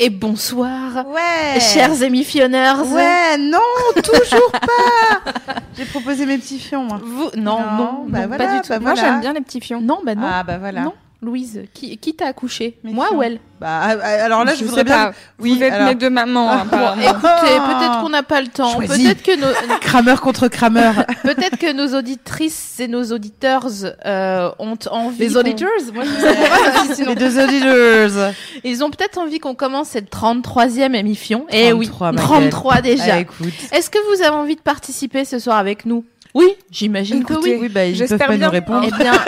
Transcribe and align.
Et 0.00 0.10
bonsoir, 0.10 1.06
Ouais. 1.06 1.60
chers 1.60 2.02
émissionneurs. 2.02 2.84
Ouais, 2.90 3.38
non, 3.38 3.60
toujours 4.02 4.50
pas. 4.50 5.54
J'ai 5.76 5.84
proposé 5.84 6.26
mes 6.26 6.36
petits 6.36 6.58
fions. 6.58 6.82
moi. 6.82 6.98
Vous, 7.00 7.30
non, 7.36 7.60
Non, 7.60 7.76
non, 7.76 8.04
bah 8.08 8.20
non, 8.22 8.26
voilà, 8.26 8.44
pas 8.46 8.54
du 8.56 8.60
tout. 8.62 8.68
bah 8.70 8.80
Moi, 8.80 8.94
voilà. 8.94 9.08
j'aime 9.08 9.20
bien 9.20 9.32
les 9.34 9.40
petits 9.40 9.60
fions. 9.60 9.80
Non, 9.80 10.00
bah 10.04 10.16
non. 10.16 10.26
Ah 10.28 10.42
bah 10.42 10.58
voilà. 10.58 10.80
Non, 10.82 10.94
Louise, 11.24 11.62
qui, 11.74 11.96
qui 11.98 12.14
t'a 12.14 12.26
accouché 12.26 12.78
Moi 12.84 13.12
ou 13.14 13.22
elle 13.22 13.40
Bah 13.60 13.80
ah, 13.82 13.94
ah, 14.02 14.24
alors 14.24 14.44
là, 14.44 14.54
je, 14.54 14.60
je 14.60 14.64
voudrais 14.64 14.84
bien. 14.84 15.06
pas. 15.06 15.12
Vous 15.38 15.62
êtes 15.62 15.72
alors- 15.72 15.88
mes 15.88 15.94
deux 15.94 16.10
mamans. 16.10 16.48
Ah, 16.50 16.62
apparemment. 16.62 17.02
Écoutez, 17.02 17.56
peut-être 17.56 18.00
qu'on 18.00 18.08
n'a 18.10 18.22
pas 18.22 18.40
le 18.40 18.48
temps. 18.48 18.78
Peut-être 18.78 19.22
que, 19.22 19.36
nos, 19.40 19.78
Crameur 19.80 20.20
contre 20.20 20.48
crameur. 20.48 20.94
peut-être 21.22 21.56
que 21.58 21.72
nos 21.72 21.96
auditrices 21.98 22.78
et 22.80 22.88
nos 22.88 23.04
auditeurs 23.12 23.66
euh, 24.06 24.50
ont 24.58 24.78
envie. 24.90 25.18
Les 25.18 25.36
auditeurs 25.36 25.70
Moi, 25.92 26.04
je. 26.04 27.04
Les 27.08 27.14
deux 27.14 27.42
auditeurs. 27.42 28.32
Ils 28.64 28.84
ont 28.84 28.90
peut-être 28.90 29.18
envie 29.18 29.38
qu'on 29.38 29.54
commence 29.54 29.88
cette 29.88 30.10
33e 30.12 30.94
émission. 30.94 31.46
Eh 31.50 31.72
oui, 31.72 31.86
33, 31.86 32.12
ma 32.12 32.20
33 32.20 32.80
déjà. 32.80 33.14
Ah, 33.14 33.20
écoute. 33.20 33.52
Est-ce 33.72 33.90
que 33.90 33.98
vous 34.14 34.22
avez 34.22 34.34
envie 34.36 34.56
de 34.56 34.60
participer 34.60 35.24
ce 35.24 35.38
soir 35.38 35.56
avec 35.58 35.86
nous? 35.86 36.04
Oui, 36.34 36.48
j'imagine 36.70 37.24
que 37.24 37.34
oui. 37.34 37.56
Oui, 37.60 37.68
bah, 37.68 37.86
ils 37.86 37.96
peuvent 37.98 38.18
pas 38.18 38.28
bien. 38.36 38.46
nous 38.46 38.52
répondre. 38.52 38.86
Eh 38.92 39.02
bien, 39.02 39.12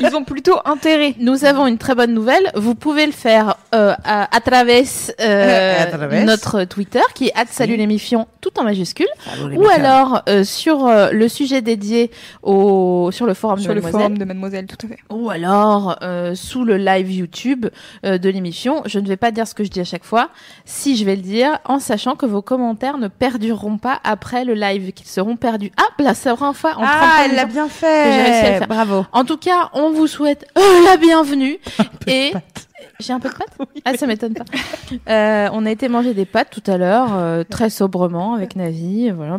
Ils 0.00 0.14
ont 0.14 0.22
plutôt 0.22 0.56
intérêt. 0.64 1.14
Nous 1.18 1.44
avons 1.44 1.66
une 1.66 1.78
très 1.78 1.96
bonne 1.96 2.14
nouvelle. 2.14 2.52
Vous 2.54 2.76
pouvez 2.76 3.04
le 3.06 3.10
faire 3.12 3.56
euh, 3.74 3.94
à, 4.04 4.34
à 4.36 4.40
travers 4.40 4.84
euh, 5.20 5.82
À 5.82 5.86
travers. 5.86 6.24
notre 6.24 6.62
Twitter 6.64 7.00
qui 7.14 7.26
est 7.26 7.32
salut 7.50 7.74
l'émission 7.76 8.28
tout 8.40 8.50
en 8.60 8.62
majuscule 8.64 9.08
les 9.50 9.56
ou 9.56 9.66
alors 9.68 10.22
euh, 10.28 10.44
sur 10.44 10.86
euh, 10.86 11.10
le 11.10 11.26
sujet 11.28 11.62
dédié 11.62 12.10
au 12.42 13.10
sur 13.12 13.26
le 13.26 13.34
forum 13.34 13.58
Sur 13.58 13.70
de 13.70 13.74
le 13.74 13.80
Mademoiselle 13.80 14.00
forum 14.00 14.18
de 14.18 14.24
Mademoiselle, 14.24 14.66
tout 14.66 14.86
à 14.86 14.88
fait. 14.88 14.98
ou 15.10 15.30
alors 15.30 15.96
euh, 16.02 16.34
sous 16.36 16.64
le 16.64 16.76
live 16.76 17.10
YouTube 17.10 17.66
euh, 18.06 18.18
de 18.18 18.28
l'émission. 18.28 18.82
Je 18.86 19.00
ne 19.00 19.08
vais 19.08 19.16
pas 19.16 19.32
dire 19.32 19.48
ce 19.48 19.54
que 19.54 19.64
je 19.64 19.70
dis 19.70 19.80
à 19.80 19.84
chaque 19.84 20.04
fois. 20.04 20.28
Si 20.64 20.96
je 20.96 21.04
vais 21.04 21.16
le 21.16 21.22
dire 21.22 21.58
en 21.64 21.80
sachant 21.80 22.14
que 22.14 22.26
vos 22.26 22.42
commentaires 22.42 22.98
ne 22.98 23.08
perdureront 23.08 23.78
pas 23.78 23.98
après 24.04 24.44
le 24.44 24.54
live, 24.54 24.92
qu'ils 24.92 25.08
seront 25.08 25.36
perdus. 25.36 25.72
Ah, 25.76 25.88
la 26.28 26.36
seconde 26.36 26.54
fois 26.54 26.70
en 26.72 26.82
30 26.82 26.86
Ah, 26.86 27.22
elle 27.24 27.34
l'a 27.34 27.44
bien 27.46 27.66
Que 27.68 27.72
j'ai 27.80 27.86
réussi 28.22 28.30
à 28.30 28.40
le 28.40 28.52
fait. 28.52 28.58
faire. 28.58 28.68
Bravo. 28.68 29.06
En 29.12 29.24
tout 29.24 29.36
cas, 29.36 29.70
on 29.72 29.90
vous 29.90 30.06
souhaite 30.06 30.46
euh, 30.56 30.60
la 30.86 30.96
bienvenue. 30.96 31.58
Et 32.06 32.32
j'ai 33.00 33.12
un 33.12 33.20
peu 33.20 33.28
de 33.28 33.34
pâtes 33.34 33.56
Ah, 33.84 33.96
ça 33.96 34.06
m'étonne 34.06 34.34
pas. 34.34 34.44
Euh, 35.08 35.48
on 35.52 35.66
a 35.66 35.70
été 35.70 35.88
manger 35.88 36.14
des 36.14 36.24
pâtes 36.26 36.50
tout 36.50 36.70
à 36.70 36.76
l'heure, 36.78 37.08
euh, 37.14 37.44
très 37.48 37.70
sobrement 37.70 38.34
avec 38.34 38.56
Navi. 38.56 39.10
Voilà, 39.10 39.38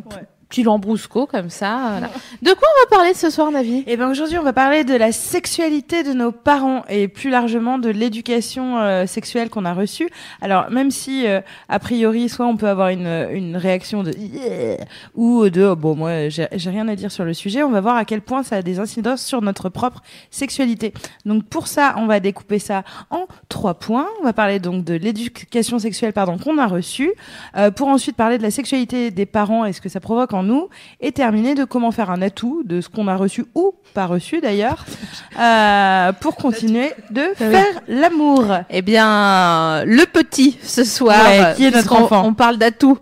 petit 0.49 0.63
lambrusco 0.63 1.27
comme 1.27 1.49
ça. 1.49 1.89
voilà. 1.91 2.09
De 2.41 2.51
quoi 2.51 2.67
on 2.67 2.89
va 2.89 2.97
parler 2.97 3.13
ce 3.13 3.29
soir, 3.29 3.51
Navi? 3.51 3.83
Et 3.85 3.97
ben 3.97 4.09
aujourd'hui, 4.09 4.37
on 4.39 4.43
va 4.43 4.53
parler 4.53 4.83
de 4.83 4.95
la 4.95 5.11
sexualité 5.11 6.03
de 6.03 6.11
nos 6.13 6.31
parents 6.31 6.83
et 6.89 7.07
plus 7.07 7.29
largement 7.29 7.77
de 7.77 7.89
l'éducation 7.89 8.79
euh, 8.79 9.05
sexuelle 9.05 9.49
qu'on 9.49 9.63
a 9.65 9.73
reçue. 9.73 10.09
Alors 10.41 10.71
même 10.71 10.89
si 10.89 11.27
euh, 11.27 11.41
a 11.69 11.77
priori, 11.77 12.29
soit 12.29 12.47
on 12.47 12.57
peut 12.57 12.67
avoir 12.67 12.89
une, 12.89 13.27
une 13.31 13.57
réaction 13.57 14.01
de 14.01 14.11
Yeah 14.11 14.77
ou 15.15 15.49
de 15.49 15.63
oh, 15.63 15.75
bon 15.75 15.95
moi 15.95 16.29
j'ai 16.29 16.69
rien 16.69 16.87
à 16.87 16.95
dire 16.95 17.11
sur 17.11 17.25
le 17.25 17.33
sujet, 17.33 17.63
on 17.63 17.69
va 17.69 17.81
voir 17.81 17.95
à 17.95 18.05
quel 18.05 18.21
point 18.21 18.43
ça 18.43 18.57
a 18.57 18.61
des 18.61 18.79
incidences 18.79 19.23
sur 19.23 19.41
notre 19.41 19.69
propre 19.69 20.01
sexualité. 20.31 20.93
Donc 21.25 21.45
pour 21.45 21.67
ça, 21.67 21.93
on 21.97 22.07
va 22.07 22.19
découper 22.19 22.59
ça 22.59 22.83
en 23.11 23.27
trois 23.49 23.75
points. 23.75 24.07
On 24.21 24.23
va 24.23 24.33
parler 24.33 24.59
donc 24.59 24.83
de 24.83 24.95
l'éducation 24.95 25.77
sexuelle 25.77 26.13
pardon 26.13 26.37
qu'on 26.37 26.57
a 26.57 26.65
reçue, 26.65 27.11
euh, 27.55 27.69
pour 27.69 27.87
ensuite 27.87 28.15
parler 28.15 28.37
de 28.37 28.43
la 28.43 28.51
sexualité 28.51 29.11
des 29.11 29.25
parents 29.25 29.65
et 29.65 29.73
ce 29.73 29.81
que 29.81 29.89
ça 29.89 29.99
provoque 29.99 30.33
nous, 30.43 30.69
et 31.01 31.11
terminer 31.11 31.55
de 31.55 31.63
comment 31.63 31.91
faire 31.91 32.09
un 32.11 32.21
atout 32.21 32.63
de 32.65 32.81
ce 32.81 32.89
qu'on 32.89 33.07
a 33.07 33.15
reçu 33.15 33.45
ou 33.55 33.73
pas 33.93 34.05
reçu 34.05 34.39
d'ailleurs, 34.41 34.85
euh, 35.39 36.11
pour 36.13 36.35
continuer 36.35 36.91
de 37.09 37.23
faire 37.35 37.65
l'amour. 37.87 38.45
Eh 38.69 38.81
bien, 38.81 39.83
le 39.85 40.05
petit 40.05 40.57
ce 40.63 40.83
soir. 40.83 41.17
Ouais, 41.25 41.53
qui 41.55 41.65
est 41.65 41.71
notre 41.71 41.93
enfant 41.93 42.23
On 42.25 42.33
parle 42.33 42.57
d'atout. 42.57 42.97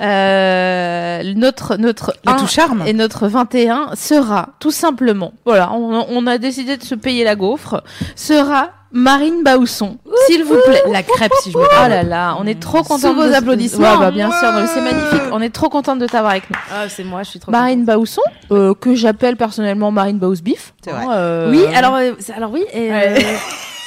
Euh, 0.00 1.22
notre 1.34 1.76
notre 1.76 2.14
Le 2.24 2.32
un 2.32 2.36
tout 2.36 2.46
charme. 2.46 2.82
et 2.86 2.92
notre 2.92 3.28
21 3.28 3.90
sera 3.94 4.50
tout 4.58 4.70
simplement. 4.70 5.32
Voilà, 5.44 5.72
on, 5.72 6.06
on 6.08 6.26
a 6.26 6.38
décidé 6.38 6.76
de 6.76 6.82
se 6.82 6.94
payer 6.94 7.24
la 7.24 7.36
gaufre. 7.36 7.82
Sera 8.16 8.70
Marine 8.92 9.42
Bausson, 9.42 9.96
s'il 10.26 10.44
vous 10.44 10.56
plaît. 10.66 10.82
La 10.90 11.02
crêpe 11.02 11.32
si 11.42 11.50
je 11.50 11.56
me 11.58 11.62
Oh 11.64 11.88
là 11.88 12.02
là, 12.02 12.36
on 12.38 12.46
est 12.46 12.60
trop 12.60 12.78
Sous 12.78 12.84
contente. 12.84 13.16
vos 13.16 13.26
de- 13.26 13.32
applaudissements. 13.32 13.92
Ouais, 13.92 13.98
bah, 13.98 14.10
bien 14.10 14.30
sûr, 14.30 14.48
c'est 14.72 14.80
magnifique. 14.82 15.22
On 15.32 15.40
est 15.40 15.50
trop 15.50 15.68
contente 15.68 15.98
de 15.98 16.06
t'avoir 16.06 16.32
avec 16.32 16.48
nous. 16.50 16.56
Ah, 16.70 16.88
c'est 16.88 17.04
moi, 17.04 17.22
je 17.22 17.30
suis 17.30 17.38
trop 17.40 17.50
Marine 17.50 17.84
Bausson, 17.84 18.20
euh, 18.50 18.74
que 18.74 18.94
j'appelle 18.94 19.36
personnellement 19.36 19.90
Marine 19.90 20.18
Bausbif. 20.18 20.74
C'est 20.84 20.90
vrai. 20.90 21.04
Hein, 21.06 21.12
euh, 21.12 21.50
Oui, 21.50 21.64
alors, 21.74 21.94
euh, 21.94 22.12
c'est- 22.18 22.32
alors 22.34 22.50
oui, 22.52 22.64
et, 22.72 22.92
euh, 22.92 23.16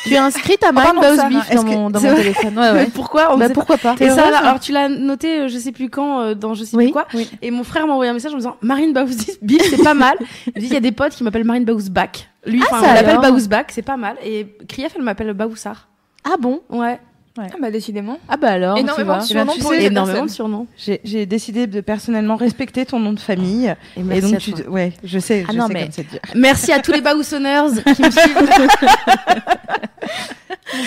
tu 0.05 0.13
es 0.13 0.17
inscrite 0.17 0.63
à 0.63 0.71
Marine 0.71 0.99
Bausbif 0.99 1.51
dans 1.55 1.63
mon, 1.63 1.89
dans 1.91 1.99
mon 2.01 2.15
téléphone. 2.15 2.57
Ouais, 2.57 2.71
ouais. 2.71 2.85
pourquoi 2.93 3.33
on 3.33 3.37
Bah, 3.37 3.47
pas. 3.47 3.53
pourquoi 3.53 3.77
pas 3.77 3.95
Et 3.99 4.09
ça, 4.09 4.25
alors 4.37 4.59
tu 4.59 4.71
l'as 4.71 4.89
noté, 4.89 5.41
euh, 5.41 5.47
je 5.47 5.57
sais 5.59 5.71
plus 5.71 5.89
quand, 5.89 6.21
euh, 6.21 6.33
dans 6.35 6.53
je 6.55 6.63
sais 6.63 6.75
Oui, 6.75 6.85
plus 6.85 6.93
quoi. 6.93 7.05
oui. 7.13 7.29
Et 7.43 7.51
mon 7.51 7.63
frère 7.63 7.85
m'a 7.85 7.93
envoyé 7.93 8.09
un 8.09 8.13
message 8.13 8.31
en 8.31 8.35
me 8.35 8.39
disant 8.39 8.55
Marine 8.61 8.91
Baouzbach, 8.93 9.35
c'est 9.69 9.83
pas 9.83 9.93
mal. 9.93 10.15
Il 10.47 10.53
me 10.55 10.59
dit 10.61 10.65
il 10.67 10.73
y 10.73 10.77
a 10.77 10.79
des 10.79 10.91
potes 10.91 11.13
qui 11.13 11.23
m'appellent 11.23 11.43
Marine 11.45 11.65
Baouzbach. 11.65 12.27
Lui, 12.45 12.61
Ah, 12.63 12.69
ça 12.69 12.77
on 12.79 12.93
l'appelle 12.93 13.09
alors 13.09 13.21
Baouzbach, 13.21 13.65
c'est 13.69 13.81
pas 13.81 13.97
mal. 13.97 14.15
Et 14.23 14.47
Krief, 14.67 14.93
elle 14.95 15.01
m'appelle 15.03 15.33
Baoussard. 15.33 15.87
Ah 16.23 16.35
bon? 16.39 16.61
Ouais. 16.69 16.99
Ah 17.37 17.43
bah 17.61 17.69
décidément. 17.69 18.17
Ah 18.29 18.37
bah 18.37 18.49
alors, 18.51 18.77
Énormément 18.77 19.19
tu 19.19 19.33
de 19.33 19.33
vois. 19.33 19.43
Eh 19.43 19.45
ben, 19.45 19.51
surnoms 19.51 19.53
tu 19.55 19.59
pour 19.59 19.71
sais, 19.71 19.79
les 19.79 19.85
énormément 19.87 20.23
de 20.25 20.29
surnoms. 20.29 20.67
J'ai 21.03 21.25
décidé 21.25 21.67
de 21.67 21.81
personnellement 21.81 22.37
respecter 22.37 22.85
ton 22.85 22.97
nom 22.99 23.11
de 23.11 23.19
famille. 23.19 23.75
Et 23.97 23.99
Et 23.99 24.03
merci, 24.03 24.21
donc 24.21 24.35
à 24.35 24.37
tu, 24.37 24.51
toi. 24.53 24.69
ouais, 24.71 24.93
je 25.03 25.19
sais, 25.19 25.43
Ah 25.45 25.51
je 25.51 25.57
non, 25.57 25.67
sais 25.67 25.73
mais- 25.73 25.81
comme 25.83 25.91
c'est 25.91 26.09
dur. 26.09 26.19
merci 26.33 26.71
à 26.71 26.79
tous 26.79 26.93
les 26.93 27.01
Baoussonneurs 27.01 27.71
qui 27.93 28.01
me 28.03 28.09
suivent. 28.11 28.49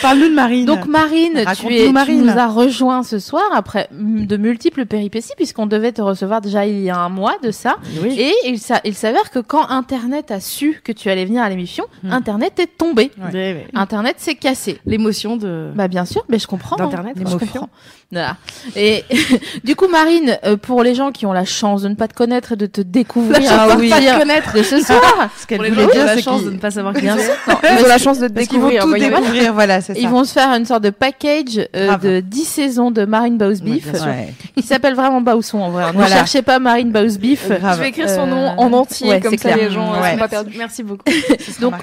Parle-nous 0.03 0.29
de 0.29 0.35
Marine. 0.35 0.65
Donc 0.67 0.87
Marine, 0.87 1.45
tu, 1.59 1.75
es, 1.75 1.87
tu 1.87 1.93
Marine. 1.93 2.25
nous 2.25 2.39
as 2.39 2.47
rejoint 2.47 3.03
ce 3.03 3.19
soir 3.19 3.43
après 3.55 3.89
de 3.93 4.37
multiples 4.37 4.87
péripéties 4.87 5.33
puisqu'on 5.37 5.67
devait 5.67 5.93
te 5.93 6.03
recevoir 6.03 6.41
déjà 6.41 6.67
il 6.67 6.81
y 6.81 6.91
a 6.91 6.97
un 6.99 7.09
mois 7.09 7.35
de 7.43 7.51
ça. 7.51 7.77
oui. 8.03 8.15
Et 8.19 8.33
il, 8.47 8.59
s'a- 8.59 8.81
il 8.85 8.95
s'avère 8.95 9.31
que 9.31 9.39
quand 9.39 9.69
Internet 9.69 10.31
a 10.31 10.41
su 10.41 10.81
que 10.85 10.93
tu 10.93 11.11
allais 11.11 11.25
venir 11.25 11.43
à 11.43 11.49
l'émission, 11.49 11.85
Hmm. 12.03 12.13
Internet 12.13 12.59
est 12.61 12.77
tombé. 12.79 13.11
Ouais. 13.33 13.67
Internet 13.75 14.17
s'est 14.19 14.35
cassé. 14.37 14.79
L'émotion 14.87 15.37
de. 15.37 15.71
Bah 15.75 15.89
bien 15.89 16.05
sûr, 16.05 16.25
mais 16.29 16.39
je 16.39 16.47
comprends. 16.47 16.77
hein. 16.77 16.85
D'Internet, 16.85 17.15
je 17.17 17.25
l'émotion. 17.25 17.39
comprends. 17.39 17.69
Voilà. 18.13 18.37
Et 18.77 19.05
du 19.65 19.77
coup, 19.77 19.89
Marine, 19.89 20.39
euh, 20.45 20.57
pour 20.57 20.83
les 20.83 20.95
gens 20.95 21.11
qui 21.13 21.27
ont 21.27 21.33
la 21.33 21.45
chance 21.45 21.83
de 21.83 21.89
ne 21.89 21.95
pas 21.95 22.09
te 22.09 22.15
connaître 22.15 22.53
et 22.53 22.57
de 22.57 22.67
te 22.67 22.81
découvrir 22.81 23.33
La 23.33 23.49
chance 23.49 23.51
à 23.73 23.77
de 23.77 23.83
ne 23.83 23.91
pas 23.91 24.01
te 24.01 24.19
connaître. 24.19 24.55
de 24.55 24.63
ce 24.63 24.81
soir, 24.81 25.29
Ce 25.39 25.47
qu'elle 25.47 25.59
voulait 25.59 25.87
dire, 25.93 26.05
la 26.07 26.19
chance 26.21 26.45
de 26.45 26.51
ne 26.51 26.59
pas 26.59 26.71
savoir 26.71 26.95
qui 26.95 27.03
bien 27.03 27.17
sûr, 27.19 27.33
non, 27.49 27.55
Ils 27.79 27.85
ont 27.85 27.89
la 27.89 27.99
chance 27.99 28.19
de 28.19 28.29
te 28.29 28.33
vont 28.33 28.41
découvrir. 28.41 28.83
tout 28.83 28.89
voyez-vous. 28.89 29.17
découvrir. 29.17 29.53
Voilà, 29.53 29.78
c'est 29.81 29.95
ça. 29.95 30.01
ils 30.01 30.09
vont 30.09 30.25
se 30.25 30.33
faire 30.33 30.49
une 30.51 30.65
sorte 30.65 30.83
de 30.83 30.91
package 30.91 31.61
euh, 31.77 31.97
de 31.99 32.21
10 32.21 32.45
saisons 32.45 32.91
de 32.91 33.05
Marine 33.05 33.39
Baus 33.39 33.61
Beef. 33.63 33.93
Ouais, 33.93 34.01
ouais. 34.01 34.35
Il 34.57 34.63
s'appelle 34.63 34.95
vraiment 34.95 35.21
Bausson 35.21 35.59
en 35.59 35.71
vrai. 35.71 35.89
Ne 35.89 35.93
Voilà. 35.99 36.17
cherchez 36.17 36.43
pas 36.43 36.59
Marine 36.59 36.91
Baus 36.93 37.19
Beef. 37.19 37.49
Grave. 37.49 37.77
Je 37.77 37.83
vais 37.83 37.89
écrire 37.89 38.09
son 38.09 38.23
Euh, 38.23 38.27
nom 38.27 38.49
en 38.59 38.73
entier, 38.73 39.09
ouais, 39.11 39.21
comme 39.21 39.37
ça 39.39 39.53
clair. 39.53 39.57
les 39.57 39.71
gens 39.71 39.93
euh, 39.95 40.01
Ouais. 40.01 40.13
sont 40.13 40.19
pas 40.19 40.29
perdus. 40.29 40.55
Merci 40.59 40.83
beaucoup. 40.83 41.05
Donc. 41.61 41.75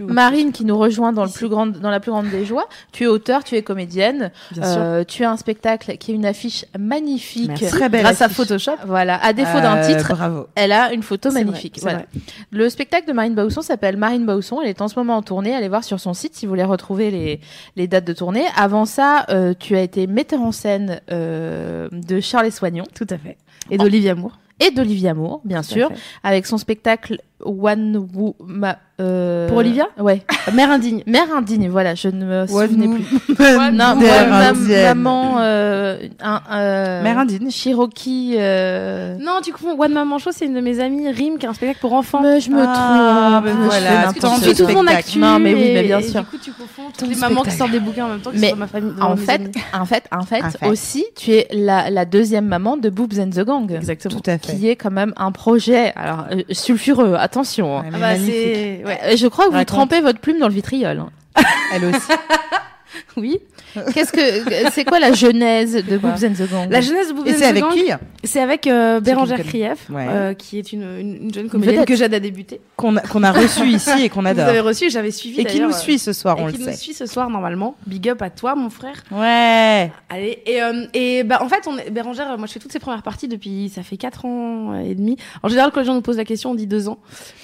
Marine 0.00 0.52
qui 0.52 0.64
nous 0.64 0.76
rejoint 0.78 1.12
dans 1.12 1.24
le 1.24 1.30
plus 1.30 1.48
grande, 1.48 1.78
dans 1.80 1.90
la 1.90 2.00
plus 2.00 2.10
grande 2.10 2.28
des 2.30 2.44
joies. 2.44 2.68
Tu 2.92 3.04
es 3.04 3.06
auteur, 3.06 3.44
tu 3.44 3.56
es 3.56 3.62
comédienne. 3.62 4.30
Bien 4.52 4.62
sûr. 4.64 4.80
Euh, 4.82 5.04
tu 5.04 5.24
as 5.24 5.30
un 5.30 5.36
spectacle 5.36 5.96
qui 5.96 6.12
est 6.12 6.14
une 6.14 6.26
affiche 6.26 6.64
magnifique. 6.78 7.48
Merci. 7.48 7.66
Très 7.66 7.88
belle 7.88 8.02
Grâce 8.02 8.22
à. 8.22 8.28
Photoshop. 8.28 8.72
Voilà, 8.86 9.22
à 9.24 9.32
défaut 9.32 9.60
d'un 9.60 9.76
Euh, 9.76 9.86
titre, 9.86 10.14
Bravo. 10.14 10.46
elle 10.54 10.72
a 10.72 10.92
une 10.92 11.02
photo 11.02 11.30
magnifique. 11.30 11.80
vrai, 11.80 11.92
Voilà. 11.92 12.06
Le 12.50 12.68
spectacle 12.68 13.06
de 13.06 13.12
Marine 13.12 13.34
Bausson 13.34 13.62
s'appelle 13.62 13.96
Marine 13.96 14.24
Bausson. 14.26 14.60
Elle 14.62 14.68
est 14.70 14.80
en 14.80 14.88
ce 14.88 14.98
moment 14.98 15.16
en 15.16 15.22
tournée. 15.22 15.54
Allez 15.54 15.68
voir 15.68 15.84
sur 15.84 16.00
son 16.00 16.14
site 16.14 16.34
si 16.34 16.46
vous 16.46 16.50
voulez 16.50 16.64
retrouver 16.64 17.10
les, 17.10 17.40
les 17.76 17.86
dates 17.86 18.04
de 18.04 18.12
tournée. 18.12 18.44
Avant 18.56 18.84
ça, 18.84 19.26
euh, 19.28 19.54
tu 19.58 19.76
as 19.76 19.82
été 19.82 20.06
metteur 20.06 20.40
en 20.40 20.52
scène 20.52 21.00
euh, 21.10 21.88
de 21.92 22.20
Charles 22.20 22.46
et 22.46 22.50
Soignon 22.50 22.84
Tout 22.94 23.06
à 23.10 23.18
fait. 23.18 23.36
Et 23.70 23.78
d'Olivia 23.78 24.14
Moore. 24.14 24.38
et 24.60 24.70
d'Olivier 24.70 25.08
Amour, 25.10 25.40
bien 25.44 25.62
Tout 25.62 25.68
sûr, 25.68 25.90
avec 26.22 26.46
son 26.46 26.58
spectacle 26.58 27.20
One 27.44 28.08
Woo 28.14 28.34
Ma. 28.46 28.76
euh, 29.00 29.48
Pour 29.48 29.58
Olivia 29.58 29.86
Ouais. 29.98 30.22
Mère 30.52 30.70
indigne. 30.70 31.02
Mère 31.06 31.26
indigne, 31.36 31.68
voilà, 31.68 31.94
je 31.94 32.08
ne 32.08 32.24
me 32.24 32.46
souvenais 32.46 32.88
plus. 32.88 33.04
One 33.56 33.76
Non, 33.76 33.96
maman. 34.70 35.36
Euh, 35.40 35.98
un, 36.22 36.40
euh, 36.52 37.02
Mère 37.02 37.18
indigne. 37.18 37.50
Cherokee. 37.50 38.34
Euh... 38.38 39.16
Non, 39.18 39.38
tu 39.42 39.52
confonds. 39.52 39.76
One 39.78 39.92
Maman 39.92 40.18
Show, 40.18 40.30
c'est 40.32 40.46
une 40.46 40.54
de 40.54 40.60
mes 40.60 40.80
amies, 40.80 41.10
Rim, 41.10 41.38
qui 41.38 41.46
a 41.46 41.50
un 41.50 41.54
spectacle 41.54 41.80
pour 41.80 41.92
enfants. 41.92 42.20
Mais 42.22 42.40
je 42.40 42.50
me 42.50 42.62
Ah, 42.66 43.40
trompe. 43.42 43.44
mais 43.44 43.50
je 43.50 43.56
voilà, 43.68 44.06
de 44.06 44.12
suis 44.54 44.54
tout 44.64 44.72
mon 44.72 44.86
actu. 44.86 45.18
Non, 45.18 45.38
mais 45.38 45.54
oui, 45.54 45.62
et- 45.62 45.74
mais 45.74 45.82
bien 45.82 45.98
et 45.98 46.02
sûr. 46.02 46.20
Du 46.20 46.26
coup, 46.26 46.36
tu 46.42 46.52
confonds 46.52 46.82
toutes 46.96 47.08
les 47.08 47.16
mamans 47.16 47.42
qui 47.42 47.50
sortent 47.50 47.72
des 47.72 47.80
bouquins 47.80 48.06
en 48.06 48.08
même 48.10 48.20
temps 48.20 48.30
sont 48.32 48.50
dans 48.50 48.56
ma 48.56 48.66
famille. 48.66 48.92
En 49.00 49.16
fait, 49.16 49.50
en 49.72 49.84
fait, 49.84 50.04
en 50.12 50.22
fait, 50.22 50.42
En 50.44 50.50
fait. 50.50 50.68
aussi, 50.68 51.04
tu 51.16 51.32
es 51.32 51.48
la, 51.52 51.90
la 51.90 52.04
deuxième 52.04 52.46
maman 52.46 52.76
de 52.76 52.88
Boobs 52.90 53.18
and 53.18 53.30
the 53.30 53.40
Gang. 53.44 53.70
Exactement. 53.72 54.14
Tout 54.20 54.30
à 54.30 54.38
fait. 54.38 54.56
Qui 54.56 54.68
est 54.68 54.76
quand 54.76 54.90
même 54.90 55.12
un 55.16 55.32
projet, 55.32 55.92
alors 55.96 56.26
euh, 56.30 56.42
sulfureux, 56.50 57.14
attention. 57.18 57.33
Hein. 57.78 57.82
Ouais, 57.82 57.90
Ah 57.94 57.98
bah. 57.98 58.14
Ouais. 58.14 59.16
Je 59.16 59.26
crois 59.26 59.44
que 59.46 59.50
vous 59.50 59.56
Raconte. 59.56 59.66
trempez 59.68 60.00
votre 60.00 60.20
plume 60.20 60.38
dans 60.38 60.48
le 60.48 60.54
vitriol. 60.54 60.98
hein. 60.98 61.10
Elle 61.74 61.84
aussi. 61.86 62.12
Oui. 63.16 63.40
Qu'est-ce 63.92 64.12
que 64.12 64.70
c'est 64.72 64.84
quoi 64.84 64.98
la 65.00 65.12
genèse 65.12 65.74
de 65.84 65.96
Boobs 65.98 66.24
and 66.24 66.32
the 66.34 66.50
Gang 66.50 66.70
La 66.70 66.80
jeunesse 66.80 67.08
de 67.08 67.12
Boobs 67.14 67.26
Et 67.26 67.32
and 67.32 67.34
c'est 67.38 67.44
the 67.44 67.48
avec 67.48 67.62
Gang, 67.62 67.72
qui 67.72 67.84
C'est 68.24 68.40
avec 68.40 68.66
euh, 68.66 69.00
Bérangère. 69.00 69.38
Krief, 69.44 69.88
Ouais. 69.90 70.06
euh, 70.08 70.34
qui 70.34 70.58
est 70.58 70.72
une, 70.72 70.82
une, 70.98 71.16
une 71.24 71.34
jeune 71.34 71.48
comédienne 71.48 71.84
que 71.84 71.96
j'aide 71.96 72.14
à 72.14 72.20
débuter. 72.20 72.60
Qu'on 72.76 72.96
a, 72.96 73.00
qu'on 73.00 73.22
a 73.22 73.32
reçu 73.32 73.66
ici 73.66 73.90
et 74.04 74.08
qu'on 74.08 74.22
Vous 74.22 74.28
adore. 74.28 74.46
avez 74.46 74.60
reçu, 74.60 74.90
j'avais 74.90 75.10
suivi. 75.10 75.40
Et 75.40 75.44
qui 75.44 75.60
nous 75.60 75.72
suit 75.72 75.98
ce 75.98 76.12
soir, 76.12 76.36
on 76.38 76.46
le 76.46 76.52
qui 76.52 76.58
nous 76.60 76.64
sait. 76.66 76.76
suit 76.76 76.94
ce 76.94 77.06
soir 77.06 77.30
normalement. 77.30 77.76
Big 77.86 78.08
up 78.08 78.22
à 78.22 78.30
toi, 78.30 78.54
mon 78.54 78.70
frère. 78.70 79.02
Ouais. 79.10 79.90
Allez, 80.08 80.42
et, 80.46 80.62
euh, 80.62 80.86
et 80.94 81.22
bah, 81.24 81.40
en 81.42 81.48
fait, 81.48 81.66
on 81.66 81.76
est, 81.78 81.90
Bérangère, 81.90 82.30
euh, 82.32 82.36
moi 82.36 82.46
je 82.46 82.52
fais 82.52 82.60
toutes 82.60 82.72
ses 82.72 82.78
premières 82.78 83.02
parties 83.02 83.28
depuis, 83.28 83.70
ça 83.74 83.82
fait 83.82 83.96
4 83.96 84.24
ans 84.24 84.74
et 84.84 84.94
demi. 84.94 85.16
En 85.42 85.48
général, 85.48 85.70
quand 85.72 85.80
les 85.80 85.86
gens 85.86 85.94
nous 85.94 86.00
posent 86.02 86.16
la 86.16 86.24
question, 86.24 86.50
on 86.50 86.54
dit 86.54 86.66
2 86.66 86.88
ans. 86.88 86.98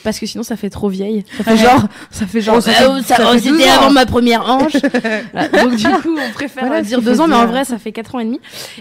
Parce 0.05 0.19
que 0.19 0.27
sinon, 0.27 0.43
ça 0.43 0.57
fait 0.57 0.71
trop 0.71 0.89
vieille. 0.89 1.25
Ça 1.39 1.45
fait 1.45 1.51
Ouais. 1.53 1.57
genre, 1.59 1.83
ça 2.11 2.27
fait 2.27 2.41
genre, 2.41 2.57
Oh, 2.59 2.61
ça 2.61 2.71
oh, 2.89 2.99
ça- 3.03 3.17
ça 3.17 3.23
oh, 3.29 3.33
12 3.35 3.43
c'était 3.43 3.69
ans. 3.71 3.81
avant 3.81 3.91
ma 3.91 4.07
première 4.07 4.49
hanche. 4.49 4.73
Voilà. 5.33 5.49
Donc, 5.49 5.77
du 5.77 5.87
coup, 5.87 6.17
on 6.29 6.33
préfère 6.33 6.65
Voilà 6.67 6.83
dire 6.83 6.99
qu'il 6.99 7.07
2 7.07 7.15
faut 7.15 7.21
ans, 7.23 7.29
mais 7.29 7.35
en 7.35 7.47
vrai, 7.47 7.65
ça 7.65 7.79
fait 7.79 7.93
4 7.93 8.15
ans 8.15 8.19
et 8.21 8.25
demi. 8.25 8.41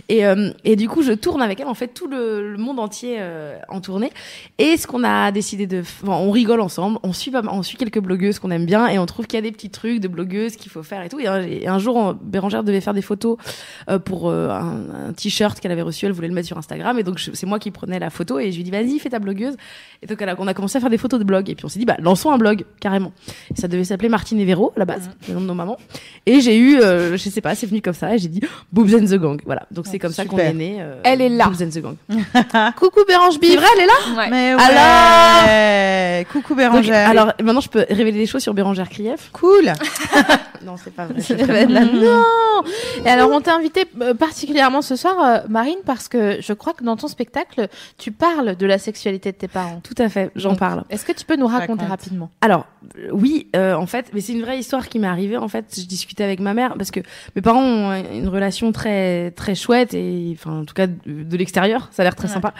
Et, 0.09 0.25
euh, 0.25 0.51
et 0.63 0.75
du 0.75 0.87
coup, 0.89 1.01
je 1.03 1.11
tourne 1.13 1.41
avec 1.41 1.59
elle, 1.59 1.67
en 1.67 1.73
fait, 1.73 1.89
tout 1.89 2.07
le, 2.07 2.51
le 2.51 2.57
monde 2.57 2.79
entier 2.79 3.17
euh, 3.19 3.57
en 3.69 3.81
tournée. 3.81 4.11
Et 4.57 4.77
ce 4.77 4.87
qu'on 4.87 5.03
a 5.03 5.31
décidé 5.31 5.67
de, 5.67 5.81
enfin, 5.81 6.13
on 6.13 6.31
rigole 6.31 6.61
ensemble, 6.61 6.99
on 7.03 7.13
suit, 7.13 7.31
pas 7.31 7.41
on 7.51 7.63
suit 7.63 7.77
quelques 7.77 7.99
blogueuses 7.99 8.39
qu'on 8.39 8.51
aime 8.51 8.65
bien 8.65 8.87
et 8.87 8.99
on 8.99 9.05
trouve 9.05 9.27
qu'il 9.27 9.37
y 9.37 9.39
a 9.39 9.43
des 9.43 9.51
petits 9.51 9.69
trucs 9.69 9.99
de 9.99 10.07
blogueuses 10.07 10.55
qu'il 10.55 10.71
faut 10.71 10.83
faire 10.83 11.01
et 11.03 11.09
tout. 11.09 11.19
Et 11.19 11.27
un, 11.27 11.41
et 11.41 11.67
un 11.67 11.79
jour, 11.79 11.95
on- 11.95 12.13
Bérangère 12.21 12.63
devait 12.63 12.81
faire 12.81 12.93
des 12.93 13.01
photos 13.01 13.37
euh, 13.89 13.99
pour 13.99 14.31
un, 14.31 15.07
un 15.09 15.13
t-shirt 15.13 15.59
qu'elle 15.59 15.71
avait 15.71 15.81
reçu, 15.81 16.05
elle 16.05 16.11
voulait 16.11 16.27
le 16.27 16.33
mettre 16.33 16.47
sur 16.47 16.57
Instagram 16.57 16.97
et 16.99 17.03
donc 17.03 17.19
c'est 17.19 17.45
moi 17.45 17.59
qui 17.59 17.71
prenais 17.71 17.99
la 17.99 18.09
photo 18.09 18.39
et 18.39 18.51
je 18.51 18.57
lui 18.57 18.63
dis 18.63 18.71
vas-y 18.71 18.99
fais 18.99 19.09
ta 19.09 19.19
blogueuse. 19.19 19.55
Et 20.01 20.07
donc 20.07 20.21
elle 20.21 20.29
a- 20.29 20.35
on 20.39 20.47
a 20.47 20.53
commencé 20.53 20.77
à 20.77 20.81
faire 20.81 20.89
des 20.89 20.97
photos 20.97 21.19
de 21.19 21.23
blog 21.25 21.49
et 21.49 21.55
puis 21.55 21.65
on 21.65 21.69
s'est 21.69 21.79
dit 21.79 21.85
bah 21.85 21.97
lançons 21.99 22.31
un 22.31 22.37
blog 22.37 22.65
carrément. 22.79 23.11
Et 23.55 23.59
ça 23.59 23.67
devait 23.67 23.83
s'appeler 23.83 24.09
Martine 24.09 24.39
et 24.39 24.45
Véro 24.45 24.71
à 24.75 24.79
la 24.79 24.85
base, 24.85 25.09
le 25.27 25.33
nom 25.35 25.41
de 25.41 25.45
nos 25.45 25.53
mamans. 25.53 25.77
Et 26.25 26.41
j'ai 26.41 26.57
eu, 26.57 26.79
je 27.29 27.35
sais 27.35 27.41
pas, 27.41 27.55
c'est 27.55 27.67
venu 27.67 27.81
comme 27.81 27.93
ça 27.93 28.13
et 28.13 28.17
j'ai 28.17 28.27
dit 28.27 28.41
Boobs 28.73 28.93
and 28.93 29.05
the 29.05 29.15
Gang. 29.15 29.39
Voilà, 29.45 29.63
donc 29.71 29.85
c'est 29.87 29.99
comme 29.99 30.11
ça 30.11 30.25
qu'on 30.25 30.31
super. 30.37 30.49
est 30.49 30.53
né. 30.53 30.77
euh, 30.79 30.99
Elle 31.03 31.21
est 31.21 31.29
là. 31.29 31.45
Boobs 31.47 31.61
and 31.63 31.69
the 31.69 31.79
Gang. 31.81 31.95
Coucou 32.75 33.01
Bérange 33.07 33.37
vrai, 33.37 33.47
elle 33.75 33.83
est 33.83 33.85
là. 33.85 34.17
Ouais. 34.17 34.29
Mais 34.29 34.51
Alors 34.51 35.47
ouais. 35.47 36.25
Coucou 36.31 36.49
Donc, 36.49 36.57
Bérangère. 36.57 37.09
alors 37.09 37.33
maintenant 37.41 37.61
je 37.61 37.69
peux 37.69 37.85
révéler 37.89 38.19
des 38.19 38.25
choses 38.25 38.41
sur 38.43 38.53
Bérangère 38.53 38.89
Krief. 38.89 39.29
cool. 39.33 39.71
Non 40.65 40.75
c'est 40.75 40.93
pas 40.93 41.05
vrai. 41.05 41.65
Là, 41.67 41.85
non. 41.85 42.23
Et 43.05 43.09
alors 43.09 43.31
on 43.31 43.39
t'a 43.39 43.55
invité 43.55 43.85
euh, 44.01 44.13
particulièrement 44.13 44.81
ce 44.81 44.97
soir, 44.97 45.15
euh, 45.23 45.37
Marine, 45.47 45.77
parce 45.85 46.09
que 46.09 46.37
je 46.41 46.51
crois 46.51 46.73
que 46.73 46.83
dans 46.83 46.97
ton 46.97 47.07
spectacle, 47.07 47.69
tu 47.97 48.11
parles 48.11 48.57
de 48.57 48.65
la 48.65 48.77
sexualité 48.77 49.31
de 49.31 49.37
tes 49.37 49.47
parents. 49.47 49.79
Tout 49.81 49.95
à 49.99 50.09
fait, 50.09 50.31
j'en 50.35 50.49
Donc, 50.49 50.59
parle. 50.59 50.83
Est-ce 50.89 51.05
que 51.05 51.13
tu 51.13 51.23
peux 51.23 51.37
nous 51.37 51.47
raconter 51.47 51.83
Raconte. 51.83 51.89
rapidement? 51.89 52.29
Alors, 52.41 52.65
oui, 53.13 53.47
euh, 53.55 53.73
en 53.73 53.85
fait, 53.85 54.07
mais 54.13 54.19
c'est 54.19 54.33
une 54.33 54.41
vraie 54.41 54.59
histoire 54.59 54.89
qui 54.89 54.99
m'est 54.99 55.07
arrivée. 55.07 55.37
En 55.37 55.47
fait, 55.47 55.65
je 55.77 55.85
discutais 55.85 56.25
avec 56.25 56.41
ma 56.41 56.53
mère 56.53 56.73
parce 56.77 56.91
que 56.91 56.99
mes 57.35 57.41
parents 57.41 57.63
ont 57.63 57.93
une 58.13 58.27
relation 58.27 58.71
très 58.71 59.31
très 59.31 59.55
chouette 59.55 59.93
et, 59.93 60.31
enfin, 60.33 60.59
en 60.61 60.65
tout 60.65 60.73
cas 60.73 60.87
de, 60.87 60.95
de 61.05 61.37
l'extérieur, 61.37 61.87
ça 61.91 62.01
a 62.01 62.05
l'air 62.05 62.15
très 62.15 62.27
Ouais. 62.27 62.33
sympa. 62.33 62.53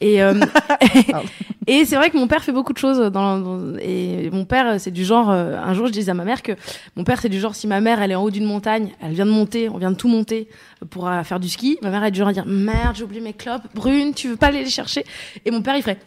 Et 0.00 0.22
euh, 0.22 0.34
et 1.66 1.84
c'est 1.84 1.96
vrai 1.96 2.10
que 2.10 2.16
mon 2.18 2.26
père 2.26 2.42
fait 2.42 2.52
beaucoup 2.52 2.72
de 2.72 2.78
choses 2.78 2.98
dans, 3.12 3.38
dans- 3.38 3.76
et 3.78 4.28
mon 4.32 4.44
père 4.44 4.78
c'est 4.80 4.90
du 4.90 5.04
genre. 5.04 5.30
euh, 5.30 5.56
un 5.56 5.72
jour, 5.74 5.86
je 5.86 5.92
disais 5.92 6.10
à 6.10 6.14
ma 6.14 6.24
mère 6.24 6.42
que 6.42 6.52
mon 6.96 7.04
père 7.04 7.20
c'est 7.20 7.28
du 7.28 7.40
genre 7.40 7.54
si 7.54 7.66
ma 7.66 7.80
mère 7.80 8.02
elle 8.02 8.10
est 8.12 8.14
en 8.14 8.22
haut 8.22 8.30
d'une 8.30 8.44
montagne, 8.44 8.90
elle 9.02 9.12
vient 9.12 9.26
de 9.26 9.30
monter, 9.30 9.68
on 9.68 9.78
vient 9.78 9.90
de 9.92 9.96
tout 9.96 10.08
monter 10.08 10.48
pour 10.90 11.08
euh, 11.08 11.22
faire 11.22 11.40
du 11.40 11.48
ski. 11.48 11.78
Ma 11.82 11.90
mère 11.90 12.04
est 12.04 12.10
du 12.10 12.18
genre 12.18 12.28
à 12.28 12.32
dire 12.32 12.46
merde, 12.46 12.96
j'ai 12.96 13.04
oublié 13.04 13.20
mes 13.20 13.32
clopes, 13.32 13.62
Brune, 13.74 14.14
tu 14.14 14.28
veux 14.28 14.36
pas 14.36 14.48
aller 14.48 14.62
les 14.64 14.70
chercher? 14.70 15.04
Et 15.44 15.50
mon 15.50 15.62
père 15.62 15.76
il 15.76 15.82
ferait, 15.82 15.98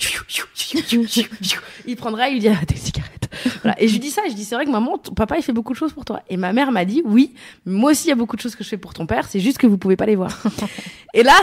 il 1.85 1.95
prendrait, 1.95 2.29
il 2.31 2.33
lui 2.33 2.39
dirait 2.39 2.57
ah, 2.62 2.65
tes 2.65 2.75
cigarettes. 2.75 3.29
Voilà. 3.63 3.81
Et 3.81 3.88
je 3.88 3.94
lui 3.94 4.00
dis 4.00 4.09
ça, 4.09 4.25
et 4.25 4.29
je 4.29 4.35
dis 4.35 4.45
c'est 4.45 4.56
vrai 4.56 4.65
que 4.65 4.71
maman, 4.71 4.97
ton 4.97 5.13
papa 5.13 5.38
il 5.38 5.44
fait 5.44 5.53
beaucoup 5.53 5.74
de 5.74 5.77
choses 5.77 5.94
pour 5.94 6.06
toi. 6.06 6.21
Et 6.29 6.38
ma 6.38 6.53
mère 6.53 6.71
m'a 6.71 6.85
dit 6.85 7.01
oui, 7.06 7.33
moi 7.65 7.91
aussi 7.91 8.07
il 8.07 8.09
y 8.09 8.13
a 8.13 8.15
beaucoup 8.15 8.35
de 8.35 8.41
choses 8.41 8.56
que 8.56 8.63
je 8.63 8.69
fais 8.69 8.77
pour 8.77 8.94
ton 8.94 9.06
père, 9.06 9.27
c'est 9.27 9.39
juste 9.39 9.57
que 9.57 9.68
vous 9.68 9.77
pouvez 9.77 9.95
pas 9.95 10.06
les 10.06 10.15
voir. 10.15 10.41
et 11.13 11.23
là, 11.23 11.33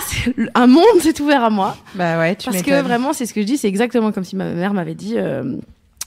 un 0.55 0.67
monde 0.67 1.01
s'est 1.01 1.21
ouvert 1.21 1.45
à 1.45 1.51
moi 1.51 1.77
Bah 1.95 2.19
ouais, 2.19 2.37
tu 2.37 2.49
parce 2.51 2.63
que 2.63 2.83
vraiment 2.83 3.13
c'est 3.13 3.27
ce 3.27 3.35
que 3.35 3.41
je 3.41 3.47
dis, 3.47 3.59
c'est 3.59 3.69
exactement 3.69 4.13
comme 4.13 4.25
si 4.25 4.37
ma 4.37 4.53
mère 4.53 4.75
m'avait 4.75 4.95
dit. 4.95 5.15
euh, 5.17 5.57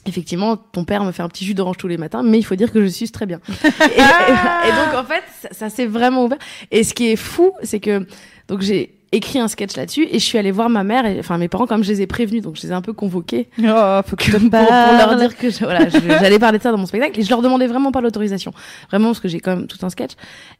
Effectivement, 0.08 0.56
ton 0.56 0.84
père 0.84 1.04
me 1.04 1.12
fait 1.12 1.22
un 1.22 1.28
petit 1.28 1.44
jus 1.44 1.54
d'orange 1.54 1.76
tous 1.76 1.88
les 1.88 1.98
matins, 1.98 2.22
mais 2.24 2.38
il 2.38 2.42
faut 2.42 2.56
dire 2.56 2.72
que 2.72 2.82
je 2.82 2.88
suce 2.88 3.12
très 3.12 3.26
bien. 3.26 3.40
et, 3.48 3.66
et- 3.68 4.68
et 4.68 4.72
donc 4.72 4.94
en 4.96 5.04
fait, 5.04 5.22
ça, 5.42 5.48
ça 5.52 5.68
s'est 5.70 5.86
vraiment 5.86 6.24
ouvert. 6.24 6.38
Et 6.70 6.82
ce 6.84 6.94
qui 6.94 7.08
est 7.08 7.16
fou, 7.16 7.52
c'est 7.62 7.80
que 7.80 8.06
donc 8.48 8.62
j'ai 8.62 8.94
écrit 9.12 9.38
un 9.38 9.48
sketch 9.48 9.74
là-dessus 9.76 10.06
et 10.10 10.18
je 10.18 10.24
suis 10.24 10.36
allée 10.36 10.50
voir 10.50 10.68
ma 10.68 10.84
mère 10.84 11.06
et 11.06 11.18
enfin 11.18 11.38
mes 11.38 11.48
parents 11.48 11.66
comme 11.66 11.82
je 11.82 11.88
les 11.90 12.02
ai 12.02 12.06
prévenus, 12.06 12.42
donc 12.42 12.56
je 12.56 12.62
les 12.62 12.68
ai 12.68 12.72
un 12.72 12.82
peu 12.82 12.92
convoqués 12.92 13.48
Oh, 13.58 14.00
faut 14.06 14.16
que 14.16 14.32
pour, 14.32 14.40
pour 14.50 14.98
leur 14.98 15.16
dire 15.16 15.34
que 15.36 15.48
je- 15.48 15.60
voilà, 15.64 15.88
j'allais 15.88 16.38
parler 16.38 16.58
de 16.58 16.62
ça 16.62 16.70
dans 16.72 16.76
mon 16.76 16.84
spectacle 16.84 17.18
et 17.18 17.22
je 17.22 17.30
leur 17.30 17.40
demandais 17.40 17.66
vraiment 17.66 17.90
pas 17.90 18.02
l'autorisation, 18.02 18.52
vraiment 18.90 19.06
parce 19.08 19.20
que 19.20 19.28
j'ai 19.28 19.40
quand 19.40 19.56
même 19.56 19.66
tout 19.66 19.78
un 19.80 19.88
sketch 19.88 20.12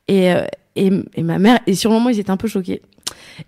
et, 0.09 0.33
euh, 0.33 0.47
et 0.77 0.91
et 1.15 1.23
ma 1.23 1.39
mère 1.39 1.59
et 1.67 1.75
sur 1.75 1.91
le 1.91 1.97
moment 1.97 2.09
ils 2.09 2.19
étaient 2.21 2.31
un 2.31 2.39
peu 2.39 2.49
choqués. 2.49 2.81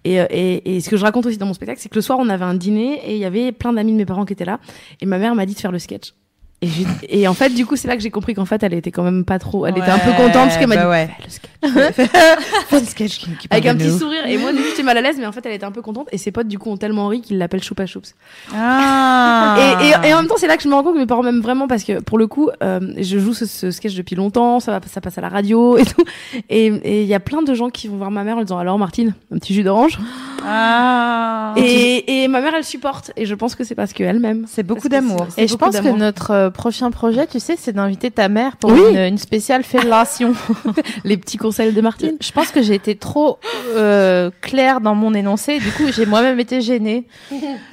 Et, 0.04 0.20
euh, 0.20 0.26
et, 0.30 0.76
et 0.76 0.80
ce 0.80 0.88
que 0.88 0.96
je 0.96 1.02
raconte 1.02 1.26
aussi 1.26 1.38
dans 1.38 1.46
mon 1.46 1.54
spectacle, 1.54 1.80
c'est 1.80 1.88
que 1.88 1.94
le 1.96 2.02
soir 2.02 2.18
on 2.20 2.28
avait 2.28 2.44
un 2.44 2.54
dîner 2.54 3.00
et 3.04 3.14
il 3.14 3.18
y 3.18 3.24
avait 3.24 3.52
plein 3.52 3.72
d'amis 3.72 3.92
de 3.92 3.96
mes 3.96 4.06
parents 4.06 4.24
qui 4.24 4.32
étaient 4.32 4.44
là 4.44 4.60
et 5.00 5.06
ma 5.06 5.18
mère 5.18 5.34
m'a 5.34 5.46
dit 5.46 5.54
de 5.54 5.60
faire 5.60 5.72
le 5.72 5.78
sketch. 5.78 6.14
Et, 6.62 6.68
j'ai- 6.68 7.20
et 7.20 7.26
en 7.28 7.32
fait, 7.34 7.48
du 7.50 7.64
coup, 7.64 7.76
c'est 7.76 7.88
là 7.88 7.96
que 7.96 8.02
j'ai 8.02 8.10
compris 8.10 8.34
qu'en 8.34 8.44
fait, 8.44 8.62
elle 8.62 8.74
était 8.74 8.90
quand 8.90 9.02
même 9.02 9.24
pas 9.24 9.38
trop. 9.38 9.64
Elle 9.66 9.78
était 9.78 9.88
un 9.90 9.98
peu 9.98 10.10
contente 10.12 10.32
parce 10.48 10.58
qu'elle 10.58 10.66
m'a 10.68 10.76
bah 10.76 10.82
dit 10.84 10.88
ouais. 10.88 11.06
fais 11.06 11.24
le 11.24 11.30
sketch. 11.30 11.50
Fais 12.68 12.80
le 12.80 12.86
sketch 12.86 13.18
qui, 13.18 13.30
qui 13.36 13.46
avec 13.50 13.66
un 13.66 13.74
petit 13.76 13.88
nous. 13.88 13.98
sourire. 13.98 14.26
Et 14.26 14.36
moi, 14.38 14.50
du 14.52 14.58
coup, 14.58 14.64
j'étais 14.70 14.82
mal 14.82 14.96
à 14.96 15.00
l'aise, 15.02 15.16
mais 15.18 15.26
en 15.26 15.32
fait, 15.32 15.44
elle 15.46 15.52
était 15.52 15.64
un 15.66 15.72
peu 15.72 15.82
contente. 15.82 16.08
Et 16.12 16.18
ses 16.18 16.30
potes, 16.32 16.48
du 16.48 16.58
coup, 16.58 16.70
ont 16.70 16.76
tellement 16.76 17.08
ri 17.08 17.20
qu'ils 17.22 17.38
l'appellent 17.38 17.62
Choupa 17.62 17.86
Choups. 17.86 18.14
Ah. 18.54 19.56
Et, 19.80 19.86
et, 19.86 20.08
et 20.10 20.14
en 20.14 20.18
même 20.18 20.26
temps, 20.26 20.36
c'est 20.38 20.46
là 20.46 20.56
que 20.56 20.62
je 20.62 20.68
me 20.68 20.74
rends 20.74 20.82
compte 20.82 20.94
que 20.94 20.98
mes 20.98 21.06
parents 21.06 21.22
m'aiment 21.22 21.40
vraiment 21.40 21.66
parce 21.68 21.84
que 21.84 22.00
pour 22.00 22.18
le 22.18 22.26
coup, 22.26 22.50
euh, 22.62 22.80
je 22.98 23.18
joue 23.18 23.34
ce, 23.34 23.46
ce 23.46 23.70
sketch 23.70 23.94
depuis 23.94 24.16
longtemps, 24.16 24.60
ça, 24.60 24.72
va, 24.72 24.80
ça 24.86 25.00
passe 25.00 25.18
à 25.18 25.20
la 25.20 25.28
radio 25.28 25.76
et 25.76 25.84
tout. 25.84 26.04
Et 26.48 26.66
et 26.66 27.02
il 27.02 27.08
y 27.08 27.14
a 27.14 27.20
plein 27.20 27.42
de 27.42 27.52
gens 27.54 27.68
qui 27.70 27.88
vont 27.88 27.96
voir 27.96 28.10
ma 28.10 28.22
mère 28.24 28.36
en 28.38 28.42
disant 28.42 28.58
alors 28.58 28.78
Martine, 28.78 29.14
un 29.34 29.38
petit 29.38 29.54
jus 29.54 29.62
d'orange. 29.62 29.98
Ah. 30.46 31.54
Et, 31.56 32.22
et 32.24 32.28
ma 32.28 32.40
mère, 32.40 32.54
elle 32.56 32.64
supporte. 32.64 33.12
Et 33.16 33.26
je 33.26 33.34
pense 33.34 33.54
que 33.54 33.64
c'est 33.64 33.74
parce 33.74 33.92
qu'elle 33.92 34.18
m'aime. 34.20 34.44
c'est 34.48 34.62
beaucoup 34.62 34.88
d'amour. 34.88 35.26
Et 35.36 35.46
je 35.48 35.56
pense 35.56 35.78
que 35.78 35.88
notre 35.88 36.49
euh, 36.50 36.52
prochain 36.52 36.90
projet, 36.90 37.26
tu 37.26 37.40
sais, 37.40 37.54
c'est 37.58 37.72
d'inviter 37.72 38.10
ta 38.10 38.28
mère 38.28 38.56
pour 38.56 38.70
Oui. 38.72 38.80
une, 38.90 38.98
une 38.98 39.18
spéciale 39.18 39.62
fellation. 39.62 40.34
Les 41.04 41.16
petits 41.16 41.36
conseils 41.38 41.72
de 41.72 41.80
Martine. 41.80 42.16
Je 42.20 42.32
pense 42.32 42.50
que 42.50 42.62
j'ai 42.62 42.74
été 42.74 42.96
trop 42.96 43.38
euh, 43.76 44.30
claire 44.40 44.80
dans 44.80 44.94
mon 44.94 45.14
énoncé. 45.14 45.58
Du 45.58 45.70
coup, 45.72 45.84
j'ai 45.92 46.06
moi-même 46.06 46.38
été 46.40 46.60
gênée 46.60 47.06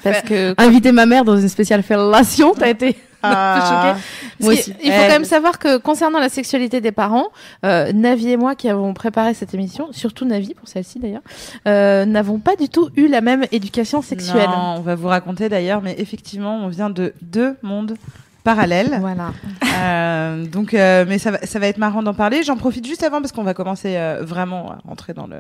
parce 0.04 0.22
que 0.22 0.54
Inviter 0.58 0.92
ma 0.92 1.06
mère 1.06 1.26
dans 1.26 1.38
une 1.38 1.50
spéciale 1.50 1.84
fellation, 1.84 2.54
t'as 2.58 2.70
été 2.70 2.96
un 3.24 3.56
peu 3.56 3.62
choquée. 3.62 4.00
Parce 4.00 4.02
Moi 4.42 4.54
aussi. 4.54 4.74
Il 4.84 4.92
faut 4.92 4.98
Eh. 5.00 5.08
quand 5.08 5.14
même 5.14 5.26
savoir 5.26 5.58
que 5.60 5.78
concernant 5.78 6.20
la 6.20 6.30
sexualité 6.30 6.82
des 6.82 6.92
parents, 6.92 7.28
euh, 7.66 7.92
Navi 7.92 8.30
et 8.32 8.38
moi 8.38 8.54
qui 8.56 8.70
avons 8.70 8.94
préparé 8.94 9.34
cette 9.34 9.54
émission, 9.56 9.88
surtout 9.92 10.26
Navi 10.26 10.54
pour 10.54 10.68
celle-ci 10.68 11.00
d'ailleurs, 11.00 11.24
euh, 11.68 12.06
n'avons 12.06 12.40
pas 12.40 12.56
du 12.56 12.70
tout 12.70 12.90
eu 12.96 13.08
la 13.08 13.22
même 13.22 13.44
éducation 13.52 14.02
sexuelle. 14.04 14.50
Non, 14.50 14.76
on 14.78 14.82
va 14.82 14.96
vous 14.96 15.08
raconter 15.08 15.50
d'ailleurs, 15.50 15.82
mais 15.82 15.96
effectivement, 15.98 16.58
on 16.64 16.68
vient 16.68 16.90
de 16.92 17.14
deux 17.24 17.56
mondes 17.64 17.96
parallèles. 18.48 18.98
Voilà. 19.02 19.32
Euh, 19.80 20.46
donc, 20.46 20.74
euh, 20.74 21.06
mais 21.08 21.20
ça 21.20 21.32
va, 21.32 21.40
ça 21.46 21.60
va 21.60 21.68
être 21.68 21.78
marrant 21.78 22.02
d'en 22.02 22.14
parler. 22.14 22.44
J'en 22.44 22.58
profite 22.58 22.86
juste 22.88 23.04
avant 23.04 23.20
parce 23.22 23.32
qu'on 23.32 23.44
va 23.44 23.54
commencer 23.54 23.96
euh, 23.98 24.24
vraiment 24.24 24.72
à 24.72 24.78
rentrer 24.88 25.14
dans 25.14 25.28
le. 25.28 25.38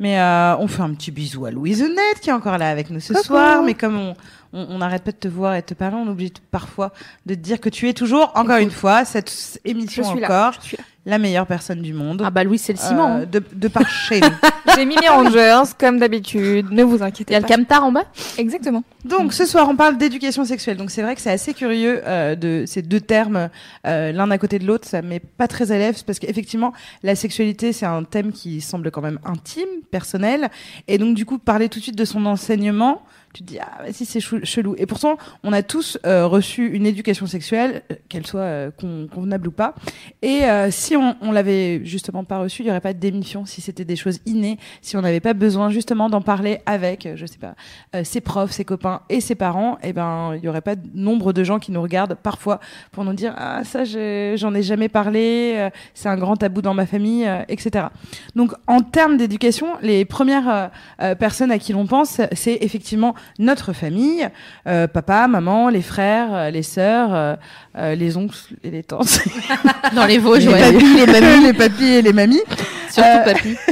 Mais 0.00 0.18
euh, 0.20 0.56
on 0.58 0.66
fait 0.66 0.82
un 0.82 0.94
petit 0.94 1.10
bisou 1.10 1.44
à 1.46 1.50
Louise 1.50 1.82
Net 1.82 2.20
qui 2.20 2.30
est 2.30 2.32
encore 2.32 2.58
là 2.58 2.70
avec 2.70 2.90
nous 2.90 3.00
ce 3.00 3.12
Coucou. 3.12 3.24
soir. 3.26 3.62
Mais 3.62 3.74
comme 3.74 3.96
on 3.98 4.14
on 4.54 4.78
n'arrête 4.78 5.04
pas 5.04 5.12
de 5.12 5.16
te 5.18 5.28
voir 5.28 5.54
et 5.56 5.60
de 5.60 5.66
te 5.66 5.74
parler, 5.74 5.96
on 6.02 6.08
oublie 6.08 6.32
parfois 6.50 6.92
de 7.26 7.34
te 7.34 7.38
dire 7.40 7.60
que 7.60 7.68
tu 7.68 7.86
es 7.86 7.92
toujours, 7.92 8.32
encore 8.34 8.56
une 8.56 8.70
fois, 8.70 9.04
cette 9.04 9.60
émission 9.66 10.02
Je 10.04 10.08
suis 10.08 10.20
là. 10.20 10.26
encore, 10.26 10.52
Je 10.62 10.66
suis 10.68 10.76
là. 10.78 10.84
La 11.08 11.18
meilleure 11.18 11.46
personne 11.46 11.80
du 11.80 11.94
monde. 11.94 12.22
Ah 12.24 12.30
bah 12.30 12.44
Louis, 12.44 12.58
c'est 12.58 12.74
le 12.74 12.78
ciment. 12.78 13.16
Euh, 13.16 13.22
hein. 13.22 13.26
de, 13.30 13.42
de 13.52 13.68
par 13.68 13.88
chez 14.08 14.20
nous. 14.20 14.28
J'ai 14.76 14.84
mis 14.84 14.96
mes 15.00 15.08
rangers 15.08 15.62
comme 15.78 15.98
d'habitude. 15.98 16.70
Ne 16.70 16.84
vous 16.84 17.02
inquiétez 17.02 17.32
Il 17.32 17.34
y 17.34 17.36
a 17.36 17.40
le 17.40 17.46
pas. 17.46 17.56
camtar 17.56 17.84
en 17.84 17.92
bas 17.92 18.04
Exactement. 18.36 18.84
Donc 19.06 19.32
ce 19.32 19.46
soir, 19.46 19.66
on 19.70 19.74
parle 19.74 19.96
d'éducation 19.96 20.44
sexuelle. 20.44 20.76
Donc 20.76 20.90
c'est 20.90 21.00
vrai 21.00 21.14
que 21.14 21.22
c'est 21.22 21.30
assez 21.30 21.54
curieux 21.54 22.02
euh, 22.04 22.34
de 22.34 22.64
ces 22.66 22.82
deux 22.82 23.00
termes 23.00 23.48
euh, 23.86 24.12
l'un 24.12 24.30
à 24.30 24.36
côté 24.36 24.58
de 24.58 24.66
l'autre. 24.66 24.86
Ça 24.86 25.00
met 25.00 25.20
pas 25.20 25.48
très 25.48 25.72
à 25.72 25.78
l'aise 25.78 26.02
parce 26.02 26.18
qu'effectivement, 26.18 26.74
la 27.02 27.16
sexualité 27.16 27.72
c'est 27.72 27.86
un 27.86 28.04
thème 28.04 28.30
qui 28.30 28.60
semble 28.60 28.90
quand 28.90 29.00
même 29.00 29.18
intime, 29.24 29.64
personnel, 29.90 30.50
et 30.88 30.98
donc 30.98 31.14
du 31.14 31.24
coup 31.24 31.38
parler 31.38 31.70
tout 31.70 31.78
de 31.78 31.84
suite 31.84 31.96
de 31.98 32.04
son 32.04 32.26
enseignement. 32.26 33.02
Tu 33.34 33.42
te 33.42 33.48
dis 33.48 33.58
ah 33.60 33.84
si 33.92 34.04
c'est 34.06 34.20
chelou. 34.20 34.74
Et 34.78 34.86
pourtant, 34.86 35.16
on 35.44 35.52
a 35.52 35.62
tous 35.62 35.98
euh, 36.06 36.26
reçu 36.26 36.66
une 36.72 36.86
éducation 36.86 37.26
sexuelle, 37.26 37.82
euh, 37.90 37.94
qu'elle 38.08 38.26
soit 38.26 38.40
euh, 38.40 38.70
con- 38.70 39.08
convenable 39.12 39.48
ou 39.48 39.50
pas. 39.52 39.74
Et 40.22 40.44
euh, 40.44 40.70
si 40.70 40.96
on, 40.96 41.16
on 41.20 41.32
l'avait 41.32 41.84
justement 41.84 42.24
pas 42.24 42.38
reçu, 42.38 42.62
il 42.62 42.66
y 42.66 42.70
aurait 42.70 42.80
pas 42.80 42.92
d'émission. 42.92 43.44
Si 43.44 43.60
c'était 43.60 43.84
des 43.84 43.96
choses 43.96 44.20
innées, 44.26 44.58
si 44.82 44.96
on 44.96 45.02
n'avait 45.02 45.20
pas 45.20 45.34
besoin 45.34 45.70
justement 45.70 46.08
d'en 46.08 46.22
parler 46.22 46.60
avec, 46.66 47.06
euh, 47.06 47.16
je 47.16 47.26
sais 47.26 47.38
pas, 47.38 47.54
euh, 47.94 48.04
ses 48.04 48.20
profs, 48.20 48.52
ses 48.52 48.64
copains 48.64 49.02
et 49.08 49.20
ses 49.20 49.34
parents, 49.34 49.78
et 49.82 49.92
ben 49.92 50.34
il 50.36 50.42
y 50.44 50.48
aurait 50.48 50.60
pas 50.60 50.76
de 50.76 50.86
nombre 50.94 51.32
de 51.32 51.44
gens 51.44 51.58
qui 51.58 51.72
nous 51.72 51.82
regardent 51.82 52.14
parfois 52.14 52.60
pour 52.92 53.04
nous 53.04 53.12
dire 53.12 53.34
ah 53.36 53.62
ça 53.64 53.84
j'en 53.84 54.54
ai 54.54 54.62
jamais 54.62 54.88
parlé, 54.88 55.68
c'est 55.94 56.08
un 56.08 56.16
grand 56.16 56.36
tabou 56.36 56.62
dans 56.62 56.74
ma 56.74 56.86
famille, 56.86 57.28
etc. 57.48 57.86
Donc 58.34 58.52
en 58.66 58.80
termes 58.80 59.16
d'éducation, 59.16 59.66
les 59.82 60.04
premières 60.04 60.70
personnes 61.18 61.50
à 61.50 61.58
qui 61.58 61.72
l'on 61.72 61.86
pense, 61.86 62.20
c'est 62.32 62.58
effectivement 62.60 63.14
notre 63.38 63.72
famille, 63.72 64.28
euh, 64.66 64.86
papa, 64.86 65.28
maman, 65.28 65.68
les 65.68 65.82
frères, 65.82 66.34
euh, 66.34 66.50
les 66.50 66.62
sœurs, 66.62 67.38
euh, 67.78 67.94
les 67.94 68.16
oncles 68.16 68.36
et 68.64 68.70
les 68.70 68.82
tantes, 68.82 69.20
Dans 69.94 70.06
les 70.06 70.18
Vosges, 70.18 70.46
les 70.46 70.52
ouais. 70.52 70.72
papis, 70.72 70.94
les 70.94 71.06
mamies, 71.06 71.42
les 71.46 71.52
papis 71.52 71.84
et 71.84 72.02
les 72.02 72.12
mamies. 72.12 72.42
Surtout 72.90 73.08
Euh, 73.08 73.24
papy. 73.24 73.56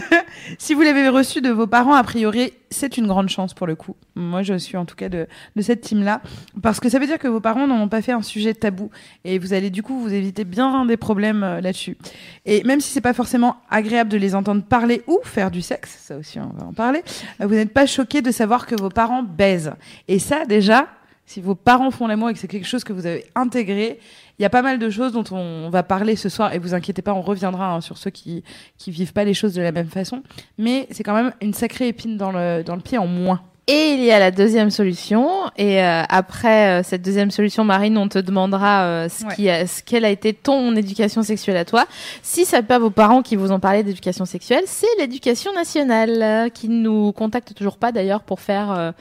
Si 0.59 0.75
vous 0.75 0.83
l'avez 0.83 1.09
reçu 1.09 1.41
de 1.41 1.51
vos 1.51 1.67
parents, 1.67 1.95
a 1.95 2.03
priori, 2.05 2.53
c'est 2.71 2.97
une 2.97 3.09
grande 3.09 3.29
chance 3.29 3.53
pour 3.53 3.67
le 3.67 3.75
coup. 3.75 3.97
Moi, 4.15 4.43
je 4.43 4.55
suis 4.57 4.77
en 4.77 4.85
tout 4.85 4.95
cas 4.95 5.09
de, 5.09 5.27
de 5.57 5.63
cette 5.63 5.81
team-là. 5.81 6.23
Parce 6.63 6.79
que 6.79 6.89
ça 6.89 6.99
veut 7.01 7.07
dire 7.07 7.19
que 7.19 7.27
vos 7.29 7.41
parents 7.41 7.67
n'en 7.67 7.81
ont 7.83 7.89
pas 7.89 8.01
fait 8.01 8.13
un 8.13 8.23
sujet 8.23 8.55
tabou. 8.55 8.91
Et 9.25 9.39
vous 9.41 9.53
allez 9.53 9.71
du 9.71 9.83
coup 9.83 9.99
vous 9.99 10.15
éviter 10.15 10.45
bien 10.45 10.87
des 10.87 10.97
problèmes 10.97 11.43
euh, 11.43 11.61
là-dessus. 11.61 11.97
Et 12.47 12.63
même 12.63 12.81
si 12.81 12.91
c'est 12.91 13.01
pas 13.01 13.13
forcément 13.13 13.57
agréable 13.71 14.09
de 14.09 14.17
les 14.17 14.35
entendre 14.37 14.63
parler 14.63 15.03
ou 15.09 15.19
faire 15.25 15.51
du 15.51 15.63
sexe, 15.63 15.99
ça 16.05 16.17
aussi 16.17 16.39
on 16.39 16.53
va 16.57 16.67
en 16.69 16.73
parler, 16.73 17.03
euh, 17.41 17.47
vous 17.47 17.55
n'êtes 17.55 17.73
pas 17.75 17.87
choqué 17.87 18.23
de 18.23 18.31
savoir 18.31 18.67
que 18.67 18.77
vos 18.81 18.89
parents 18.89 19.25
baisent. 19.25 19.73
Et 20.07 20.21
ça, 20.21 20.45
déjà, 20.47 20.87
si 21.26 21.40
vos 21.40 21.54
parents 21.54 21.90
font 21.90 22.06
l'amour 22.06 22.30
et 22.30 22.33
que 22.33 22.38
c'est 22.38 22.49
quelque 22.49 22.66
chose 22.66 22.85
que 22.85 22.92
vous 22.92 23.04
avez 23.06 23.26
intégré, 23.35 23.99
il 24.38 24.42
y 24.42 24.47
a 24.47 24.50
pas 24.50 24.62
mal 24.62 24.78
de 24.78 24.88
choses 24.90 25.12
dont 25.12 25.25
on 25.33 25.68
va 25.71 25.83
parler 25.83 26.14
ce 26.16 26.28
soir. 26.28 26.54
Et 26.54 26.59
vous 26.59 26.73
inquiétez 26.75 27.02
pas, 27.02 27.12
on 27.14 27.23
reviendra 27.23 27.73
hein, 27.75 27.80
sur 27.80 27.99
ceux 27.99 28.11
qui 28.11 28.45
qui 28.78 28.90
vivent 28.90 29.12
pas 29.12 29.25
les 29.25 29.35
choses 29.35 29.54
de 29.54 29.62
la 29.62 29.73
même 29.73 29.88
façon. 29.88 30.23
Mais 30.59 30.87
c'est 30.90 31.02
quand 31.02 31.14
même 31.14 31.33
une 31.42 31.54
sacrée 31.54 31.88
épine 31.88 32.16
dans 32.16 32.33
le 32.33 32.62
dans 32.62 32.76
le 32.76 32.83
pied 32.83 32.99
en 32.99 33.06
moins. 33.06 33.40
Et 33.68 33.95
il 33.95 34.04
y 34.04 34.12
a 34.12 34.21
la 34.21 34.30
deuxième 34.30 34.71
solution. 34.71 35.28
Et 35.56 35.83
euh, 35.83 36.02
après 36.09 36.68
euh, 36.68 36.83
cette 36.85 37.02
deuxième 37.02 37.33
solution, 37.33 37.64
Marine, 37.64 37.99
on 37.99 38.09
te 38.09 38.21
demandera 38.21 38.85
euh, 38.85 39.09
ce 39.09 39.25
Ouais. 39.26 39.35
qui 39.35 39.50
a, 39.50 39.66
ce 39.66 39.83
quelle 39.83 40.04
a 40.04 40.11
été 40.11 40.33
ton 40.33 40.76
éducation 40.76 41.25
sexuelle 41.25 41.56
à 41.56 41.64
toi. 41.64 41.85
Si 42.23 42.45
ça 42.45 42.59
n'est 42.59 42.62
pas 42.62 42.78
vos 42.78 42.90
parents 42.90 43.23
qui 43.23 43.35
vous 43.35 43.50
ont 43.50 43.59
parlé 43.59 43.83
d'éducation 43.83 44.25
sexuelle, 44.25 44.62
c'est 44.66 44.87
l'éducation 45.00 45.52
nationale 45.52 46.52
qui 46.52 46.68
nous 46.68 47.11
contacte 47.11 47.54
toujours 47.54 47.76
pas 47.76 47.90
d'ailleurs 47.90 48.23
pour 48.23 48.38
faire 48.38 48.71
euh, 48.71 48.92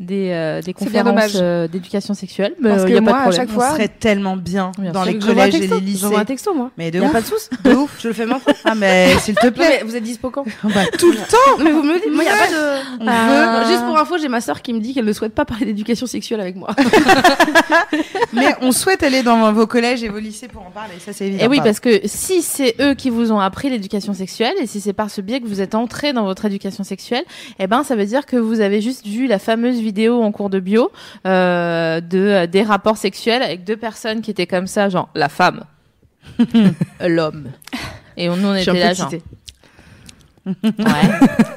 des, 0.00 0.30
euh, 0.32 0.62
des 0.62 0.72
conférences 0.72 1.36
euh, 1.36 1.68
d'éducation 1.68 2.14
sexuelle. 2.14 2.54
Mais 2.60 2.70
Parce 2.70 2.82
euh, 2.82 2.86
que 2.86 2.92
y 2.92 2.96
a 2.96 3.02
pas 3.02 3.02
moi, 3.02 3.12
de 3.12 3.16
à 3.18 3.20
problème. 3.22 3.40
chaque 3.40 3.50
On 3.50 3.52
fois- 3.52 3.70
serait 3.72 3.88
tellement 3.88 4.36
bien 4.36 4.72
Bien 4.78 4.92
dans 4.92 5.04
sûr. 5.04 5.12
les 5.12 5.18
collèges 5.18 5.54
et 5.54 5.66
les 5.66 5.80
lycées. 5.80 5.98
J'envoie 6.00 6.20
un 6.20 6.24
texto, 6.24 6.54
moi. 6.54 6.70
Mais 6.78 6.90
de 6.90 6.98
Y 6.98 7.02
a 7.02 7.06
ouf. 7.06 7.12
pas 7.12 7.20
de 7.70 7.74
ouf. 7.76 7.96
Je 8.00 8.08
le 8.08 8.14
fais 8.14 8.24
maintenant. 8.26 8.54
Ah 8.64 8.74
mais 8.74 9.14
s'il 9.20 9.34
te 9.34 9.46
Non, 9.46 9.52
plaît. 9.52 9.78
mais 9.82 9.88
vous 9.88 9.94
êtes 9.96 10.02
dispo 10.02 10.30
quand? 10.30 10.44
Bah, 10.64 10.80
tout 10.98 11.10
le 11.12 11.18
temps. 11.18 11.62
Mais 11.62 11.70
vous 11.70 11.82
me 11.82 11.94
dites. 11.94 12.10
Moi, 12.14 12.24
y 12.24 12.28
a 12.28 12.32
pas 12.32 12.46
de. 12.48 13.02
On 13.02 13.06
Ah. 13.06 13.60
veut. 13.62 13.70
Juste 13.70 13.84
pour 13.84 13.98
info, 13.98 14.16
j'ai 14.18 14.28
ma 14.28 14.40
sœur 14.40 14.62
qui 14.62 14.72
me 14.72 14.80
dit 14.80 14.94
qu'elle 14.94 15.04
ne 15.04 15.12
souhaite 15.12 15.34
pas 15.34 15.44
parler 15.44 15.66
d'éducation 15.66 16.06
sexuelle 16.06 16.40
avec 16.40 16.56
moi. 16.56 16.70
Mais 18.32 18.54
on 18.62 18.72
souhaite 18.72 19.02
aller 19.02 19.22
dans 19.22 19.52
vos 19.52 19.66
collèges 19.66 20.02
et 20.02 20.08
vos 20.08 20.18
lycées 20.18 20.48
pour 20.48 20.62
en 20.66 20.70
parler. 20.70 20.94
Ça 21.04 21.12
c'est 21.12 21.26
évident. 21.26 21.44
Et 21.44 21.48
oui, 21.48 21.60
parce 21.62 21.80
que 21.80 22.00
si 22.06 22.40
c'est 22.42 22.74
eux 22.80 22.94
qui 22.94 23.10
vous 23.10 23.32
ont 23.32 23.40
appris 23.40 23.68
l'éducation 23.68 24.14
sexuelle 24.14 24.54
et 24.60 24.66
si 24.66 24.80
c'est 24.80 24.92
par 24.92 25.10
ce 25.10 25.20
biais 25.20 25.40
que 25.40 25.46
vous 25.46 25.60
êtes 25.60 25.74
entré 25.74 26.12
dans 26.12 26.24
votre 26.24 26.46
éducation 26.46 26.84
sexuelle, 26.84 27.24
eh 27.58 27.66
ben 27.66 27.82
ça 27.84 27.96
veut 27.96 28.06
dire 28.06 28.24
que 28.24 28.36
vous 28.36 28.60
avez 28.60 28.80
juste 28.80 29.06
vu 29.06 29.26
la 29.26 29.38
fameuse 29.38 29.76
vidéo 29.76 29.89
en 30.08 30.32
cours 30.32 30.50
de 30.50 30.60
bio 30.60 30.90
euh, 31.26 32.00
de 32.00 32.46
des 32.46 32.62
rapports 32.62 32.96
sexuels 32.96 33.42
avec 33.42 33.64
deux 33.64 33.76
personnes 33.76 34.20
qui 34.20 34.30
étaient 34.30 34.46
comme 34.46 34.66
ça, 34.66 34.88
genre 34.88 35.08
la 35.14 35.28
femme, 35.28 35.64
l'homme. 37.00 37.48
Et 38.16 38.28
on, 38.28 38.36
nous, 38.36 38.48
on 38.48 38.54
était 38.54 38.72
là, 38.72 38.92
genre. 38.92 39.10
Ouais. 40.46 40.54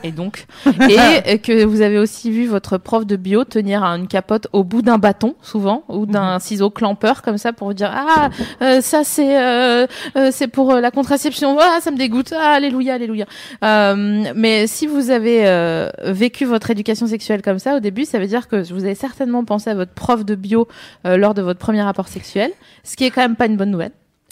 et 0.04 0.12
donc, 0.12 0.46
et 0.66 0.98
euh, 1.00 1.38
que 1.38 1.64
vous 1.64 1.82
avez 1.82 1.98
aussi 1.98 2.32
vu 2.32 2.48
votre 2.48 2.78
prof 2.78 3.06
de 3.06 3.16
bio 3.16 3.46
tenir 3.46 3.84
une 3.84 4.08
capote 4.08 4.48
au 4.52 4.64
bout 4.64 4.82
d'un 4.82 4.98
bâton, 4.98 5.36
souvent, 5.42 5.84
ou 5.88 6.06
d'un 6.06 6.40
ciseau 6.40 6.70
clampeur 6.70 7.22
comme 7.22 7.38
ça 7.38 7.54
pour 7.54 7.68
vous 7.68 7.74
dire 7.74 7.92
ah 7.94 8.30
euh, 8.62 8.82
ça 8.82 9.04
c'est 9.04 9.42
euh, 9.42 9.88
euh, 10.18 10.30
c'est 10.32 10.48
pour 10.48 10.74
euh, 10.74 10.82
la 10.82 10.92
contraception, 10.92 11.58
ah 11.60 11.80
ça 11.82 11.92
me 11.92 11.98
dégoûte, 11.98 12.34
ah 12.38 12.52
alléluia 12.52 12.96
alléluia. 12.96 13.26
Mais 13.62 14.68
si 14.68 14.88
vous 14.88 15.10
avez 15.10 15.90
vécu 16.04 16.46
votre 16.46 16.70
éducation 16.70 17.08
sexuelle 17.08 17.42
comme 17.42 17.60
ça 17.60 17.78
au 17.78 17.80
début, 17.80 18.06
ça 18.06 18.20
veut 18.20 18.28
dire 18.28 18.48
que 18.48 18.72
vous 18.74 18.84
avez 18.84 18.96
certainement 18.96 19.46
pensé 19.46 19.70
à 19.70 19.76
votre 19.76 19.94
prof 19.94 20.26
de 20.26 20.36
bio 20.36 20.68
lors 21.06 21.34
de 21.34 21.42
votre 21.42 21.60
premier 21.60 21.82
rapport 21.82 22.08
sexuel, 22.08 22.52
ce 22.84 22.96
qui 22.96 23.06
est 23.06 23.12
quand 23.12 23.22
même 23.22 23.36
pas 23.36 23.46
une 23.46 23.58
bonne 23.58 23.72
nouvelle. 23.72 23.92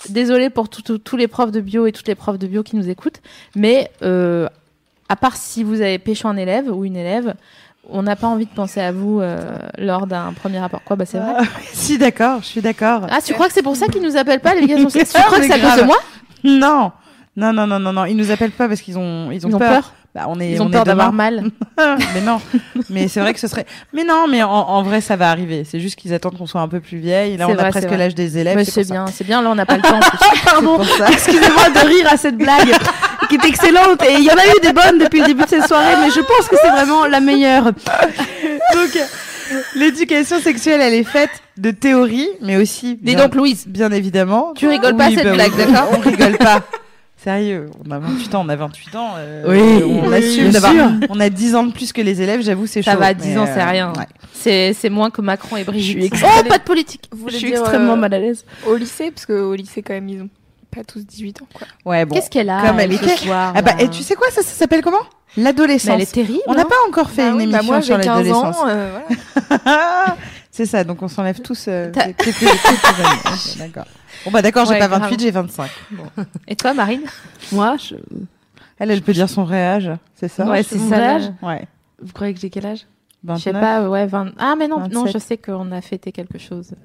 Désolée 0.09 0.49
pour 0.49 0.69
tous 0.69 1.17
les 1.17 1.27
profs 1.27 1.51
de 1.51 1.61
bio 1.61 1.85
et 1.85 1.91
toutes 1.91 2.07
les 2.07 2.15
profs 2.15 2.39
de 2.39 2.47
bio 2.47 2.63
qui 2.63 2.75
nous 2.75 2.89
écoutent, 2.89 3.21
mais 3.55 3.91
euh, 4.01 4.47
à 5.09 5.15
part 5.15 5.35
si 5.35 5.63
vous 5.63 5.81
avez 5.81 5.99
péché 5.99 6.27
un 6.27 6.37
élève 6.37 6.67
ou 6.67 6.85
une 6.85 6.95
élève, 6.95 7.35
on 7.89 8.03
n'a 8.03 8.15
pas 8.15 8.27
envie 8.27 8.45
de 8.45 8.51
penser 8.51 8.79
à 8.79 8.91
vous 8.91 9.19
euh, 9.19 9.57
lors 9.77 10.07
d'un 10.07 10.33
premier 10.33 10.59
rapport. 10.59 10.83
Quoi, 10.83 10.95
bah 10.95 11.05
c'est 11.05 11.19
vrai. 11.19 11.33
Si 11.73 11.97
d'accord, 11.97 12.39
je 12.41 12.47
suis 12.47 12.61
d'accord. 12.61 13.07
Ah, 13.09 13.19
tu 13.23 13.33
crois 13.33 13.47
que 13.47 13.53
c'est 13.53 13.63
pour 13.63 13.75
ça 13.75 13.87
qu'ils 13.87 14.01
nous 14.01 14.17
appellent 14.17 14.39
pas 14.39 14.55
l'éducation 14.55 14.89
sexuelle 14.89 15.23
Tu 15.25 15.27
crois 15.27 15.39
que 15.39 15.45
c'est 15.47 15.53
à 15.53 15.59
cause 15.59 15.81
de 15.81 15.85
moi? 15.85 15.97
Non. 16.43 16.91
Non, 17.35 17.53
non, 17.53 17.65
non, 17.65 17.79
non, 17.79 17.93
non. 17.93 18.05
Ils 18.05 18.15
nous 18.17 18.31
appellent 18.31 18.51
pas 18.51 18.67
parce 18.67 18.81
qu'ils 18.81 18.97
ont, 18.97 19.31
ils 19.31 19.45
ont, 19.45 19.49
Ils 19.49 19.55
ont 19.55 19.59
peur. 19.59 19.93
Bah, 20.13 20.25
on 20.27 20.39
est, 20.41 20.51
Ils 20.51 20.61
ont 20.61 20.69
peur 20.69 20.83
d'avoir 20.83 21.13
mal. 21.13 21.45
mais 21.77 22.21
non. 22.21 22.41
Mais 22.89 23.07
c'est 23.07 23.21
vrai 23.21 23.33
que 23.33 23.39
ce 23.39 23.47
serait. 23.47 23.65
Mais 23.93 24.03
non, 24.03 24.27
mais 24.29 24.43
en, 24.43 24.49
en 24.49 24.83
vrai, 24.83 24.99
ça 24.99 25.15
va 25.15 25.29
arriver. 25.29 25.63
C'est 25.63 25.79
juste 25.79 25.97
qu'ils 25.97 26.13
attendent 26.13 26.37
qu'on 26.37 26.47
soit 26.47 26.59
un 26.59 26.67
peu 26.67 26.81
plus 26.81 26.97
vieille. 26.97 27.37
Là, 27.37 27.47
on 27.47 27.57
a 27.57 27.69
presque 27.69 27.89
l'âge 27.91 28.13
des 28.13 28.37
élèves. 28.37 28.57
Mais 28.57 28.65
c'est 28.65 28.83
bien, 28.83 29.05
c'est 29.07 29.23
bien. 29.23 29.41
Là, 29.41 29.49
on 29.49 29.55
n'a 29.55 29.65
pas 29.65 29.77
le 29.77 29.81
temps. 29.89 29.99
Pardon. 30.43 30.81
Excusez-moi 31.07 31.69
de 31.69 31.87
rire 31.87 32.07
à 32.11 32.17
cette 32.17 32.37
blague 32.37 32.75
qui 33.29 33.35
est 33.35 33.45
excellente. 33.45 34.03
Et 34.03 34.15
il 34.15 34.25
y 34.25 34.31
en 34.31 34.35
a 34.35 34.45
eu 34.45 34.59
des 34.61 34.73
bonnes 34.73 34.97
depuis 34.99 35.21
le 35.21 35.27
début 35.27 35.43
de 35.43 35.49
cette 35.49 35.67
soirée, 35.67 35.95
mais 36.01 36.09
je 36.09 36.19
pense 36.19 36.47
que 36.49 36.57
c'est 36.61 36.71
vraiment 36.71 37.05
la 37.05 37.21
meilleure. 37.21 37.65
Donc, 37.65 38.99
l'éducation 39.75 40.41
sexuelle, 40.41 40.81
elle 40.81 40.93
est 40.93 41.05
faite 41.05 41.31
de 41.57 41.71
théorie, 41.71 42.27
mais 42.41 42.57
aussi. 42.57 42.99
Dis 43.01 43.15
donc, 43.15 43.35
Louise, 43.35 43.65
bien 43.67 43.91
évidemment. 43.91 44.53
Tu 44.55 44.67
rigoles 44.67 44.97
pas 44.97 45.05
à 45.05 45.09
cette 45.11 45.23
bah 45.23 45.33
blague, 45.33 45.51
oui. 45.57 45.65
d'accord 45.65 45.89
On 45.93 45.99
rigole 45.99 46.37
pas. 46.37 46.61
Sérieux, 47.23 47.69
on 47.87 47.91
a 47.91 47.99
28 47.99 48.35
ans, 48.35 48.43
on 48.45 48.49
a 48.49 48.55
28 48.55 48.95
ans. 48.95 49.09
euh, 49.17 49.43
Oui, 49.47 49.83
on 49.83 50.07
oui, 50.09 50.15
assume. 50.15 50.51
On 51.09 51.19
a 51.19 51.29
10 51.29 51.55
ans 51.55 51.63
de 51.63 51.71
plus 51.71 51.93
que 51.93 52.01
les 52.01 52.21
élèves, 52.21 52.41
j'avoue, 52.41 52.65
c'est 52.65 52.81
chaud. 52.81 52.89
ça 52.89 52.97
va, 52.97 53.13
10 53.13 53.27
mais, 53.27 53.37
ans, 53.37 53.43
euh, 53.43 53.51
c'est 53.53 53.63
rien. 53.63 53.93
ouais. 53.93 54.05
C'est 54.33 54.73
c'est 54.73 54.89
moins 54.89 55.11
que 55.11 55.21
Macron 55.21 55.57
et 55.57 55.63
Brigitte. 55.63 56.11
Je 56.13 56.17
suis 56.17 56.25
Oh, 56.39 56.43
pas 56.49 56.57
de 56.57 56.63
politique. 56.63 57.03
Vous 57.11 57.29
Je 57.29 57.35
suis 57.37 57.51
dire, 57.51 57.59
extrêmement 57.59 57.93
euh, 57.93 57.97
mal 57.97 58.13
à 58.15 58.19
l'aise. 58.19 58.43
Au 58.65 58.75
lycée, 58.75 59.11
parce 59.11 59.27
qu'au 59.27 59.53
lycée, 59.53 59.83
quand 59.83 59.93
même, 59.93 60.09
ils 60.09 60.21
ont 60.23 60.29
pas 60.75 60.83
tous 60.83 61.05
18 61.05 61.43
ans, 61.43 61.47
quoi. 61.53 61.67
Ouais, 61.85 62.05
bon. 62.05 62.15
Qu'est-ce 62.15 62.29
qu'elle 62.31 62.49
a 62.49 62.61
Comme 62.67 62.79
elle 62.79 62.91
ce 62.97 63.03
était- 63.05 63.17
soir, 63.17 63.53
Ah 63.55 63.61
bah, 63.61 63.73
et 63.77 63.87
tu 63.89 64.01
sais 64.01 64.15
quoi, 64.15 64.27
ça, 64.31 64.41
ça 64.41 64.55
s'appelle 64.55 64.81
comment? 64.81 64.97
Mais 65.37 65.43
L'adolescence. 65.43 65.91
elle 65.93 66.01
est 66.01 66.11
terrible. 66.11 66.39
On 66.47 66.55
n'a 66.55 66.61
hein. 66.61 66.65
pas 66.67 66.75
encore 66.89 67.11
fait 67.11 67.21
Bah 67.23 67.29
une 67.29 67.35
oui, 67.37 67.45
bah 67.51 67.57
émission 67.59 67.73
moi, 67.73 67.81
sur 67.83 67.97
j'ai 67.97 68.03
15 68.03 68.17
l'adolescence. 68.27 68.57
ans, 68.57 68.67
euh, 68.67 68.99
voilà. 69.63 70.17
c'est 70.51 70.65
ça, 70.65 70.83
donc 70.83 71.01
on 71.01 71.07
s'enlève 71.07 71.39
tous 71.41 71.65
euh, 71.67 71.91
quelques 71.91 72.43
années. 72.43 73.19
Ok, 73.25 73.57
d'accord. 73.57 73.85
Bon 74.25 74.31
bah 74.31 74.41
d'accord, 74.41 74.65
j'ai 74.65 74.73
Ouais, 74.73 74.79
pas 74.79 74.87
grave. 74.87 75.01
28, 75.03 75.19
j'ai 75.21 75.31
25. 75.31 75.69
Bon. 75.91 76.03
Et 76.47 76.55
toi, 76.55 76.73
Marine? 76.73 77.01
Moi, 77.51 77.77
je... 77.77 77.95
Elle, 78.77 78.91
elle 78.91 79.01
peut 79.01 79.13
dire 79.13 79.29
son 79.29 79.43
vrai 79.45 79.63
âge, 79.65 79.91
c'est 80.15 80.27
ça? 80.27 80.45
Ouais, 80.45 80.61
c'est 80.63 80.77
ça, 80.79 80.95
âge. 81.15 81.31
Ouais. 81.41 81.65
Vous 82.01 82.11
croyez 82.13 82.33
que 82.33 82.39
j'ai 82.39 82.49
quel 82.49 82.65
âge? 82.65 82.85
29. 83.23 83.37
Je 83.39 83.43
sais 83.43 83.53
pas, 83.53 83.87
ouais, 83.89 84.07
20... 84.07 84.31
Ah, 84.39 84.55
mais 84.57 84.67
non, 84.67 84.79
non, 84.91 85.03
27. 85.05 85.13
je 85.13 85.17
sais 85.19 85.37
qu'on 85.37 85.71
a 85.71 85.81
fêté 85.81 86.11
quelque 86.11 86.37
chose. 86.39 86.71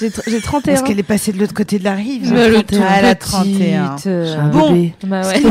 J'ai 0.00 0.08
tr- 0.08 0.22
j'ai 0.24 0.40
31. 0.40 0.72
Parce 0.74 0.86
qu'elle 0.86 1.00
est 1.00 1.02
passée 1.02 1.32
de 1.32 1.38
l'autre 1.40 1.52
côté 1.52 1.80
de 1.80 1.84
la 1.84 1.94
rive. 1.94 2.32
Mais 2.32 2.48
le 2.48 2.58
Ah, 2.80 2.98
elle 2.98 3.06
a 3.06 3.14
petite, 3.16 3.32
31. 3.32 3.96
euh, 4.06 4.36
Bon. 4.50 4.70
bébé. 4.72 4.94
Bah 5.02 5.22
ouais. 5.26 5.42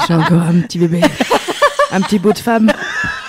Je 0.00 0.04
suis 0.04 0.14
encore 0.14 0.42
un 0.42 0.60
petit 0.62 0.78
bébé. 0.80 1.00
un 1.92 2.00
petit 2.00 2.18
beau 2.18 2.32
de 2.32 2.38
femme. 2.38 2.72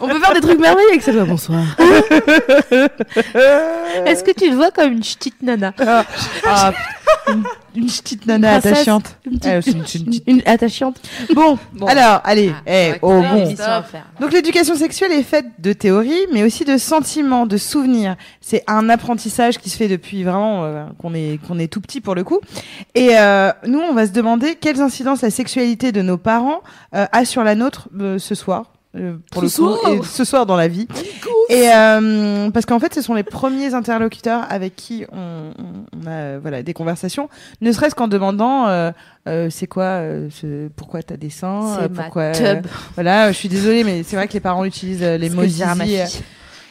On 0.00 0.08
peut 0.08 0.20
faire 0.20 0.34
des 0.34 0.40
trucs 0.40 0.60
merveilleux 0.60 0.88
avec 0.90 1.02
ça. 1.02 1.12
Bonsoir. 1.24 1.62
Est-ce 4.06 4.24
que 4.24 4.30
tu 4.32 4.50
te 4.50 4.54
vois 4.54 4.70
comme 4.70 4.92
une 4.92 5.00
petite 5.00 5.42
nana 5.42 5.72
Ah, 6.46 6.72
une, 7.28 7.42
une 7.74 7.86
petite 7.86 8.26
nana 8.26 8.52
Princesse. 8.60 8.72
attachante. 8.72 9.16
Une 9.24 9.38
Eh, 9.44 9.60
c'est 9.62 9.70
une- 9.70 9.78
une 9.78 9.82
petite- 9.84 10.24
une 10.26 10.42
attachante. 10.46 11.00
Bon, 11.34 11.58
Bon. 11.74 11.86
alors, 11.86 12.20
allez, 12.24 12.52
Ah, 12.54 12.62
eh, 12.66 12.92
oh 13.02 13.20
bon. 13.22 13.54
Donc 14.20 14.32
l'éducation 14.32 14.74
sexuelle 14.74 15.12
est 15.12 15.22
faite 15.22 15.46
de 15.58 15.72
théories, 15.72 16.26
mais 16.32 16.42
aussi 16.42 16.64
de 16.64 16.76
sentiments, 16.78 17.46
de 17.46 17.56
souvenirs. 17.56 18.16
C'est 18.40 18.64
un 18.66 18.88
apprentissage 18.88 19.58
qui 19.58 19.70
se 19.70 19.76
fait 19.76 19.88
depuis 19.88 20.24
vraiment 20.24 20.64
euh, 20.64 20.84
qu'on 20.98 21.14
est 21.14 21.38
qu'on 21.46 21.58
est 21.58 21.68
tout 21.72 21.80
petit 21.80 22.00
pour 22.00 22.14
le 22.14 22.24
coup. 22.24 22.40
Et 22.94 23.10
euh, 23.18 23.50
nous, 23.66 23.80
on 23.80 23.94
va 23.94 24.06
se 24.06 24.12
demander 24.12 24.54
quelles 24.56 24.80
incidences 24.80 25.22
la 25.22 25.30
sexualité 25.30 25.92
de 25.92 26.02
nos 26.02 26.18
parents 26.18 26.60
euh, 26.94 27.06
a 27.12 27.24
sur 27.24 27.44
la 27.44 27.54
nôtre 27.54 27.88
euh, 28.00 28.18
ce 28.18 28.34
soir. 28.34 28.64
Euh, 28.96 29.16
pour 29.30 29.42
le 29.42 29.48
coup, 29.48 29.76
et 29.88 30.02
ce 30.04 30.24
soir 30.24 30.44
dans 30.46 30.56
la 30.56 30.68
vie. 30.68 30.86
Et 31.48 31.68
euh, 31.74 32.50
parce 32.50 32.66
qu'en 32.66 32.78
fait, 32.78 32.94
ce 32.94 33.02
sont 33.02 33.14
les 33.14 33.22
premiers 33.22 33.74
interlocuteurs 33.74 34.44
avec 34.50 34.76
qui 34.76 35.04
on, 35.12 35.52
on- 35.58 36.06
a 36.06 36.38
voilà 36.38 36.62
des 36.62 36.74
conversations, 36.74 37.28
ne 37.60 37.70
serait-ce 37.72 37.94
qu'en 37.94 38.08
demandant 38.08 38.66
euh, 38.68 38.90
euh, 39.28 39.48
c'est 39.50 39.66
quoi, 39.66 39.84
euh, 39.84 40.28
ce, 40.30 40.68
pourquoi 40.68 41.02
t'as 41.02 41.16
des 41.16 41.30
seins, 41.30 41.78
euh, 41.80 41.88
pourquoi. 41.88 42.32
tub. 42.32 42.66
voilà, 42.94 43.30
je 43.32 43.36
suis 43.36 43.48
désolée, 43.48 43.84
mais 43.84 44.02
c'est 44.02 44.16
vrai 44.16 44.26
que 44.28 44.32
les 44.32 44.40
parents 44.40 44.64
utilisent 44.64 45.02
les 45.02 45.28
Ce 45.30 45.34
mots 45.34 45.42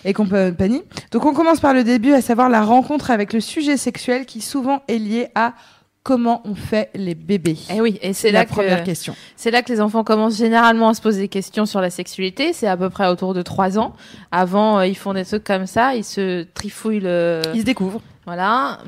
et 0.03 0.13
compagnie. 0.13 0.81
Donc 1.11 1.25
on 1.25 1.33
commence 1.33 1.59
par 1.59 1.73
le 1.73 1.83
début, 1.83 2.13
à 2.13 2.21
savoir 2.21 2.49
la 2.49 2.61
rencontre 2.63 3.11
avec 3.11 3.33
le 3.33 3.39
sujet 3.39 3.77
sexuel 3.77 4.25
qui 4.25 4.41
souvent 4.41 4.81
est 4.87 4.97
lié 4.97 5.27
à 5.35 5.53
comment 6.03 6.41
on 6.45 6.55
fait 6.55 6.89
les 6.95 7.13
bébés. 7.15 7.57
Eh 7.73 7.79
oui, 7.81 7.99
et 8.01 8.13
c'est 8.13 8.31
la 8.31 8.39
là 8.41 8.45
première 8.45 8.79
que 8.81 8.85
question. 8.85 9.15
c'est 9.35 9.51
là 9.51 9.61
que 9.61 9.71
les 9.71 9.79
enfants 9.81 10.03
commencent 10.03 10.37
généralement 10.37 10.89
à 10.89 10.93
se 10.93 11.01
poser 11.01 11.21
des 11.21 11.27
questions 11.27 11.65
sur 11.65 11.79
la 11.81 11.89
sexualité. 11.89 12.53
C'est 12.53 12.67
à 12.67 12.75
peu 12.77 12.89
près 12.89 13.07
autour 13.07 13.33
de 13.33 13.41
3 13.41 13.77
ans. 13.77 13.93
Avant, 14.31 14.79
euh, 14.79 14.87
ils 14.87 14.97
font 14.97 15.13
des 15.13 15.25
trucs 15.25 15.43
comme 15.43 15.67
ça, 15.67 15.95
ils 15.95 16.03
se 16.03 16.43
trifouillent 16.53 17.01
le 17.01 17.41
Ils 17.53 17.59
se 17.61 17.65
découvrent. 17.65 18.01
voilà. 18.25 18.79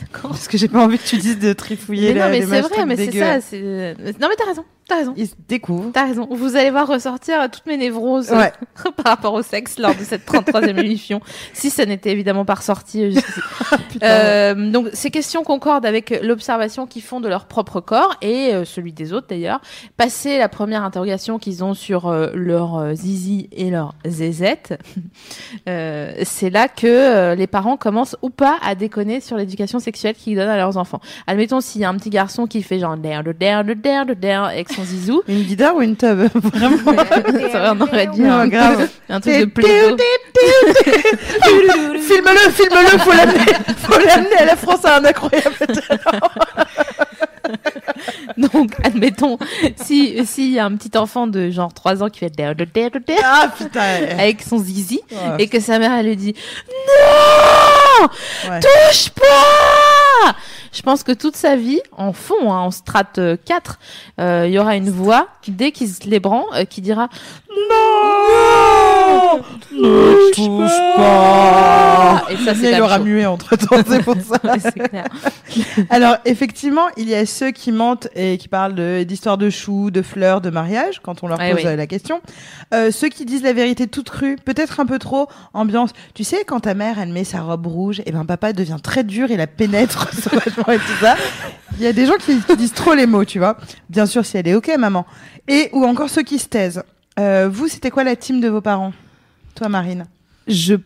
D'accord. 0.00 0.30
Parce 0.30 0.46
que 0.46 0.58
j'ai 0.58 0.68
pas 0.68 0.84
envie 0.84 0.98
que 0.98 1.06
tu 1.06 1.16
dises 1.16 1.38
de 1.38 1.52
trifouiller 1.54 2.12
Mais 2.12 2.20
non, 2.20 2.28
mais 2.28 2.40
c'est 2.42 2.60
vrai, 2.60 2.86
mais 2.86 2.96
c'est 2.96 3.12
ça. 3.18 3.40
c'est- 3.40 3.96
Non, 4.20 4.28
mais 4.28 4.36
t'as 4.36 4.44
raison, 4.46 4.64
t'as 4.88 4.96
raison. 4.96 5.14
Ils 5.16 5.26
se 5.28 5.34
découvrent. 5.48 5.90
T'as 5.92 6.06
raison. 6.06 6.28
Vous 6.30 6.56
allez 6.56 6.70
voir 6.70 6.86
ressortir 6.86 7.50
toutes 7.50 7.66
mes 7.66 7.76
névroses 7.76 8.30
Ouais. 8.30 8.52
par 8.96 9.06
rapport 9.06 9.34
au 9.34 9.42
sexe 9.42 9.78
lors 9.78 9.94
de 9.94 10.04
cette 10.04 10.26
33e 10.26 10.78
émission. 10.84 11.20
Si 11.52 11.70
ça 11.70 11.84
n'était 11.86 12.10
évidemment 12.10 12.44
pas 12.44 12.54
ressorti 12.54 13.02
euh, 13.04 13.10
jusqu'ici. 13.10 13.40
Putain, 13.90 14.06
Euh, 14.06 14.70
donc 14.70 14.88
ces 14.92 15.10
questions 15.10 15.42
concordent 15.42 15.86
avec 15.86 16.10
l'observation 16.22 16.86
qu'ils 16.86 17.02
font 17.02 17.20
de 17.20 17.28
leur 17.28 17.46
propre 17.46 17.80
corps 17.80 18.16
et 18.22 18.54
euh, 18.54 18.64
celui 18.64 18.92
des 18.92 19.12
autres 19.12 19.26
d'ailleurs. 19.28 19.60
Passé 19.96 20.38
la 20.38 20.48
première 20.48 20.84
interrogation 20.84 21.38
qu'ils 21.38 21.64
ont 21.64 21.74
sur 21.74 22.06
euh, 22.08 22.30
leur 22.34 22.76
euh, 22.76 22.94
zizi 22.94 23.48
et 23.52 23.70
leur 23.70 23.94
zézette, 24.04 24.78
euh, 25.68 26.12
c'est 26.24 26.50
là 26.50 26.68
que 26.68 26.86
euh, 26.86 27.34
les 27.34 27.46
parents 27.46 27.76
commencent 27.76 28.16
ou 28.22 28.30
pas 28.30 28.56
à 28.62 28.74
déconner 28.74 29.20
sur 29.20 29.36
l'éducation 29.36 29.78
sexuelle 29.78 30.14
qu'ils 30.14 30.36
donnent 30.36 30.48
à 30.48 30.56
leurs 30.56 30.76
enfants. 30.76 31.00
Admettons 31.26 31.60
s'il 31.60 31.80
y 31.80 31.84
a 31.84 31.88
un 31.88 31.94
petit 31.96 32.10
garçon 32.10 32.46
qui 32.46 32.62
fait 32.62 32.78
genre 32.78 32.96
der 32.96 33.24
de 33.24 33.32
der 33.32 33.64
de 33.64 33.74
der 33.74 34.06
de 34.06 34.14
der 34.14 34.44
avec 34.44 34.68
son 34.76 34.84
zizou. 34.84 35.22
Une 35.28 35.42
guitare 35.42 35.74
ou 35.76 35.82
une 35.82 35.96
tub 35.96 36.18
Vraiment. 36.34 36.94
Ça, 37.52 37.74
on 37.76 37.80
aurait 37.80 38.06
dit 38.08 38.24
un, 38.24 38.46
grave. 38.48 38.88
un 39.08 39.20
truc 39.20 39.34
de 39.34 39.44
plaido. 39.46 39.96
filme-le, 41.42 42.00
filme-le, 42.50 42.98
faut 42.98 43.12
l'amener, 43.12 43.52
faut 43.78 43.98
l'amener 43.98 44.36
à 44.38 44.44
la 44.44 44.56
France 44.56 44.84
à 44.84 44.96
un 44.98 45.04
incroyable. 45.04 45.54
Donc, 48.36 48.72
admettons, 48.84 49.38
si 49.76 50.26
s'il 50.26 50.52
y 50.52 50.58
a 50.58 50.64
un 50.66 50.76
petit 50.76 50.96
enfant 50.98 51.26
de 51.26 51.50
genre 51.50 51.72
3 51.72 52.02
ans 52.02 52.08
qui 52.10 52.18
fait 52.20 52.32
Ah 53.24 53.48
putain. 53.56 53.80
avec 54.18 54.42
son 54.42 54.58
zizi 54.58 55.00
Ouais. 55.10 55.44
et 55.44 55.48
que 55.48 55.60
sa 55.60 55.78
mère 55.78 55.92
elle 55.94 56.06
lui 56.06 56.16
dit 56.16 56.34
non 56.68 57.85
Ouais. 58.50 58.60
touche 58.60 59.10
pas 59.10 60.34
je 60.72 60.82
pense 60.82 61.02
que 61.04 61.12
toute 61.12 61.36
sa 61.36 61.56
vie 61.56 61.80
en 61.96 62.12
fond 62.12 62.52
hein, 62.52 62.58
en 62.60 62.70
strate 62.70 63.18
euh, 63.18 63.36
4 63.44 63.78
euh, 64.20 64.44
il 64.46 64.52
y 64.52 64.58
aura 64.58 64.76
une 64.76 64.90
voix 64.90 65.28
dès 65.48 65.72
qu'il 65.72 65.88
se 65.88 66.06
les 66.08 66.20
branle 66.20 66.44
euh, 66.54 66.64
qui 66.64 66.80
dira 66.82 67.08
Non 67.70 69.40
Ne 69.72 70.32
touche 70.34 70.96
pas 70.96 72.24
et 72.30 72.36
ça 72.44 72.54
c'est 72.54 72.72
il 72.72 72.80
aura 72.80 72.98
mué 72.98 73.24
entre 73.26 73.56
temps, 73.56 73.76
c'est 73.88 74.02
pour 74.02 74.16
ça. 74.16 74.38
Clair. 74.88 75.04
Alors, 75.90 76.16
effectivement, 76.24 76.86
il 76.96 77.08
y 77.08 77.14
a 77.14 77.24
ceux 77.24 77.50
qui 77.50 77.72
mentent 77.72 78.08
et 78.14 78.36
qui 78.38 78.48
parlent 78.48 78.74
de- 78.74 79.04
d'histoires 79.04 79.38
de 79.38 79.48
choux, 79.48 79.90
de 79.90 80.02
fleurs, 80.02 80.40
de 80.40 80.50
mariage, 80.50 81.00
quand 81.02 81.22
on 81.22 81.28
leur 81.28 81.38
Ouais, 81.38 81.52
pose 81.52 81.60
oui. 81.64 81.66
euh, 81.68 81.76
la 81.76 81.86
question. 81.86 82.20
Euh, 82.74 82.90
ceux 82.90 83.08
qui 83.08 83.24
disent 83.24 83.42
la 83.42 83.52
vérité 83.52 83.86
toute 83.86 84.10
crue, 84.10 84.36
peut-être 84.44 84.80
un 84.80 84.86
peu 84.86 84.98
trop, 84.98 85.28
ambiance. 85.54 85.90
Tu 86.14 86.24
sais, 86.24 86.44
quand 86.46 86.60
ta 86.60 86.74
mère, 86.74 86.98
elle 86.98 87.10
met 87.12 87.24
sa 87.24 87.40
robe 87.42 87.66
rouge, 87.66 87.85
et 88.04 88.12
ben 88.12 88.24
papa 88.24 88.52
devient 88.52 88.78
très 88.82 89.04
dur 89.04 89.30
et 89.30 89.36
la 89.44 89.46
pénètre 89.46 90.12
sauvagement 90.14 90.72
et 90.72 90.78
tout 90.78 90.96
ça. 91.00 91.16
Il 91.78 91.82
y 91.82 91.86
a 91.86 91.92
des 91.92 92.06
gens 92.06 92.16
qui, 92.18 92.40
qui 92.40 92.56
disent 92.56 92.72
trop 92.72 92.94
les 92.94 93.06
mots, 93.06 93.24
tu 93.24 93.38
vois. 93.38 93.56
Bien 93.90 94.06
sûr, 94.06 94.24
si 94.24 94.36
elle 94.36 94.48
est 94.48 94.54
OK, 94.54 94.70
maman. 94.78 95.04
Et, 95.48 95.68
ou 95.72 95.84
encore 95.84 96.08
ceux 96.10 96.22
qui 96.22 96.38
se 96.38 96.48
taisent. 96.48 96.82
Euh, 97.18 97.48
vous, 97.50 97.68
c'était 97.68 97.90
quoi 97.90 98.04
la 98.04 98.16
team 98.16 98.40
de 98.40 98.48
vos 98.48 98.60
parents? 98.60 98.92
Toi, 99.54 99.68
Marine? 99.68 100.06
Je 100.48 100.76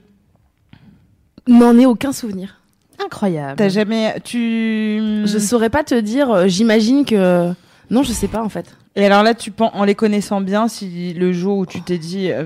n'en 1.46 1.78
ai 1.78 1.86
aucun 1.86 2.12
souvenir. 2.12 2.56
incroyable 3.04 3.56
T'as 3.56 3.68
jamais... 3.68 4.20
Tu... 4.24 5.22
Je 5.24 5.38
saurais 5.38 5.70
pas 5.70 5.84
te 5.84 5.98
dire. 5.98 6.30
euh, 6.30 6.46
J'imagine 6.48 7.04
que 7.04 7.52
non, 7.90 8.02
je 8.02 8.12
sais 8.12 8.28
pas 8.28 8.42
en 8.42 8.48
fait. 8.48 8.66
Et 8.96 9.06
alors 9.06 9.22
là, 9.22 9.34
tu 9.34 9.52
penses, 9.52 9.70
en 9.74 9.84
les 9.84 9.94
connaissant 9.94 10.40
bien, 10.40 10.66
si 10.66 11.14
le 11.14 11.32
jour 11.32 11.58
où 11.58 11.66
tu 11.66 11.80
t'es 11.80 11.96
dit, 11.96 12.30
euh, 12.32 12.44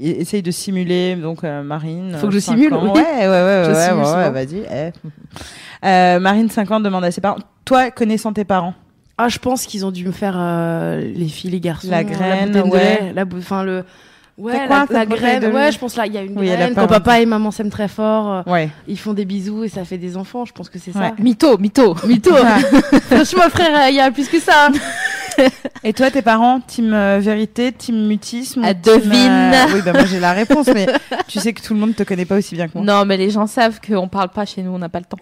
essaye 0.00 0.42
de 0.42 0.50
simuler, 0.50 1.16
donc 1.16 1.44
euh, 1.44 1.62
Marine. 1.62 2.14
Faut 2.20 2.26
que 2.26 2.34
je 2.34 2.38
simule, 2.40 2.74
ans. 2.74 2.82
oui. 2.82 2.90
Ouais, 3.00 3.02
ouais, 3.02 3.28
ouais, 3.28 3.62
Je 3.64 3.70
ouais, 3.70 3.76
ouais, 3.76 3.88
souvent. 4.04 4.16
ouais, 4.18 4.30
vas-y. 4.30 4.62
eh. 4.70 4.90
Euh, 5.84 6.18
Marine, 6.18 6.50
5 6.50 6.70
ans, 6.72 6.80
demande 6.80 7.04
à 7.04 7.10
ses 7.12 7.20
parents. 7.20 7.38
Toi, 7.64 7.92
connaissant 7.92 8.32
tes 8.32 8.44
parents, 8.44 8.74
Ah, 9.16 9.28
je 9.28 9.38
pense 9.38 9.64
qu'ils 9.64 9.86
ont 9.86 9.92
dû 9.92 10.04
me 10.04 10.10
faire 10.12 10.34
euh, 10.36 11.00
les 11.14 11.28
filles, 11.28 11.50
les 11.52 11.60
garçons. 11.60 11.88
La 11.88 12.02
graine, 12.02 12.50
de 12.50 12.60
ouais. 12.62 12.78
lait, 12.78 13.12
la 13.14 13.24
enfin 13.36 13.62
le. 13.62 13.84
Ouais, 14.36 14.52
quoi, 14.66 14.84
la, 14.90 14.98
la 14.98 15.06
graine. 15.06 15.40
de 15.42 15.46
Ouais, 15.48 15.70
je 15.72 15.78
pense 15.78 15.94
là, 15.96 16.06
il 16.06 16.12
y 16.12 16.18
a 16.18 16.22
une 16.22 16.36
Oui, 16.38 16.46
graine. 16.46 16.74
Quand 16.74 16.86
papa 16.88 17.20
et 17.20 17.26
maman 17.26 17.50
s'aiment 17.52 17.70
très 17.70 17.86
fort, 17.88 18.42
euh, 18.46 18.52
ouais. 18.52 18.70
ils 18.88 18.98
font 18.98 19.12
des 19.14 19.24
bisous 19.24 19.64
et 19.64 19.68
ça 19.68 19.84
fait 19.84 19.98
des 19.98 20.16
enfants. 20.16 20.44
Je 20.44 20.52
pense 20.52 20.68
que 20.68 20.78
c'est 20.80 20.94
Ouais. 20.96 21.08
ça. 21.10 21.14
mytho 21.22 21.56
mytho 21.58 21.94
Mytho. 22.06 22.34
Franchement, 23.10 23.48
frère, 23.50 23.88
il 23.88 23.94
y 23.96 24.00
a 24.00 24.10
plus 24.10 24.28
que 24.28 24.40
ça. 24.40 24.68
Et 25.84 25.92
toi, 25.92 26.10
tes 26.10 26.22
parents, 26.22 26.60
team 26.60 26.92
euh, 26.92 27.18
vérité, 27.20 27.72
team 27.72 28.06
mutisme 28.06 28.62
Ah, 28.64 28.74
team, 28.74 28.94
devine. 28.94 29.52
Oui, 29.74 29.82
bah 29.84 29.92
moi 29.92 30.04
j'ai 30.04 30.20
la 30.20 30.32
réponse, 30.34 30.66
mais 30.74 30.86
tu 31.26 31.38
sais 31.38 31.52
que 31.52 31.62
tout 31.62 31.74
le 31.74 31.80
monde 31.80 31.94
te 31.94 32.02
connaît 32.02 32.24
pas 32.24 32.36
aussi 32.36 32.54
bien 32.54 32.68
que 32.68 32.78
moi. 32.78 32.84
Non, 32.84 33.04
mais 33.04 33.16
les 33.16 33.30
gens 33.30 33.46
savent 33.46 33.80
qu'on 33.80 34.08
parle 34.08 34.30
pas 34.30 34.44
chez 34.44 34.62
nous, 34.62 34.70
on 34.72 34.78
n'a 34.78 34.88
pas 34.88 35.00
le 35.00 35.04
temps. 35.04 35.18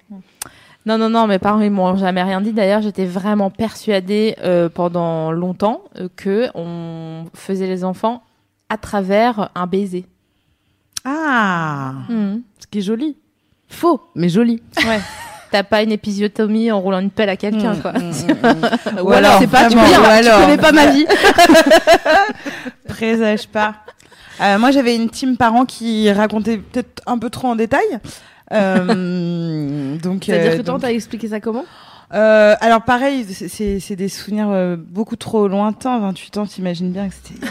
Non, 0.87 0.99
non, 0.99 1.11
non, 1.11 1.27
mes 1.27 1.41
parents, 1.41 1.61
ils 1.61 1.71
m'ont 1.71 1.97
jamais 1.97 2.23
rien 2.23 2.41
dit. 2.41 2.53
D'ailleurs, 2.53 2.81
j'étais 2.81 3.07
vraiment 3.07 3.51
persuadée 3.51 4.37
euh, 4.43 4.69
pendant 4.69 5.33
longtemps 5.33 5.83
euh, 5.99 6.09
que 6.15 6.49
on 6.55 7.25
faisait 7.35 7.67
les 7.67 7.83
enfants 7.83 8.23
à 8.69 8.77
travers 8.77 9.51
un 9.57 9.67
baiser. 9.67 10.07
Ah. 11.05 11.93
Mhm. 12.09 12.43
Ce 12.61 12.67
qui 12.69 12.79
est 12.79 12.83
joli. 12.83 13.17
Faux, 13.69 14.01
mais 14.15 14.29
joli. 14.29 14.63
Ouais. 14.87 15.01
T'as 15.53 15.63
pas 15.63 15.83
une 15.83 15.93
épisiotomie 15.93 16.73
en 16.73 16.81
roulant 16.81 16.99
une 16.99 17.11
pelle 17.11 17.29
à 17.29 17.37
quelqu'un, 17.37 17.75
Mm, 17.75 17.81
quoi. 17.81 17.93
mm, 17.93 17.97
mm. 18.99 19.01
Ou 19.03 19.11
alors, 19.13 19.39
c'est 19.39 19.47
pas, 19.47 19.69
tu 19.69 19.77
dire, 19.77 19.81
ou 19.85 20.23
tu 20.25 20.31
connais 20.43 20.57
pas 20.57 20.73
ma 20.73 20.87
vie. 20.87 21.07
Présage 22.89 23.47
pas. 23.49 23.75
Euh, 24.41 24.59
moi, 24.59 24.71
j'avais 24.71 24.95
une 24.97 25.09
team 25.09 25.37
parents 25.37 25.65
qui 25.65 26.11
racontait 26.11 26.59
peut-être 26.59 27.03
un 27.07 27.19
peu 27.19 27.31
trop 27.31 27.49
en 27.49 27.57
détail. 27.57 27.87
Euh, 28.53 29.97
donc, 30.03 30.25
C'est-à-dire 30.27 30.53
euh, 30.53 30.57
que 30.59 30.63
toi, 30.63 30.75
donc- 30.75 30.83
t'as 30.83 30.93
expliqué 30.93 31.29
ça 31.29 31.41
comment? 31.41 31.65
Euh, 32.15 32.55
alors 32.61 32.83
pareil, 32.83 33.25
c'est- 33.25 33.97
des 33.97 34.09
souvenirs 34.09 34.77
beaucoup 34.79 35.17
trop 35.17 35.49
lointains. 35.49 35.99
28 35.99 36.37
ans, 36.39 36.47
t'imagines 36.47 36.93
bien 36.93 37.09
que 37.09 37.15
c'était 37.15 37.45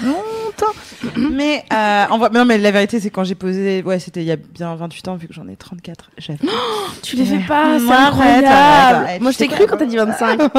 longtemps. 0.62 1.20
mais 1.32 1.63
euh, 1.74 2.06
en 2.10 2.18
vrai, 2.18 2.30
non, 2.32 2.46
mais 2.46 2.58
la 2.58 2.72
vérité, 2.72 3.00
c'est 3.00 3.10
quand 3.10 3.24
j'ai 3.24 3.36
posé, 3.36 3.84
ouais, 3.84 4.00
c'était 4.00 4.22
il 4.22 4.28
y 4.28 4.32
a 4.32 4.36
bien 4.38 4.76
28 4.76 5.08
ans 5.10 5.15
vu 5.15 5.28
que 5.28 5.34
j'en 5.34 5.48
ai 5.48 5.56
34. 5.56 6.12
J'avais. 6.18 6.39
Tu 7.04 7.15
les 7.15 7.26
fais 7.26 7.36
Ouais. 7.36 7.44
pas, 7.48 7.78
c'est 7.80 7.91
Arrête, 7.91 8.08
incroyable. 8.46 8.48
arrête, 8.48 9.22
Moi, 9.22 9.32
je 9.32 9.38
t'ai 9.38 9.48
cru 9.48 9.65
quand 9.68 9.78
t'as 9.78 9.86
dit 9.86 9.98
25. 9.98 10.39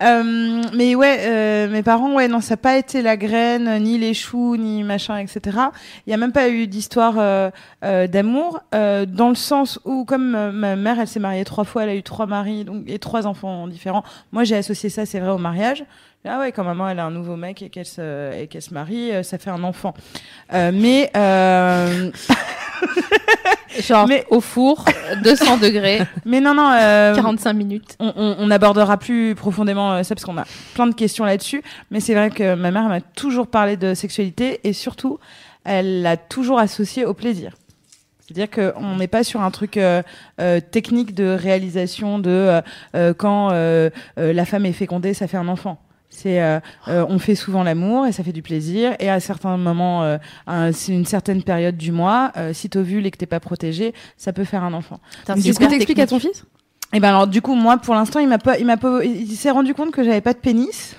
Euh, 0.00 0.62
mais 0.74 0.94
ouais, 0.94 1.16
euh, 1.22 1.68
mes 1.68 1.82
parents, 1.82 2.14
ouais, 2.14 2.28
non, 2.28 2.40
ça 2.40 2.52
n'a 2.52 2.56
pas 2.56 2.76
été 2.78 3.02
la 3.02 3.16
graine, 3.16 3.82
ni 3.82 3.98
les 3.98 4.14
choux, 4.14 4.56
ni 4.56 4.84
machin, 4.84 5.18
etc. 5.18 5.58
Il 6.06 6.10
n'y 6.10 6.14
a 6.14 6.16
même 6.16 6.30
pas 6.30 6.48
eu 6.48 6.68
d'histoire 6.68 7.14
euh, 7.18 7.50
euh, 7.84 8.06
d'amour, 8.06 8.60
euh, 8.76 9.06
dans 9.06 9.28
le 9.28 9.34
sens 9.34 9.80
où, 9.84 10.04
comme 10.04 10.36
euh, 10.36 10.52
ma 10.52 10.76
mère, 10.76 11.00
elle 11.00 11.08
s'est 11.08 11.18
mariée 11.20 11.44
trois 11.44 11.64
fois, 11.64 11.82
elle 11.82 11.88
a 11.90 11.94
eu 11.96 12.02
trois 12.04 12.26
maris 12.26 12.64
donc, 12.64 12.84
et 12.86 13.00
trois 13.00 13.26
enfants 13.26 13.66
différents. 13.66 14.04
Moi, 14.30 14.44
j'ai 14.44 14.54
associé 14.56 14.88
ça, 14.88 15.04
c'est 15.04 15.18
vrai, 15.18 15.30
au 15.32 15.38
mariage. 15.38 15.84
Ah 16.24 16.38
ouais, 16.38 16.52
quand 16.52 16.62
maman, 16.62 16.88
elle 16.88 17.00
a 17.00 17.04
un 17.04 17.10
nouveau 17.10 17.34
mec 17.36 17.62
et 17.62 17.68
qu'elle 17.68 17.84
se, 17.86 18.32
et 18.40 18.46
qu'elle 18.46 18.62
se 18.62 18.72
marie, 18.72 19.10
euh, 19.10 19.22
ça 19.24 19.38
fait 19.38 19.50
un 19.50 19.64
enfant. 19.64 19.92
Euh, 20.52 20.70
mais 20.72 21.10
euh, 21.16 22.10
Genre, 23.80 24.06
Mais- 24.06 24.24
au 24.30 24.40
four, 24.40 24.84
200 25.24 25.56
degrés, 25.58 26.02
mais 26.24 26.40
non, 26.40 26.54
non. 26.54 26.70
euh, 26.72 27.14
45 27.14 27.52
minutes. 27.54 27.96
on, 27.98 28.12
on, 28.16 28.36
on 28.38 28.50
abordera 28.50 28.98
plus 28.98 29.34
profondément 29.34 29.92
euh, 29.94 30.02
ça 30.02 30.14
parce 30.14 30.24
qu'on 30.24 30.36
a 30.38 30.44
plein 30.74 30.86
de 30.86 30.94
questions 30.94 31.24
là-dessus. 31.24 31.62
Mais 31.90 31.98
c'est 32.00 32.14
vrai 32.14 32.30
que 32.30 32.54
ma 32.54 32.70
mère 32.70 32.84
m'a 32.84 33.00
toujours 33.00 33.46
parlé 33.48 33.76
de 33.76 33.94
sexualité 33.94 34.60
et 34.64 34.72
surtout, 34.72 35.18
elle 35.64 36.02
l'a 36.02 36.16
toujours 36.16 36.58
associé 36.58 37.04
au 37.04 37.14
plaisir. 37.14 37.52
C'est-à-dire 38.20 38.50
qu'on 38.50 38.96
n'est 38.96 39.08
pas 39.08 39.24
sur 39.24 39.40
un 39.40 39.50
truc 39.50 39.76
euh, 39.76 40.02
euh, 40.40 40.60
technique 40.60 41.14
de 41.14 41.36
réalisation 41.38 42.18
de 42.18 42.30
euh, 42.30 42.60
euh, 42.94 43.14
quand 43.14 43.48
la 44.16 44.44
femme 44.44 44.66
est 44.66 44.72
fécondée, 44.72 45.14
ça 45.14 45.26
fait 45.26 45.36
un 45.38 45.48
enfant. 45.48 45.78
C'est 46.14 46.42
euh, 46.42 46.60
euh, 46.88 47.06
on 47.08 47.18
fait 47.18 47.34
souvent 47.34 47.62
l'amour 47.62 48.06
et 48.06 48.12
ça 48.12 48.22
fait 48.22 48.32
du 48.32 48.42
plaisir 48.42 48.94
et 49.00 49.08
à 49.08 49.18
certains 49.18 49.56
moments, 49.56 50.02
euh, 50.04 50.18
un- 50.46 50.70
une 50.88 51.06
certaine 51.06 51.42
période 51.42 51.76
du 51.76 51.90
mois, 51.90 52.32
euh, 52.36 52.52
si 52.52 52.68
t'ovules 52.68 53.06
et 53.06 53.10
que 53.10 53.16
t'es 53.16 53.26
pas 53.26 53.40
protégé, 53.40 53.94
ça 54.18 54.32
peut 54.32 54.44
faire 54.44 54.62
un 54.62 54.74
enfant. 54.74 55.00
Mais 55.36 55.40
c'est 55.40 55.48
Est-ce 55.48 55.58
que 55.58 55.64
t'expliques 55.70 55.98
à 55.98 56.06
ton 56.06 56.18
fils? 56.20 56.44
Et 56.92 57.00
ben 57.00 57.08
alors 57.08 57.26
du 57.26 57.40
coup 57.40 57.54
moi 57.54 57.78
pour 57.78 57.94
l'instant 57.94 58.20
il 58.20 58.28
m'a 58.28 58.36
pas 58.38 58.58
il 58.58 58.66
m'a 58.66 58.76
pas 58.76 59.02
il 59.02 59.26
s'est 59.34 59.50
rendu 59.50 59.72
compte 59.72 59.90
que 59.92 60.04
j'avais 60.04 60.20
pas 60.20 60.34
de 60.34 60.38
pénis. 60.38 60.94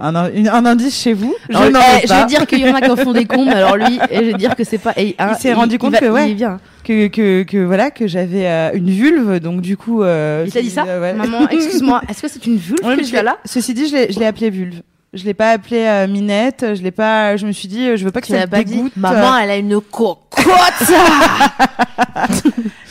Un, 0.00 0.28
une- 0.34 0.48
un 0.48 0.66
indice 0.66 1.00
chez 1.00 1.12
vous 1.12 1.34
Je 1.48 1.56
Alors, 1.56 1.70
n'en 1.70 1.78
eh, 2.02 2.06
je 2.06 2.12
vais 2.12 2.24
dire 2.26 2.46
qu'il 2.48 2.58
y 2.58 2.68
en 2.68 2.74
a 2.74 2.80
qui 2.80 2.90
en 2.90 2.96
font 2.96 3.12
des 3.12 3.26
cons, 3.26 3.44
mais 3.44 3.52
alors 3.54 3.76
lui, 3.76 3.98
et 4.10 4.16
je 4.16 4.22
vais 4.24 4.32
dire 4.34 4.56
que 4.56 4.64
c'est 4.64 4.78
pas. 4.78 4.92
et, 4.96 5.14
hein, 5.20 5.32
Il 5.36 5.40
s'est 5.40 5.52
rendu 5.52 5.78
compte 5.78 5.92
va- 5.92 6.00
que, 6.00 6.06
ouais. 6.06 6.36
Que, 6.82 7.06
que, 7.06 7.44
que 7.44 7.64
voilà 7.64 7.90
que 7.92 8.06
j'avais 8.08 8.46
euh, 8.46 8.70
une 8.74 8.90
vulve 8.90 9.38
donc 9.40 9.60
du 9.60 9.76
coup 9.76 10.02
euh, 10.02 10.42
Il 10.46 10.52
t'a 10.52 10.60
dit 10.62 10.68
ça 10.70 10.84
euh, 10.86 11.00
ouais. 11.00 11.14
Maman, 11.14 11.48
excuse-moi, 11.48 12.02
est-ce 12.10 12.22
que 12.22 12.28
c'est 12.28 12.44
une 12.44 12.56
vulve 12.56 12.84
Ouais, 12.84 12.96
que 12.96 13.04
tu 13.04 13.16
as 13.16 13.22
là? 13.22 13.38
Ceci 13.44 13.72
dit 13.72 13.86
je 13.88 13.94
l'ai 13.94 14.12
je 14.12 14.18
l'ai 14.18 14.26
appelée 14.26 14.50
vulve 14.50 14.80
je 15.14 15.24
l'ai 15.24 15.34
pas 15.34 15.50
appelée 15.50 15.84
euh, 15.86 16.08
minette 16.08 16.64
je 16.74 16.82
l'ai 16.82 16.90
pas 16.90 17.36
je 17.36 17.46
me 17.46 17.52
suis 17.52 17.68
dit 17.68 17.96
je 17.96 18.04
veux 18.04 18.10
pas 18.10 18.20
que 18.20 18.26
Tu 18.26 18.32
ça 18.32 18.46
pas 18.46 18.64
dit 18.64 18.74
dégoûte 18.76 18.96
Maman, 18.96 19.36
elle 19.38 19.50
a 19.50 19.56
une 19.56 19.80
cocotte. 19.80 20.18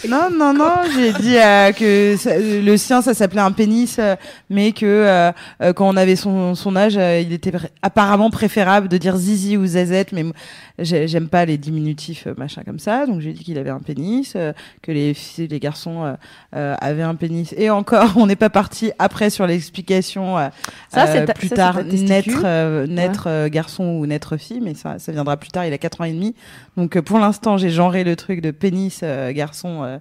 non 0.07 0.29
non 0.31 0.53
non 0.53 0.71
j'ai 0.93 1.13
dit 1.13 1.38
euh, 1.38 1.71
que 1.71 2.15
ça- 2.17 2.38
le 2.38 2.77
sien 2.77 3.01
ça 3.01 3.13
s'appelait 3.13 3.41
un 3.41 3.51
pénis 3.51 3.97
euh, 3.99 4.15
mais 4.49 4.71
que 4.71 4.86
euh, 4.86 5.31
euh, 5.62 5.73
quand 5.73 5.88
on 5.88 5.95
avait 5.97 6.15
son, 6.15 6.55
son 6.55 6.75
âge 6.75 6.95
euh, 6.97 7.21
il 7.25 7.31
était 7.33 7.51
pr- 7.51 7.67
apparemment 7.81 8.29
préférable 8.29 8.88
de 8.89 8.97
dire 8.97 9.15
zizi 9.15 9.57
ou 9.57 9.65
zazette 9.65 10.12
mais 10.12 10.25
j'aime 10.79 11.27
pas 11.29 11.45
les 11.45 11.57
diminutifs 11.57 12.27
euh, 12.27 12.33
machin 12.38 12.63
comme 12.65 12.79
ça. 12.79 13.05
Donc 13.05 13.21
j'ai 13.21 13.33
dit 13.33 13.43
qu'il 13.43 13.57
avait 13.57 13.69
un 13.69 13.79
pénis 13.79 14.33
euh, 14.36 14.53
que 14.81 14.91
les 14.91 15.15
les 15.38 15.59
garçons 15.59 16.15
euh, 16.55 16.75
avaient 16.79 17.03
un 17.03 17.15
pénis. 17.15 17.53
Et 17.57 17.69
encore 17.69 18.13
on 18.17 18.25
n'est 18.27 18.36
pas 18.36 18.49
parti 18.49 18.91
après 18.99 19.29
sur 19.29 19.45
l'explication 19.45 20.38
euh, 20.38 20.47
Ça, 20.89 21.07
c'est 21.07 21.25
ta- 21.25 21.33
plus 21.33 21.49
ça, 21.49 21.55
tard 21.55 21.83
naître 21.83 22.41
euh, 22.45 22.88
naître 22.88 23.47
garçon 23.49 23.83
ou 23.83 24.05
naître 24.05 24.38
fille 24.38 24.62
mais 24.62 24.73
ça 24.73 24.99
ça 24.99 25.12
viendra 25.12 25.38
plus 25.38 25.49
tard. 25.49 25.65
Il 25.65 25.73
a 25.73 25.77
quatre 25.77 26.01
ans 26.01 26.05
et 26.05 26.13
demi. 26.13 26.33
Donc 26.77 26.99
pour 27.01 27.19
l'instant 27.19 27.57
j'ai 27.57 27.69
genré 27.69 28.03
le 28.03 28.15
truc 28.15 28.41
de 28.41 28.51
pénis 28.51 29.01
euh, 29.03 29.31
garçon 29.31 29.83
euh, 29.83 29.97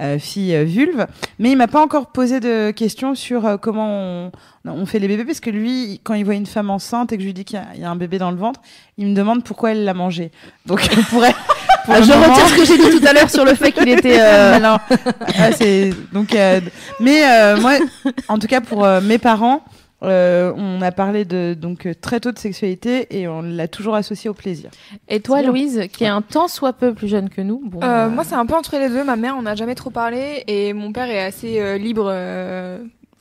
euh, 0.00 0.18
fille 0.18 0.64
vulve. 0.64 1.06
Mais 1.38 1.50
il 1.52 1.56
m'a 1.56 1.68
pas 1.68 1.82
encore 1.82 2.08
posé 2.08 2.40
de 2.40 2.70
questions 2.72 3.14
sur 3.14 3.58
comment 3.60 3.88
on, 3.88 4.32
on 4.68 4.86
fait 4.86 4.98
les 4.98 5.08
bébés 5.08 5.24
parce 5.24 5.40
que 5.40 5.50
lui 5.50 6.00
quand 6.04 6.14
il 6.14 6.24
voit 6.24 6.34
une 6.34 6.46
femme 6.46 6.70
enceinte 6.70 7.12
et 7.12 7.16
que 7.16 7.22
je 7.22 7.26
lui 7.26 7.34
dis 7.34 7.44
qu'il 7.44 7.56
y 7.58 7.62
a- 7.62 7.66
il 7.74 7.80
y, 7.80 7.84
a 7.84 7.90
un 7.90 7.96
bébé 7.96 8.18
dans 8.18 8.30
le 8.30 8.36
ventre 8.36 8.60
il 8.98 9.06
me 9.06 9.14
demande 9.14 9.44
pourquoi 9.44 9.72
elle 9.72 9.84
l'a 9.84 9.94
mangé 9.94 10.30
donc 10.66 10.88
on 10.98 11.02
pourrait 11.02 11.34
pour 11.84 11.94
Ah, 11.94 12.02
Je 12.02 12.08
moment- 12.12 12.32
retire 12.34 12.48
ce 12.48 12.56
que 12.56 12.64
j'ai 12.64 12.78
dit 12.78 12.98
tout 13.00 13.06
à 13.06 13.12
l'heure 13.12 13.30
sur 13.30 13.44
le 13.44 13.54
fait 13.54 13.70
qu'il 13.70 13.88
était. 13.88 14.18
euh, 14.20 14.58
non. 14.58 14.76
Ah, 15.38 15.50
donc 16.12 16.34
euh, 16.34 16.60
mais 17.00 17.22
euh, 17.28 17.56
moi 17.60 17.74
en 18.28 18.38
tout 18.38 18.48
cas 18.48 18.60
pour 18.60 18.84
euh, 18.84 19.00
mes 19.00 19.18
parents 19.18 19.62
euh, 20.02 20.52
on 20.56 20.82
a 20.82 20.92
parlé 20.92 21.24
de 21.24 21.54
donc 21.58 21.88
très 22.02 22.20
tôt 22.20 22.30
de 22.30 22.38
sexualité 22.38 23.06
et 23.18 23.28
on 23.28 23.40
l'a 23.40 23.66
toujours 23.66 23.94
associé 23.94 24.28
au 24.28 24.34
plaisir. 24.34 24.68
Et 25.08 25.20
toi. 25.20 25.40
Louise, 25.40 25.84
qui 25.90 26.04
est 26.04 26.08
un 26.08 26.20
tant 26.20 26.48
soit 26.48 26.74
peu 26.74 26.92
plus 26.92 27.08
jeune 27.08 27.30
que 27.30 27.40
nous, 27.40 27.62
bon, 27.64 27.80
Euh, 27.82 28.06
euh, 28.06 28.08
Moi, 28.10 28.22
c'est 28.24 28.34
un 28.34 28.44
peu 28.44 28.54
entre 28.54 28.76
les 28.76 28.90
deux. 28.90 29.04
Ma 29.04 29.16
mère, 29.16 29.36
on 29.38 29.42
n'a 29.42 29.54
jamais 29.54 29.74
trop 29.74 29.88
parlé, 29.88 30.44
et 30.48 30.74
mon 30.74 30.92
père 30.92 31.08
est 31.08 31.24
assez 31.24 31.60
euh, 31.60 31.78
libre. 31.78 32.10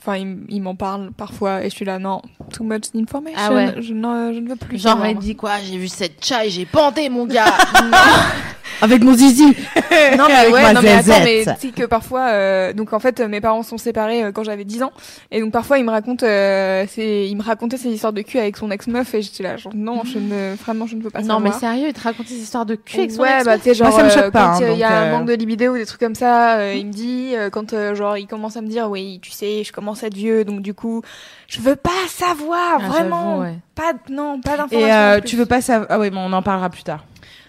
Enfin, 0.05 0.17
il, 0.17 0.37
il 0.49 0.61
m'en 0.61 0.75
parle 0.75 1.11
parfois, 1.13 1.63
et 1.63 1.69
je 1.71 1.75
suis 1.75 1.83
là, 1.83 1.97
non, 1.97 2.21
too 2.53 2.63
much 2.63 2.83
information. 2.93 3.39
Ah 3.39 3.51
ouais. 3.51 3.81
je, 3.81 3.91
non, 3.91 4.31
je 4.31 4.39
ne 4.39 4.47
veux 4.47 4.55
plus. 4.55 4.77
genre, 4.77 4.97
moi. 4.97 5.11
dit 5.15 5.35
quoi? 5.35 5.53
J'ai 5.59 5.79
vu 5.79 5.87
cette 5.87 6.23
chat 6.23 6.45
et 6.45 6.51
j'ai 6.51 6.67
bandé 6.71 7.09
mon 7.09 7.25
gars. 7.25 7.45
Avec 8.81 9.03
mon 9.03 9.13
zizi. 9.13 9.45
non 10.17 10.25
mais 10.27 10.33
Avec 10.33 10.53
ouais 10.53 10.61
ma 10.63 10.73
non 10.73 10.81
mais 10.81 10.91
attends 10.91 11.23
mais 11.23 11.43
tu 11.59 11.67
sais 11.67 11.73
que 11.73 11.85
parfois 11.85 12.27
euh, 12.29 12.73
donc 12.73 12.93
en 12.93 12.99
fait 12.99 13.19
euh, 13.19 13.27
mes 13.27 13.41
parents 13.41 13.63
sont 13.63 13.77
séparés 13.77 14.23
euh, 14.23 14.31
quand 14.31 14.43
j'avais 14.43 14.65
10 14.65 14.83
ans 14.83 14.91
et 15.31 15.39
donc 15.41 15.51
parfois 15.51 15.77
ils 15.77 15.85
me 15.85 15.91
racontent 15.91 16.25
euh, 16.25 16.85
c'est 16.89 17.27
il 17.27 17.35
me 17.35 17.43
racontait 17.43 17.77
ses 17.77 17.89
histoires 17.89 18.13
de 18.13 18.21
cul 18.21 18.37
avec 18.39 18.57
son 18.57 18.71
ex-meuf 18.71 19.13
et 19.13 19.21
j'étais 19.21 19.43
là 19.43 19.57
genre 19.57 19.73
non 19.75 20.01
je 20.03 20.19
ne 20.19 20.55
vraiment 20.55 20.87
je 20.87 20.95
ne 20.95 21.01
veux 21.03 21.09
pas 21.09 21.21
non, 21.21 21.39
mais 21.39 21.51
savoir 21.51 21.73
sérieux, 21.73 21.87
il 21.89 21.93
te 21.93 22.01
raconte 22.01 22.27
des 22.27 22.35
histoires 22.35 22.65
de 22.65 22.75
cul 22.75 22.97
avec 22.99 23.11
son 23.11 23.21
ouais 23.21 23.35
ex 23.37 23.45
bah 23.45 23.57
tu 23.57 23.63
sais 23.65 23.73
genre 23.73 23.89
Moi, 23.89 23.97
ça 23.99 24.03
me 24.05 24.09
choque 24.09 24.23
euh, 24.25 24.31
pas, 24.31 24.55
quand 24.59 24.63
hein, 24.65 24.69
il 24.73 24.77
y 24.79 24.83
a 24.83 24.99
un 24.99 25.11
manque 25.11 25.27
de 25.27 25.33
libido 25.33 25.73
ou 25.73 25.77
des 25.77 25.85
trucs 25.85 25.99
comme 26.01 26.15
ça 26.15 26.57
euh, 26.57 26.73
il 26.75 26.87
me 26.87 26.91
dit 26.91 27.31
euh, 27.35 27.49
quand 27.49 27.73
euh, 27.73 27.95
genre 27.95 28.17
il 28.17 28.27
commence 28.27 28.57
à 28.57 28.61
me 28.61 28.67
dire 28.67 28.89
oui 28.89 29.19
tu 29.21 29.31
sais 29.31 29.63
je 29.63 29.71
commence 29.71 30.03
à 30.03 30.07
être 30.07 30.15
vieux 30.15 30.43
donc 30.43 30.61
du 30.61 30.73
coup 30.73 31.01
je 31.47 31.61
veux 31.61 31.75
pas 31.75 31.91
savoir 32.09 32.79
Ah, 32.83 32.87
vraiment 32.87 33.39
ouais. 33.39 33.55
pas 33.75 33.93
non 34.09 34.41
pas 34.41 34.57
d'informations 34.57 34.87
Et 34.87 34.91
euh, 34.93 35.21
tu 35.21 35.35
veux 35.35 35.45
pas 35.45 35.61
savoir 35.61 35.87
Ah 35.91 35.99
oui, 35.99 36.09
mais 36.11 36.17
on 36.19 36.33
en 36.33 36.41
parlera 36.41 36.69
plus 36.69 36.83
tard. 36.83 37.03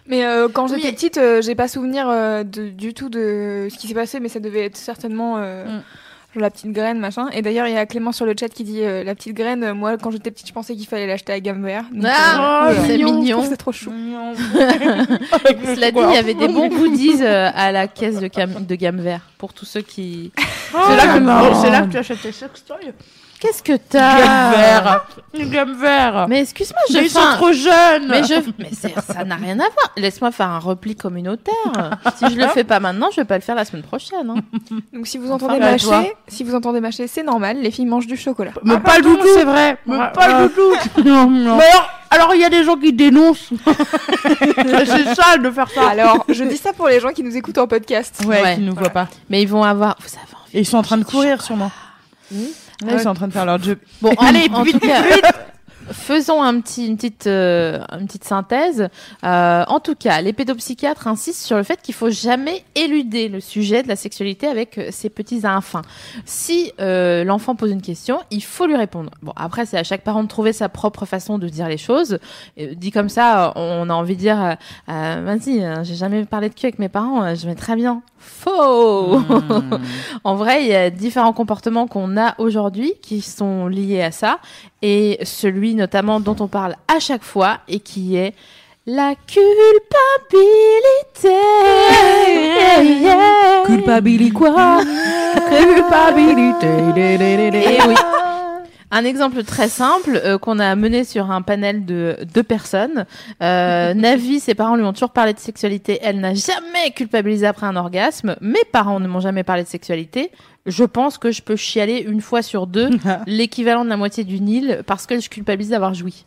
Mais 0.08 0.24
euh, 0.24 0.48
quand 0.48 0.68
j'étais 0.68 0.92
petite, 0.92 1.18
euh, 1.18 1.42
j'ai 1.42 1.54
pas 1.54 1.68
souvenir 1.68 2.08
euh, 2.08 2.44
de, 2.44 2.68
du 2.68 2.94
tout 2.94 3.08
de 3.08 3.68
ce 3.70 3.76
qui 3.76 3.88
s'est 3.88 3.94
passé, 3.94 4.20
mais 4.20 4.28
ça 4.28 4.40
devait 4.40 4.64
être 4.66 4.76
certainement 4.76 5.36
euh, 5.38 5.64
Mm. 6.36 6.40
la 6.40 6.50
petite 6.50 6.72
graine, 6.72 6.98
machin. 6.98 7.28
Et 7.32 7.40
d'ailleurs, 7.42 7.66
il 7.66 7.74
y 7.74 7.78
a 7.78 7.86
Clément 7.86 8.12
sur 8.12 8.26
le 8.26 8.34
chat 8.38 8.48
qui 8.48 8.62
dit 8.62 8.82
euh, 8.84 9.02
la 9.02 9.14
petite 9.14 9.34
graine. 9.34 9.64
euh, 9.64 9.74
moi, 9.74 9.96
quand 9.96 10.10
j'étais 10.10 10.30
petite, 10.30 10.46
je 10.48 10.52
pensais 10.52 10.76
qu'il 10.76 10.86
fallait 10.86 11.06
l'acheter 11.06 11.32
à 11.32 11.40
gamme 11.40 11.66
Ah, 12.04 12.68
euh, 12.68 12.74
c'est 12.86 12.98
mignon. 12.98 13.42
C'est 13.48 13.56
trop 13.56 13.72
chou. 13.72 13.90
Cela 14.54 15.90
dit, 15.90 15.98
il 16.08 16.14
y 16.14 16.18
avait 16.18 16.34
des 16.34 16.48
bons 16.48 16.68
goodies 16.68 17.22
euh, 17.22 17.50
à 17.54 17.72
la 17.72 17.88
caisse 17.88 18.20
de, 18.20 18.28
de 18.28 18.74
gamme 18.74 19.00
vert 19.00 19.22
pour 19.38 19.52
tous 19.54 19.64
ceux 19.64 19.80
qui. 19.82 20.30
c'est 20.36 20.96
là 20.96 21.06
là 21.70 21.82
que 21.86 21.90
tu 21.92 21.96
achètes 21.98 22.20
tes 22.22 22.32
sextoys. 22.32 22.92
Qu'est-ce 23.38 23.62
que 23.62 23.72
Gamme 23.72 23.80
t'as 23.90 24.50
vert. 24.50 25.06
Une 25.34 25.50
gamme 25.50 25.74
vert. 25.78 26.26
Mais 26.28 26.40
excuse-moi, 26.40 26.80
je 26.88 26.94
Mais 26.96 27.04
ils 27.04 27.10
sont 27.10 27.18
un- 27.20 27.34
trop 27.36 27.52
jeunes. 27.52 28.08
Mais, 28.08 28.24
je... 28.24 28.34
mais 28.58 28.70
ça 28.72 29.24
n'a 29.24 29.34
rien 29.36 29.54
à 29.60 29.64
voir. 29.68 29.92
Laisse-moi 29.96 30.32
faire 30.32 30.48
un 30.48 30.58
repli 30.58 30.96
communautaire. 30.96 31.54
si 32.16 32.30
je 32.34 32.36
le 32.40 32.46
fais 32.48 32.64
pas 32.64 32.80
maintenant, 32.80 33.08
je 33.10 33.16
vais 33.20 33.24
pas 33.26 33.34
le 33.36 33.42
faire 33.42 33.54
la 33.54 33.64
semaine 33.66 33.82
prochaine. 33.82 34.30
hein. 34.30 34.40
Donc, 34.92 35.06
si 35.06 35.18
vous 35.18 35.30
Enfin, 35.30 35.46
entendez 35.46 35.58
toi. 35.78 35.98
mâcher, 36.00 36.12
si 36.28 36.44
vous 36.44 36.54
entendez 36.54 36.80
mâcher, 36.80 37.06
c'est 37.08 37.22
normal. 37.22 37.58
Les 37.60 37.70
filles 37.70 37.84
mangent 37.86 38.06
du 38.06 38.16
chocolat. 38.16 38.52
Mais 38.64 38.74
Ah, 38.76 38.80
pas 38.80 38.96
le 38.98 39.02
doudou. 39.04 39.26
c'est 39.34 39.44
vrai. 39.44 39.76
Mais 39.86 39.96
Ouais, 39.98 40.12
pas 40.14 40.28
ouais. 40.28 40.42
le 40.42 40.48
doudou. 40.48 41.08
non, 41.08 41.28
non. 41.28 41.56
Mais 41.56 41.64
alors, 41.64 41.90
alors 42.10 42.34
il 42.34 42.40
y 42.40 42.44
a 42.44 42.50
des 42.50 42.64
gens 42.64 42.76
qui 42.76 42.92
dénoncent. 42.94 43.50
c'est 44.24 45.14
sale 45.14 45.42
de 45.42 45.50
faire 45.50 45.68
ça. 45.70 45.90
Alors, 45.90 46.24
je 46.28 46.42
dis 46.44 46.56
ça 46.56 46.72
pour 46.72 46.88
les 46.88 47.00
gens 47.00 47.10
qui 47.10 47.22
nous 47.22 47.36
écoutent 47.36 47.58
en 47.58 47.66
podcast. 47.66 48.22
Ouais, 48.26 48.40
Ouais. 48.42 48.54
qui 48.54 48.62
nous 48.62 48.74
voient 48.74 48.88
pas. 48.90 49.08
Mais 49.28 49.42
ils 49.42 49.48
vont 49.48 49.62
avoir. 49.62 49.96
Vous 50.00 50.08
avez 50.14 50.22
envie. 50.42 50.56
Et 50.56 50.60
ils 50.60 50.66
sont 50.66 50.78
en 50.78 50.82
train 50.82 50.96
de 50.96 51.04
courir 51.04 51.42
sûrement. 51.42 51.70
Là, 52.84 52.92
ils 52.94 53.00
sont 53.00 53.08
en 53.08 53.14
train 53.14 53.28
de 53.28 53.32
faire 53.32 53.46
leur 53.46 53.62
job. 53.62 53.78
Bon, 54.02 54.12
en- 54.18 54.26
Allez, 54.26 54.48
en, 54.52 54.62
vite, 54.62 54.80
tout 54.80 54.86
cas, 54.86 55.02
faisons 55.90 56.42
un 56.42 56.60
petit, 56.60 56.86
une, 56.86 56.96
petite, 56.96 57.26
euh, 57.26 57.80
une 57.98 58.06
petite 58.06 58.24
synthèse. 58.24 58.88
Euh, 59.24 59.64
en 59.66 59.80
tout 59.80 59.94
cas, 59.94 60.20
les 60.20 60.32
pédopsychiatres 60.32 61.06
insistent 61.06 61.44
sur 61.44 61.56
le 61.56 61.62
fait 61.62 61.80
qu'il 61.82 61.94
faut 61.94 62.10
jamais 62.10 62.64
éluder 62.74 63.28
le 63.28 63.40
sujet 63.40 63.82
de 63.82 63.88
la 63.88 63.96
sexualité 63.96 64.46
avec 64.46 64.78
euh, 64.78 64.88
ses 64.90 65.10
petits 65.10 65.46
enfants. 65.46 65.82
Si 66.24 66.72
euh, 66.80 67.24
l'enfant 67.24 67.54
pose 67.54 67.70
une 67.70 67.82
question, 67.82 68.20
il 68.30 68.42
faut 68.42 68.66
lui 68.66 68.76
répondre. 68.76 69.10
Bon, 69.22 69.32
après, 69.36 69.66
c'est 69.66 69.78
à 69.78 69.84
chaque 69.84 70.02
parent 70.02 70.22
de 70.22 70.28
trouver 70.28 70.52
sa 70.52 70.68
propre 70.68 71.06
façon 71.06 71.38
de 71.38 71.48
dire 71.48 71.68
les 71.68 71.76
choses. 71.76 72.18
Euh, 72.60 72.74
dit 72.74 72.90
comme 72.90 73.08
ça, 73.08 73.52
on 73.56 73.88
a 73.90 73.94
envie 73.94 74.14
de 74.14 74.20
dire, 74.20 74.56
euh, 74.88 75.22
vas-y, 75.24 75.64
euh, 75.64 75.84
j'ai 75.84 75.94
jamais 75.94 76.24
parlé 76.24 76.48
de 76.48 76.54
cul 76.54 76.66
avec 76.66 76.78
mes 76.78 76.88
parents, 76.88 77.34
je 77.34 77.46
vais 77.46 77.54
très 77.54 77.76
bien. 77.76 78.02
Faux. 78.18 79.20
En 80.24 80.34
vrai, 80.34 80.64
il 80.64 80.68
y 80.68 80.74
a 80.74 80.90
différents 80.90 81.32
comportements 81.32 81.86
qu'on 81.86 82.16
a 82.16 82.34
aujourd'hui 82.38 82.94
qui 83.02 83.20
sont 83.20 83.68
liés 83.68 84.02
à 84.02 84.10
ça, 84.10 84.38
et 84.82 85.18
celui 85.24 85.74
notamment 85.74 86.20
dont 86.20 86.36
on 86.40 86.48
parle 86.48 86.76
à 86.88 86.98
chaque 87.00 87.24
fois 87.24 87.58
et 87.68 87.80
qui 87.80 88.16
est 88.16 88.34
la 88.86 89.14
culpabilité. 89.26 89.56
Culpabilité 93.66 94.32
quoi 94.32 94.80
Culpabilité. 95.48 96.66
Et 97.58 97.78
oui. 97.88 97.94
Un 98.90 99.04
exemple 99.04 99.42
très 99.42 99.68
simple 99.68 100.20
euh, 100.24 100.38
qu'on 100.38 100.58
a 100.58 100.74
mené 100.76 101.04
sur 101.04 101.30
un 101.30 101.42
panel 101.42 101.84
de 101.84 102.18
deux 102.32 102.42
personnes. 102.42 103.04
Euh, 103.42 103.94
Navi, 103.94 104.40
ses 104.40 104.54
parents 104.54 104.76
lui 104.76 104.84
ont 104.84 104.92
toujours 104.92 105.10
parlé 105.10 105.32
de 105.34 105.38
sexualité. 105.38 105.98
Elle 106.02 106.20
n'a 106.20 106.34
jamais 106.34 106.90
culpabilisé 106.94 107.46
après 107.46 107.66
un 107.66 107.76
orgasme. 107.76 108.36
Mes 108.40 108.64
parents 108.70 109.00
ne 109.00 109.08
m'ont 109.08 109.20
jamais 109.20 109.44
parlé 109.44 109.64
de 109.64 109.68
sexualité. 109.68 110.30
Je 110.66 110.84
pense 110.84 111.18
que 111.18 111.30
je 111.30 111.42
peux 111.42 111.56
chialer 111.56 111.98
une 111.98 112.20
fois 112.20 112.42
sur 112.42 112.66
deux 112.66 112.90
l'équivalent 113.26 113.84
de 113.84 113.90
la 113.90 113.96
moitié 113.96 114.24
du 114.24 114.40
Nil 114.40 114.82
parce 114.86 115.06
que 115.06 115.20
je 115.20 115.28
culpabilise 115.28 115.70
d'avoir 115.70 115.94
joui. 115.94 116.24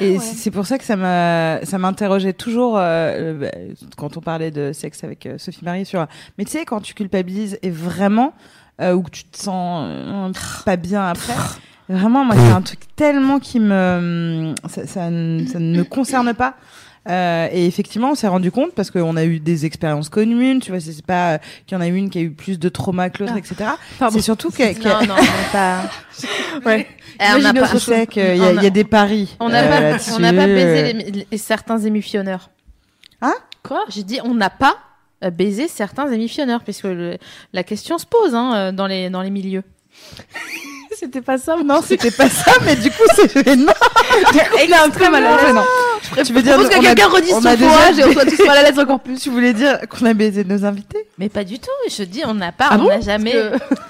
Et 0.00 0.18
c'est 0.18 0.34
c'est 0.34 0.50
pour 0.50 0.66
ça 0.66 0.78
que 0.78 0.84
ça 0.84 0.96
m'a 0.96 1.64
ça 1.64 1.78
m'interrogeait 1.78 2.32
toujours 2.32 2.76
euh, 2.76 3.34
bah, 3.34 3.50
quand 3.96 4.16
on 4.16 4.20
parlait 4.20 4.50
de 4.50 4.72
sexe 4.72 5.04
avec 5.04 5.26
euh, 5.26 5.38
Sophie 5.38 5.64
Marie 5.64 5.86
sur 5.86 6.06
mais 6.36 6.44
tu 6.44 6.50
sais 6.50 6.64
quand 6.64 6.80
tu 6.80 6.94
culpabilises 6.94 7.58
et 7.62 7.70
vraiment 7.70 8.32
euh, 8.80 8.92
ou 8.94 9.02
que 9.02 9.10
tu 9.10 9.24
te 9.24 9.38
sens 9.38 9.86
euh, 9.88 10.32
pas 10.64 10.76
bien 10.76 11.06
après 11.08 11.34
vraiment 11.88 12.24
moi 12.24 12.34
c'est 12.36 12.50
un 12.52 12.62
truc 12.62 12.80
tellement 12.96 13.38
qui 13.38 13.60
me 13.60 14.54
ça, 14.68 14.86
ça, 14.86 15.10
ne- 15.10 15.46
ça 15.46 15.58
ne 15.58 15.78
me 15.78 15.84
concerne 15.84 16.32
pas 16.34 16.54
Euh, 17.06 17.48
et 17.52 17.66
effectivement, 17.66 18.12
on 18.12 18.14
s'est 18.14 18.28
rendu 18.28 18.50
compte 18.50 18.72
parce 18.74 18.90
qu'on 18.90 19.14
a 19.18 19.24
eu 19.26 19.38
des 19.38 19.66
expériences 19.66 20.08
communes. 20.08 20.60
Tu 20.60 20.70
vois, 20.70 20.80
c'est 20.80 21.04
pas 21.04 21.34
euh, 21.34 21.38
qu'il 21.66 21.76
y 21.76 21.78
en 21.78 21.82
a 21.82 21.86
une 21.86 22.08
qui 22.08 22.16
a 22.16 22.22
eu 22.22 22.30
plus 22.30 22.58
de 22.58 22.70
trauma 22.70 23.10
que 23.10 23.22
l'autre, 23.22 23.36
etc. 23.36 23.56
C'est 24.10 24.22
surtout 24.22 24.48
que, 24.50 24.72
que- 24.72 24.82
Non, 24.88 25.06
non, 25.08 25.14
on 25.18 25.22
n'a 25.22 25.48
pas. 25.52 25.82
Ouais. 26.64 26.86
On 27.20 27.40
qu'il 28.06 28.22
y, 28.38 28.40
a- 28.40 28.46
a- 28.46 28.62
y 28.62 28.66
a 28.66 28.70
des 28.70 28.84
paris. 28.84 29.36
On 29.38 29.50
n'a 29.50 29.64
euh, 29.64 29.98
pas, 29.98 30.04
on 30.16 30.18
n'a 30.18 30.32
pas 30.32 30.46
baisé 30.46 30.92
les, 30.94 31.26
les- 31.30 31.36
certains 31.38 31.78
émissionneurs. 31.78 32.48
Hein 33.20 33.34
Quoi? 33.62 33.84
J'ai 33.90 34.02
dit 34.02 34.20
on 34.24 34.32
n'a 34.34 34.48
pas 34.48 34.74
euh, 35.22 35.30
baisé 35.30 35.68
certains 35.68 36.10
émissionneurs, 36.10 36.62
puisque 36.64 36.84
le- 36.84 37.18
la 37.52 37.62
question 37.62 37.98
se 37.98 38.06
pose 38.06 38.34
hein, 38.34 38.52
euh, 38.54 38.72
dans, 38.72 38.86
les, 38.86 39.10
dans 39.10 39.22
les 39.22 39.30
milieux. 39.30 39.62
C'était 40.96 41.22
pas 41.22 41.38
ça. 41.38 41.56
Non, 41.64 41.80
c'était 41.86 42.12
pas 42.12 42.28
ça, 42.28 42.52
mais 42.64 42.76
du 42.76 42.88
coup, 42.88 43.02
c'est 43.16 43.44
gênant. 43.44 43.72
Il 44.62 44.72
est 44.72 44.86
extrêmement 44.86 45.38
gênant. 45.38 45.64
Tu 46.24 46.32
veux 46.32 46.40
dire 46.40 46.56
Parce 46.56 46.68
que 46.68 46.76
on 46.76 46.78
a- 46.78 46.82
quelqu'un 46.84 47.08
redise 47.08 47.32
on 47.34 47.40
son 47.40 47.46
a 47.48 47.56
fourrage 47.56 47.98
et 47.98 48.04
on 48.04 48.12
soit 48.12 48.24
tous 48.26 48.46
mal 48.46 48.58
à 48.58 48.62
l'aise 48.62 48.78
encore 48.78 49.00
plus. 49.00 49.18
Tu 49.20 49.28
voulais 49.30 49.52
dire 49.52 49.80
qu'on 49.88 50.06
a 50.06 50.14
baisé 50.14 50.44
nos 50.44 50.64
invités? 50.64 51.08
Mais 51.18 51.28
pas 51.28 51.42
du 51.42 51.58
tout. 51.58 51.66
Je 51.90 52.04
dis, 52.04 52.22
on 52.24 52.34
n'a 52.34 52.52
pas, 52.52 52.68
Ah 52.70 52.76
on 52.78 52.82
bon? 52.84 52.88
n'a 52.90 53.00
jamais. 53.00 53.34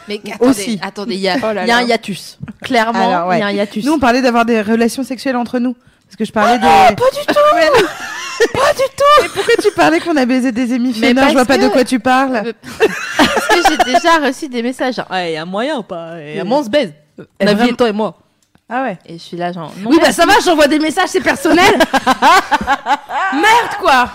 Mais 0.08 0.18
attendez, 0.32 0.50
Aussi. 0.50 0.78
attendez, 0.82 1.14
il 1.16 1.20
y 1.20 1.28
a, 1.28 1.36
Oh 1.42 1.48
il 1.62 1.68
y 1.68 1.70
a 1.70 1.76
un 1.76 1.82
hiatus. 1.82 2.38
Clairement, 2.62 3.10
Alors, 3.10 3.28
ouais. 3.28 3.36
il 3.36 3.40
y 3.40 3.42
a 3.42 3.46
un 3.48 3.52
hiatus. 3.52 3.84
Nous, 3.84 3.92
on 3.92 3.98
parlait 3.98 4.22
d'avoir 4.22 4.46
des 4.46 4.62
relations 4.62 5.02
sexuelles 5.04 5.36
entre 5.36 5.58
nous. 5.58 5.74
Parce 6.06 6.16
que 6.16 6.24
je 6.24 6.32
parlais 6.32 6.56
de. 6.58 6.62
pas 6.62 6.94
du 6.94 7.26
tout. 7.26 7.34
Pas 8.52 8.72
du 8.72 8.82
tout 8.96 9.22
Mais 9.22 9.28
pourquoi 9.28 9.54
tu 9.62 9.70
parlais 9.72 10.00
qu'on 10.00 10.16
a 10.16 10.24
baisé 10.26 10.52
des 10.52 10.78
Mais 10.78 11.14
parce 11.14 11.28
Je 11.28 11.32
vois 11.32 11.44
pas 11.44 11.58
de 11.58 11.68
quoi 11.68 11.84
tu 11.84 11.98
parles. 12.00 12.52
Parce 13.16 13.48
que 13.48 13.56
j'ai 13.70 13.92
déjà 13.92 14.18
reçu 14.18 14.48
des 14.48 14.62
messages. 14.62 14.94
genre, 14.96 15.10
Ouais, 15.10 15.30
il 15.32 15.34
y 15.34 15.36
a 15.36 15.44
moyen 15.44 15.78
ou 15.78 15.82
pas 15.82 16.20
Il 16.20 16.36
y 16.36 16.40
a 16.40 16.44
on 16.44 16.62
se 16.64 16.68
baise. 16.70 16.92
Et 17.40 17.44
Navi 17.44 17.56
vraiment- 17.58 17.72
et 17.72 17.76
toi 17.76 17.88
et 17.88 17.92
moi. 17.92 18.18
Ah 18.68 18.82
ouais. 18.82 18.98
Et 19.06 19.14
je 19.18 19.22
suis 19.22 19.36
là, 19.36 19.52
genre. 19.52 19.72
Non, 19.78 19.90
Oui, 19.90 19.98
bah 20.00 20.10
ça 20.12 20.24
va, 20.26 20.34
j'envoie 20.44 20.66
des 20.66 20.78
messages, 20.78 21.10
c'est 21.10 21.20
personnel. 21.20 21.74
Merde, 23.32 23.74
quoi. 23.80 24.10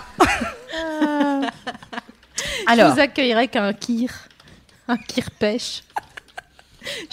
Alors. 2.68 2.90
Je 2.90 2.94
vous 2.96 3.00
accueillerai 3.00 3.48
qu'un 3.48 3.72
kir. 3.74 4.10
Un 4.88 4.98
kir 4.98 5.26
pêche. 5.38 5.84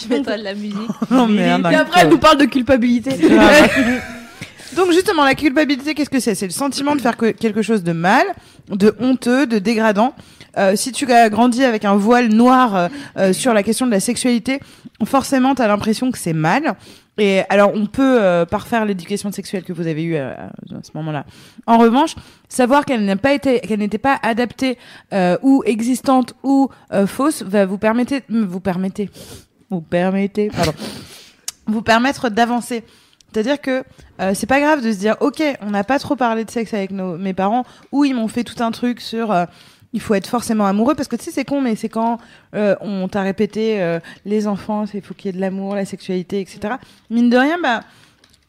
Je 0.00 0.08
mettrai 0.08 0.38
de 0.38 0.44
la 0.44 0.54
musique. 0.54 0.76
Oh 1.10 1.26
merde. 1.26 1.68
Et 1.70 1.74
après, 1.74 2.00
elle 2.02 2.08
nous 2.08 2.18
parle 2.18 2.38
de 2.38 2.46
culpabilité. 2.46 3.10
Donc 4.76 4.92
justement, 4.92 5.24
la 5.24 5.34
culpabilité, 5.34 5.94
qu'est-ce 5.94 6.10
que 6.10 6.20
c'est? 6.20 6.34
C'est 6.34 6.46
le 6.46 6.52
sentiment 6.52 6.94
de 6.94 7.00
faire 7.00 7.16
que- 7.16 7.30
quelque 7.32 7.62
chose 7.62 7.82
de 7.82 7.92
mal, 7.92 8.24
de 8.68 8.94
honteux, 9.00 9.46
de 9.46 9.58
dégradant. 9.58 10.14
Euh, 10.58 10.76
si 10.76 10.92
tu 10.92 11.10
as 11.10 11.28
grandi 11.30 11.64
avec 11.64 11.84
un 11.84 11.96
voile 11.96 12.28
noir 12.28 12.74
euh, 12.76 12.88
euh, 13.16 13.32
sur 13.32 13.52
la 13.54 13.62
question 13.62 13.86
de 13.86 13.90
la 13.90 14.00
sexualité, 14.00 14.60
forcément, 15.04 15.54
tu 15.54 15.62
as 15.62 15.68
l'impression 15.68 16.10
que 16.10 16.18
c'est 16.18 16.32
mal. 16.34 16.76
Et 17.18 17.40
alors, 17.48 17.72
on 17.74 17.86
peut 17.86 18.18
euh, 18.22 18.44
parfaire 18.44 18.84
l'éducation 18.84 19.32
sexuelle 19.32 19.64
que 19.64 19.72
vous 19.72 19.86
avez 19.86 20.02
eue 20.02 20.16
euh, 20.16 20.32
à 20.34 20.82
ce 20.82 20.90
moment-là. 20.94 21.24
En 21.66 21.78
revanche, 21.78 22.14
savoir 22.48 22.84
qu'elle 22.84 23.04
n'a 23.06 23.16
pas 23.16 23.32
été, 23.32 23.60
qu'elle 23.60 23.78
n'était 23.78 23.96
pas 23.98 24.18
adaptée 24.22 24.76
euh, 25.14 25.38
ou 25.42 25.62
existante 25.64 26.34
ou 26.42 26.68
fausse, 27.06 27.42
va 27.42 27.64
vous 27.64 27.78
permettre, 27.78 28.14
vous 28.28 28.60
permettez, 28.60 29.08
vous 29.70 29.80
permettez, 29.80 30.48
pardon, 30.54 30.74
vous 31.66 31.80
permettre 31.82 32.28
d'avancer. 32.28 32.84
C'est-à-dire 33.36 33.60
que 33.60 33.84
euh, 34.18 34.32
c'est 34.32 34.46
pas 34.46 34.60
grave 34.60 34.82
de 34.82 34.90
se 34.90 34.96
dire 34.96 35.16
ok, 35.20 35.42
on 35.60 35.68
n'a 35.68 35.84
pas 35.84 35.98
trop 35.98 36.16
parlé 36.16 36.46
de 36.46 36.50
sexe 36.50 36.72
avec 36.72 36.90
nos, 36.90 37.18
mes 37.18 37.34
parents 37.34 37.66
ou 37.92 38.06
ils 38.06 38.14
m'ont 38.14 38.28
fait 38.28 38.44
tout 38.44 38.62
un 38.62 38.70
truc 38.70 38.98
sur 38.98 39.30
euh, 39.30 39.44
il 39.92 40.00
faut 40.00 40.14
être 40.14 40.26
forcément 40.26 40.64
amoureux 40.64 40.94
parce 40.94 41.06
que 41.06 41.16
tu 41.16 41.24
sais 41.24 41.32
c'est 41.32 41.44
con 41.44 41.60
mais 41.60 41.76
c'est 41.76 41.90
quand 41.90 42.16
euh, 42.54 42.76
on 42.80 43.08
t'a 43.08 43.20
répété 43.20 43.82
euh, 43.82 44.00
les 44.24 44.46
enfants 44.46 44.86
c'est 44.86 45.02
faut 45.02 45.12
qu'il 45.12 45.26
y 45.26 45.28
ait 45.28 45.36
de 45.36 45.40
l'amour, 45.42 45.74
la 45.74 45.84
sexualité 45.84 46.40
etc. 46.40 46.76
Mine 47.10 47.28
de 47.28 47.36
rien 47.36 47.58
bah 47.62 47.82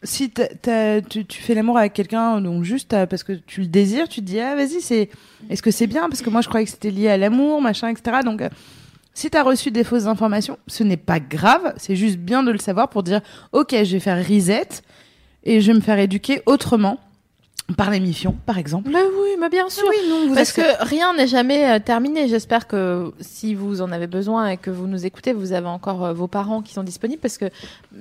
si 0.04 0.32
tu, 0.32 1.42
fais 1.42 1.54
l'amour 1.54 1.78
avec 1.78 1.92
quelqu'un 1.92 2.40
donc 2.40 2.64
juste 2.64 2.96
parce 3.08 3.24
que 3.24 3.34
tu 3.34 3.60
le 3.60 3.68
désires 3.68 4.08
tu 4.08 4.22
te 4.22 4.26
dis 4.26 4.40
ah 4.40 4.56
vas-y 4.56 4.78
est-ce 4.78 5.62
que 5.62 5.72
c'est 5.72 5.88
bien? 5.88 6.08
Parce 6.08 6.22
que 6.22 6.30
moi 6.30 6.40
je 6.40 6.48
croyais 6.48 6.66
que 6.66 6.72
c'était 6.72 6.92
lié 6.92 7.10
à 7.10 7.18
l'amour 7.18 7.62
machin 7.62 7.90
etc. 7.90 8.20
Donc 8.24 8.42
si 9.18 9.32
tu 9.32 9.38
as 9.38 9.42
reçu 9.42 9.72
des 9.72 9.84
fausses 9.84 10.06
informations, 10.06 10.60
ce 10.68 10.84
n'est 10.84 10.96
pas 10.96 11.20
grave, 11.20 11.74
c'est 11.78 11.96
juste 11.96 12.18
bien 12.18 12.44
de 12.44 12.52
le 12.52 12.60
savoir 12.60 12.88
pour 12.88 13.02
dire 13.02 13.22
OK, 13.52 13.72
je 13.72 13.94
vais 13.94 14.00
faire 14.00 14.24
reset 14.24 14.68
et 15.44 15.60
je 15.60 15.72
vais 15.72 15.74
me 15.74 15.82
faire 15.82 15.98
éduquer 15.98 16.44
autrement 16.46 17.00
par 17.76 17.90
l'émission 17.92 18.34
par 18.46 18.58
exemple. 18.58 18.90
Mais 18.92 19.02
oui, 19.02 19.30
mais 19.40 19.50
bien 19.50 19.70
sûr. 19.70 19.84
Oui, 19.90 19.98
non, 20.10 20.28
vous 20.30 20.36
Parce 20.36 20.54
que 20.54 20.62
rien 20.86 21.14
n'est 21.14 21.28
jamais 21.28 21.70
euh, 21.70 21.80
terminé. 21.80 22.28
J'espère 22.30 22.66
que 22.68 23.12
si 23.20 23.56
vous 23.56 23.82
en 23.82 23.92
avez 23.92 24.08
besoin 24.08 24.48
et 24.48 24.58
que 24.58 24.70
vous 24.72 24.88
nous 24.88 25.06
écoutez, 25.06 25.34
vous 25.34 25.52
avez 25.52 25.68
encore 25.68 26.06
euh, 26.06 26.14
vos 26.14 26.28
parents 26.28 26.62
qui 26.62 26.74
sont 26.74 26.84
disponibles 26.84 27.20
parce 27.22 27.38
que 27.38 27.46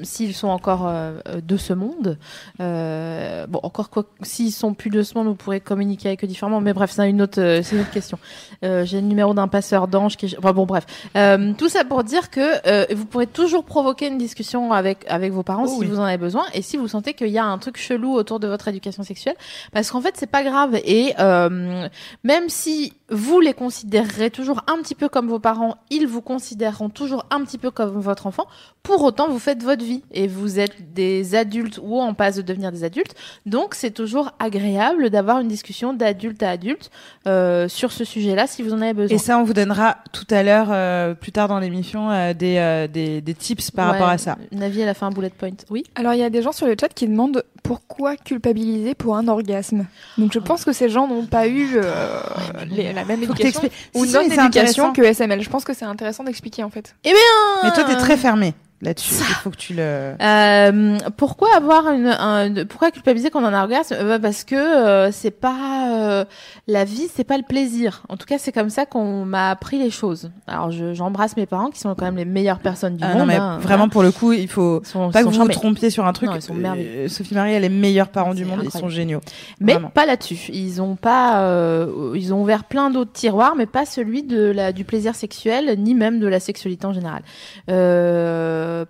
s'ils 0.03 0.35
sont 0.35 0.49
encore 0.49 0.87
euh, 0.87 1.19
euh, 1.29 1.41
de 1.41 1.57
ce 1.57 1.73
monde, 1.73 2.17
euh, 2.61 3.47
bon, 3.49 3.61
encore 3.63 3.91
quoi, 3.91 4.05
s'ils 4.23 4.53
sont 4.53 4.75
plus 4.75 4.91
de 4.91 5.03
ce 5.03 5.15
monde, 5.19 5.27
vous 5.27 5.35
pourrez 5.35 5.61
communiquer 5.61 6.09
avec 6.09 6.23
eux 6.25 6.27
différemment. 6.29 6.61
Mais 6.61 6.73
bref, 6.73 6.91
c'est 6.95 7.09
une 7.09 7.23
autre, 7.23 7.41
euh, 7.41 7.61
c'est 7.63 7.75
une 7.77 7.83
autre 7.83 7.91
question. 7.91 8.19
Euh, 8.65 8.85
J'ai 8.85 9.01
le 9.01 9.07
numéro 9.07 9.35
d'un 9.35 9.49
passeur 9.49 9.89
d'ange 9.89 10.17
qui, 10.17 10.35
enfin 10.39 10.53
bon, 10.53 10.67
bref. 10.67 10.85
Euh, 11.17 11.53
tout 11.59 11.69
ça 11.69 11.85
pour 11.85 12.05
dire 12.05 12.31
que 12.31 12.41
euh, 12.69 12.87
vous 12.95 13.05
pourrez 13.07 13.27
toujours 13.27 13.65
provoquer 13.65 14.07
une 14.09 14.19
discussion 14.19 14.73
avec 14.73 15.05
avec 15.09 15.33
vos 15.33 15.43
parents 15.43 15.65
Oh 15.67 15.69
si 15.69 15.79
oui. 15.81 15.87
vous 15.87 15.99
en 15.99 16.05
avez 16.05 16.19
besoin 16.19 16.45
et 16.55 16.63
si 16.63 16.77
vous 16.77 16.89
sentez 16.89 17.15
qu'il 17.15 17.29
y 17.29 17.39
a 17.39 17.45
un 17.45 17.59
truc 17.59 17.77
chelou 17.79 18.13
autour 18.15 18.41
de 18.41 18.47
votre 18.47 18.69
éducation 18.69 19.03
sexuelle 19.03 19.35
parce 19.73 19.91
qu'en 19.91 20.01
fait 20.01 20.15
c'est 20.17 20.31
pas 20.31 20.43
grave 20.43 20.77
et 20.85 21.15
euh, 21.19 21.89
même 22.25 22.49
si 22.49 22.93
vous 23.09 23.41
les 23.41 23.55
considérerez 23.55 24.31
toujours 24.31 24.63
un 24.67 24.83
petit 24.83 24.95
peu 24.97 25.09
comme 25.09 25.29
vos 25.29 25.39
parents, 25.39 25.77
ils 25.91 26.07
vous 26.07 26.23
considéreront 26.23 26.89
toujours 26.89 27.25
un 27.31 27.45
petit 27.45 27.59
peu 27.59 27.71
comme 27.71 28.01
votre 28.01 28.27
enfant. 28.27 28.47
Pour 28.83 29.03
autant, 29.05 29.29
vous 29.29 29.39
faites 29.39 29.63
votre 29.63 29.85
vie 29.85 30.03
et 30.13 30.27
vous 30.27 30.59
êtes 30.59 30.93
des 30.93 31.35
adultes 31.35 31.79
ou 31.83 32.01
en 32.01 32.15
passe 32.15 32.37
de 32.37 32.43
devenir 32.43 32.73
des 32.73 32.83
adultes. 32.85 33.15
Donc, 33.45 33.75
c'est 33.75 33.91
toujours 33.91 34.33
agréable 34.39 35.11
d'avoir 35.11 35.41
une 35.41 35.49
discussion 35.49 35.93
d'adulte 35.93 36.43
à 36.43 36.51
adulte 36.51 36.91
euh, 37.27 37.69
sur 37.69 37.93
ce 37.93 38.05
sujet-là 38.05 38.47
si 38.47 38.63
vous 38.63 38.73
en 38.73 38.81
avez 38.81 38.93
besoin. 38.95 39.15
Et 39.17 39.19
ça, 39.19 39.39
on 39.39 39.45
vous 39.45 39.55
donnera 39.55 39.99
tout 40.13 40.27
à 40.31 40.43
l'heure, 40.43 40.69
euh, 40.71 41.15
plus 41.15 41.33
tard 41.33 41.49
dans 41.49 41.59
l'émission, 41.61 42.11
euh, 42.11 42.33
des, 42.33 42.57
euh, 42.59 42.87
des, 42.89 43.21
des 43.21 43.35
tips 43.35 43.71
par 43.71 43.87
Ouais, 43.87 43.93
rapport 43.93 44.09
à 44.09 44.19
ça. 44.19 44.37
Navi, 44.53 44.81
elle 44.81 44.89
a 44.89 44.95
fait 44.95 45.05
un 45.05 45.11
bullet 45.11 45.31
point. 45.31 45.51
Oui? 45.71 45.85
Alors, 45.95 46.15
il 46.15 46.21
y 46.21 46.25
a 46.25 46.31
des 46.31 46.43
gens 46.43 46.53
sur 46.53 46.67
le 46.67 46.75
chat 46.81 46.89
qui 46.89 47.07
demandent 47.09 47.45
pourquoi 47.65 48.17
culpabiliser 48.17 48.95
pour 48.95 49.17
un 49.17 49.27
orgasme. 49.51 49.87
Donc, 50.19 50.33
je 50.33 50.39
pense 50.39 50.65
que 50.65 50.73
ces 50.73 50.89
gens 50.89 51.07
n'ont 51.09 51.27
pas 51.27 51.47
eu 51.47 51.77
euh, 51.77 52.21
les- 52.69 52.93
la 52.93 53.05
même 53.05 53.23
Faut 53.25 53.33
éducation 53.33 53.61
ou 53.95 54.05
Si, 54.05 54.11
si, 54.11 54.15
notre 54.17 54.29
mais 54.29 54.35
c'est 54.35 54.41
éducation 54.43 54.89
intéressant. 54.89 54.93
que 54.93 55.03
SML. 55.25 55.43
Je 55.43 55.51
pense 55.51 55.65
que 55.65 55.73
c'est 55.75 55.85
intéressant 55.85 56.25
d'expliquer 56.25 56.63
en 56.65 56.71
fait. 56.71 56.95
Mais 57.05 57.73
toi, 57.75 57.85
t'es 57.85 57.97
très 57.97 58.17
fermé 58.17 58.55
là-dessus. 58.83 59.15
Il 59.29 59.35
faut 59.35 59.51
que 59.51 59.57
tu 59.57 59.75
le. 59.75 60.15
Euh, 60.21 60.99
pourquoi 61.17 61.49
avoir 61.57 61.91
une, 61.93 62.07
un- 62.07 62.65
pourquoi 62.67 62.91
culpabiliser 62.91 63.31
quand 63.31 63.41
on 63.43 63.45
a 63.45 63.49
un 63.51 63.63
orgasme? 63.63 63.95
Euh, 63.99 64.09
bah, 64.11 64.19
Parce 64.19 64.45
que 64.45 64.55
euh, 64.55 65.11
c'est 65.13 65.31
pas 65.31 65.89
euh, 65.93 66.25
la 66.67 66.85
vie, 66.85 67.09
c'est 67.15 67.25
pas 67.25 67.37
le 67.37 67.43
plaisir. 67.43 68.03
En 68.09 68.17
tout 68.17 68.27
cas, 68.27 68.37
c'est 68.39 68.53
comme 68.53 68.71
ça 68.71 68.87
qu'on 68.87 69.25
m'a 69.25 69.51
appris 69.51 69.79
les 69.79 69.91
choses. 69.91 70.31
Alors, 70.47 70.71
je- 70.71 70.95
j'embrasse 70.95 71.37
mes 71.37 71.47
parents 71.47 71.71
qui 71.71 71.81
sont 71.81 71.95
quand 71.95 72.05
même 72.05 72.17
les 72.17 72.25
meilleures 72.25 72.59
personnes 72.61 72.97
du 72.97 73.05
Ah 73.05 73.09
monde. 73.11 73.19
non, 73.19 73.27
mais 73.27 73.37
hein, 73.37 73.59
vraiment, 73.61 73.89
pour 73.89 74.03
le 74.03 74.13
coup, 74.13 74.33
il 74.33 74.49
faut 74.49 74.81
sont- 74.85 75.11
pas 75.11 75.23
que 75.23 75.29
vous 75.29 75.41
vous 75.43 75.49
trompiez 75.49 75.91
sur 75.91 76.07
un 76.07 76.13
truc. 76.13 76.29
Non, 76.29 76.37
ils 76.37 76.43
sont 76.43 76.55
Euh, 76.55 76.59
merveilleux. 76.59 77.09
Sophie 77.09 77.35
Marie, 77.35 77.53
elle 77.53 77.65
est 77.65 77.69
meilleure 77.69 78.09
parents 78.09 78.35
du 78.35 78.45
monde. 78.45 78.61
Ils 78.65 78.71
sont 78.71 78.89
géniaux. 78.89 79.21
Mais 79.61 79.73
Vraiment. 79.75 79.91
pas 79.91 80.07
là-dessus. 80.07 80.39
Ils 80.53 80.83
ont 80.83 80.97
pas, 80.97 81.41
euh, 81.43 82.13
ils 82.15 82.35
ont 82.35 82.43
ouvert 82.43 82.65
plein 82.65 82.91
d'autres 82.91 83.13
tiroirs, 83.13 83.55
mais 83.57 83.67
pas 83.67 83.87
celui 83.87 84.23
de 84.23 84.43
la 84.51 84.73
du 84.73 84.85
plaisir 84.85 85.15
sexuel, 85.15 85.75
ni 85.79 85.95
même 85.95 86.21
de 86.21 86.27
la 86.27 86.41
sexualité 86.41 86.87
en 86.87 86.93
général. 86.93 87.23
Euh, 87.71 88.66
euh, 88.67 88.85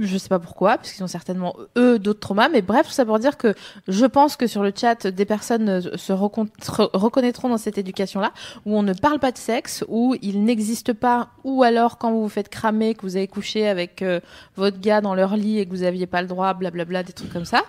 je 0.00 0.16
sais 0.18 0.28
pas 0.28 0.38
pourquoi, 0.38 0.76
parce 0.76 0.92
qu'ils 0.92 1.04
ont 1.04 1.08
certainement 1.08 1.54
eux 1.76 1.98
d'autres 1.98 2.20
traumas, 2.20 2.48
mais 2.48 2.62
bref, 2.62 2.86
tout 2.86 2.92
ça 2.92 3.04
pour 3.04 3.18
dire 3.18 3.36
que 3.36 3.54
je 3.86 4.06
pense 4.06 4.36
que 4.36 4.46
sur 4.46 4.62
le 4.62 4.72
chat, 4.74 5.06
des 5.06 5.24
personnes 5.24 5.68
euh, 5.68 5.80
se 5.96 6.12
recon- 6.12 6.48
re- 6.62 6.90
reconnaîtront 6.94 7.48
dans 7.48 7.58
cette 7.58 7.78
éducation-là, 7.78 8.32
où 8.64 8.76
on 8.76 8.82
ne 8.82 8.94
parle 8.94 9.18
pas 9.18 9.30
de 9.30 9.38
sexe, 9.38 9.84
où 9.88 10.16
il 10.22 10.44
n'existe 10.44 10.92
pas, 10.94 11.28
ou 11.44 11.62
alors 11.62 11.98
quand 11.98 12.10
vous 12.12 12.22
vous 12.22 12.28
faites 12.28 12.48
cramer, 12.48 12.94
que 12.94 13.02
vous 13.02 13.16
avez 13.16 13.28
couché 13.28 13.68
avec 13.68 14.00
euh, 14.02 14.20
votre 14.56 14.80
gars 14.80 15.00
dans 15.00 15.14
leur 15.14 15.36
lit 15.36 15.58
et 15.58 15.66
que 15.66 15.70
vous 15.70 15.82
aviez 15.82 16.06
pas 16.06 16.22
le 16.22 16.28
droit, 16.28 16.54
blablabla, 16.54 17.02
des 17.02 17.12
trucs 17.12 17.32
comme 17.32 17.44
ça. 17.44 17.62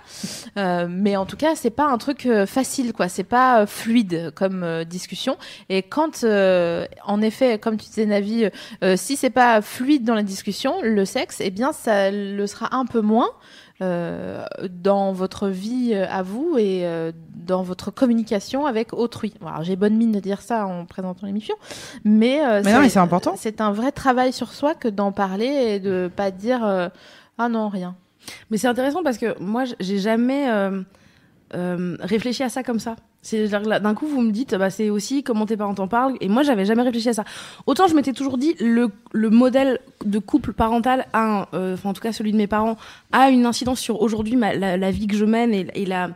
Euh, 0.58 0.88
mais 0.90 1.18
en 1.18 1.26
tout 1.26 1.38
cas, 1.38 1.56
c'est 1.56 1.70
pas 1.70 1.86
un 1.86 1.98
truc 1.98 2.28
facile, 2.46 2.94
quoi. 2.94 3.10
C'est 3.10 3.24
pas 3.24 3.66
fluide 3.66 4.32
comme 4.36 4.84
discussion. 4.86 5.38
Et 5.70 5.84
quand, 5.84 6.24
en 6.24 7.22
effet, 7.22 7.60
comme 7.60 7.78
tu 7.78 7.88
disais, 7.88 8.06
Navi, 8.06 8.46
si 8.96 9.16
c'est 9.18 9.30
pas 9.30 9.62
fluide 9.62 10.04
dans 10.04 10.16
la 10.16 10.24
discussion, 10.24 10.76
le 10.82 11.06
sexe, 11.06 11.42
eh 11.42 11.50
bien, 11.50 11.74
ça 11.74 12.05
le 12.12 12.48
sera 12.48 12.76
un 12.76 12.86
peu 12.86 13.02
moins. 13.02 13.30
euh, 13.82 14.46
dans 14.70 15.12
votre 15.12 15.50
vie 15.50 15.92
euh, 15.94 16.06
à 16.10 16.24
vous 16.24 16.56
et 16.58 16.86
euh, 16.86 17.12
dans 17.36 17.62
votre 17.62 17.92
communication 17.92 18.66
avec 18.66 18.94
autrui. 18.94 19.34
Alors 19.46 19.64
j'ai 19.64 19.76
bonne 19.76 19.98
mine 19.98 20.14
de 20.14 20.20
dire 20.22 20.42
ça 20.42 20.66
en 20.66 20.86
présentant 20.86 21.28
l'émission, 21.28 21.56
mais, 22.06 22.40
euh, 22.46 22.62
Mais 22.64 22.74
non, 22.74 22.80
mais 22.80 22.90
c'est 22.90 23.00
important. 23.00 23.34
C'est 23.38 23.60
un 23.60 23.74
vrai 23.74 23.92
travail 23.92 24.32
sur 24.32 24.54
soi 24.54 24.76
que 24.76 24.88
d'en 24.88 25.12
parler 25.12 25.46
et 25.48 25.80
de 25.82 26.10
pas 26.16 26.32
dire 26.32 26.64
euh, 26.66 26.88
ah 27.38 27.50
non 27.50 27.68
rien. 27.68 27.96
Mais 28.50 28.58
c'est 28.58 28.68
intéressant 28.68 29.04
parce 29.04 29.18
que 29.18 29.38
moi, 29.40 29.66
j'ai 29.80 30.00
jamais 30.00 30.50
euh, 30.50 30.82
euh, 31.54 31.98
réfléchi 32.00 32.44
à 32.44 32.50
ça 32.50 32.64
comme 32.64 32.80
ça. 32.80 32.96
D'un 33.32 33.96
coup, 33.96 34.08
vous 34.08 34.22
me 34.22 34.32
dites, 34.32 34.56
bah, 34.56 34.70
c'est 34.70 34.90
aussi 34.90 35.24
comment 35.24 35.46
tes 35.46 35.58
parents 35.58 35.74
t'en 35.74 35.88
parlent. 35.88 36.16
Et 36.22 36.28
moi, 36.28 36.44
j'avais 36.44 36.66
jamais 36.66 36.84
réfléchi 36.84 37.10
à 37.10 37.14
ça. 37.14 37.24
Autant 37.66 37.88
je 37.88 37.96
m'étais 37.96 38.14
toujours 38.14 38.38
dit, 38.38 38.56
le, 38.60 38.90
le 39.14 39.30
modèle 39.30 39.80
de 40.06 40.20
couple 40.20 40.54
parental, 40.54 41.08
a 41.14 41.42
un, 41.42 41.48
euh, 41.54 41.74
enfin, 41.74 41.90
en 41.90 41.94
tout 41.94 42.02
cas 42.02 42.12
celui 42.12 42.32
de 42.32 42.38
mes 42.38 42.48
parents, 42.48 42.78
a 43.12 43.30
une 43.30 43.46
incidence 43.46 43.80
sur 43.80 44.02
aujourd'hui 44.02 44.36
la, 44.36 44.78
la 44.78 44.92
vie 44.92 45.08
que 45.08 45.18
je 45.18 45.26
mène 45.26 45.54
et 45.54 45.86
la 45.86 46.10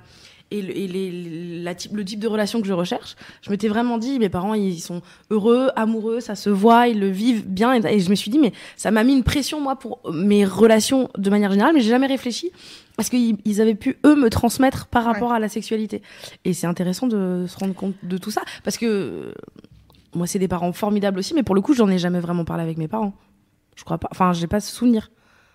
et, 0.52 0.62
le, 0.62 0.76
et 0.78 0.88
les- 0.88 1.62
la 1.64 1.76
type, 1.76 1.96
le 1.96 2.04
type 2.06 2.20
de 2.20 2.28
relation 2.28 2.62
que 2.62 2.68
je 2.68 2.74
recherche. 2.74 3.16
Je 3.42 3.50
m'étais 3.52 3.68
vraiment 3.68 3.98
dit, 3.98 4.18
mes 4.20 4.30
parents, 4.30 4.54
ils 4.54 4.80
sont 4.80 5.02
heureux, 5.30 5.70
amoureux, 5.76 6.20
ça 6.20 6.36
se 6.36 6.50
voit, 6.50 6.88
ils 6.88 7.00
le 7.00 7.10
vivent 7.10 7.48
bien. 7.48 7.74
Et, 7.74 7.96
et 7.96 8.00
je 8.00 8.10
me 8.10 8.16
suis 8.16 8.32
dit, 8.32 8.40
mais 8.40 8.54
ça 8.78 8.92
m'a 8.92 9.04
mis 9.04 9.14
une 9.14 9.24
pression, 9.24 9.62
moi, 9.62 9.76
pour 9.78 10.00
mes 10.12 10.46
relations 10.46 11.10
de 11.18 11.30
manière 11.30 11.52
générale, 11.52 11.74
mais 11.76 11.82
j'ai 11.82 11.90
jamais 11.90 12.08
réfléchi 12.08 12.52
parce 12.98 13.10
qu'ils 13.10 13.38
ils 13.46 13.62
avaient 13.62 13.76
pu, 13.76 13.98
eux, 14.06 14.16
me 14.16 14.30
transmettre 14.30 14.88
par 14.88 15.06
rapport 15.06 15.32
à 15.32 15.40
la 15.40 15.48
sexualité. 15.50 16.02
Et 16.46 16.54
c'est 16.54 16.68
intéressant 16.68 17.08
de 17.08 17.46
se 17.48 17.58
rendre 17.58 17.74
compte 17.74 17.96
de 18.04 18.18
tout 18.18 18.32
ça, 18.32 18.42
parce 18.64 18.78
que 18.78 18.86
euh, 18.86 19.34
moi, 20.16 20.28
c'est 20.28 20.40
des 20.40 20.48
parents 20.50 20.74
formidables 20.74 21.20
aussi, 21.20 21.34
mais 21.34 21.44
pour 21.44 21.56
le 21.56 21.62
coup, 21.62 21.74
j'en 21.74 21.88
ai 21.90 21.98
jamais 21.98 22.20
vraiment 22.20 22.44
parlé 22.46 22.64
avec 22.64 22.78
mes 22.78 22.88
parents. 22.88 23.14
Je 23.76 23.84
crois 23.86 23.98
pas. 24.00 24.10
Enfin, 24.12 24.34
j'ai 24.34 24.48
pas 24.48 24.60
ce 24.60 24.76
souvenir. 24.76 25.12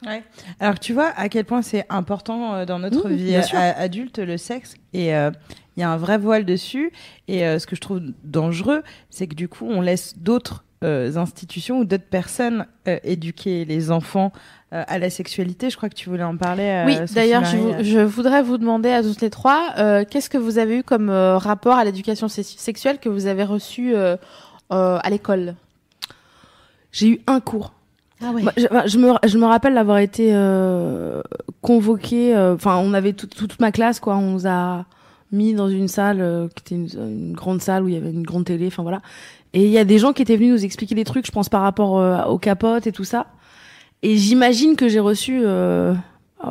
Ouais. 0.06 0.22
Alors 0.60 0.78
tu 0.78 0.92
vois 0.92 1.12
à 1.16 1.28
quel 1.28 1.44
point 1.46 1.62
c'est 1.62 1.86
important 1.88 2.54
euh, 2.54 2.64
dans 2.66 2.78
notre 2.78 3.08
vie 3.08 3.34
adulte 3.78 4.18
le 4.18 4.36
sexe 4.36 4.74
et 4.92 5.14
euh, 5.14 5.30
il 5.76 5.80
y 5.80 5.82
a 5.82 5.90
un 5.90 5.96
vrai 5.96 6.18
voile 6.18 6.44
dessus 6.44 6.92
et 7.26 7.46
euh, 7.46 7.58
ce 7.58 7.66
que 7.66 7.74
je 7.74 7.80
trouve 7.80 8.00
dangereux 8.22 8.82
c'est 9.08 9.26
que 9.26 9.34
du 9.34 9.48
coup 9.48 9.66
on 9.66 9.80
laisse 9.80 10.18
d'autres 10.18 10.62
euh, 10.84 11.16
institutions 11.16 11.78
ou 11.78 11.84
d'autres 11.86 12.04
personnes 12.04 12.66
euh, 12.86 12.98
éduquer 13.02 13.64
les 13.64 13.90
enfants 13.90 14.30
euh, 14.74 14.84
à 14.86 14.98
la 14.98 15.08
sexualité. 15.08 15.70
Je 15.70 15.78
crois 15.78 15.88
que 15.88 15.94
tu 15.94 16.10
voulais 16.10 16.24
en 16.24 16.36
parler. 16.36 16.64
euh, 16.64 16.84
Oui, 16.84 16.98
d'ailleurs, 17.14 17.44
je, 17.82 18.00
voudrais 18.00 18.42
vous 18.42 18.58
demander 18.58 18.90
à 18.90 19.02
toutes 19.02 19.22
les 19.22 19.30
trois, 19.30 19.70
euh, 19.78 20.04
qu'est-ce 20.04 20.28
que 20.28 20.36
vous 20.36 20.58
avez 20.58 20.78
eu 20.78 20.82
comme 20.82 21.08
euh, 21.08 21.38
rapport 21.38 21.76
à 21.76 21.84
l'éducation 21.86 22.28
se- 22.28 22.42
sexuelle 22.42 22.98
que 22.98 23.08
vous 23.08 23.24
avez 23.24 23.44
reçu 23.44 23.94
euh, 23.94 24.16
euh, 24.72 24.98
à 25.02 25.08
l'école? 25.08 25.54
J'ai 26.92 27.08
eu 27.08 27.20
un 27.26 27.40
cours. 27.40 27.72
Ah 28.22 28.30
ouais. 28.32 28.42
Moi, 28.42 28.52
je, 28.56 28.98
me, 28.98 29.12
je 29.26 29.38
me 29.38 29.44
rappelle 29.46 29.74
d'avoir 29.74 29.98
été 29.98 30.30
euh, 30.32 31.20
convoquée. 31.62 32.34
euh, 32.36 32.54
Enfin, 32.54 32.76
on 32.76 32.94
avait 32.94 33.12
tout- 33.12 33.26
toute 33.26 33.60
ma 33.60 33.72
classe, 33.72 34.00
quoi. 34.00 34.16
On 34.16 34.32
nous 34.32 34.46
a 34.46 34.84
mis 35.32 35.52
dans 35.54 35.68
une 35.68 35.88
salle 35.88 36.20
euh, 36.20 36.48
qui 36.54 36.62
était 36.62 36.74
une, 36.96 37.00
une 37.08 37.32
grande 37.32 37.60
salle 37.60 37.82
où 37.82 37.88
il 37.88 37.94
y 37.94 37.96
avait 37.96 38.10
une 38.10 38.22
grande 38.22 38.44
télé. 38.44 38.66
Enfin 38.68 38.82
voilà. 38.82 39.00
Et 39.52 39.64
il 39.64 39.70
y 39.70 39.78
a 39.78 39.84
des 39.84 39.98
gens 39.98 40.12
qui 40.12 40.22
étaient 40.22 40.36
venus 40.36 40.52
nous 40.52 40.64
expliquer 40.64 40.94
des 40.94 41.04
trucs, 41.04 41.26
je 41.26 41.32
pense 41.32 41.48
par 41.48 41.62
rapport 41.62 41.98
euh, 41.98 42.22
aux 42.24 42.38
capotes 42.38 42.86
et 42.86 42.92
tout 42.92 43.04
ça. 43.04 43.26
Et 44.02 44.16
j'imagine 44.16 44.76
que 44.76 44.88
j'ai 44.88 45.00
reçu 45.00 45.42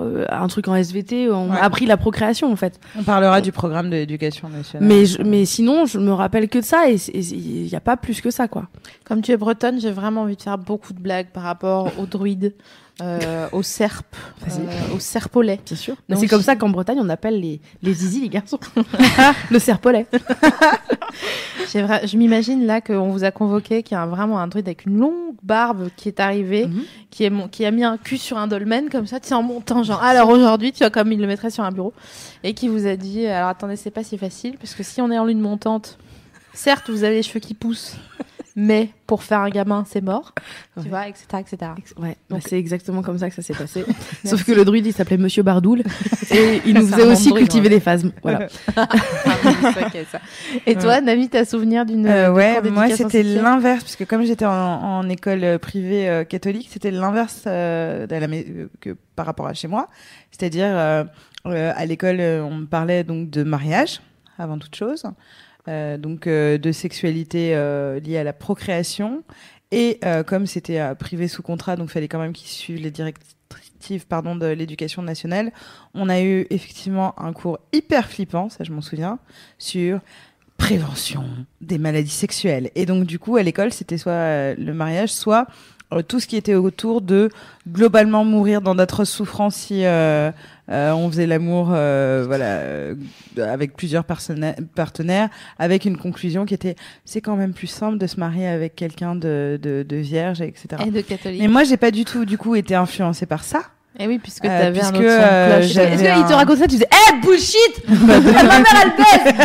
euh, 0.01 0.25
un 0.29 0.47
truc 0.47 0.67
en 0.67 0.75
SVT. 0.75 1.29
On 1.29 1.51
Ouais. 1.51 1.57
appris 1.59 1.85
la 1.85 1.97
procréation 1.97 2.51
en 2.51 2.55
fait. 2.55 2.79
On 2.97 3.03
parlera 3.03 3.41
du 3.41 3.51
programme 3.51 3.89
de 3.89 3.95
l'éducation 3.97 4.49
nationale. 4.49 4.87
Mais 4.87 5.05
je, 5.05 5.21
mais 5.21 5.45
sinon, 5.45 5.85
je 5.85 5.99
me 5.99 6.11
rappelle 6.13 6.47
que 6.49 6.59
de 6.59 6.63
ça 6.63 6.89
et 6.89 6.95
il 6.95 7.67
y 7.67 7.75
a 7.75 7.79
pas 7.81 7.97
plus 7.97 8.21
que 8.21 8.31
ça, 8.31 8.47
quoi. 8.47 8.67
Comme 9.05 9.21
tu 9.21 9.31
es 9.31 9.37
bretonne, 9.37 9.79
j'ai 9.79 9.91
vraiment 9.91 10.21
envie 10.21 10.35
de 10.37 10.41
faire 10.41 10.57
beaucoup 10.57 10.93
de 10.93 10.99
blagues 10.99 11.27
par 11.33 11.43
rapport 11.43 11.91
aux 11.99 12.05
druides, 12.05 12.53
euh, 13.01 13.47
aux 13.51 13.63
serpes, 13.63 14.15
Vas-y. 14.45 14.61
euh, 14.61 14.95
aux 14.95 14.99
serpolets. 14.99 15.59
Bien 15.65 15.75
sûr. 15.75 15.95
Donc, 16.09 16.19
c'est 16.19 16.27
comme 16.27 16.41
ça 16.43 16.55
qu'en 16.55 16.69
Bretagne, 16.69 16.99
on 17.01 17.09
appelle 17.09 17.39
les, 17.39 17.59
les 17.81 17.93
zizi 17.93 18.21
les 18.21 18.29
garçons. 18.29 18.59
le 19.51 19.59
serpolet. 19.59 20.05
Je 21.73 22.17
m'imagine 22.17 22.65
là 22.65 22.81
qu'on 22.81 23.09
vous 23.09 23.23
a 23.23 23.31
convoqué, 23.31 23.83
qu'il 23.83 23.95
y 23.95 23.97
a 23.97 24.03
un- 24.03 24.07
vraiment 24.07 24.39
un 24.39 24.47
druide 24.47 24.67
avec 24.67 24.85
une 24.85 24.97
longue 24.99 25.35
barbe 25.41 25.89
qui 25.95 26.07
est 26.07 26.19
arrivé, 26.19 26.67
Mhm. 26.67 26.83
qui, 27.09 27.23
est 27.23 27.29
mon- 27.29 27.47
qui 27.47 27.65
a 27.65 27.71
mis 27.71 27.83
un 27.83 27.97
cul 27.97 28.17
sur 28.17 28.37
un 28.37 28.47
dolmen 28.47 28.89
comme 28.89 29.07
ça, 29.07 29.17
en 29.31 29.43
montant, 29.43 29.83
genre, 29.83 30.03
alors 30.03 30.29
aujourd'hui, 30.29 30.71
tu 30.71 30.79
vois, 30.79 30.89
comme 30.89 31.11
il 31.11 31.19
le 31.19 31.27
mettrait 31.27 31.49
sur 31.49 31.63
un 31.63 31.71
bureau, 31.71 31.93
et 32.43 32.53
qui 32.53 32.67
vous 32.67 32.85
a 32.85 32.95
dit, 32.95 33.25
alors 33.25 33.49
attendez, 33.49 33.75
c'est 33.75 33.91
pas 33.91 34.03
si 34.03 34.17
facile, 34.17 34.57
parce 34.59 34.75
que 34.75 34.83
si 34.83 35.01
on 35.01 35.09
est 35.11 35.17
en 35.17 35.25
lune 35.25 35.39
montante, 35.39 35.97
certes, 36.53 36.89
vous 36.89 37.03
avez 37.03 37.15
les 37.15 37.23
cheveux 37.23 37.39
qui 37.39 37.53
poussent, 37.55 37.95
mais 38.55 38.89
pour 39.07 39.23
faire 39.23 39.39
un 39.39 39.49
gamin, 39.49 39.83
c'est 39.87 40.01
mort, 40.01 40.33
Ouais. 40.77 40.83
tu 40.83 40.89
vois, 40.89 41.07
etc., 41.07 41.25
etc. 41.39 41.71
Ex- 41.77 41.93
Ouais, 41.97 42.17
Donc- 42.29 42.39
bah, 42.41 42.45
c'est 42.47 42.57
exactement 42.59 43.01
comme 43.01 43.17
ça 43.17 43.29
que 43.29 43.35
ça 43.35 43.41
s'est 43.41 43.53
passé. 43.53 43.83
Sauf 44.25 44.43
que 44.43 44.51
le 44.51 44.63
druide, 44.65 44.85
il 44.85 44.93
s'appelait 44.93 45.17
Monsieur 45.17 45.43
Bardoul 45.43 45.81
et 46.31 46.61
il 46.65 46.73
nous 46.75 46.87
faisait 46.87 47.03
aussi 47.03 47.29
druide, 47.29 47.45
cultiver 47.45 47.67
ouais. 47.69 47.75
des 47.75 47.79
phasmes. 47.79 48.11
Voilà. 48.23 48.47
Et 50.65 50.75
toi, 50.75 51.01
Nami, 51.01 51.29
t'as 51.29 51.45
souvenir 51.45 51.85
d'une 51.85 52.07
Euh, 52.07 52.31
ouais, 52.31 52.61
moi 52.69 52.89
c'était 52.89 53.23
l'inverse, 53.23 53.83
puisque 53.83 54.05
comme 54.05 54.23
j'étais 54.23 54.45
en, 54.45 54.51
en 54.53 55.09
école 55.09 55.43
euh, 55.43 55.57
privée 55.57 56.09
euh, 56.09 56.23
catholique, 56.23 56.69
c'était 56.71 56.91
l'inverse 56.91 57.43
euh, 57.47 58.05
euh, 58.11 58.67
que 58.79 58.95
par 59.15 59.25
rapport 59.25 59.47
à 59.47 59.53
chez 59.53 59.67
moi. 59.67 59.87
C'est-à-dire, 60.31 60.65
euh, 60.69 61.03
euh, 61.45 61.71
à 61.75 61.85
l'école, 61.85 62.19
on 62.19 62.55
me 62.55 62.65
parlait 62.65 63.03
donc 63.03 63.29
de 63.29 63.43
mariage, 63.43 64.01
avant 64.37 64.57
toute 64.57 64.75
chose, 64.75 65.03
euh, 65.05 65.09
donc 65.67 66.27
euh, 66.27 66.57
de 66.57 66.71
sexualité 66.71 67.55
euh, 67.55 67.99
liée 67.99 68.17
à 68.17 68.23
la 68.23 68.33
procréation. 68.33 69.23
Et 69.71 69.97
euh, 70.05 70.21
comme 70.21 70.45
c'était 70.45 70.79
euh, 70.79 70.93
privé 70.93 71.27
sous 71.27 71.41
contrat, 71.41 71.75
donc 71.75 71.89
fallait 71.89 72.07
quand 72.07 72.19
même 72.19 72.33
qu'ils 72.33 72.49
suivent 72.49 72.81
les 72.81 72.91
directives 72.91 74.05
pardon, 74.07 74.35
de 74.35 74.45
l'éducation 74.45 75.01
nationale, 75.01 75.51
on 75.93 76.09
a 76.09 76.21
eu 76.21 76.45
effectivement 76.51 77.19
un 77.19 77.33
cours 77.33 77.59
hyper 77.73 78.07
flippant, 78.07 78.49
ça 78.49 78.63
je 78.63 78.71
m'en 78.71 78.81
souviens, 78.81 79.19
sur 79.57 79.99
prévention 80.57 81.25
des 81.61 81.77
maladies 81.77 82.09
sexuelles. 82.09 82.69
Et 82.75 82.85
donc, 82.85 83.05
du 83.05 83.19
coup, 83.19 83.35
à 83.35 83.43
l'école, 83.43 83.73
c'était 83.73 83.97
soit 83.97 84.11
euh, 84.11 84.55
le 84.57 84.73
mariage, 84.73 85.11
soit 85.11 85.41
euh, 85.41 85.45
tout 86.01 86.19
ce 86.19 86.27
qui 86.27 86.35
était 86.37 86.55
autour 86.55 87.01
de 87.01 87.29
globalement 87.69 88.25
mourir 88.25 88.61
dans 88.61 88.73
d'atroces 88.75 89.09
souffrances 89.11 89.55
si 89.55 89.85
euh, 89.85 90.31
euh, 90.71 90.91
on 90.93 91.09
faisait 91.09 91.27
l'amour 91.27 91.69
euh, 91.73 92.23
voilà, 92.25 92.45
euh, 92.45 92.95
avec 93.37 93.75
plusieurs 93.75 94.05
partenaires, 94.05 95.29
avec 95.59 95.85
une 95.85 95.97
conclusion 95.97 96.45
qui 96.45 96.53
était 96.53 96.75
c'est 97.05 97.21
quand 97.21 97.35
même 97.35 97.53
plus 97.53 97.67
simple 97.67 97.97
de 97.97 98.07
se 98.07 98.19
marier 98.19 98.47
avec 98.47 98.75
quelqu'un 98.75 99.15
de, 99.15 99.59
de, 99.61 99.85
de 99.87 99.95
vierge, 99.97 100.41
etc. 100.41 100.67
Et 100.87 100.91
de 100.91 101.01
catholique. 101.01 101.41
Mais 101.41 101.47
moi, 101.47 101.63
j'ai 101.63 101.77
pas 101.77 101.91
du 101.91 102.05
tout, 102.05 102.25
du 102.25 102.37
coup, 102.37 102.55
été 102.55 102.75
influencée 102.75 103.25
par 103.25 103.43
ça. 103.43 103.61
Et 103.99 104.07
oui, 104.07 104.17
puisque 104.17 104.45
Euh, 104.45 104.47
t'avais 104.47 104.79
un 104.81 104.89
puisque, 104.91 104.95
autre 104.95 105.05
euh, 105.07 105.57
cloche. 105.59 105.71
j'avais- 105.71 105.93
Est-ce 105.93 106.01
qu'il 106.15 106.25
te 106.25 106.33
un- 106.33 106.35
raconte 106.37 106.57
ça 106.57 106.63
Tu 106.63 106.69
disais, 106.77 106.87
eh, 106.91 107.21
bullshit 107.21 107.87
Ma 107.89 108.19
mère, 108.59 108.65
elle 108.83 108.93
baisse 108.97 109.35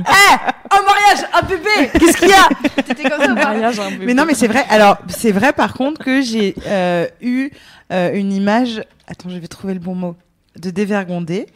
Eh, 0.00 0.50
un 0.70 0.82
mariage, 0.82 1.28
un 1.32 1.42
bébé 1.46 1.90
Qu'est-ce 1.98 2.16
qu'il 2.16 2.28
y 2.28 2.32
a 2.32 2.82
T'étais 2.82 3.08
comme 3.08 3.20
ça 3.22 3.32
ou 3.32 3.34
pas 3.34 3.54
Mais 4.00 4.14
non, 4.14 4.24
mais 4.26 4.34
c'est 4.34 4.48
vrai. 4.48 4.64
Alors, 4.70 4.98
c'est 5.08 5.32
vrai 5.32 5.52
par 5.52 5.74
contre 5.74 6.02
que 6.04 6.20
j'ai 6.20 6.54
euh, 6.66 7.06
eu 7.20 7.50
euh, 7.92 8.12
une 8.14 8.32
image. 8.32 8.82
Attends, 9.06 9.28
je 9.30 9.38
vais 9.38 9.46
trouver 9.48 9.74
le 9.74 9.80
bon 9.80 9.94
mot. 9.94 10.16
De 10.60 10.70
dévergondé 10.70 11.46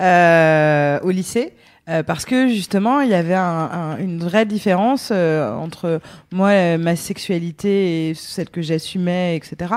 euh, 0.00 0.98
au 1.02 1.10
lycée. 1.10 1.52
euh, 1.88 2.02
parce 2.02 2.24
que 2.26 2.48
justement, 2.48 3.00
il 3.00 3.08
y 3.08 3.14
avait 3.14 3.34
un- 3.34 3.70
un- 3.72 3.96
une 3.98 4.18
vraie 4.18 4.44
différence 4.44 5.08
euh, 5.10 5.50
entre 5.54 6.00
moi, 6.32 6.48
euh, 6.50 6.76
ma 6.78 6.96
sexualité 6.96 8.10
et 8.10 8.14
celle 8.14 8.50
que 8.50 8.60
j'assumais, 8.60 9.36
etc., 9.36 9.72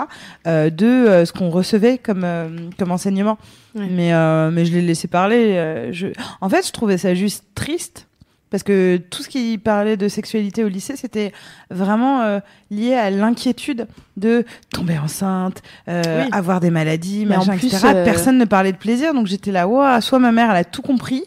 euh, 0.47 0.69
de 0.69 0.85
euh, 0.87 1.25
ce 1.25 1.31
qu'on 1.31 1.49
recevait 1.49 1.97
comme, 1.99 2.23
euh, 2.25 2.49
comme 2.77 2.91
enseignement. 2.91 3.37
Ouais. 3.75 3.85
Mais, 3.89 4.13
euh, 4.13 4.51
mais 4.51 4.65
je 4.65 4.73
l'ai 4.73 4.81
laissé 4.81 5.07
parler. 5.07 5.53
euh, 5.55 5.93
je... 5.93 6.07
En 6.41 6.49
fait, 6.49 6.65
je 6.67 6.71
trouvais 6.73 6.97
ça 6.97 7.13
juste 7.13 7.45
triste. 7.55 8.07
Parce 8.51 8.63
que 8.63 8.97
tout 8.97 9.23
ce 9.23 9.29
qui 9.29 9.57
parlait 9.57 9.95
de 9.97 10.07
sexualité 10.09 10.63
au 10.63 10.67
lycée, 10.67 10.95
c'était 10.97 11.31
vraiment 11.69 12.21
euh, 12.21 12.39
lié 12.69 12.93
à 12.93 13.09
l'inquiétude 13.09 13.87
de 14.17 14.43
tomber 14.73 14.99
enceinte, 14.99 15.63
euh, 15.87 16.23
Oui. 16.25 16.29
avoir 16.33 16.59
des 16.59 16.69
maladies, 16.69 17.25
Mais 17.25 17.37
en 17.37 17.39
machin, 17.45 17.57
plus, 17.57 17.67
etc. 17.73 17.87
euh, 17.95 18.03
Personne 18.05 18.37
ne 18.37 18.43
parlait 18.45 18.73
de 18.73 18.77
plaisir, 18.77 19.13
donc 19.13 19.25
j'étais 19.27 19.51
là, 19.51 19.67
ouah, 19.69 20.01
soit 20.01 20.19
ma 20.19 20.33
mère, 20.33 20.51
elle 20.51 20.57
a 20.57 20.63
tout 20.65 20.81
compris, 20.81 21.23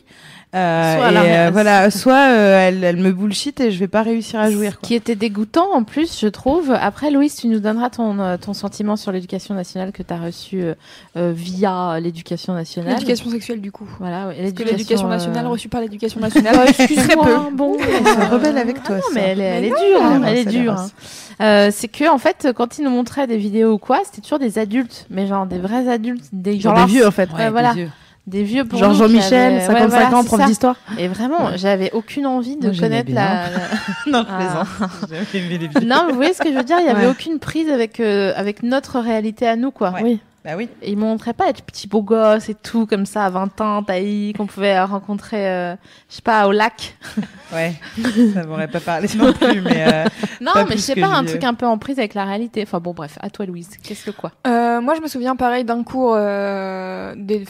euh, 0.55 0.97
Soit 0.97 1.13
et, 1.13 1.37
euh, 1.39 1.51
voilà, 1.53 1.91
soit 1.91 2.29
euh, 2.31 2.69
elle, 2.69 2.85
elle 2.85 2.97
me 2.97 3.13
bullshit 3.13 3.59
et 3.61 3.71
je 3.71 3.79
vais 3.79 3.89
pas 3.89 4.03
réussir 4.03 4.39
à 4.41 4.51
jouir. 4.51 4.79
Quoi. 4.79 4.87
qui 4.87 4.95
était 4.95 5.17
dégoûtant 5.17 5.67
en 5.75 5.83
plus, 5.85 6.19
je 6.21 6.29
trouve. 6.29 6.71
Après, 6.81 7.11
Louise, 7.11 7.35
tu 7.37 7.49
nous 7.49 7.61
donneras 7.61 7.91
ton, 7.91 8.19
euh, 8.21 8.37
ton 8.37 8.55
sentiment 8.55 8.97
sur 8.97 9.11
l'éducation 9.13 9.55
nationale 9.55 9.93
que 9.93 10.03
tu 10.03 10.13
as 10.15 10.19
reçu 10.19 10.65
via 11.17 11.99
l'éducation 12.01 12.55
nationale. 12.55 12.95
L'éducation 12.95 13.31
sexuelle, 13.31 13.61
du 13.61 13.73
coup. 13.73 13.89
Voilà, 13.99 14.29
ouais, 14.29 14.37
Parce 14.41 14.53
que 14.53 14.63
l'éducation 14.65 15.09
nationale 15.09 15.47
euh, 15.47 15.49
reçue 15.51 15.69
par 15.69 15.81
l'éducation 15.81 16.21
nationale. 16.21 16.57
Excuse-moi, 16.69 17.05
Très 17.05 17.17
peu. 17.17 17.55
Bon, 17.55 17.77
Elle 17.79 18.07
se 18.07 18.31
rebelle 18.31 18.59
avec 18.59 18.77
ah 18.83 18.87
toi, 18.87 18.97
non, 18.97 19.03
ça. 19.03 19.09
mais 19.15 19.21
elle, 19.29 19.41
est- 19.41 19.45
elle 19.45 19.65
dure, 19.65 20.03
hein, 20.03 20.19
non, 20.19 20.27
elle 20.27 20.39
est 20.39 20.45
dure. 20.45 20.73
hein. 20.73 20.87
Euh, 21.41 21.71
c'est 21.73 21.89
que 21.89 22.09
en 22.09 22.19
fait, 22.19 22.49
quand 22.55 22.79
ils 22.79 22.85
nous 22.85 22.91
montraient 22.91 23.27
des 23.27 23.37
vidéos 23.37 23.73
ou 23.73 23.79
quoi, 23.79 24.01
c'était 24.05 24.21
toujours 24.23 24.39
des 24.39 24.59
adultes, 24.59 25.07
mais 25.11 25.27
genre 25.27 25.47
des 25.47 25.59
vrais 25.59 25.89
adultes, 25.89 26.25
des 26.33 26.61
Genre 26.61 26.77
genre 26.77 26.87
des 26.87 26.93
vieux, 26.93 27.07
en 27.07 27.11
fait. 27.11 27.29
Ouais, 27.33 27.51
voilà. 27.51 27.75
des 27.75 27.83
vieux 27.83 27.91
pour 28.69 28.79
Genre 28.79 28.89
nous 28.89 28.95
qui 28.95 29.01
Jean-Michel, 29.03 29.53
avaient- 29.57 29.67
55 29.67 29.83
ouais, 29.83 29.87
voilà, 29.89 30.17
ans, 30.17 30.25
prof 30.25 30.47
d'histoire. 30.47 30.77
Et 30.99 31.09
vraiment, 31.09 31.57
j'avais 31.57 31.91
aucune 31.93 32.27
envie 32.27 32.57
de 32.57 32.69
Moi, 32.71 32.77
connaître 32.81 33.13
la, 33.13 33.49
non, 34.07 34.25
je 34.29 34.31
Ah. 34.31 34.65
les 35.35 35.41
vidéos. 35.59 35.69
Non, 35.85 36.05
mais 36.07 36.13
vous 36.13 36.17
voyez 36.17 36.33
ce 36.35 36.41
que 36.43 36.51
je 36.51 36.55
veux 36.57 36.65
dire? 36.65 36.79
Il 36.81 36.87
y 36.87 36.89
avait 36.89 37.05
Ouais. 37.05 37.11
aucune 37.11 37.39
prise 37.39 37.69
avec 37.71 38.01
euh, 38.01 38.33
avec 38.37 38.63
notre 38.63 38.99
réalité 39.01 39.47
à 39.47 39.57
nous, 39.57 39.71
quoi. 39.71 39.91
Ouais. 39.91 40.01
Oui. 40.03 40.21
Bah 40.45 40.57
oui. 40.57 40.69
Et 40.83 40.93
ils 40.93 40.99
montraient 40.99 41.33
pas 41.33 41.49
être 41.49 41.63
petit 41.63 41.89
beau 41.89 42.03
gosse 42.03 42.51
et 42.51 42.55
tout 42.55 42.85
comme 42.87 43.07
ça 43.07 43.25
à 43.25 43.31
20 43.31 43.61
ans, 43.63 43.83
taillis, 43.83 44.35
qu'on 44.35 44.47
pouvait 44.47 44.79
rencontrer, 44.79 45.49
euh, 45.49 45.75
je 46.11 46.17
sais 46.17 46.23
pas, 46.23 46.47
au 46.47 46.53
lac. 46.53 46.97
Ouais. 47.53 47.73
ça 48.35 48.43
m'aurait 48.45 48.67
pas 48.67 48.81
parlé 48.81 49.07
non 49.17 49.33
plus, 49.33 49.61
mais 49.61 49.87
euh, 49.87 50.05
Non, 50.41 50.53
mais 50.69 50.77
je 50.77 50.81
sais 50.81 50.97
pas, 50.97 51.07
un 51.07 51.25
truc 51.25 51.45
un 51.45 51.55
peu 51.55 51.67
en 51.67 51.79
prise 51.79 52.01
avec 52.01 52.15
la 52.15 52.25
réalité. 52.25 52.63
Enfin 52.63 52.81
bon, 52.81 52.93
bref, 52.93 53.17
à 53.21 53.31
toi, 53.31 53.47
Louise. 53.47 53.71
Qu'est-ce 53.81 54.07
que 54.07 54.11
quoi? 54.11 54.33
Euh, 54.47 54.81
moi, 54.81 54.95
je 54.95 55.01
me 55.01 55.07
souviens 55.07 55.37
pareil 55.37 55.65
d'un 55.65 55.85
cours 55.85 56.15
euh, 56.17 57.15
des, 57.17 57.45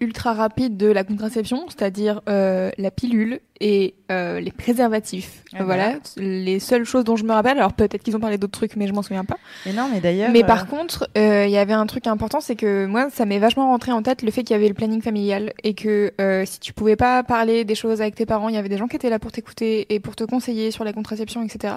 ultra 0.00 0.32
rapide 0.34 0.76
de 0.76 0.88
la 0.88 1.04
contraception, 1.04 1.66
c'est-à-dire 1.68 2.20
euh, 2.28 2.70
la 2.78 2.90
pilule 2.90 3.40
et 3.60 3.94
euh, 4.10 4.40
les 4.40 4.50
préservatifs. 4.52 5.42
Ah, 5.54 5.64
voilà, 5.64 5.94
les 6.16 6.60
seules 6.60 6.84
choses 6.84 7.04
dont 7.04 7.16
je 7.16 7.24
me 7.24 7.32
rappelle. 7.32 7.58
Alors 7.58 7.72
peut-être 7.72 8.02
qu'ils 8.02 8.16
ont 8.16 8.20
parlé 8.20 8.38
d'autres 8.38 8.52
trucs, 8.58 8.76
mais 8.76 8.86
je 8.86 8.92
m'en 8.92 9.02
souviens 9.02 9.24
pas. 9.24 9.36
mais 9.66 9.72
non, 9.72 9.88
mais 9.92 10.00
d'ailleurs. 10.00 10.30
Mais 10.30 10.42
euh, 10.44 10.46
par 10.46 10.66
contre, 10.66 11.08
euh, 11.18 11.44
il 11.46 11.50
y 11.50 11.58
avait 11.58 11.72
un 11.72 11.86
truc 11.86 12.06
important, 12.06 12.40
c'est 12.40 12.56
que 12.56 12.86
moi, 12.86 13.08
ça 13.10 13.24
m'est 13.24 13.38
vachement 13.38 13.66
rentré 13.68 13.92
en 13.92 14.02
tête 14.02 14.22
le 14.22 14.30
fait 14.30 14.42
qu'il 14.44 14.54
y 14.54 14.58
avait 14.58 14.68
le 14.68 14.74
planning 14.74 15.02
familial 15.02 15.52
et 15.64 15.74
que 15.74 16.12
euh, 16.20 16.44
si 16.46 16.60
tu 16.60 16.72
pouvais 16.72 16.96
pas 16.96 17.22
parler 17.22 17.64
des 17.64 17.74
choses 17.74 18.00
avec 18.00 18.14
tes 18.14 18.26
parents, 18.26 18.48
il 18.48 18.54
y 18.54 18.58
avait 18.58 18.68
des 18.68 18.78
gens 18.78 18.86
qui 18.88 18.96
étaient 18.96 19.10
là 19.10 19.18
pour 19.18 19.32
t'écouter 19.32 19.92
et 19.94 20.00
pour 20.00 20.14
te 20.16 20.24
conseiller 20.24 20.70
sur 20.70 20.84
la 20.84 20.92
contraception, 20.92 21.42
etc. 21.42 21.74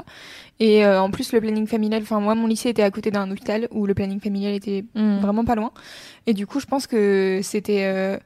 Et 0.60 0.86
euh, 0.86 1.02
en 1.02 1.10
plus, 1.12 1.34
le 1.34 1.42
planning 1.42 1.68
familial, 1.68 2.04
enfin 2.04 2.20
moi, 2.20 2.36
mon 2.36 2.48
lycée 2.48 2.70
était 2.70 2.84
à 2.84 2.92
côté 2.92 3.12
d'un 3.12 3.30
hôpital 3.32 3.68
où 3.72 3.86
le 3.86 3.94
planning 3.94 4.20
familial 4.20 4.54
était 4.54 4.86
Hmm. 4.94 5.20
vraiment 5.20 5.46
pas 5.46 5.56
loin. 5.56 5.72
Et 6.28 6.34
du 6.34 6.46
coup, 6.46 6.60
je 6.60 6.66
pense 6.66 6.86
que 6.86 7.40
c'était 7.44 7.84
euh, 7.86 8.18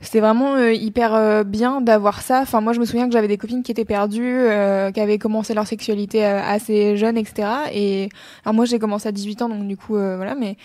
c'était 0.00 0.20
vraiment 0.20 0.54
euh, 0.54 0.72
hyper 0.72 1.14
euh, 1.14 1.44
bien 1.44 1.80
d'avoir 1.82 2.22
ça. 2.22 2.40
Enfin, 2.40 2.60
moi, 2.60 2.72
je 2.72 2.80
me 2.80 2.86
souviens 2.86 3.06
que 3.06 3.12
j'avais 3.12 3.28
des 3.28 3.36
copines 3.36 3.62
qui 3.62 3.70
étaient 3.70 3.84
perdues, 3.84 4.24
euh, 4.24 4.90
qui 4.90 5.00
avaient 5.00 5.18
commencé 5.18 5.52
leur 5.52 5.66
sexualité 5.66 6.24
assez 6.24 6.96
jeune, 6.96 7.18
etc. 7.18 7.48
Et 7.72 8.08
alors 8.44 8.54
moi, 8.54 8.64
j'ai 8.64 8.78
commencé 8.78 9.08
à 9.08 9.12
18 9.12 9.42
ans, 9.42 9.48
donc 9.50 9.66
du 9.66 9.76
coup, 9.76 9.94
voilà. 9.94 10.34
Mais 10.34 10.56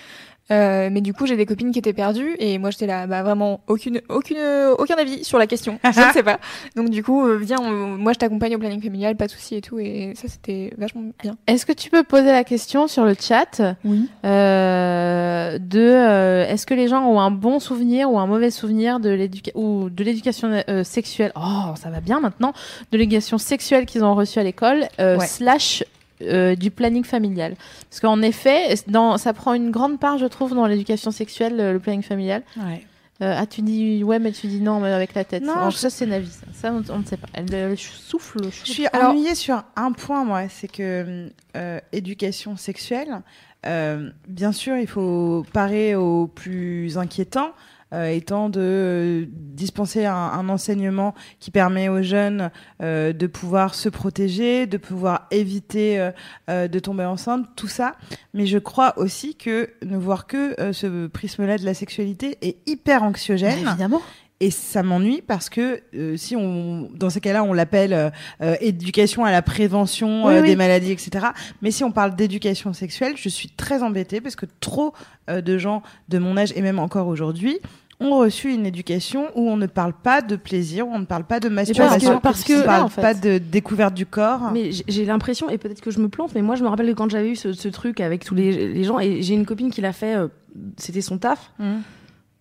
Euh, 0.52 0.90
mais 0.92 1.02
du 1.02 1.12
coup, 1.14 1.26
j'ai 1.26 1.36
des 1.38 1.46
copines 1.48 1.72
qui 1.72 1.80
étaient 1.80 1.92
perdues 1.94 2.36
et 2.38 2.60
moi 2.60 2.70
j'étais 2.70 2.86
là, 2.86 3.08
bah 3.08 3.24
vraiment 3.24 3.62
aucune, 3.68 4.02
aucune, 4.10 4.38
aucun 4.78 4.96
avis 4.96 5.24
sur 5.24 5.40
la 5.40 5.48
question. 5.48 5.80
je 5.92 6.00
ne 6.08 6.14
sais 6.14 6.22
pas. 6.22 6.40
Donc 6.76 6.90
du 6.92 7.04
coup, 7.04 7.26
euh, 7.26 7.38
viens, 7.42 7.58
on- 7.60 7.98
moi 7.98 8.14
je 8.14 8.20
t'accompagne 8.20 8.56
au 8.56 8.60
planning 8.60 8.82
familial, 8.82 9.16
pas 9.16 9.26
de 9.26 9.32
souci 9.32 9.56
et 9.56 9.62
tout. 9.62 9.80
Et 9.80 10.14
ça, 10.16 10.28
c'était 10.28 10.72
vachement 10.78 11.02
bien. 11.24 11.36
Est-ce 11.48 11.66
que 11.66 11.72
tu 11.74 11.90
peux 11.90 12.04
poser 12.04 12.32
la 12.32 12.44
question 12.44 12.88
sur 12.88 13.06
le 13.06 13.16
chat? 13.20 13.62
Oui. 13.84 14.08
euh, 14.24 15.58
de 15.58 15.80
euh, 15.80 16.46
est-ce 16.48 16.66
que 16.66 16.74
les 16.74 16.88
gens 16.88 17.04
ont 17.08 17.20
un 17.20 17.32
bon 17.32 17.60
souvenir 17.60 18.12
ou 18.12 18.20
un 18.20 18.28
mauvais 18.28 18.52
souvenir 18.52 19.00
de 19.00 19.10
l'éducation 19.10 19.60
ou 19.60 19.90
de 19.90 20.04
l'éducation 20.04 20.62
euh, 20.70 20.84
sexuelle? 20.84 21.32
Oh, 21.36 21.74
ça 21.76 21.90
va 21.90 22.02
bien 22.02 22.20
maintenant 22.20 22.54
de 22.92 22.98
l'éducation 22.98 23.38
sexuelle 23.38 23.86
qu'ils 23.86 24.04
ont 24.04 24.16
reçue 24.16 24.40
à 24.40 24.44
l'école 24.44 24.86
euh, 25.00 25.18
Ouais. 25.18 25.26
slash 25.28 25.84
euh, 26.22 26.56
du 26.56 26.72
planning 26.72 27.04
familial. 27.04 27.56
Parce 27.90 28.00
qu'en 28.00 28.22
effet, 28.22 28.76
dans, 28.88 29.18
ça 29.18 29.34
prend 29.34 29.54
une 29.54 29.72
grande 29.72 30.00
part, 30.00 30.18
je 30.18 30.26
trouve, 30.26 30.54
dans 30.56 30.66
l'éducation 30.68 31.12
sexuelle, 31.12 31.60
euh, 31.60 31.74
le 31.74 31.80
planning 31.80 32.04
familial. 32.04 32.44
Ouais. 32.58 32.86
Euh, 33.22 33.34
ah, 33.38 33.46
tu 33.46 33.62
dis 33.62 34.04
ouais, 34.04 34.20
mais 34.20 34.34
tu 34.34 34.48
dis 34.48 34.60
non, 34.60 34.82
mais 34.82 34.92
avec 34.92 35.14
la 35.14 35.24
tête. 35.24 35.42
Non, 35.44 35.54
Alors, 35.54 35.72
je- 35.72 35.78
ça, 35.78 35.90
c'est 35.90 36.06
Navi. 36.06 36.28
Ça, 36.28 36.46
Ça, 36.54 36.74
on, 36.74 36.84
on 36.94 37.00
ne 37.00 37.06
sait 37.06 37.16
pas. 37.16 37.28
Elle, 37.34 37.78
souffle. 37.78 38.40
Je 38.52 38.72
suis 38.72 38.88
Alors- 38.88 39.12
ennuyée 39.12 39.36
sur 39.36 39.64
un 39.78 39.92
point, 39.94 40.26
moi, 40.26 40.50
c'est 40.50 40.68
que 40.68 41.30
euh, 41.56 41.80
éducation 41.94 42.58
sexuelle, 42.58 43.22
euh, 43.66 44.10
bien 44.28 44.52
sûr, 44.52 44.76
il 44.78 44.88
faut 44.88 45.46
parer 45.54 45.96
au 45.96 46.28
plus 46.28 46.98
inquiétant, 46.98 47.48
euh, 47.48 47.52
étant 47.94 48.50
de 48.50 48.60
euh, 48.62 49.26
dispenser 49.30 50.06
un, 50.06 50.14
un 50.14 50.50
enseignement 50.50 51.14
qui 51.40 51.52
permet 51.52 51.88
aux 51.88 52.02
jeunes 52.02 52.52
euh, 52.82 53.14
de 53.14 53.28
pouvoir 53.28 53.74
se 53.76 53.90
protéger, 53.90 54.68
de 54.68 54.78
pouvoir 54.78 55.28
éviter 55.32 56.00
euh, 56.00 56.12
euh, 56.50 56.68
de 56.68 56.80
tomber 56.80 57.06
enceinte, 57.06 57.46
tout 57.56 57.68
ça. 57.68 57.96
Mais 58.34 58.48
je 58.48 58.58
crois 58.58 58.98
aussi 58.98 59.36
que 59.36 59.70
ne 59.86 59.98
voir 59.98 60.28
que 60.28 60.60
euh, 60.60 60.74
ce 60.74 61.08
prisme-là 61.08 61.58
de 61.58 61.66
la 61.66 61.74
sexualité 61.74 62.38
est 62.42 62.58
hyper 62.68 63.04
anxiogène. 63.04 63.68
Évidemment. 63.68 64.02
Et 64.42 64.52
ça 64.52 64.84
m'ennuie 64.84 65.22
parce 65.26 65.50
que 65.50 65.80
euh, 65.96 66.18
si 66.18 66.36
on, 66.36 66.90
dans 66.94 67.10
ces 67.10 67.22
cas-là, 67.22 67.44
on 67.46 67.54
l'appelle 67.54 67.94
euh, 67.94 68.10
euh, 68.42 68.56
éducation 68.60 69.24
à 69.24 69.32
la 69.32 69.42
prévention 69.42 70.26
Oui, 70.26 70.34
euh, 70.34 70.42
oui. 70.42 70.48
des 70.50 70.56
maladies, 70.58 70.92
etc. 70.92 71.28
Mais 71.62 71.72
si 71.72 71.86
on 71.86 71.92
parle 71.92 72.16
d'éducation 72.18 72.74
sexuelle, 72.74 73.14
je 73.16 73.30
suis 73.30 73.48
très 73.50 73.82
embêtée 73.82 74.20
parce 74.20 74.36
que 74.36 74.46
trop 74.60 74.94
euh, 75.30 75.40
de 75.40 75.58
gens 75.58 75.84
de 76.10 76.18
mon 76.18 76.36
âge 76.36 76.52
et 76.56 76.62
même 76.62 76.80
encore 76.80 77.08
aujourd'hui 77.08 77.60
ont 78.02 78.18
reçu 78.18 78.54
une 78.54 78.66
éducation 78.66 79.28
où 79.36 79.50
on 79.50 79.56
ne 79.56 79.68
parle 79.68 79.94
pas 79.94 80.22
de 80.22 80.36
plaisir, 80.36 80.86
où 80.86 80.92
on 80.94 81.00
ne 81.00 81.06
parle 81.06 81.24
pas 81.24 81.40
de 81.40 81.48
masturbation, 81.48 82.20
parce 82.20 82.44
que- 82.44 82.52
on 82.52 82.58
ne 82.58 82.62
là, 82.64 82.66
parle 82.66 82.84
en 82.84 82.90
fait. 82.90 83.02
pas 83.02 83.14
de 83.14 83.38
découverte 83.38 83.94
du 83.94 84.06
corps. 84.06 84.52
Mais 84.52 84.72
j'ai- 84.86 85.06
l'impression, 85.06 85.50
et 85.50 85.58
peut-être 85.58 85.80
que 85.80 85.92
je 85.92 86.00
me 86.00 86.10
plante, 86.10 86.32
mais 86.36 86.42
moi 86.42 86.56
je 86.56 86.64
me 86.64 86.68
rappelle 86.68 86.88
que 86.88 86.92
quand 86.92 87.10
j'avais 87.10 87.30
eu 87.30 87.36
ce, 87.38 87.54
ce 87.54 87.70
truc 87.70 88.02
avec 88.02 88.26
tous 88.26 88.36
les, 88.36 88.68
les 88.74 88.84
gens, 88.84 89.00
et 89.00 89.22
j'ai 89.22 89.34
une 89.34 89.46
copine 89.46 89.72
qui 89.72 89.80
l'a 89.80 89.94
fait, 89.94 90.18
euh, 90.18 90.28
c'était 90.76 91.00
son 91.00 91.18
taf, 91.18 91.54
Mhm. 91.58 91.82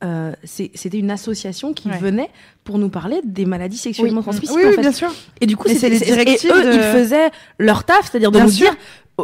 Euh, 0.04 0.32
c'était 0.44 0.98
une 0.98 1.10
association 1.10 1.72
qui 1.72 1.88
Ouais. 1.88 1.98
venait 1.98 2.30
pour 2.62 2.78
nous 2.78 2.88
parler 2.90 3.20
des 3.24 3.46
maladies 3.46 3.76
sexuellement 3.78 4.22
transmissibles. 4.22 4.60
oui, 4.60 4.66
en 4.66 4.70
oui, 4.70 4.78
bien 4.78 4.92
sûr. 4.92 5.12
Et 5.40 5.46
du 5.46 5.56
coup, 5.56 5.68
c'était- 5.68 5.88
les 5.88 5.98
directives 5.98 6.50
et 6.50 6.52
eux, 6.58 6.64
de- 6.64 6.72
ils 6.74 6.80
faisaient 6.80 7.30
leur 7.58 7.84
taf, 7.84 8.10
c'est-à-dire 8.10 8.30
de 8.30 8.36
Bien 8.36 8.44
nous 8.46 8.50
sûr. 8.52 8.70
dire. 8.70 8.76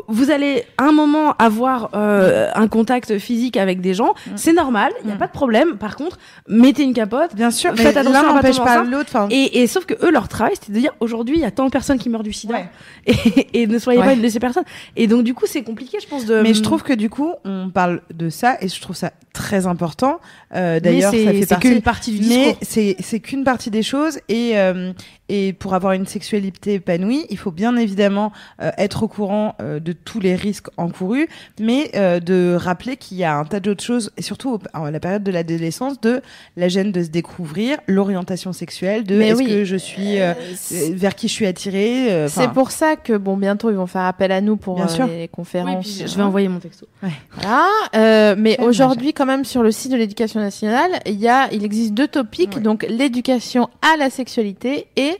Vous 0.06 0.30
allez 0.30 0.64
un 0.78 0.92
moment 0.92 1.32
avoir 1.38 1.90
euh, 1.94 2.48
un 2.54 2.68
contact 2.68 3.18
physique 3.18 3.56
avec 3.56 3.80
des 3.80 3.92
gens, 3.92 4.14
Mm. 4.26 4.30
c'est 4.36 4.52
normal, 4.52 4.92
il 5.00 5.06
n'y 5.06 5.12
a 5.12 5.16
Mm. 5.16 5.18
pas 5.18 5.26
de 5.26 5.32
problème. 5.32 5.76
Par 5.78 5.96
contre, 5.96 6.16
mettez 6.48 6.84
une 6.84 6.92
capote. 6.94 7.34
Bien 7.34 7.50
sûr, 7.50 7.70
Faites 7.74 7.94
mais 7.94 7.96
attention 8.00 8.12
l'un 8.22 8.30
à 8.30 8.34
n'empêche 8.34 8.58
pas 8.58 8.84
l'autre. 8.84 9.26
Et, 9.30 9.60
et 9.62 9.66
sauf 9.66 9.86
que 9.86 9.94
eux, 10.06 10.12
leur 10.12 10.28
travail, 10.28 10.52
c'était 10.54 10.72
de 10.72 10.78
dire 10.78 10.92
aujourd'hui, 11.00 11.36
il 11.38 11.40
y 11.42 11.44
a 11.44 11.50
tant 11.50 11.64
de 11.66 11.70
personnes 11.70 11.98
qui 11.98 12.08
meurent 12.08 12.22
du 12.22 12.32
sida, 12.32 12.54
Ouais. 12.54 12.68
et, 13.06 13.62
et 13.62 13.66
ne 13.66 13.78
soyez 13.80 13.98
Ouais. 13.98 14.04
pas 14.06 14.12
une 14.12 14.22
de 14.22 14.28
ces 14.28 14.38
personnes. 14.38 14.64
Et 14.94 15.08
donc, 15.08 15.24
du 15.24 15.34
coup, 15.34 15.46
c'est 15.46 15.62
compliqué, 15.62 15.98
je 16.00 16.06
pense. 16.06 16.24
De... 16.24 16.40
Mais 16.40 16.54
je 16.54 16.62
trouve 16.62 16.84
que 16.84 16.92
du 16.92 17.10
coup, 17.10 17.32
on 17.44 17.70
parle 17.70 18.02
de 18.14 18.28
ça 18.30 18.58
et 18.60 18.68
je 18.68 18.80
trouve 18.80 18.94
ça 18.94 19.10
très 19.32 19.66
important. 19.66 20.20
Euh, 20.54 20.74
Mais 20.74 20.80
D'ailleurs, 20.80 21.10
c'est- 21.12 21.24
ça 21.24 21.32
fait 21.32 21.46
partie. 21.46 21.68
qu'une 21.68 21.82
partie 21.82 22.10
du 22.12 22.18
mais 22.28 22.36
discours. 22.46 22.56
c'est 22.62 22.96
c'est 23.00 23.20
qu'une 23.20 23.44
partie 23.44 23.70
des 23.70 23.82
choses 23.82 24.18
et 24.28 24.52
euh, 24.58 24.92
et 25.32 25.52
pour 25.52 25.74
avoir 25.74 25.92
une 25.92 26.06
sexualité 26.06 26.74
épanouie, 26.74 27.24
il 27.30 27.38
faut 27.38 27.52
bien 27.52 27.76
évidemment 27.76 28.32
euh, 28.60 28.70
être 28.78 29.04
au 29.04 29.08
courant 29.08 29.54
euh, 29.60 29.78
de 29.78 29.92
tous 29.92 30.18
les 30.18 30.34
risques 30.34 30.66
encourus, 30.76 31.28
mais 31.60 31.90
euh, 31.94 32.18
de 32.18 32.56
rappeler 32.58 32.96
qu'il 32.96 33.16
y 33.18 33.24
a 33.24 33.36
un 33.36 33.44
tas 33.44 33.60
d'autres 33.60 33.84
choses 33.84 34.10
et 34.16 34.22
surtout 34.22 34.58
à 34.72 34.90
la 34.90 34.98
période 35.00 35.22
de 35.22 35.30
l'adolescence, 35.30 36.00
de 36.00 36.20
la 36.56 36.68
gêne 36.68 36.90
de 36.90 37.02
se 37.02 37.08
découvrir, 37.10 37.78
l'orientation 37.86 38.52
sexuelle, 38.52 39.04
de 39.04 39.20
est-ce 39.20 39.36
oui. 39.36 39.46
que 39.46 39.64
je 39.64 39.76
suis 39.76 40.20
euh, 40.20 40.32
euh, 40.72 40.90
vers 40.94 41.14
qui 41.14 41.28
je 41.28 41.32
suis 41.32 41.46
attirée. 41.46 42.10
euh, 42.10 42.28
C'est 42.28 42.50
pour 42.50 42.70
ça 42.72 42.96
que 42.96 43.16
bon 43.16 43.36
bientôt 43.36 43.70
ils 43.70 43.76
vont 43.76 43.86
faire 43.86 44.02
appel 44.02 44.32
à 44.32 44.40
nous 44.40 44.56
pour 44.56 44.80
euh, 44.82 44.86
les 45.06 45.22
Oui, 45.22 45.28
conférences. 45.28 45.84
puis 45.98 46.08
je 46.08 46.16
vais 46.16 46.22
envoyer 46.24 46.48
mon 46.48 46.58
texto. 46.58 46.86
Voilà. 47.02 47.66
Euh, 47.94 48.34
mais 48.36 48.58
aujourd'hui 48.60 49.12
quand 49.12 49.26
même 49.26 49.44
sur 49.44 49.62
le 49.62 49.70
site 49.70 49.92
de 49.92 49.96
l'éducation 49.96 50.40
nationale, 50.40 50.90
il 51.06 51.20
y 51.20 51.28
a 51.28 51.48
il 51.52 51.64
existe 51.64 51.94
deux 51.94 52.08
topics 52.08 52.56
Ouais. 52.56 52.60
donc 52.62 52.84
l'éducation 52.88 53.68
à 53.82 53.96
la 53.96 54.10
sexualité 54.10 54.86
et 54.96 55.12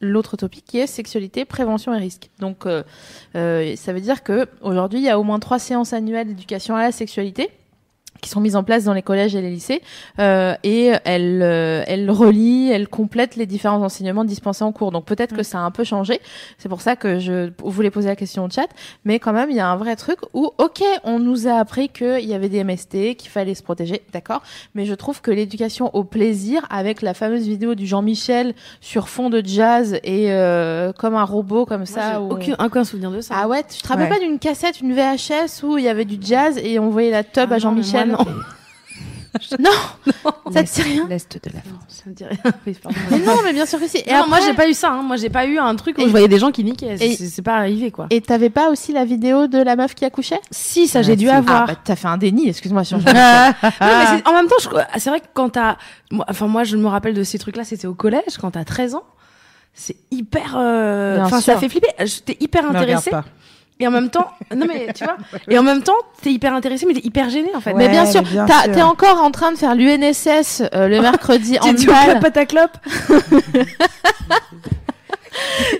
l'autre 0.00 0.36
topic 0.36 0.64
qui 0.64 0.78
est 0.78 0.86
sexualité, 0.86 1.44
prévention 1.44 1.94
et 1.94 1.98
risque. 1.98 2.30
Donc 2.38 2.66
euh, 2.66 2.82
euh, 3.36 3.76
ça 3.76 3.92
veut 3.92 4.00
dire 4.00 4.22
que 4.22 4.46
aujourd'hui 4.62 5.00
il 5.00 5.04
y 5.04 5.10
a 5.10 5.18
au 5.18 5.22
moins 5.22 5.38
trois 5.38 5.58
séances 5.58 5.92
annuelles 5.92 6.28
d'éducation 6.28 6.76
à 6.76 6.82
la 6.82 6.92
sexualité 6.92 7.50
qui 8.20 8.28
sont 8.30 8.40
mises 8.40 8.56
en 8.56 8.64
place 8.64 8.84
dans 8.84 8.92
les 8.92 9.02
collèges 9.02 9.34
et 9.34 9.40
les 9.40 9.50
lycées 9.50 9.82
euh, 10.18 10.54
et 10.64 10.92
elle 11.04 11.40
euh, 11.42 11.82
elle 11.86 12.10
relie, 12.10 12.70
elle 12.70 12.88
complète 12.88 13.36
les 13.36 13.46
différents 13.46 13.82
enseignements 13.82 14.24
dispensés 14.24 14.64
en 14.64 14.72
cours. 14.72 14.90
Donc 14.90 15.04
peut-être 15.04 15.34
que 15.36 15.42
ça 15.42 15.58
a 15.58 15.62
un 15.62 15.70
peu 15.70 15.84
changé. 15.84 16.20
C'est 16.58 16.68
pour 16.68 16.80
ça 16.80 16.96
que 16.96 17.18
je 17.18 17.50
voulais 17.62 17.90
poser 17.90 18.08
la 18.08 18.16
question 18.16 18.44
au 18.44 18.50
chat, 18.50 18.68
mais 19.04 19.18
quand 19.18 19.32
même 19.32 19.50
il 19.50 19.56
y 19.56 19.60
a 19.60 19.68
un 19.68 19.76
vrai 19.76 19.96
truc 19.96 20.18
où 20.34 20.50
ok 20.58 20.82
on 21.04 21.18
nous 21.18 21.46
a 21.48 21.54
appris 21.54 21.88
qu'il 21.88 22.24
y 22.24 22.34
avait 22.34 22.48
des 22.48 22.64
MST, 22.64 23.16
qu'il 23.16 23.30
fallait 23.30 23.54
se 23.54 23.62
protéger, 23.62 24.02
d'accord, 24.12 24.42
mais 24.74 24.84
je 24.84 24.94
trouve 24.94 25.20
que 25.20 25.30
l'éducation 25.30 25.94
au 25.94 26.04
plaisir 26.04 26.66
avec 26.70 27.02
la 27.02 27.14
fameuse 27.14 27.46
vidéo 27.46 27.74
du 27.74 27.86
Jean-Michel 27.86 28.54
sur 28.80 29.08
fond 29.08 29.30
de 29.30 29.42
jazz 29.44 29.94
et 30.04 30.32
euh, 30.32 30.92
comme 30.92 31.14
un 31.14 31.24
robot 31.24 31.66
comme 31.66 31.86
ça. 31.86 32.18
Moi, 32.20 32.38
j'ai 32.40 32.52
aucun, 32.52 32.64
aucun 32.66 32.84
souvenir 32.84 33.10
de 33.10 33.20
ça. 33.20 33.34
Ah 33.36 33.48
ouais, 33.48 33.62
tu 33.62 33.80
te 33.82 33.88
rappelles 33.88 33.98
Ouais. 34.10 34.18
pas 34.18 34.24
d'une 34.24 34.38
cassette, 34.38 34.80
une 34.80 34.94
VHS 34.94 35.62
où 35.64 35.76
il 35.78 35.84
y 35.84 35.88
avait 35.88 36.04
du 36.04 36.18
jazz 36.20 36.58
et 36.62 36.78
on 36.78 36.88
voyait 36.88 37.10
la 37.10 37.24
tub 37.24 37.48
Ah 37.50 37.54
à 37.54 37.56
non, 37.56 37.58
Jean-Michel 37.58 38.07
moi, 38.08 38.26
Non, 39.60 39.70
ça 40.52 40.64
te 40.64 40.74
dit 40.74 40.82
rien 40.82 41.06
l'est 41.08 41.34
de 41.44 41.50
la 41.52 41.58
Non, 41.70 41.78
ça 41.86 42.02
me 42.06 42.14
dit 42.14 42.24
rien. 42.24 42.38
Oui. 42.66 42.76
Mais 43.10 43.18
non, 43.18 43.36
mais 43.44 43.52
bien 43.52 43.66
sûr 43.66 43.78
que 43.78 43.86
si. 43.86 43.98
Et 43.98 44.10
non, 44.12 44.26
moi 44.26 44.38
après- 44.38 44.46
j'ai 44.48 44.54
pas 44.54 44.68
eu 44.68 44.72
ça. 44.74 44.90
Hein. 44.90 45.02
Moi 45.02 45.16
j'ai 45.16 45.28
pas 45.28 45.44
eu 45.44 45.58
un 45.58 45.76
truc 45.76 45.98
où 45.98 46.00
Et- 46.00 46.06
je 46.06 46.10
voyais 46.10 46.28
des 46.28 46.38
gens 46.38 46.50
qui 46.50 46.64
niquaient. 46.64 46.94
et- 46.98 47.14
C'est 47.14 47.26
c'est 47.28 47.42
pas 47.42 47.56
arrivé 47.56 47.90
quoi. 47.90 48.06
Et 48.10 48.20
t'avais 48.22 48.48
pas 48.50 48.70
aussi 48.70 48.92
la 48.92 49.04
vidéo 49.04 49.46
de 49.46 49.58
la 49.58 49.76
meuf 49.76 49.94
qui 49.94 50.04
accouchait? 50.06 50.40
Si 50.50 50.88
ça 50.88 51.00
Ah, 51.00 51.02
j'ai 51.02 51.14
dû 51.14 51.26
c'est- 51.26 51.30
avoir. 51.30 51.62
Ah, 51.62 51.66
bah 51.66 51.76
t'as 51.84 51.94
fait 51.94 52.08
un 52.08 52.16
déni, 52.16 52.48
excuse-moi. 52.48 52.82
Non, 52.90 52.98
mais 53.04 54.06
c'est- 54.06 54.26
en 54.26 54.32
même 54.32 54.48
temps, 54.48 54.56
je- 54.62 54.98
c'est 54.98 55.10
vrai 55.10 55.20
que 55.20 55.26
quand 55.34 55.50
t'as, 55.50 55.76
moi- 56.10 56.24
enfin 56.28 56.46
moi 56.48 56.64
je 56.64 56.76
me 56.76 56.86
rappelle 56.88 57.14
de 57.14 57.22
ces 57.22 57.38
trucs-là, 57.38 57.64
c'était 57.64 57.86
au 57.86 57.94
collège 57.94 58.38
quand 58.40 58.52
t'as 58.52 58.64
13 58.64 58.94
ans. 58.94 59.04
C'est 59.74 59.96
hyper, 60.10 60.56
euh, 60.56 61.20
enfin 61.22 61.40
ça 61.40 61.56
fait 61.58 61.68
flipper. 61.68 61.88
J'étais 62.00 62.36
hyper 62.40 62.68
intéressée 62.68 63.10
pas. 63.10 63.24
Et 63.80 63.86
en 63.86 63.90
même 63.90 64.10
temps, 64.10 64.28
non 64.54 64.66
mais 64.66 64.92
tu 64.94 65.04
vois, 65.04 65.16
et 65.48 65.58
en 65.58 65.62
même 65.62 65.82
temps 65.82 65.92
t'es 66.22 66.30
hyper 66.30 66.54
intéressée 66.54 66.84
mais 66.86 66.94
t'es 66.94 67.06
hyper 67.06 67.30
gênée 67.30 67.50
en 67.54 67.60
fait. 67.60 67.72
Ouais, 67.72 67.78
mais 67.78 67.88
bien 67.88 68.06
sûr, 68.06 68.22
t'es 68.74 68.82
encore 68.82 69.18
en 69.22 69.30
train 69.30 69.52
de 69.52 69.56
faire 69.56 69.74
l'UNSS 69.74 70.62
euh, 70.74 70.88
le 70.88 71.00
mercredi 71.02 71.58
en 71.60 71.72
club 71.74 72.20
Pataclop 72.20 72.70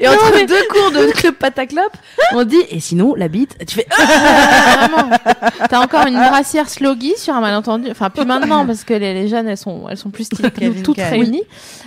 Et 0.00 0.04
Non, 0.06 0.12
entre 0.12 0.32
mais- 0.34 0.46
deux 0.46 0.62
cours 0.70 0.92
de 0.92 1.10
club 1.12 1.34
Pataclop, 1.34 1.90
on 2.32 2.44
dit 2.44 2.60
et 2.70 2.78
sinon 2.78 3.14
la 3.16 3.26
bite, 3.26 3.56
tu 3.66 3.74
fais 3.76 3.86
Vraiment. 3.90 5.10
T'as 5.68 5.80
encore 5.80 6.06
une 6.06 6.14
brassière 6.14 6.68
sloggy 6.68 7.14
sur 7.16 7.34
un 7.34 7.40
malentendu. 7.40 7.90
Enfin, 7.90 8.08
plus 8.10 8.24
maintenant 8.24 8.64
parce 8.66 8.84
que 8.84 8.94
les, 8.94 9.14
les 9.14 9.26
jeunes 9.26 9.48
elles 9.48 9.56
sont 9.56 9.88
elles 9.88 9.96
sont 9.96 10.10
plus 10.10 10.24
stylées 10.24 10.50
que 10.52 10.64
nous 10.64 10.82
toutes 10.82 10.98
réunies. 10.98 11.42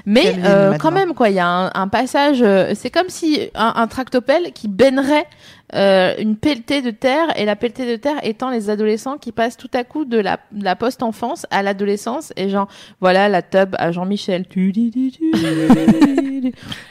Mais 0.05 0.35
euh, 0.43 0.77
quand 0.79 0.91
même 0.91 1.13
quoi, 1.13 1.29
il 1.29 1.35
y 1.35 1.39
a 1.39 1.47
un, 1.47 1.71
un 1.73 1.87
passage. 1.87 2.39
euh, 2.41 2.73
c'est 2.75 2.89
comme 2.89 3.07
si 3.09 3.39
un, 3.55 3.73
un 3.77 3.87
tractopelle 3.87 4.51
qui 4.53 4.67
bainerait 4.67 5.27
euh, 5.73 6.13
une 6.19 6.35
pelletée 6.35 6.81
de 6.81 6.91
terre 6.91 7.37
et 7.37 7.45
la 7.45 7.55
pelletée 7.55 7.89
de 7.89 7.95
terre 7.95 8.19
étant 8.23 8.49
les 8.49 8.69
adolescents 8.69 9.17
qui 9.17 9.31
passent 9.31 9.57
tout 9.57 9.69
à 9.73 9.83
coup 9.83 10.05
de 10.05 10.17
la, 10.17 10.39
de 10.51 10.63
la 10.63 10.75
post-enfance 10.75 11.45
à 11.49 11.63
l'adolescence 11.63 12.33
et 12.35 12.49
genre 12.49 12.67
voilà 12.99 13.29
la 13.29 13.41
tub 13.41 13.75
à 13.77 13.91
Jean-Michel. 13.91 14.45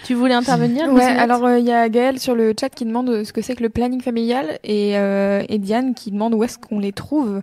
Tu, 0.05 0.15
voulais 0.15 0.35
intervenir 0.35 0.93
Ouais, 0.93 1.03
alors 1.03 1.45
euh, 1.45 1.59
il 1.59 1.65
y 1.65 1.73
a 1.73 1.89
Gaël 1.89 2.19
sur 2.19 2.35
le 2.35 2.53
chat 2.59 2.69
qui 2.69 2.85
demande 2.85 3.09
euh, 3.11 3.25
ce 3.25 3.33
que 3.33 3.43
c'est 3.43 3.55
que 3.55 3.63
le 3.63 3.69
planning 3.69 4.01
familial 4.01 4.59
et, 4.65 4.99
euh, 4.99 5.43
et 5.49 5.59
Diane 5.59 5.95
qui 5.95 6.11
demande 6.11 6.35
où 6.35 6.43
est-ce 6.45 6.59
qu'on 6.59 6.79
les 6.79 6.93
trouve. 6.93 7.41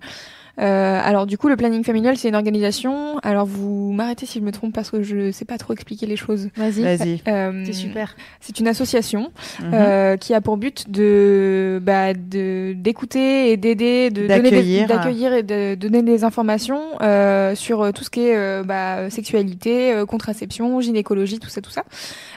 Euh, 0.59 0.99
alors 1.03 1.25
du 1.27 1.37
coup, 1.37 1.47
le 1.49 1.55
planning 1.55 1.83
familial, 1.83 2.17
c'est 2.17 2.29
une 2.29 2.35
organisation. 2.35 3.19
Alors 3.23 3.45
vous 3.45 3.91
m'arrêtez 3.93 4.25
si 4.25 4.39
je 4.39 4.43
me 4.43 4.51
trompe 4.51 4.73
parce 4.73 4.89
que 4.91 5.03
je 5.03 5.31
sais 5.31 5.45
pas 5.45 5.57
trop 5.57 5.73
expliquer 5.73 6.05
les 6.07 6.15
choses. 6.15 6.49
Vas-y. 6.55 6.81
Vas-y. 6.81 7.21
Euh, 7.27 7.63
c'est 7.65 7.73
super. 7.73 8.15
C'est 8.41 8.59
une 8.59 8.67
association 8.67 9.31
Mhm. 9.61 9.71
euh, 9.73 10.17
qui 10.17 10.33
a 10.33 10.41
pour 10.41 10.57
but 10.57 10.89
de 10.89 11.79
bah, 11.83 12.13
de 12.13 12.73
d'écouter 12.73 13.51
et 13.51 13.57
d'aider, 13.57 14.09
de 14.09 14.27
donner 14.27 14.41
des- 14.41 14.49
D'accueillir. 14.51 14.87
d'accueillir 14.87 15.33
et 15.33 15.43
de 15.43 15.75
donner 15.75 16.01
des 16.01 16.23
informations 16.23 16.81
euh, 17.01 17.53
sur 17.55 17.93
tout 17.93 18.03
ce 18.03 18.09
qui 18.09 18.21
est 18.21 18.35
euh, 18.35 18.63
bah, 18.63 19.09
sexualité, 19.09 19.93
euh, 19.93 20.05
contraception, 20.05 20.81
gynécologie, 20.81 21.39
tout 21.39 21.49
ça, 21.49 21.61
tout 21.61 21.71
ça. 21.71 21.83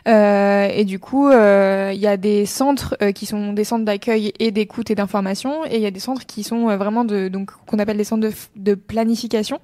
Euh, 0.08 0.68
et 0.74 0.84
du 0.84 0.98
coup, 0.98 1.28
euh, 1.28 1.90
il 1.94 2.00
y 2.00 2.06
a 2.06 2.16
des 2.16 2.46
centres 2.46 2.96
euh, 3.02 3.12
qui 3.12 3.26
sont 3.26 3.52
des 3.52 3.64
centres 3.64 3.84
d'accueil 3.84 4.32
et 4.38 4.50
d'écoute 4.50 4.90
et 4.90 4.94
d'information, 4.94 5.64
et 5.70 5.76
il 5.76 5.82
y 5.82 5.86
a 5.86 5.90
des 5.90 6.00
centres 6.00 6.26
qui 6.26 6.42
sont 6.42 6.68
euh, 6.70 6.76
vraiment 6.76 7.04
de 7.04 7.28
donc 7.28 7.50
qu'on 7.66 7.78
appelle 7.78 7.96
des 7.96 8.04
centres 8.10 8.28
de, 8.28 8.32
de 8.56 8.74
planification 8.74 9.58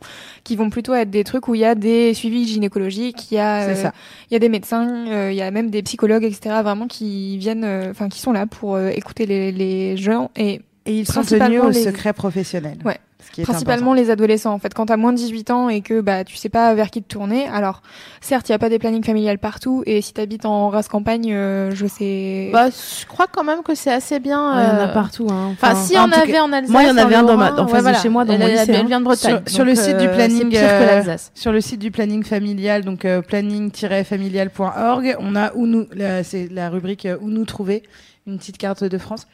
qui 0.44 0.56
vont 0.56 0.70
plutôt 0.70 0.94
être 0.94 1.10
des 1.10 1.22
trucs 1.24 1.46
où 1.48 1.54
il 1.54 1.60
y 1.60 1.64
a 1.64 1.74
des 1.74 2.14
suivis 2.14 2.46
gynécologiques, 2.46 3.30
il 3.30 3.34
y 3.34 3.38
a, 3.38 3.68
euh, 3.68 3.74
ça. 3.74 3.92
il 4.30 4.34
y 4.34 4.36
a 4.36 4.40
des 4.40 4.48
médecins, 4.48 5.06
euh, 5.08 5.30
il 5.30 5.36
y 5.36 5.42
a 5.42 5.50
même 5.50 5.70
des 5.70 5.82
psychologues, 5.82 6.24
etc. 6.24 6.56
Vraiment 6.62 6.86
qui 6.86 7.36
viennent, 7.38 7.64
euh, 7.64 7.90
enfin 7.90 8.08
qui 8.08 8.20
sont 8.20 8.32
là 8.32 8.46
pour 8.46 8.78
écouter 8.80 9.26
les, 9.26 9.52
les 9.52 9.96
gens 9.96 10.30
et 10.36 10.62
Et 10.86 10.98
ils 11.00 11.06
sont 11.06 11.22
tenus 11.22 11.60
au 11.60 11.68
les- 11.70 11.84
secret 11.84 12.12
professionnel. 12.12 12.78
Ouais. 12.84 12.98
Ce 13.36 13.42
qui 13.42 13.50
est 13.50 13.52
principalement 13.52 13.92
les 13.94 14.10
adolescents. 14.10 14.52
En 14.54 14.58
fait, 14.58 14.72
quand 14.74 14.86
t'as 14.86 14.96
moins 14.96 15.12
de 15.12 15.18
18 15.18 15.50
ans 15.50 15.68
et 15.68 15.80
que 15.82 16.00
bah 16.00 16.24
tu 16.24 16.36
sais 16.36 16.48
pas 16.48 16.74
vers 16.74 16.90
qui 16.90 17.02
te 17.02 17.08
tourner, 17.08 17.46
alors 17.48 17.82
certes 18.20 18.48
il 18.48 18.52
y 18.52 18.54
a 18.54 18.58
pas 18.58 18.68
des 18.68 18.78
plannings 18.78 19.04
familiales 19.04 19.38
partout 19.38 19.82
et 19.86 20.00
si 20.00 20.12
t'habites 20.14 20.46
en 20.46 20.68
race 20.70 20.88
campagne, 20.88 21.32
euh, 21.32 21.70
je 21.74 21.86
sais. 21.86 22.50
Bah, 22.52 22.68
je 22.70 23.06
crois 23.06 23.26
quand 23.30 23.44
même 23.44 23.62
que 23.62 23.74
c'est 23.74 23.92
assez 23.92 24.18
bien. 24.20 24.56
Ouais, 24.56 24.62
Il 24.64 24.68
y 24.68 24.70
en 24.70 24.80
a 24.84 24.88
euh, 24.88 24.94
partout. 24.94 25.26
Hein. 25.30 25.50
Enfin, 25.52 25.74
si 25.74 25.98
en 25.98 26.08
cas- 26.08 26.20
avait 26.22 26.40
en 26.40 26.52
Alsace. 26.52 26.70
moi, 26.70 26.82
il 26.82 26.88
y 26.88 26.90
en 26.90 26.96
avait 26.96 27.14
un 27.14 27.22
dans 27.22 27.36
ma- 27.36 27.52
en 27.60 27.66
face 27.68 27.84
de 27.84 27.92
chez 27.94 28.08
moi, 28.08 28.24
dans 28.24 28.32
elle, 28.32 28.40
mon 28.40 28.46
lycée, 28.46 28.64
Elle 28.68 28.76
hein. 28.76 28.84
vient 28.84 29.00
de 29.00 29.04
Bretagne. 29.04 29.40
Sur- 29.46 29.54
sur 29.56 29.64
le 29.64 29.74
site 29.74 29.98
du 29.98 30.06
euh, 30.06 30.14
planning, 30.14 30.56
euh. 30.56 31.16
Sur 31.34 31.52
le 31.52 31.60
site 31.60 31.80
du 31.80 31.90
planning 31.90 32.24
familial, 32.24 32.84
donc 32.84 33.04
euh, 33.04 33.20
planning-familial.org, 33.22 35.16
on 35.20 35.36
a 35.36 35.52
où 35.54 35.66
nous, 35.66 35.86
la- 35.94 36.24
c'est 36.24 36.48
la 36.50 36.70
rubrique 36.70 37.06
où 37.20 37.28
nous 37.28 37.44
trouver, 37.44 37.82
une 38.26 38.38
petite 38.38 38.58
carte 38.58 38.82
de 38.84 38.98
France, 38.98 39.26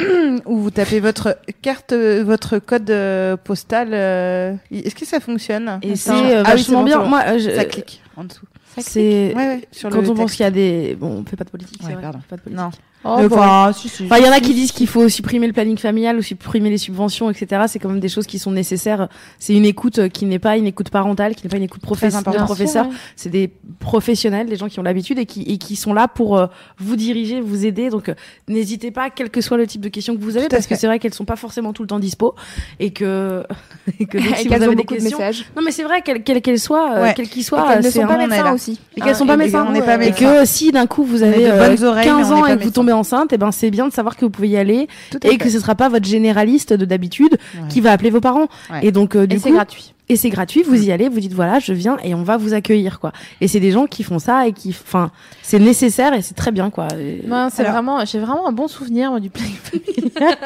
où 0.46 0.58
vous 0.58 0.70
tapez 0.70 1.00
votre 1.00 1.36
carte, 1.62 1.92
votre 1.92 2.58
code 2.58 2.90
euh, 2.90 3.36
postal. 3.36 3.88
euh, 3.92 4.54
Est-ce 4.70 4.94
que 4.94 5.06
ça 5.06 5.20
fonctionne? 5.20 5.78
Et 5.82 5.96
c'est 5.96 6.10
euh, 6.10 6.42
Ah 6.44 6.52
oui, 6.54 6.66
bon, 6.68 6.82
bien. 6.84 6.98
Moi, 7.04 7.22
euh, 7.26 7.38
je- 7.38 7.50
Ça 7.54 7.64
clique 7.64 8.02
en 8.16 8.24
dessous. 8.24 8.46
c'est 8.78 9.32
Ouais, 9.34 9.48
ouais, 9.48 9.68
quand 9.82 9.96
on 9.96 10.14
pense 10.14 10.32
qu'il 10.32 10.44
y 10.44 10.46
a 10.46 10.50
des 10.50 10.96
bon, 10.98 11.08
on 11.20 11.24
fait 11.28 11.36
pas 11.36 11.44
de 11.44 11.50
politique. 11.50 11.82
Ouais, 11.86 11.94
vrai, 11.94 12.06
on 12.06 12.12
fait 12.20 12.28
pas 12.28 12.36
de 12.36 12.40
politique. 12.42 12.62
Non. 12.64 12.70
Oh, 13.02 13.16
Euh. 13.18 13.28
Enfin, 13.30 13.72
si, 13.72 13.88
si. 13.88 14.04
Enfin, 14.04 14.18
il 14.18 14.26
y 14.26 14.28
en 14.28 14.32
a 14.32 14.40
qui 14.40 14.52
disent 14.52 14.72
qu'il 14.72 14.86
faut 14.86 15.08
supprimer 15.08 15.46
le 15.46 15.52
planning 15.54 15.78
familial 15.78 16.18
ou 16.18 16.22
supprimer 16.22 16.68
les 16.68 16.76
subventions, 16.78 17.30
etc. 17.30 17.62
C'est 17.66 17.78
quand 17.78 17.88
même 17.88 17.98
des 18.00 18.08
choses 18.10 18.26
qui 18.26 18.38
sont 18.38 18.50
nécessaires. 18.50 19.08
C'est 19.38 19.54
une 19.54 19.64
écoute 19.64 19.98
euh, 20.00 20.08
qui 20.08 20.26
n'est 20.26 20.38
pas 20.38 20.56
une 20.58 20.66
écoute 20.66 20.90
parentale, 20.90 21.34
qui 21.34 21.44
n'est 21.44 21.48
pas 21.50 21.56
une 21.56 21.62
écoute 21.62 21.80
professeur. 21.80 22.20
Sûr, 22.22 22.86
C'est 23.16 23.30
des 23.30 23.50
professionnels, 23.78 24.48
des 24.48 24.56
gens 24.56 24.68
qui 24.68 24.78
ont 24.78 24.82
l'habitude 24.82 25.18
et 25.18 25.24
qui, 25.26 25.42
et 25.42 25.56
qui 25.58 25.76
sont 25.76 25.94
là 25.94 26.08
pour 26.08 26.36
euh, 26.36 26.46
vous 26.78 26.96
diriger, 26.96 27.40
vous 27.40 27.64
aider. 27.64 27.88
Donc, 27.88 28.08
euh, 28.10 28.14
n'hésitez 28.48 28.90
pas, 28.90 29.08
quel 29.08 29.30
que 29.30 29.40
soit 29.40 29.56
le 29.56 29.66
type 29.66 29.80
de 29.80 29.88
questions 29.88 30.14
que 30.14 30.20
vous 30.20 30.36
avez, 30.36 30.48
parce 30.48 30.66
que 30.66 30.74
c'est 30.76 30.86
vrai 30.86 30.98
qu'elles 30.98 31.14
sont 31.14 31.24
pas 31.24 31.36
forcément 31.36 31.72
tout 31.72 31.82
le 31.82 31.88
temps 31.88 31.98
dispo 32.00 32.34
et 32.78 32.90
que, 32.92 33.44
et 33.98 34.04
que 34.06 34.18
donc, 34.18 34.26
et 34.26 34.34
si 34.34 34.42
vous 34.44 34.48
qu'elles 34.50 34.60
ont 34.60 34.66
avez 34.66 34.76
des 34.76 34.82
de 34.84 34.88
questions. 34.88 35.18
messages. 35.18 35.46
Non, 35.56 35.62
mais 35.64 35.70
c'est 35.70 35.84
vrai, 35.84 36.02
quelles 36.02 36.22
qu'elles 36.22 36.42
qu'elles 36.42 36.58
soient, 36.60 36.96
euh, 36.96 37.02
Ouais. 37.04 37.14
quelles 37.14 37.28
qu'ils 37.30 37.40
Et 37.40 37.44
soient, 37.44 37.76
ne 37.76 37.90
sont 37.90 38.06
pas 38.06 38.18
médecins 38.18 38.52
aussi. 38.52 38.78
et 38.96 39.00
qu'elles 39.00 39.10
Hein, 39.10 39.14
sont 39.14 39.26
pas 39.26 39.34
et- 39.34 39.36
médecins. 39.38 39.66
Et 40.02 40.12
que 40.12 40.44
si 40.44 40.70
d'un 40.70 40.86
coup 40.86 41.02
vous 41.04 41.22
avez 41.22 41.44
de 41.46 41.50
euh, 41.50 41.68
bonnes 41.68 41.84
oreilles, 41.84 42.06
mais 42.06 42.12
15 42.22 42.30
on 42.32 42.34
n'est 42.34 42.40
ans 42.42 42.46
et 42.46 42.50
que 42.50 42.58
vous 42.58 42.64
médecins. 42.64 42.70
Tombez 42.90 42.98
enceinte, 43.00 43.32
et 43.32 43.38
ben 43.38 43.52
c'est 43.52 43.70
bien 43.70 43.86
de 43.88 43.92
savoir 43.92 44.16
que 44.16 44.24
vous 44.24 44.30
pouvez 44.30 44.48
y 44.48 44.56
aller 44.56 44.88
et 45.22 45.28
fait. 45.28 45.38
que 45.38 45.48
ce 45.50 45.58
sera 45.60 45.74
pas 45.74 45.88
votre 45.88 46.06
généraliste 46.06 46.72
de 46.72 46.84
d'habitude 46.84 47.38
Ouais. 47.54 47.68
qui 47.68 47.80
va 47.80 47.92
appeler 47.92 48.10
vos 48.10 48.20
parents. 48.20 48.48
Ouais. 48.70 48.80
Et 48.86 48.92
donc 48.92 49.14
euh, 49.16 49.26
du 49.26 49.36
Et 49.36 49.38
coup, 49.38 49.44
c'est 49.48 49.52
gratuit. 49.54 49.94
Et 50.10 50.16
c'est 50.16 50.28
gratuit, 50.30 50.62
vous 50.62 50.82
y 50.86 50.92
allez, 50.92 51.08
vous 51.08 51.20
dites 51.20 51.32
voilà, 51.32 51.58
je 51.60 51.72
viens 51.72 51.96
et 52.04 52.14
on 52.14 52.22
va 52.22 52.36
vous 52.36 52.52
accueillir 52.54 53.00
quoi. 53.00 53.12
Et 53.40 53.48
c'est 53.48 53.60
des 53.60 53.70
gens 53.70 53.86
qui 53.86 54.02
font 54.02 54.18
ça 54.18 54.46
et 54.46 54.52
qui, 54.52 54.70
enfin, 54.70 55.10
c'est 55.42 55.58
nécessaire 55.58 56.12
et 56.14 56.22
c'est 56.22 56.34
très 56.34 56.50
bien 56.52 56.68
quoi. 56.70 56.88
Et- 56.98 57.22
Non, 57.26 57.48
c'est 57.50 57.62
Alors- 57.62 57.72
vraiment, 57.74 58.04
j'ai 58.04 58.18
vraiment 58.18 58.46
un 58.48 58.52
bon 58.52 58.68
souvenir 58.68 59.10
moi, 59.10 59.20
du 59.20 59.30
planning 59.30 59.54
familial. 59.56 60.36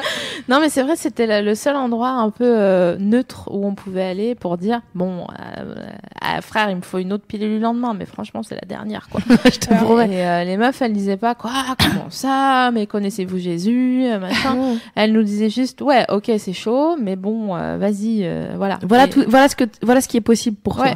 non, 0.47 0.59
mais 0.61 0.69
c'est 0.69 0.83
vrai, 0.83 0.95
c'était 0.95 1.41
le 1.41 1.55
seul 1.55 1.75
endroit 1.75 2.09
un 2.09 2.29
peu 2.29 2.45
euh, 2.45 2.95
neutre 2.99 3.49
où 3.51 3.65
on 3.65 3.73
pouvait 3.75 4.03
aller 4.03 4.35
pour 4.35 4.57
dire 4.57 4.81
bon, 4.93 5.25
euh, 5.57 5.75
euh, 6.23 6.41
frère, 6.41 6.69
il 6.69 6.77
me 6.77 6.81
faut 6.81 6.97
une 6.99 7.11
autre 7.13 7.25
pilule 7.27 7.53
le 7.55 7.59
lendemain, 7.59 7.93
mais 7.97 8.05
franchement, 8.05 8.41
c'est 8.43 8.55
la 8.55 8.67
dernière 8.67 9.07
quoi. 9.09 9.21
je 9.45 9.59
te 9.59 9.73
promets. 9.83 10.09
Et 10.15 10.25
euh, 10.25 10.43
les 10.43 10.57
meufs, 10.57 10.81
elles 10.81 10.93
disaient 10.93 11.17
pas 11.17 11.35
quoi, 11.35 11.51
comment 11.79 12.09
ça, 12.09 12.69
mais 12.73 12.85
connaissez-vous 12.85 13.37
Jésus, 13.39 14.05
machin. 14.21 14.75
Elles 14.95 15.11
nous 15.11 15.23
disaient 15.23 15.49
juste 15.49 15.81
ouais, 15.81 16.05
ok, 16.09 16.31
c'est 16.37 16.53
chaud, 16.53 16.95
mais 17.01 17.15
bon, 17.15 17.47
vas-y, 17.77 18.29
voilà. 18.55 18.79
Voilà 18.83 19.05
Et- 19.05 19.09
tout, 19.09 19.23
voilà 19.27 19.49
ce 19.49 19.54
que, 19.55 19.63
voilà 19.81 20.01
ce 20.01 20.07
qui 20.07 20.17
est 20.17 20.21
possible 20.21 20.57
pour 20.63 20.79
Ouais. 20.79 20.91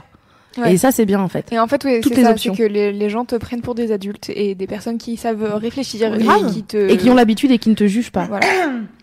toi. 0.55 0.63
Ouais. 0.63 0.73
Et 0.73 0.77
ça 0.77 0.91
c'est 0.91 1.05
bien 1.05 1.19
en 1.21 1.27
fait. 1.27 1.51
Et 1.51 1.59
en 1.59 1.67
fait, 1.67 1.83
ouais, 1.85 2.01
Toutes 2.01 2.13
c'est 2.13 2.19
les 2.19 2.25
ça, 2.25 2.31
options. 2.31 2.55
que 2.55 2.63
les, 2.63 2.91
les 2.91 3.09
gens 3.09 3.23
te 3.23 3.35
prennent 3.35 3.61
pour 3.61 3.75
des 3.75 3.91
adultes 3.91 4.29
et 4.33 4.55
des 4.55 4.67
personnes 4.67 4.97
qui 4.97 5.15
savent 5.15 5.43
réfléchir 5.55 6.13
et 6.15 6.51
qui 6.51 6.63
te 6.63 6.89
Et 6.89 6.97
qui 6.97 7.09
ont 7.09 7.15
l'habitude 7.15 7.51
et 7.51 7.59
qui 7.59 7.69
ne 7.69 7.75
te 7.75 7.85
jugent 7.87 8.11
pas. 8.11 8.25
voilà. 8.25 8.45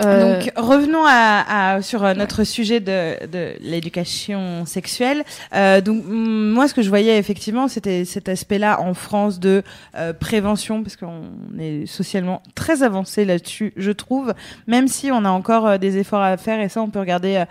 euh, 0.00 0.40
Donc 0.40 0.52
revenons 0.56 1.04
à, 1.06 1.74
à- 1.74 1.82
sur 1.82 2.04
euh, 2.04 2.14
notre 2.14 2.44
sujet 2.44 2.80
de, 2.80 3.26
de 3.26 3.54
l'éducation 3.60 4.66
sexuelle. 4.66 5.24
Euh, 5.54 5.80
donc 5.80 6.02
moi 6.06 6.66
ce 6.68 6.74
que 6.74 6.82
je 6.82 6.88
voyais 6.88 7.18
effectivement 7.18 7.68
c'était 7.68 8.04
cet 8.04 8.28
aspect-là 8.28 8.80
en 8.80 8.94
France 8.94 9.38
de 9.40 9.62
euh, 9.96 10.12
prévention 10.12 10.82
parce 10.82 10.96
qu'on 10.96 11.22
est 11.58 11.86
socialement 11.86 12.42
très 12.54 12.82
avancé 12.82 13.24
là-dessus 13.24 13.72
je 13.76 13.90
trouve 13.92 14.34
même 14.66 14.88
si 14.88 15.10
on 15.12 15.24
a 15.24 15.30
encore 15.30 15.66
euh, 15.66 15.78
des 15.78 15.98
efforts 15.98 16.22
à 16.22 16.36
faire 16.36 16.60
et 16.60 16.68
ça 16.68 16.80
on 16.82 16.88
peut 16.90 17.00
regarder 17.00 17.44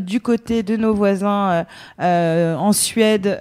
du 0.00 0.20
côté 0.20 0.62
de 0.62 0.76
nos 0.76 0.94
voisins 0.94 1.64
en 1.98 2.72
Suède 2.72 3.38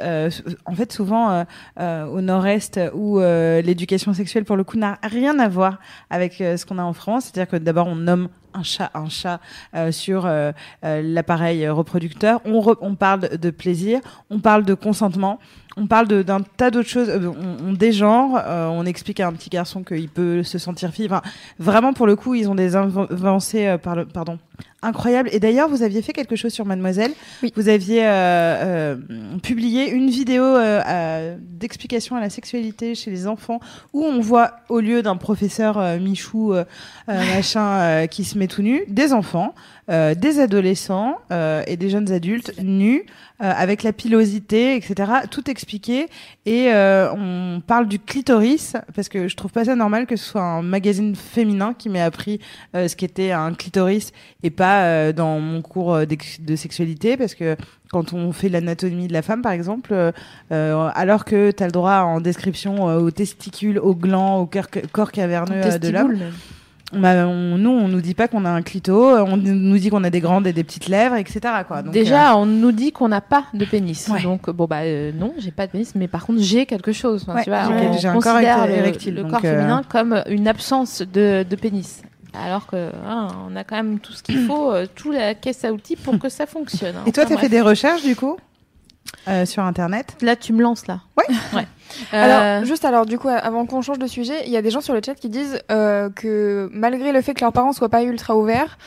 en 0.65 0.75
fait 0.75 0.91
souvent 0.91 1.45
au 1.79 2.21
nord-est 2.21 2.79
où 2.93 3.19
l'éducation 3.19 4.13
sexuelle 4.13 4.45
pour 4.45 4.55
le 4.55 4.63
coup 4.63 4.77
n'a 4.77 4.97
rien 5.03 5.39
à 5.39 5.47
voir 5.47 5.79
avec 6.09 6.33
ce 6.37 6.65
qu'on 6.65 6.77
a 6.77 6.83
en 6.83 6.93
France 6.93 7.25
c'est-à-dire 7.25 7.51
que 7.51 7.57
d'abord 7.57 7.87
on 7.87 7.95
nomme 7.95 8.29
un 8.53 8.63
chat 8.63 8.91
un 8.93 9.09
chat 9.09 9.39
euh, 9.75 9.91
sur 9.91 10.25
euh, 10.25 10.51
euh, 10.83 11.01
l'appareil 11.03 11.67
reproducteur. 11.69 12.41
On, 12.45 12.59
re- 12.61 12.77
on 12.81 12.95
parle 12.95 13.37
de 13.37 13.49
plaisir, 13.49 13.99
on 14.29 14.39
parle 14.39 14.63
de 14.63 14.73
consentement, 14.73 15.39
on 15.77 15.87
parle 15.87 16.07
d'un 16.23 16.41
tas 16.41 16.71
d'autres 16.71 16.89
choses. 16.89 17.09
Euh, 17.09 17.31
On, 17.31 17.69
on 17.69 17.73
dégenre, 17.73 18.41
euh, 18.45 18.67
on 18.67 18.85
explique 18.85 19.19
à 19.19 19.27
un 19.27 19.33
petit 19.33 19.49
garçon 19.49 19.83
qu'il 19.83 20.09
peut 20.09 20.43
se 20.43 20.57
sentir 20.57 20.91
fille. 20.91 21.05
Enfin, 21.05 21.21
vraiment, 21.59 21.93
pour 21.93 22.07
le 22.07 22.15
coup, 22.15 22.35
ils 22.35 22.49
ont 22.49 22.55
des 22.55 22.75
avancées 22.75 23.77
par 23.81 23.95
le- 23.95 24.05
pardon, 24.05 24.37
incroyables. 24.81 25.29
Et 25.31 25.39
d'ailleurs, 25.39 25.69
vous 25.69 25.83
aviez 25.83 26.01
fait 26.01 26.13
quelque 26.13 26.35
chose 26.35 26.51
sur 26.51 26.65
Mademoiselle. 26.65 27.11
Oui. 27.43 27.51
Vous 27.55 27.69
aviez 27.69 28.05
euh, 28.05 28.09
euh, 28.09 28.95
publié 29.43 29.89
une 29.89 30.09
vidéo 30.09 30.43
euh, 30.43 31.37
d'explication 31.39 32.15
à 32.15 32.19
la 32.19 32.29
sexualité 32.29 32.95
chez 32.95 33.11
les 33.11 33.27
enfants 33.27 33.59
où 33.93 34.03
on 34.03 34.19
voit, 34.19 34.57
au 34.69 34.79
lieu 34.79 35.01
d'un 35.01 35.17
professeur 35.17 35.99
Michou, 35.99 36.53
machin, 37.07 37.79
euh, 38.01 38.07
qui 38.07 38.23
se 38.23 38.37
met 38.37 38.47
tout 38.47 38.61
nu, 38.61 38.83
des 38.87 39.13
enfants, 39.13 39.53
euh, 39.91 40.15
des 40.15 40.39
adolescents 40.39 41.17
euh, 41.31 41.61
et 41.67 41.75
des 41.77 41.89
jeunes 41.89 42.11
adultes 42.11 42.53
nus, 42.61 43.05
euh, 43.43 43.51
avec 43.55 43.83
la 43.83 43.91
pilosité, 43.91 44.75
etc. 44.75 45.11
Tout 45.29 45.49
expliqué. 45.49 46.07
Et 46.45 46.71
euh, 46.71 47.11
on 47.13 47.61
parle 47.65 47.87
du 47.87 47.99
clitoris, 47.99 48.73
parce 48.95 49.09
que 49.09 49.27
je 49.27 49.35
trouve 49.35 49.51
pas 49.51 49.65
ça 49.65 49.75
normal 49.75 50.05
que 50.05 50.15
ce 50.15 50.23
soit 50.23 50.41
un 50.43 50.61
magazine 50.61 51.15
féminin 51.15 51.73
qui 51.77 51.89
m'ait 51.89 52.01
appris 52.01 52.39
euh, 52.75 52.87
ce 52.87 52.95
qu'était 52.95 53.31
un 53.31 53.53
clitoris 53.53 54.11
et 54.43 54.49
pas 54.49 54.83
euh, 54.83 55.11
dans 55.13 55.39
mon 55.39 55.61
cours 55.61 55.97
de 56.05 56.55
sexualité, 56.55 57.17
parce 57.17 57.35
que 57.35 57.55
quand 57.91 58.13
on 58.13 58.31
fait 58.31 58.47
l'anatomie 58.47 59.07
de 59.07 59.13
la 59.13 59.21
femme, 59.21 59.41
par 59.41 59.51
exemple, 59.51 59.93
euh, 59.93 60.89
alors 60.95 61.25
que 61.25 61.51
tu 61.51 61.61
as 61.61 61.65
le 61.65 61.71
droit 61.73 61.97
en 61.97 62.21
description 62.21 62.87
euh, 62.89 62.99
aux 62.99 63.11
testicules, 63.11 63.79
aux 63.79 63.95
glands, 63.95 64.37
au 64.39 64.45
cœur- 64.45 64.69
corps 64.93 65.11
caverneux 65.11 65.57
euh, 65.57 65.77
de 65.79 65.89
l'homme. 65.89 66.31
On 66.93 66.99
m'a- 66.99 67.25
on- 67.25 67.57
nous, 67.57 67.69
on 67.69 67.87
nous 67.87 68.01
dit 68.01 68.13
pas 68.13 68.27
qu'on 68.27 68.45
a 68.45 68.49
un 68.49 68.61
clito, 68.61 69.09
euh, 69.09 69.23
on 69.25 69.37
nous 69.37 69.77
dit 69.77 69.89
qu'on 69.89 70.03
a 70.03 70.09
des 70.09 70.19
grandes 70.19 70.45
et 70.47 70.53
des 70.53 70.63
petites 70.63 70.87
lèvres, 70.87 71.15
etc. 71.15 71.39
Quoi. 71.67 71.81
Donc, 71.83 71.93
Déjà, 71.93 72.35
on 72.37 72.45
nous 72.45 72.71
dit 72.71 72.91
qu'on 72.91 73.07
n'a 73.09 73.21
pas 73.21 73.45
de 73.53 73.65
pénis. 73.65 74.07
Ouais. 74.09 74.21
Donc, 74.21 74.49
bon, 74.49 74.65
bah, 74.65 74.81
euh, 74.81 75.11
non, 75.13 75.33
j'ai 75.37 75.51
pas 75.51 75.67
de 75.67 75.71
pénis, 75.71 75.93
mais 75.95 76.07
par 76.07 76.25
contre, 76.25 76.41
j'ai 76.41 76.65
quelque 76.65 76.91
chose. 76.91 77.23
Enfin, 77.27 77.35
Ouais, 77.39 77.43
tu 77.43 77.49
vois, 77.49 77.63
j'ai- 77.67 77.87
on 77.87 77.93
j'ai 77.97 78.07
un 78.07 78.13
corps 78.19 78.33
considère 78.33 78.67
le, 78.67 78.73
érectile, 78.73 79.15
le 79.15 79.23
corps 79.23 79.39
euh, 79.43 79.57
féminin 79.57 79.81
comme 79.87 80.23
une 80.27 80.47
absence 80.47 81.01
de, 81.01 81.45
de 81.49 81.55
pénis. 81.55 82.01
Alors 82.33 82.65
que 82.67 82.89
hein, 83.05 83.27
on 83.49 83.55
a 83.57 83.63
quand 83.65 83.75
même 83.75 83.99
tout 83.99 84.13
ce 84.13 84.23
qu'il 84.23 84.39
faut, 84.47 84.71
euh, 84.71 84.85
tout 84.95 85.11
la 85.11 85.33
caisse 85.35 85.65
à 85.65 85.73
outils 85.73 85.95
pour 85.97 86.17
que 86.17 86.29
ça 86.29 86.45
fonctionne. 86.45 86.95
hein. 86.95 87.03
Et 87.05 87.11
toi, 87.11 87.23
Enfin, 87.25 87.33
tu 87.35 87.37
as 87.37 87.41
fait 87.41 87.49
des 87.49 87.59
recherches 87.61 88.03
du 88.03 88.15
coup 88.15 88.37
euh, 89.27 89.45
sur 89.45 89.63
Internet? 89.63 90.15
Là, 90.21 90.35
tu 90.35 90.53
me 90.53 90.61
lances 90.61 90.87
là. 90.87 91.01
Ouais. 91.17 91.35
ouais. 91.53 91.67
Alors, 92.11 92.41
Euh, 92.41 92.65
juste 92.65 92.85
alors, 92.85 93.05
du 93.05 93.17
coup, 93.17 93.27
avant 93.29 93.65
qu'on 93.65 93.81
change 93.81 93.99
de 93.99 94.07
sujet, 94.07 94.35
il 94.45 94.51
y 94.51 94.57
a 94.57 94.61
des 94.61 94.69
gens 94.71 94.81
sur 94.81 94.93
le 94.93 95.01
chat 95.05 95.15
qui 95.15 95.29
disent 95.29 95.59
euh, 95.71 96.09
que 96.09 96.69
malgré 96.73 97.11
le 97.11 97.21
fait 97.21 97.33
que 97.33 97.41
leurs 97.41 97.53
parents 97.53 97.73
soient 97.73 97.89
pas 97.89 98.03
ultra 98.03 98.35
ouverts, 98.35 98.77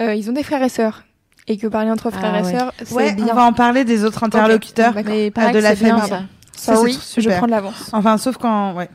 euh, 0.00 0.14
ils 0.14 0.28
ont 0.30 0.32
des 0.32 0.42
frères 0.42 0.62
et 0.62 0.68
sœurs. 0.68 1.02
Et 1.48 1.56
que 1.58 1.66
parler 1.68 1.90
entre 1.92 2.10
frères 2.10 2.32
Ah 2.34 2.40
et 2.40 2.42
ouais. 2.42 2.58
sœurs, 2.58 2.72
c'est 2.84 2.92
Ouais, 2.94 3.12
bien. 3.14 3.28
on 3.30 3.34
va 3.34 3.44
en 3.44 3.52
parler 3.52 3.84
des 3.84 4.04
autres 4.04 4.24
interlocuteurs. 4.24 4.94
Mais 5.04 5.30
pareil 5.30 5.54
de 5.54 5.60
la 5.60 5.76
famille. 5.76 6.08
ça. 6.08 6.22
Ça, 6.58 6.72
c'est 6.72 6.74
Sorry, 6.76 6.92
super. 6.94 7.32
je 7.32 7.36
prends 7.36 7.46
de 7.46 7.50
l'avance. 7.50 7.90
Enfin, 7.92 8.16
sauf 8.16 8.38
quand, 8.38 8.72
ouais, 8.74 8.88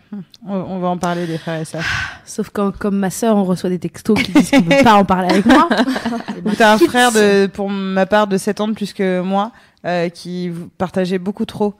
on, 0.47 0.55
on 0.55 0.79
va 0.79 0.87
en 0.87 0.97
parler 0.97 1.27
des 1.27 1.37
frères 1.37 1.61
et 1.61 1.65
sœurs. 1.65 1.83
Sauf 2.25 2.49
quand, 2.51 2.75
comme 2.75 2.97
ma 2.97 3.11
sœur, 3.11 3.37
on 3.37 3.43
reçoit 3.43 3.69
des 3.69 3.77
textos 3.77 4.19
qui 4.21 4.31
disent 4.31 4.49
qu'on 4.49 4.63
peut 4.63 4.83
pas 4.83 4.95
en 4.95 5.05
parler 5.05 5.29
avec 5.29 5.45
moi. 5.45 5.69
Ou 6.45 6.51
t'as 6.57 6.73
un 6.73 6.77
frère 6.79 7.11
de, 7.11 7.45
pour 7.45 7.69
ma 7.69 8.07
part, 8.07 8.25
de 8.25 8.37
7 8.37 8.61
ans 8.61 8.67
de 8.67 8.73
plus 8.73 8.93
que 8.93 9.21
moi, 9.21 9.51
euh, 9.85 10.09
qui 10.09 10.49
vous- 10.49 10.69
partageait 10.77 11.19
beaucoup 11.19 11.45
trop. 11.45 11.75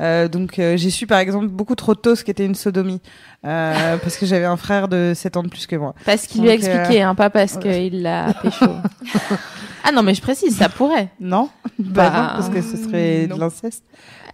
Euh, 0.00 0.28
donc 0.28 0.58
euh, 0.58 0.76
j'ai 0.76 0.90
su 0.90 1.06
par 1.06 1.18
exemple 1.20 1.46
beaucoup 1.46 1.74
trop 1.74 1.94
tôt 1.94 2.14
ce 2.14 2.22
qu'était 2.22 2.44
une 2.44 2.54
sodomie 2.54 3.00
euh, 3.46 3.96
parce 4.02 4.18
que 4.18 4.26
j'avais 4.26 4.44
un 4.44 4.58
frère 4.58 4.88
de 4.88 5.12
7 5.14 5.36
ans 5.38 5.42
de 5.42 5.48
plus 5.48 5.66
que 5.66 5.76
moi. 5.76 5.94
Parce 6.04 6.26
qu'il 6.26 6.42
lui 6.42 6.48
a 6.48 6.52
euh, 6.52 6.56
expliqué, 6.56 7.02
hein, 7.02 7.14
pas 7.14 7.30
parce 7.30 7.56
qu'il 7.56 8.02
l'a 8.02 8.34
pécho. 8.42 8.66
ah 9.84 9.92
non, 9.92 10.02
mais 10.02 10.14
je 10.14 10.20
précise, 10.20 10.56
ça 10.56 10.68
pourrait. 10.68 11.08
Non 11.20 11.48
Bah, 11.78 12.10
Bah, 12.10 12.10
non 12.10 12.26
parce 12.40 12.48
que 12.50 12.60
ce 12.62 12.76
serait 12.76 13.26
non. 13.26 13.36
de 13.36 13.40
l'inceste. 13.40 13.84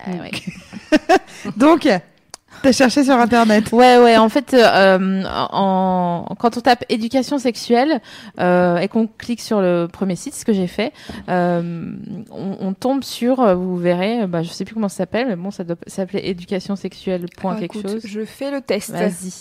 Ah 0.05 0.11
ouais. 0.21 0.31
Donc 1.57 1.89
T'as 2.63 2.73
cherché 2.73 3.03
sur 3.05 3.15
internet. 3.15 3.73
Ouais, 3.73 3.99
ouais. 3.99 4.17
En 4.17 4.29
fait, 4.29 4.55
euh, 4.55 5.23
en, 5.27 6.27
quand 6.39 6.57
on 6.57 6.61
tape 6.61 6.85
éducation 6.89 7.39
sexuelle 7.39 8.01
euh, 8.39 8.77
et 8.79 8.89
qu'on 8.89 9.07
clique 9.09 9.41
sur 9.41 9.61
le 9.61 9.89
premier 9.93 10.17
site, 10.17 10.35
ce 10.35 10.45
que 10.45 10.53
j'ai 10.53 10.67
fait, 10.69 10.93
euh, 11.29 11.93
on, 12.31 12.57
on 12.61 12.73
tombe 12.73 13.03
sur, 13.03 13.41
euh, 13.41 13.55
vous 13.55 13.77
verrez, 13.77 14.27
bah, 14.27 14.43
je 14.43 14.51
sais 14.51 14.65
plus 14.65 14.75
comment 14.75 14.89
ça 14.89 14.99
s'appelle, 14.99 15.27
mais 15.29 15.37
bon, 15.37 15.51
ça 15.51 15.65
doit 15.65 15.77
s'appeler 15.87 16.21
éducation 16.25 16.77
sexuelle 16.77 17.27
point 17.37 17.55
Ah, 17.57 17.61
quelque 17.61 17.79
écoute, 17.79 17.91
chose. 17.91 18.03
Je 18.05 18.25
fais 18.25 18.51
le 18.51 18.61
test. 18.61 18.91
Vas-y. 18.91 19.33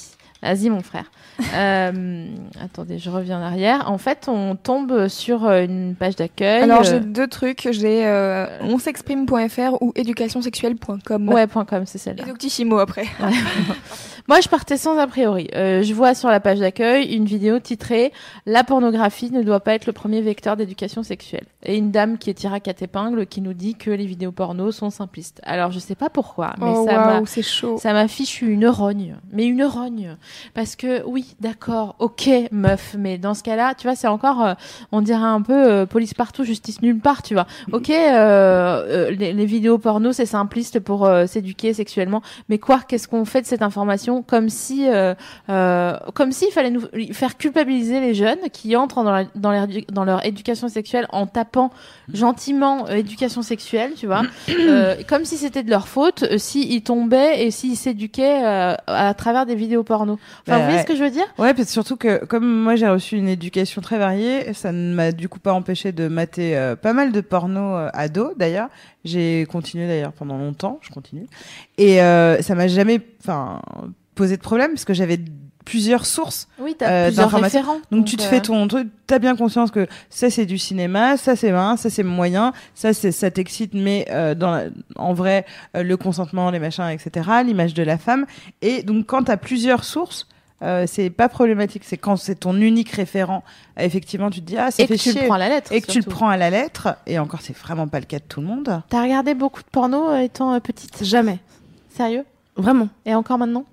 Vas-y, 0.41 0.69
mon 0.71 0.81
frère. 0.81 1.11
Euh, 1.53 2.27
attendez, 2.63 2.97
je 2.97 3.09
reviens 3.09 3.39
en 3.39 3.43
arrière. 3.43 3.89
En 3.91 3.97
fait, 3.97 4.27
on 4.27 4.55
tombe 4.55 5.07
sur 5.07 5.45
euh, 5.45 5.63
une 5.63 5.95
page 5.95 6.15
d'accueil. 6.15 6.63
Alors 6.63 6.81
euh, 6.81 6.83
j'ai 6.83 6.99
deux 6.99 7.27
trucs, 7.27 7.67
j'ai 7.71 8.05
euh, 8.05 8.47
onsexprime.fr 8.61 9.81
ou 9.81 9.91
éducationsexuelle.com. 9.95 11.29
Ouais, 11.29 11.47
point 11.47 11.65
.com, 11.65 11.83
c'est 11.85 11.97
celle-là. 11.97 12.23
Et 12.23 12.27
Doctissimo 12.27 12.79
après. 12.79 13.05
Moi, 14.27 14.39
je 14.39 14.47
partais 14.47 14.77
sans 14.77 14.97
a 14.97 15.07
priori. 15.07 15.49
Euh, 15.55 15.81
je 15.83 15.93
vois 15.93 16.13
sur 16.13 16.29
la 16.29 16.39
page 16.39 16.59
d'accueil 16.59 17.15
une 17.15 17.25
vidéo 17.25 17.59
titrée 17.59 18.13
La 18.45 18.63
pornographie 18.63 19.31
ne 19.31 19.41
doit 19.41 19.59
pas 19.59 19.73
être 19.73 19.87
le 19.87 19.93
premier 19.93 20.21
vecteur 20.21 20.55
d'éducation 20.55 21.03
sexuelle. 21.03 21.45
Et 21.63 21.77
une 21.77 21.91
dame 21.91 22.17
qui 22.17 22.29
est 22.29 22.61
quatre 22.63 22.81
épingles 22.81 23.25
qui 23.25 23.41
nous 23.41 23.53
dit 23.53 23.75
que 23.75 23.91
les 23.91 24.05
vidéos 24.05 24.31
porno 24.31 24.71
sont 24.71 24.89
simplistes. 24.89 25.41
Alors, 25.43 25.71
je 25.71 25.79
sais 25.79 25.95
pas 25.95 26.09
pourquoi, 26.09 26.53
mais 26.59 26.73
oh 26.75 26.85
ça 26.87 26.93
m'a 26.93 27.13
waouh, 27.17 27.25
c'est 27.25 27.43
chaud. 27.43 27.77
ça 27.77 27.93
m'a 27.93 28.07
fichu 28.07 28.51
une 28.51 28.67
rogne. 28.67 29.15
Mais 29.31 29.45
une 29.45 29.63
rogne. 29.63 30.17
Parce 30.53 30.75
que, 30.75 31.03
oui, 31.05 31.30
d'accord, 31.39 31.95
ok, 31.99 32.29
meuf, 32.51 32.95
mais 32.97 33.17
dans 33.17 33.33
ce 33.33 33.43
cas-là, 33.43 33.73
tu 33.75 33.87
vois, 33.87 33.95
c'est 33.95 34.07
encore, 34.07 34.43
euh, 34.45 34.53
on 34.91 35.01
dirait 35.01 35.19
un 35.23 35.41
peu 35.41 35.53
euh, 35.53 35.85
police 35.85 36.13
partout, 36.13 36.43
justice 36.43 36.81
nulle 36.81 36.99
part, 36.99 37.21
tu 37.23 37.33
vois. 37.33 37.47
Ok, 37.71 37.89
euh, 37.89 37.93
euh, 37.95 39.11
les, 39.11 39.33
les 39.33 39.45
vidéos 39.45 39.77
porno, 39.77 40.11
c'est 40.11 40.25
simpliste 40.25 40.79
pour 40.79 41.09
s'éduquer 41.27 41.73
sexuellement. 41.73 42.21
Mais 42.49 42.57
quoi, 42.59 42.79
qu'est-ce 42.87 43.07
qu'on 43.07 43.25
fait 43.25 43.41
de 43.41 43.47
cette 43.47 43.61
information 43.61 44.21
Comme 44.23 44.49
si, 44.49 44.87
euh, 44.87 45.13
euh, 45.49 45.97
comme 46.13 46.31
s'il 46.31 46.51
fallait 46.51 46.71
nous 46.71 46.81
faire 47.13 47.37
culpabiliser 47.37 47.99
les 47.99 48.13
jeunes 48.13 48.39
qui 48.51 48.75
entrent 48.75 49.03
dans, 49.03 49.11
la- 49.11 49.25
dans, 49.35 49.51
leur, 49.51 49.67
dans 49.91 50.03
leur 50.03 50.25
éducation 50.25 50.67
sexuelle 50.67 51.07
en 51.11 51.25
tapant 51.27 51.71
gentiment 52.13 52.87
éducation 52.87 53.41
sexuelle, 53.41 53.91
tu 53.95 54.07
vois. 54.07 54.21
Euh, 54.71 54.95
comme 55.07 55.25
si 55.25 55.37
c'était 55.37 55.63
de 55.63 55.69
leur 55.69 55.87
faute, 55.87 56.23
s'ils 56.37 56.81
tombaient 56.83 57.43
et 57.45 57.51
s'ils 57.51 57.75
s'éduquaient 57.75 58.41
euh, 58.45 58.75
à 58.87 59.13
travers 59.13 59.45
des 59.45 59.55
vidéos 59.55 59.83
porno. 59.83 60.13
Enfin, 60.13 60.19
Bah, 60.47 60.57
vous 60.57 60.63
voyez 60.63 60.77
ouais. 60.77 60.81
ce 60.83 60.87
que 60.87 60.95
je 60.95 61.03
veux 61.03 61.09
dire? 61.09 61.20
Ouais, 61.37 61.53
parce 61.53 61.67
que 61.67 61.71
surtout 61.73 61.95
que 61.97 62.23
comme 62.25 62.45
moi 62.63 62.75
j'ai 62.75 62.87
reçu 62.87 63.17
une 63.17 63.27
éducation 63.27 63.81
très 63.81 63.97
variée, 63.97 64.53
ça 64.53 64.71
ne 64.71 64.93
m'a 64.93 65.11
du 65.11 65.29
coup 65.29 65.39
pas 65.39 65.53
empêché 65.53 65.91
de 65.91 66.07
mater 66.07 66.57
euh, 66.57 66.75
pas 66.75 66.93
mal 66.93 67.11
de 67.11 67.21
porno 67.21 67.75
euh, 67.75 67.89
ado 67.93 68.33
d'ailleurs. 68.37 68.69
J'ai 69.05 69.45
continué 69.51 69.87
d'ailleurs 69.87 70.13
pendant 70.13 70.37
longtemps, 70.37 70.79
je 70.81 70.89
continue. 70.89 71.27
Et 71.77 72.01
euh, 72.01 72.41
ça 72.41 72.55
m'a 72.55 72.67
jamais 72.67 73.01
enfin 73.21 73.61
posé 74.15 74.37
de 74.37 74.41
problème 74.41 74.71
parce 74.71 74.85
que 74.85 74.93
j'avais 74.93 75.19
plusieurs 75.63 76.07
sources. 76.07 76.47
Oui, 76.59 76.75
t'as 76.77 76.89
Euh, 76.91 77.05
plusieurs 77.07 77.29
référents. 77.43 77.77
Donc, 77.91 78.05
tu 78.05 78.17
te 78.17 78.23
euh, 78.23 78.25
fais 78.25 78.41
ton 78.41 78.67
truc, 78.67 78.87
t'as 79.05 79.19
bien 79.19 79.35
conscience 79.35 79.69
que 79.69 79.85
ça 80.09 80.29
c'est 80.31 80.47
du 80.47 80.57
cinéma, 80.57 81.17
ça 81.17 81.35
c'est 81.35 81.51
main, 81.51 81.77
ça 81.77 81.91
c'est 81.91 82.01
moyen, 82.03 82.51
ça 82.73 82.93
c'est 82.93 83.11
ça 83.11 83.29
t'excite, 83.29 83.73
mais 83.75 84.07
euh, 84.09 84.33
dans 84.33 84.49
la- 84.51 84.65
en 84.95 85.13
vrai 85.13 85.45
euh, 85.77 85.83
le 85.83 85.97
consentement, 85.97 86.49
les 86.49 86.57
machins, 86.59 86.89
etc. 86.89 87.29
L'image 87.45 87.75
de 87.75 87.83
la 87.83 87.99
femme. 87.99 88.25
Et 88.63 88.81
donc 88.81 89.05
quand 89.05 89.23
t'as 89.25 89.37
plusieurs 89.37 89.83
sources. 89.83 90.27
Euh, 90.63 90.85
c'est 90.87 91.09
pas 91.09 91.27
problématique, 91.27 91.83
c'est 91.83 91.97
quand 91.97 92.15
c'est 92.17 92.35
ton 92.35 92.55
unique 92.55 92.91
référent. 92.91 93.43
effectivement, 93.77 94.29
tu 94.29 94.41
te 94.41 94.45
dis 94.45 94.57
ah 94.57 94.69
ça 94.69 94.83
Et 94.83 94.87
que 94.87 94.93
tu 94.93 95.11
le 95.11 95.25
prends 95.25 95.33
à 95.33 95.39
la 95.39 95.49
lettre. 95.49 95.71
et 95.71 95.81
que 95.81 95.91
tu 95.91 95.99
le 95.99 96.05
prends 96.05 96.29
à 96.29 96.37
la 96.37 96.49
lettre. 96.51 96.97
Et 97.07 97.17
encore, 97.17 97.41
c'est 97.41 97.55
vraiment 97.57 97.87
pas 97.87 97.99
le 97.99 98.05
cas 98.05 98.19
de 98.19 98.23
tout 98.23 98.41
le 98.41 98.47
monde. 98.47 98.81
T'as 98.89 99.01
regardé 99.01 99.33
beaucoup 99.33 99.61
de 99.61 99.67
porno 99.71 100.09
euh, 100.09 100.17
étant 100.19 100.53
euh, 100.53 100.59
petite? 100.59 101.03
Jamais. 101.03 101.39
Sérieux? 101.89 102.25
Vraiment. 102.55 102.89
Et 103.05 103.15
encore 103.15 103.37
maintenant? 103.39 103.65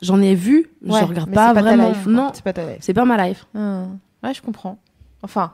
J'en 0.00 0.22
ai 0.22 0.34
vu, 0.34 0.70
Ouais, 0.82 0.98
je 1.00 1.04
regarde 1.04 1.30
pas 1.30 1.48
c'est 1.48 1.54
pas 1.54 1.62
ta 1.62 1.76
vraiment. 1.76 1.88
life, 1.90 2.06
non, 2.06 2.30
C'est 2.32 2.42
pas 2.44 2.52
ta 2.54 2.64
life. 2.64 2.78
c'est 2.80 2.94
pas 2.94 3.04
ma 3.04 3.28
life. 3.28 3.44
Hum. 3.54 3.98
Ouais, 4.22 4.32
je 4.32 4.40
comprends. 4.40 4.78
Enfin, 5.22 5.52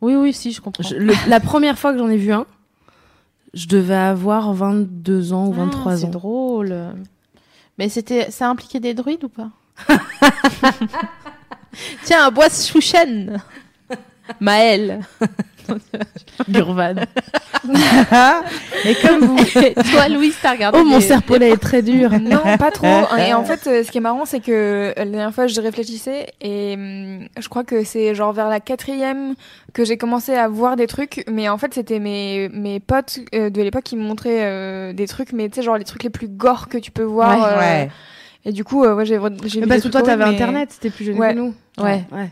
oui, 0.00 0.14
oui, 0.14 0.32
si, 0.32 0.52
je 0.52 0.60
comprends. 0.60 0.84
Je- 0.84 0.94
le- 0.94 1.14
la 1.26 1.40
première 1.40 1.76
fois 1.76 1.92
que 1.92 1.98
j'en 1.98 2.08
ai 2.08 2.16
vu 2.16 2.32
un, 2.32 2.46
je 3.54 3.66
devais 3.66 3.96
avoir 3.96 4.52
22 4.52 5.32
ans 5.32 5.48
ou 5.48 5.52
Ah, 5.56 5.64
23 5.64 5.96
C'est 5.96 6.04
ans. 6.04 6.10
drôle. 6.10 6.76
Mais 7.78 7.88
c'était, 7.88 8.30
ça 8.30 8.48
impliquait 8.48 8.78
des 8.80 8.94
druides 8.94 9.24
ou 9.24 9.28
pas? 9.28 9.50
Tiens, 12.04 12.26
un 12.26 12.30
bois 12.30 12.48
chouchen. 12.48 13.40
Maël. 14.40 15.00
Gurvan. 16.48 16.94
et 18.84 18.94
comme 19.02 19.20
vous, 19.20 19.36
Toi, 19.92 20.08
Louise, 20.08 20.34
t'as 20.40 20.52
regardé 20.52 20.78
Oh, 20.80 20.84
mon 20.84 20.98
des- 20.98 21.04
serpolet 21.04 21.50
est 21.50 21.56
très 21.58 21.82
dur. 21.82 22.10
Non, 22.18 22.56
pas 22.56 22.70
trop. 22.70 22.86
Et 23.18 23.34
en 23.34 23.44
fait, 23.44 23.66
euh, 23.66 23.84
ce 23.84 23.90
qui 23.90 23.98
est 23.98 24.02
marrant, 24.02 24.24
c'est 24.24 24.40
que 24.40 24.50
euh, 24.50 24.92
la 24.96 25.04
dernière 25.04 25.34
fois, 25.34 25.46
je 25.46 25.60
réfléchissais 25.60 26.28
et 26.40 26.74
hum, 26.74 27.28
je 27.38 27.48
crois 27.48 27.64
que 27.64 27.84
c'est 27.84 28.14
genre 28.14 28.32
vers 28.32 28.48
la 28.48 28.60
quatrième 28.60 29.34
que 29.74 29.84
j'ai 29.84 29.98
commencé 29.98 30.34
à 30.34 30.48
voir 30.48 30.76
des 30.76 30.86
trucs. 30.86 31.22
Mais 31.30 31.48
en 31.50 31.58
fait, 31.58 31.74
c'était 31.74 31.98
mes, 31.98 32.48
mes 32.48 32.80
potes 32.80 33.18
euh, 33.34 33.50
de 33.50 33.60
l'époque 33.60 33.84
qui 33.84 33.96
me 33.96 34.02
montraient 34.02 34.94
des 34.94 35.06
trucs, 35.06 35.32
mais 35.32 35.50
tu 35.50 35.56
sais, 35.56 35.62
genre 35.62 35.76
les 35.76 35.84
trucs 35.84 36.02
les 36.02 36.10
plus 36.10 36.28
gore 36.28 36.68
que 36.68 36.78
tu 36.78 36.90
peux 36.90 37.02
voir. 37.02 37.38
Ouais, 37.38 37.46
euh, 37.46 37.58
ouais. 37.58 37.90
Et 38.48 38.52
du 38.52 38.64
coup, 38.64 38.82
euh, 38.82 38.94
ouais, 38.94 39.04
j'ai 39.04 39.18
parce 39.18 39.82
que 39.82 39.88
toi, 39.88 40.00
t'avais 40.00 40.24
mais- 40.24 40.30
internet, 40.34 40.70
c'était 40.72 40.88
plus 40.88 41.04
jeune 41.04 41.18
Ouais. 41.18 41.34
que 41.34 41.38
nous. 41.38 41.54
Ouais. 41.78 42.02
ouais. 42.10 42.30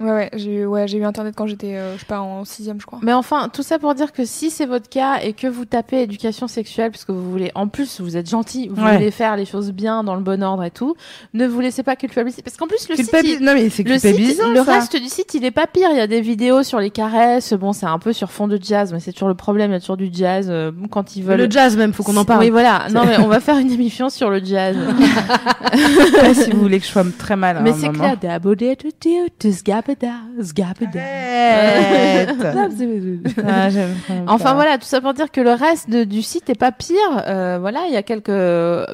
Ouais, 0.00 0.10
ouais, 0.12 0.30
j'ai 0.34 0.50
eu, 0.54 0.64
ouais, 0.66 0.88
j'ai 0.88 0.96
eu 0.98 1.04
internet 1.04 1.34
quand 1.36 1.46
j'étais, 1.46 1.76
euh, 1.76 1.94
je 1.94 2.00
sais 2.00 2.06
pas, 2.06 2.20
en 2.20 2.44
sixième, 2.46 2.80
je 2.80 2.86
crois. 2.86 2.98
Mais 3.02 3.12
enfin, 3.12 3.50
tout 3.52 3.62
ça 3.62 3.78
pour 3.78 3.94
dire 3.94 4.12
que 4.12 4.24
si 4.24 4.50
c'est 4.50 4.64
votre 4.66 4.88
cas 4.88 5.18
et 5.22 5.34
que 5.34 5.46
vous 5.46 5.66
tapez 5.66 6.02
éducation 6.02 6.48
sexuelle, 6.48 6.90
parce 6.90 7.04
que 7.04 7.12
vous 7.12 7.30
voulez, 7.30 7.50
en 7.54 7.68
plus, 7.68 8.00
vous 8.00 8.16
êtes 8.16 8.28
gentil, 8.30 8.68
vous 8.68 8.82
Ouais. 8.82 8.94
voulez 8.94 9.10
faire 9.10 9.36
les 9.36 9.44
choses 9.44 9.72
bien, 9.72 10.02
dans 10.02 10.14
le 10.14 10.22
bon 10.22 10.42
ordre 10.42 10.64
et 10.64 10.70
tout, 10.70 10.94
ne 11.34 11.46
vous 11.46 11.60
laissez 11.60 11.82
pas 11.82 11.96
culpabiliser. 11.96 12.40
Parce 12.42 12.56
qu'en 12.56 12.66
plus, 12.66 12.88
le 12.88 12.96
site, 12.96 13.10
il- 13.24 13.40
Non 13.44 13.52
mais 13.54 13.68
c'est 13.68 13.82
le, 13.82 13.98
site, 13.98 14.40
le 14.54 14.64
ça. 14.64 14.72
reste 14.72 14.96
du 14.96 15.08
site, 15.08 15.34
il 15.34 15.44
est 15.44 15.50
pas 15.50 15.66
pire. 15.66 15.88
Il 15.92 15.98
y 15.98 16.00
a 16.00 16.06
des 16.06 16.22
vidéos 16.22 16.62
sur 16.62 16.80
les 16.80 16.90
caresses. 16.90 17.52
Bon, 17.52 17.72
c'est 17.74 17.86
un 17.86 17.98
peu 17.98 18.12
sur 18.14 18.30
fond 18.30 18.48
de 18.48 18.58
jazz, 18.62 18.92
mais 18.94 19.00
c'est 19.00 19.12
toujours 19.12 19.28
le 19.28 19.34
problème. 19.34 19.70
Il 19.70 19.74
y 19.74 19.76
a 19.76 19.80
toujours 19.80 19.96
du 19.98 20.08
jazz 20.12 20.46
euh, 20.48 20.72
quand 20.90 21.14
ils 21.16 21.22
veulent. 21.24 21.38
Le 21.40 21.50
jazz 21.50 21.76
même, 21.76 21.92
faut 21.92 22.04
qu'on 22.04 22.16
en 22.16 22.24
parle. 22.24 22.40
Oui, 22.40 22.48
voilà. 22.50 22.86
Non, 22.90 23.04
mais 23.04 23.18
on 23.22 23.28
va 23.28 23.40
faire 23.40 23.58
une 23.58 23.70
émission 23.70 24.08
sur 24.08 24.30
le 24.30 24.42
jazz. 24.42 24.76
Ouais, 26.22 26.34
si 26.34 26.50
vous 26.50 26.60
voulez 26.60 26.78
que 26.80 26.86
je 26.86 26.90
sois 26.90 27.04
très 27.18 27.36
mal. 27.36 27.58
à 27.58 27.60
mais 27.60 27.72
c'est 27.74 27.88
clair. 27.90 28.16
Ah, 33.46 33.68
Enfin 34.28 34.54
voilà, 34.54 34.78
tout 34.78 34.84
ça 34.86 35.00
pour 35.00 35.14
dire 35.14 35.30
que 35.30 35.40
le 35.40 35.52
reste 35.52 35.88
de- 35.90 36.04
du 36.04 36.22
site 36.22 36.48
est 36.50 36.58
pas 36.58 36.72
pire. 36.72 36.96
Euh, 37.26 37.58
voilà, 37.60 37.80
il 37.88 37.92
y 37.92 37.96
a 37.96 38.02
quelques 38.02 38.30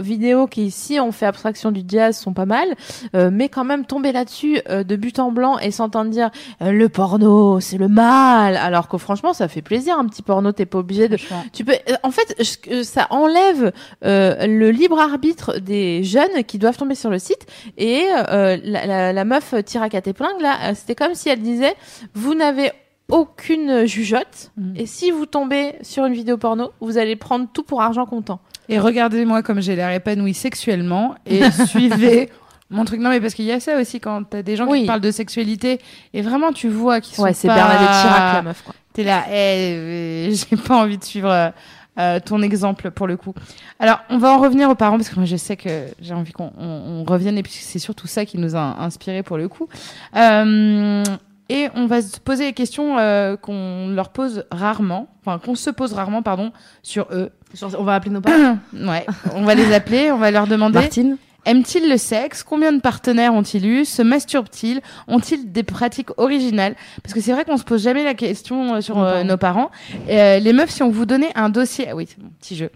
vidéos 0.00 0.46
qui 0.46 0.64
ici 0.66 0.98
on 1.00 1.12
fait 1.12 1.26
abstraction 1.26 1.70
du 1.72 1.82
jazz 1.86 2.16
sont 2.16 2.32
pas 2.32 2.46
mal, 2.46 2.68
Euh, 3.14 3.30
mais 3.32 3.48
quand 3.48 3.64
même 3.64 3.84
tomber 3.86 4.12
là-dessus 4.12 4.60
euh, 4.68 4.84
de 4.84 4.96
but 4.96 5.18
en 5.18 5.30
blanc 5.32 5.58
et 5.58 5.70
s'entendre 5.70 6.10
dire 6.10 6.30
euh, 6.62 6.70
le 6.72 6.88
porno 6.88 7.60
c'est 7.60 7.78
le 7.78 7.88
mal, 7.88 8.56
alors 8.56 8.88
que 8.88 8.98
franchement 8.98 9.32
ça 9.32 9.48
fait 9.48 9.62
plaisir 9.62 9.98
un 9.98 10.06
petit 10.06 10.22
porno, 10.22 10.52
t'es 10.52 10.66
pas 10.66 10.78
obligé 10.78 11.08
de. 11.08 11.16
Tu 11.52 11.64
peux, 11.64 11.72
euh, 11.72 11.94
en 12.02 12.10
fait, 12.10 12.34
je- 12.38 12.82
ça 12.82 13.06
enlève 13.10 13.72
euh, 14.04 14.46
le 14.46 14.70
libre 14.70 14.98
arbitre 14.98 15.58
des 15.58 16.02
jeunes 16.04 16.44
qui 16.46 16.58
doivent 16.58 16.76
tomber 16.76 16.94
sur 16.94 17.10
le 17.10 17.18
site. 17.18 17.46
Et 17.78 18.02
euh, 18.30 18.56
la, 18.64 18.86
la, 18.86 19.12
la 19.12 19.24
meuf 19.24 19.54
tire 19.64 19.82
à 19.82 19.88
quatre 19.88 20.08
épingles 20.08 20.42
là, 20.42 20.56
euh, 20.70 20.72
c'était 20.86 20.94
comme 21.04 21.14
si 21.14 21.28
elle 21.28 21.40
disait 21.42 21.74
vous 22.14 22.34
n'avez 22.34 22.70
aucune 23.08 23.86
jugeote 23.86 24.50
Mhm. 24.56 24.74
et 24.76 24.86
si 24.86 25.10
vous 25.10 25.26
tombez 25.26 25.74
sur 25.82 26.04
une 26.06 26.12
vidéo 26.14 26.36
porno, 26.36 26.72
vous 26.80 26.98
allez 26.98 27.16
prendre 27.16 27.46
tout 27.52 27.62
pour 27.62 27.80
argent 27.82 28.04
comptant. 28.06 28.40
Et 28.68 28.78
regardez-moi 28.80 29.42
comme 29.42 29.60
j'ai 29.60 29.76
l'air 29.76 29.90
épanouie 29.90 30.34
sexuellement 30.34 31.14
et 31.24 31.40
suivez 31.66 32.30
mon 32.68 32.84
truc. 32.84 33.00
Non 33.00 33.10
mais 33.10 33.20
parce 33.20 33.34
qu'il 33.34 33.44
y 33.44 33.52
a 33.52 33.60
ça 33.60 33.78
aussi 33.80 34.00
quand 34.00 34.24
t'as 34.24 34.42
des 34.42 34.56
gens 34.56 34.66
Oui. 34.66 34.80
qui 34.80 34.86
parlent 34.86 35.00
de 35.00 35.12
sexualité 35.12 35.80
et 36.14 36.22
vraiment 36.22 36.52
tu 36.52 36.68
vois 36.68 37.00
qu'ils 37.00 37.14
sont 37.14 37.22
Ouais, 37.22 37.32
c'est 37.32 37.46
pas... 37.46 37.54
Bernadette 37.54 37.88
Chirac 37.88 38.34
la 38.34 38.42
meuf 38.42 38.62
quoi. 38.62 38.74
T'es 38.92 39.04
là, 39.04 39.24
eh, 39.30 39.34
euh, 39.34 40.30
j'ai 40.50 40.56
pas 40.56 40.76
envie 40.76 40.98
de 40.98 41.04
suivre 41.04 41.52
euh, 41.98 42.20
ton 42.20 42.42
exemple 42.42 42.90
pour 42.90 43.06
le 43.06 43.16
coup. 43.16 43.34
Alors, 43.78 44.00
on 44.10 44.18
va 44.18 44.30
en 44.32 44.38
revenir 44.38 44.70
aux 44.70 44.74
parents 44.74 44.96
parce 44.96 45.08
que 45.08 45.16
moi 45.16 45.24
je 45.24 45.36
sais 45.36 45.56
que 45.56 45.86
j'ai 46.00 46.14
envie 46.14 46.32
qu'on 46.32 46.52
on, 46.58 46.66
on 46.66 47.04
revienne 47.04 47.38
et 47.38 47.42
puis 47.42 47.52
c'est 47.52 47.78
surtout 47.78 48.06
ça 48.06 48.24
qui 48.24 48.38
nous 48.38 48.56
a 48.56 48.80
inspiré 48.80 49.22
pour 49.22 49.38
le 49.38 49.48
coup. 49.48 49.68
Euh, 50.14 51.02
et 51.48 51.68
on 51.74 51.86
va 51.86 52.02
se 52.02 52.18
poser 52.18 52.46
les 52.46 52.52
questions 52.52 52.98
euh, 52.98 53.36
qu'on 53.36 53.88
leur 53.88 54.08
pose 54.08 54.44
rarement, 54.50 55.08
enfin 55.24 55.38
qu'on 55.38 55.54
se 55.54 55.70
pose 55.70 55.92
rarement, 55.92 56.22
pardon, 56.22 56.52
sur 56.82 57.06
eux. 57.12 57.30
On 57.78 57.84
va 57.84 57.94
appeler 57.94 58.10
nos 58.10 58.20
parents. 58.20 58.58
Ouais, 58.74 59.06
on 59.34 59.44
va 59.44 59.54
les 59.54 59.72
appeler, 59.72 60.10
on 60.10 60.18
va 60.18 60.30
leur 60.30 60.46
demander. 60.46 60.80
Martine. 60.80 61.16
Aiment-ils 61.46 61.88
le 61.88 61.96
sexe? 61.96 62.42
Combien 62.42 62.72
de 62.72 62.80
partenaires 62.80 63.32
ont-ils 63.32 63.64
eu? 63.64 63.84
Se 63.84 64.02
masturbent-ils 64.02 64.80
Ont-ils 65.08 65.50
des 65.52 65.62
pratiques 65.62 66.08
originales? 66.18 66.74
Parce 67.02 67.14
que 67.14 67.20
c'est 67.20 67.32
vrai 67.32 67.44
qu'on 67.44 67.56
se 67.56 67.64
pose 67.64 67.82
jamais 67.82 68.04
la 68.04 68.14
question 68.14 68.74
euh, 68.74 68.80
sur 68.80 68.96
Nos 68.96 69.04
euh, 69.04 69.12
parents. 69.12 69.24
nos 69.24 69.36
parents. 69.36 69.70
Euh, 70.10 70.38
les 70.40 70.52
meufs, 70.52 70.70
si 70.70 70.82
on 70.82 70.90
vous 70.90 71.06
donnait 71.06 71.30
un 71.36 71.48
dossier, 71.48 71.86
ah 71.90 71.94
oui, 71.96 72.06
c'est 72.08 72.22
mon 72.22 72.30
petit 72.40 72.56
jeu. 72.56 72.70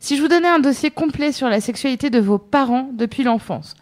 Si 0.00 0.16
je 0.16 0.22
vous 0.22 0.28
donnais 0.28 0.48
un 0.48 0.58
dossier 0.58 0.90
complet 0.90 1.30
sur 1.32 1.48
la 1.48 1.60
sexualité 1.60 2.10
de 2.10 2.18
vos 2.18 2.38
parents 2.38 2.90
depuis 2.92 3.22
l'enfance, 3.22 3.74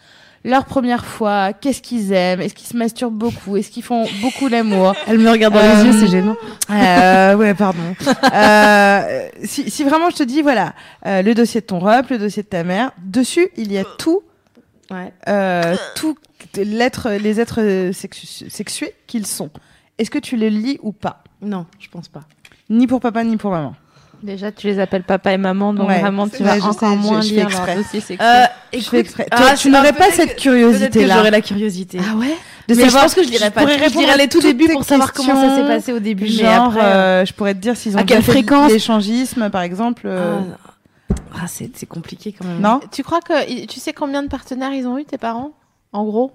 leur 0.47 0.67
première 0.67 1.07
fois, 1.07 1.55
qu'est-ce 1.55 1.81
qu'ils 1.81 2.13
aiment, 2.13 2.43
est-ce 2.43 2.53
qu'ils 2.55 2.67
se 2.69 2.77
masturbent 2.77 3.15
beaucoup, 3.15 3.57
est-ce 3.57 3.71
qu'ils 3.71 3.83
font 3.83 4.05
beaucoup 4.21 4.49
l'amour. 4.49 4.95
Elle 5.07 5.19
me 5.21 5.31
regarde 5.31 5.55
dans 5.55 5.61
Euh, 5.61 5.83
les 5.85 5.87
yeux, 5.91 5.99
c'est 6.01 6.07
gênant. 6.09 6.37
Euh, 6.71 7.35
ouais, 7.35 7.55
pardon. 7.55 7.97
Euh, 8.35 9.29
si, 9.45 9.71
si 9.71 9.85
vraiment 9.85 10.11
je 10.11 10.17
te 10.17 10.23
dis, 10.23 10.43
voilà, 10.43 10.75
le 11.07 11.33
dossier 11.33 11.63
de 11.63 11.67
ton 11.67 11.79
rep, 11.79 12.11
le 12.11 12.19
dossier 12.19 12.43
de 12.43 12.49
ta 12.49 12.63
mère, 12.63 12.91
dessus, 13.03 13.49
il 13.57 13.73
y 13.73 13.79
a 13.79 13.85
tout, 13.85 14.21
Ouais. 14.91 15.13
euh, 15.29 15.77
tout 15.97 16.17
l'être, 16.57 17.11
les 17.11 17.41
êtres 17.41 17.91
sexu- 17.93 18.49
sexués 18.51 18.95
qu'ils 19.07 19.27
sont. 19.27 19.51
Est-ce 19.99 20.11
que 20.11 20.19
tu 20.19 20.37
les 20.37 20.51
lis 20.51 20.79
ou 20.83 20.93
pas? 20.93 21.23
Non, 21.41 21.67
je 21.81 21.89
pense 21.89 22.09
pas. 22.09 22.21
Ni 22.71 22.87
pour 22.87 23.01
papa, 23.01 23.25
ni 23.25 23.37
pour 23.37 23.51
maman. 23.51 23.75
Déjà, 24.23 24.51
tu 24.53 24.67
les 24.69 24.79
appelles 24.79 25.03
papa 25.03 25.33
et 25.33 25.37
maman, 25.39 25.75
donc 25.75 25.87
Ouais, 25.89 26.01
vraiment, 26.01 26.27
tu 26.29 26.43
vas 26.43 26.55
je 26.59 26.63
encore 26.63 26.75
sais, 26.75 26.87
je- 26.97 27.07
moins 27.07 27.21
je 27.21 27.29
fais 27.29 27.35
lire 27.35 27.45
exprès. 27.47 27.75
leur 27.75 27.83
dossier 27.85 28.01
sexuel. 28.01 28.29
Euh, 28.73 28.79
Je 28.79 28.81
fais 28.89 28.99
exprès. 29.01 29.27
ah, 29.31 29.37
Toi, 29.37 29.55
tu 29.55 29.69
n'aurais 29.71 29.93
pas 29.93 30.11
cette 30.11 30.37
curiosité-là. 30.37 31.17
j'aurais 31.17 31.31
la 31.31 31.41
curiosité. 31.43 31.99
Ah 32.01 32.17
ouais? 32.17 32.29
De 32.67 32.75
mais 32.75 32.75
je 32.75 32.81
savoir- 32.87 33.03
pense 33.05 33.15
que 33.15 33.23
je 33.23 33.29
lirais 33.29 33.51
pas. 33.51 33.61
pourrais. 33.61 33.75
Je 33.79 33.85
répondre 33.85 34.01
lirais 34.01 34.13
à 34.15 34.17
les 34.17 34.29
tout 34.29 34.41
début 34.41 34.69
pour 34.69 34.85
savoir 34.85 35.13
comment 35.13 35.35
ça 35.35 35.55
s'est 35.57 35.67
passé 35.67 35.93
au 35.93 35.99
début. 35.99 36.25
mais 36.25 36.31
Genre, 36.31 36.69
après, 36.69 36.81
euh, 36.83 37.25
je 37.27 37.33
pourrais 37.35 37.53
te 37.55 37.59
dire 37.59 37.77
s'ils 37.77 37.97
ont 37.97 38.01
à 38.01 38.05
quelle 38.05 38.23
fréquence 38.23 38.71
l'échangisme, 38.73 39.51
par 39.51 39.61
exemple. 39.61 40.03
euh, 40.07 40.39
Ah, 40.64 40.64
ah, 41.35 41.47
c'est 41.47 41.77
c'est 41.77 41.87
compliqué 41.87 42.33
quand 42.33 42.45
même. 42.47 42.61
Non 42.61 42.81
Tu 42.93 43.03
crois 43.03 43.21
que 43.21 43.67
tu 43.67 43.81
sais 43.81 43.93
combien 43.93 44.23
de 44.23 44.29
partenaires 44.29 44.73
ils 44.73 44.87
ont 44.87 44.99
eu 44.99 45.05
tes 45.05 45.19
parents 45.19 45.53
En 45.93 46.05
gros? 46.05 46.33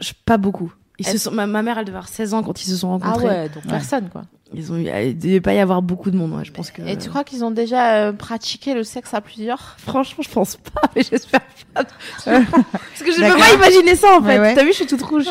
Je- 0.00 0.12
pas 0.24 0.36
beaucoup. 0.36 0.72
Ils 0.98 1.06
se 1.06 1.18
sont, 1.18 1.30
ma, 1.32 1.46
ma 1.46 1.62
mère, 1.62 1.78
elle 1.78 1.84
devait 1.84 1.96
avoir 1.96 2.08
16 2.08 2.34
ans 2.34 2.42
quand 2.42 2.62
ils 2.62 2.68
se 2.68 2.76
sont 2.76 2.88
Ah 3.02 3.06
rencontrés. 3.06 3.26
ouais, 3.26 3.48
donc 3.48 3.66
personne 3.66 4.08
quoi. 4.10 4.22
Ils 4.54 4.70
ont 4.70 4.76
eu, 4.76 4.86
il 5.04 5.18
devait 5.18 5.40
pas 5.40 5.54
y 5.54 5.58
avoir 5.58 5.80
beaucoup 5.80 6.10
de 6.10 6.16
monde. 6.16 6.32
ouais, 6.34 6.44
je 6.44 6.52
pense 6.52 6.70
que. 6.70 6.82
Et 6.82 6.96
tu 6.98 7.08
crois 7.08 7.24
qu'ils 7.24 7.42
ont 7.44 7.50
déjà 7.50 7.94
euh, 7.94 8.12
pratiqué 8.12 8.74
le 8.74 8.84
sexe 8.84 9.14
à 9.14 9.20
plusieurs? 9.20 9.74
Franchement, 9.78 10.22
je 10.22 10.30
pense 10.30 10.56
pas, 10.56 10.82
mais 10.94 11.02
j'espère 11.02 11.40
pas. 11.74 11.84
Parce 12.24 12.24
que 12.24 13.10
je 13.12 13.16
peux 13.32 13.38
pas 13.38 13.54
imaginer 13.54 13.96
ça 13.96 14.18
en 14.18 14.22
fait. 14.22 14.38
Ouais. 14.38 14.54
T'as 14.54 14.62
vu, 14.62 14.68
je 14.70 14.76
suis 14.76 14.86
toute 14.86 15.02
rouge, 15.02 15.24
je 15.24 15.30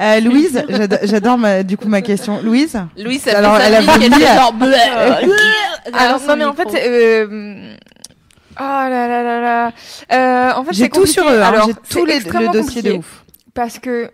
Euh, 0.00 0.20
Louise, 0.20 0.64
j'ado- 0.68 0.96
j'adore 1.02 1.38
ma- 1.38 1.62
du 1.62 1.76
coup 1.76 1.88
ma 1.88 2.00
question. 2.00 2.40
Louise 2.42 2.76
Louis, 2.96 3.20
Alors, 3.34 3.58
elle 3.58 3.74
a 3.74 3.80
voulu- 3.80 4.10
genre. 4.10 4.54
Alors, 5.92 6.20
non, 6.26 6.36
mais 6.36 6.44
en 6.44 6.54
fait, 6.54 6.68
euh... 6.74 7.74
Oh 8.58 8.62
là 8.62 9.08
là 9.08 9.22
là 9.22 9.40
là. 9.40 9.72
Euh, 10.12 10.52
en 10.58 10.64
fait, 10.64 10.72
J'ai 10.72 10.88
tout 10.90 11.06
sur 11.06 11.24
eux, 11.28 11.40
hein, 11.40 11.46
Alors, 11.46 11.66
j'ai 11.68 11.74
tout 11.88 12.04
les, 12.04 12.20
le 12.20 12.52
dossier 12.52 12.82
de 12.82 12.92
ouf. 12.92 13.24
Parce 13.54 13.78
que. 13.78 14.10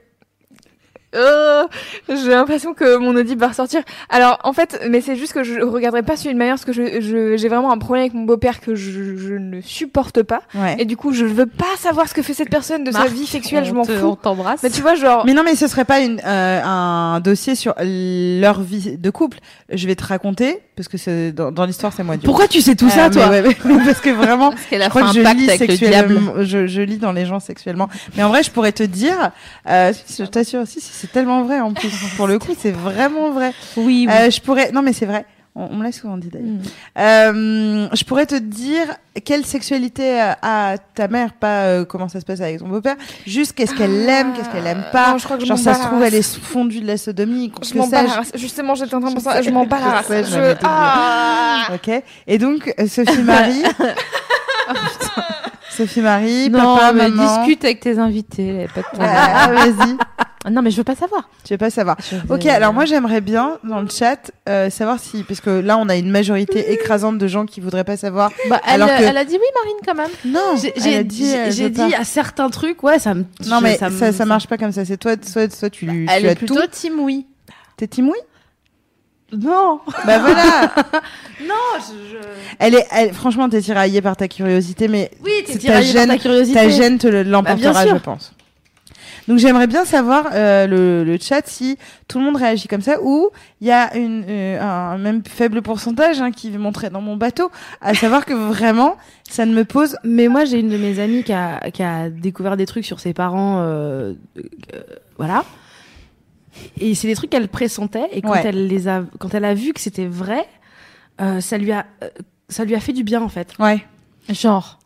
Euh, 1.16 1.64
j'ai 2.08 2.30
l'impression 2.30 2.74
que 2.74 2.96
mon 2.98 3.16
audible 3.16 3.40
va 3.40 3.48
ressortir. 3.48 3.82
Alors, 4.10 4.38
en 4.44 4.52
fait, 4.52 4.80
mais 4.88 5.00
c'est 5.00 5.16
juste 5.16 5.32
que 5.32 5.42
je 5.42 5.60
regarderai 5.60 6.02
pas 6.02 6.16
celui 6.16 6.34
de 6.34 6.38
ma 6.38 6.44
mère 6.46 6.54
parce 6.54 6.64
que 6.64 6.72
je, 6.72 7.00
je- 7.00 7.36
j'ai 7.36 7.48
vraiment 7.48 7.72
un 7.72 7.78
problème 7.78 8.02
avec 8.02 8.14
mon 8.14 8.22
beau-père 8.24 8.60
que 8.60 8.74
je, 8.74 9.16
je 9.16 9.34
ne 9.34 9.60
supporte 9.60 10.22
pas. 10.22 10.42
Ouais. 10.54 10.76
Et 10.78 10.84
du 10.84 10.96
coup, 10.96 11.12
je 11.12 11.24
veux 11.24 11.46
pas 11.46 11.64
savoir 11.78 12.08
ce 12.08 12.14
que 12.14 12.22
fait 12.22 12.34
cette 12.34 12.50
personne 12.50 12.84
de 12.84 12.90
sa 12.90 13.06
vie 13.06 13.26
sexuelle, 13.26 13.64
je 13.64 13.72
on 13.72 13.76
m'en 13.76 13.84
fous. 13.84 13.92
On 14.06 14.16
t'embrasse. 14.16 14.62
Mais 14.62 14.70
tu 14.70 14.82
vois, 14.82 14.94
genre. 14.94 15.24
Mais 15.26 15.34
non, 15.34 15.42
mais 15.44 15.54
ce 15.56 15.66
serait 15.68 15.84
pas 15.84 16.00
une, 16.00 16.20
euh, 16.24 16.60
un 16.64 17.20
dossier 17.20 17.54
sur 17.54 17.74
leur 17.80 18.60
vie 18.60 18.96
de 18.98 19.10
couple. 19.10 19.38
Je 19.72 19.86
vais 19.86 19.94
te 19.96 20.04
raconter 20.04 20.60
parce 20.76 20.88
que 20.88 20.98
c'est 20.98 21.32
dans, 21.32 21.50
dans 21.50 21.64
l'histoire 21.64 21.92
c'est 21.92 22.02
moi. 22.04 22.16
du 22.16 22.24
Pourquoi 22.26 22.48
tu 22.48 22.60
sais 22.60 22.74
tout 22.76 22.86
Euh, 22.86 22.90
ça, 22.90 23.08
mais 23.08 23.14
toi 23.14 23.28
ouais, 23.30 23.40
ouais, 23.42 23.56
mais 23.64 23.84
Parce 23.84 24.00
que 24.00 24.10
vraiment, 24.10 24.50
Parce 24.50 24.64
qu'elle 24.66 24.82
je 24.82 24.88
crois 24.88 25.02
que 25.02 25.14
je 25.14 25.20
lis 25.36 25.46
sexuellement. 25.56 26.32
Je, 26.40 26.66
je 26.66 26.82
lis 26.82 26.98
dans 26.98 27.12
les 27.12 27.24
gens 27.26 27.40
sexuellement. 27.40 27.88
Mais 28.16 28.22
en 28.22 28.28
vrai, 28.28 28.42
je 28.42 28.50
pourrais 28.50 28.72
te 28.72 28.82
dire, 28.82 29.30
euh, 29.68 29.92
je 30.18 30.24
t'assure, 30.24 30.66
si, 30.66 30.80
si, 30.80 31.05
c'est 31.07 31.12
tellement 31.12 31.42
vrai 31.44 31.61
en 31.61 31.72
plus. 31.72 31.90
Pour 32.16 32.26
le 32.26 32.38
coup, 32.38 32.52
c'est 32.59 32.72
vraiment 32.72 33.30
vrai. 33.30 33.52
Oui, 33.76 34.07
oui. 34.09 34.09
Euh, 34.11 34.30
je 34.30 34.40
pourrais, 34.40 34.72
non 34.72 34.82
mais 34.82 34.92
c'est 34.92 35.07
vrai. 35.07 35.24
On, 35.54 35.68
on 35.70 35.76
me 35.76 35.84
l'a 35.84 35.92
souvent 35.92 36.18
dit 36.18 36.28
d'ailleurs. 36.28 36.48
Mm. 36.48 36.61
Euh, 36.98 37.88
je 37.94 38.04
pourrais 38.04 38.26
te 38.26 38.34
dire 38.34 38.88
quelle 39.24 39.46
sexualité 39.46 40.20
a 40.42 40.76
ta 40.94 41.09
mère, 41.09 41.32
pas 41.32 41.62
euh, 41.62 41.84
comment 41.86 42.09
ça 42.09 42.20
se 42.20 42.26
passe 42.26 42.40
avec 42.42 42.59
ton 42.59 42.68
beau-père, 42.68 42.96
juste 43.26 43.52
qu'est-ce 43.54 43.74
qu'elle 43.74 44.07
aime, 44.09 44.34
qu'est-ce 44.34 44.50
qu'elle 44.50 44.66
aime 44.66 44.84
pas. 44.92 45.04
Ah, 45.07 45.11
Non, 45.12 45.18
je 45.18 45.24
crois 45.24 45.36
que 45.36 45.42
je 45.44 45.48
Genre 45.48 45.59
ça 45.59 45.74
se 45.74 45.80
trouve 45.80 46.02
elle 46.02 46.14
est 46.14 46.38
fondue 46.40 46.80
de 46.80 46.86
la 46.86 46.98
sodomie. 46.98 47.50
Je 47.62 47.74
m'en. 47.78 47.88
Justement, 48.34 48.74
j'étais 48.74 48.94
en 48.94 49.00
train 49.00 49.11
de 49.11 49.14
penser 49.20 49.42
Je 49.42 49.50
m'en 49.50 49.64
bats 49.64 50.02
je. 50.09 50.57
Ah 50.62 51.68
Ok. 51.72 51.90
Et 52.26 52.38
donc 52.38 52.74
euh, 52.78 52.86
Sophie 52.86 53.22
Marie. 53.22 53.62
Oh, 53.64 54.72
putain. 54.74 55.22
Sophie 55.70 56.00
Marie, 56.00 56.48
non, 56.50 56.76
papa, 56.76 56.92
mais 56.92 57.09
maman. 57.09 57.38
discute 57.42 57.64
avec 57.64 57.80
tes 57.80 57.98
invités. 57.98 58.66
Pas 58.74 58.80
de. 58.80 58.86
Ah, 59.00 59.48
vas-y. 59.52 59.96
Ah, 60.49 60.51
non, 60.51 60.62
mais 60.62 60.70
je 60.70 60.76
veux 60.76 60.84
pas 60.84 60.94
savoir. 60.94 61.28
Tu 61.44 61.55
veux 61.55 61.59
pas 61.59 61.70
savoir. 61.70 61.97
Je 62.09 62.16
Ok, 62.32 62.47
alors 62.47 62.72
moi 62.72 62.84
j'aimerais 62.84 63.20
bien 63.20 63.59
dans 63.64 63.80
le 63.80 63.88
chat 63.88 64.30
euh, 64.49 64.70
savoir 64.70 65.01
si, 65.01 65.24
parce 65.24 65.40
que 65.40 65.51
là 65.51 65.76
on 65.76 65.88
a 65.88 65.97
une 65.97 66.09
majorité 66.09 66.72
écrasante 66.72 67.18
de 67.18 67.26
gens 67.26 67.47
qui 67.47 67.61
voudraient 67.61 67.82
pas 67.82 67.97
savoir. 67.97 68.30
Bah, 68.49 68.61
elle, 68.64 68.80
alors 68.80 68.97
que- 68.97 69.03
elle 69.03 69.16
a 69.16 69.24
dit 69.24 69.34
oui, 69.34 69.47
Marine, 69.64 69.76
quand 69.84 69.94
même. 69.97 70.32
Non, 70.32 70.55
J'ai 70.76 71.03
dit, 71.03 71.32
j'ai 71.51 71.68
dit 71.68 71.94
à 71.94 72.05
certains 72.05 72.49
trucs, 72.49 72.82
ouais, 72.84 73.01
ça 73.01 73.14
me. 73.14 73.24
Non 73.49 73.61
mais 73.61 73.76
ça, 73.76 73.90
ça, 73.90 74.07
me- 74.07 74.12
ça 74.12 74.24
marche 74.24 74.47
pas 74.47 74.57
comme 74.57 74.70
ça. 74.70 74.84
C'est 74.84 74.97
toi, 74.99 75.14
soit, 75.20 75.53
soit 75.53 75.68
tu, 75.68 75.86
tu 75.86 76.07
Elle 76.09 76.26
as 76.26 76.30
est 76.30 76.34
plutôt 76.36 76.55
tout. 76.55 76.66
team 76.70 77.01
oui. 77.01 77.26
T'es 77.76 77.88
oui? 77.99 78.12
Non. 79.32 79.80
Bah 80.07 80.18
voilà. 80.20 80.72
Non, 81.47 81.55
je. 81.80 82.16
Elle 82.59 82.76
est, 82.76 82.86
elle, 82.92 83.12
franchement, 83.12 83.49
t'es 83.49 83.61
tiraillée 83.61 84.01
par 84.01 84.16
ta 84.16 84.26
curiosité, 84.28 84.88
mais 84.88 85.11
Oui, 85.24 85.32
t'es 85.44 85.55
ta 85.55 85.59
tiraillée 85.59 85.92
par 85.92 86.03
gêne- 86.05 86.09
ta 86.09 86.18
curiosité. 86.18 86.55
ta 86.55 86.68
gêne 86.70 86.99
te 86.99 87.07
le- 87.09 87.24
l'emportera, 87.24 87.86
je 87.86 87.97
pense. 87.97 88.32
Donc 89.28 89.38
j'aimerais 89.38 89.66
bien 89.66 89.84
savoir 89.84 90.28
euh, 90.32 90.66
le, 90.68 91.02
le 91.04 91.18
chat 91.20 91.42
si 91.46 91.78
tout 92.06 92.18
le 92.20 92.24
monde 92.24 92.36
réagit 92.36 92.68
comme 92.68 92.80
ça 92.80 92.98
ou 93.02 93.30
il 93.60 93.66
y 93.66 93.72
a 93.72 93.96
une, 93.96 94.24
euh, 94.28 94.60
un 94.60 94.98
même 94.98 95.22
faible 95.24 95.62
pourcentage 95.62 96.20
hein, 96.20 96.30
qui 96.30 96.50
montrait 96.50 96.90
dans 96.90 97.00
mon 97.00 97.16
bateau, 97.16 97.50
à 97.80 97.92
savoir 97.94 98.24
que 98.24 98.34
vraiment 98.34 98.96
ça 99.28 99.44
ne 99.44 99.52
me 99.52 99.64
pose 99.64 99.96
Mais 100.04 100.28
moi, 100.28 100.44
j'ai 100.44 100.60
une 100.60 100.68
de 100.68 100.76
mes 100.78 101.00
amies 101.00 101.24
qui 101.24 101.32
a, 101.32 101.70
qui 101.72 101.82
a 101.82 102.08
découvert 102.08 102.56
des 102.56 102.66
trucs 102.66 102.84
sur 102.86 103.00
ses 103.00 103.12
parents, 103.14 103.58
euh, 103.62 104.14
euh, 104.38 104.82
voilà. 105.18 105.44
Et 106.80 106.94
c'est 106.94 107.08
des 107.08 107.14
trucs 107.16 107.30
qu'elle 107.30 107.48
pressentait, 107.48 108.08
et 108.12 108.22
quand 108.22 108.30
Ouais. 108.30 108.42
elle 108.44 108.66
les 108.68 108.88
a, 108.88 109.02
quand 109.18 109.34
elle 109.34 109.44
a 109.44 109.54
vu 109.54 109.72
que 109.72 109.80
c'était 109.80 110.06
vrai, 110.06 110.46
euh, 111.20 111.40
ça 111.40 111.58
lui 111.58 111.72
a, 111.72 111.84
euh, 112.04 112.08
ça 112.48 112.64
lui 112.64 112.74
a 112.74 112.80
fait 112.80 112.92
du 112.92 113.02
bien 113.04 113.20
en 113.22 113.28
fait. 113.28 113.52
ouais. 113.58 113.84
Genre. 114.28 114.78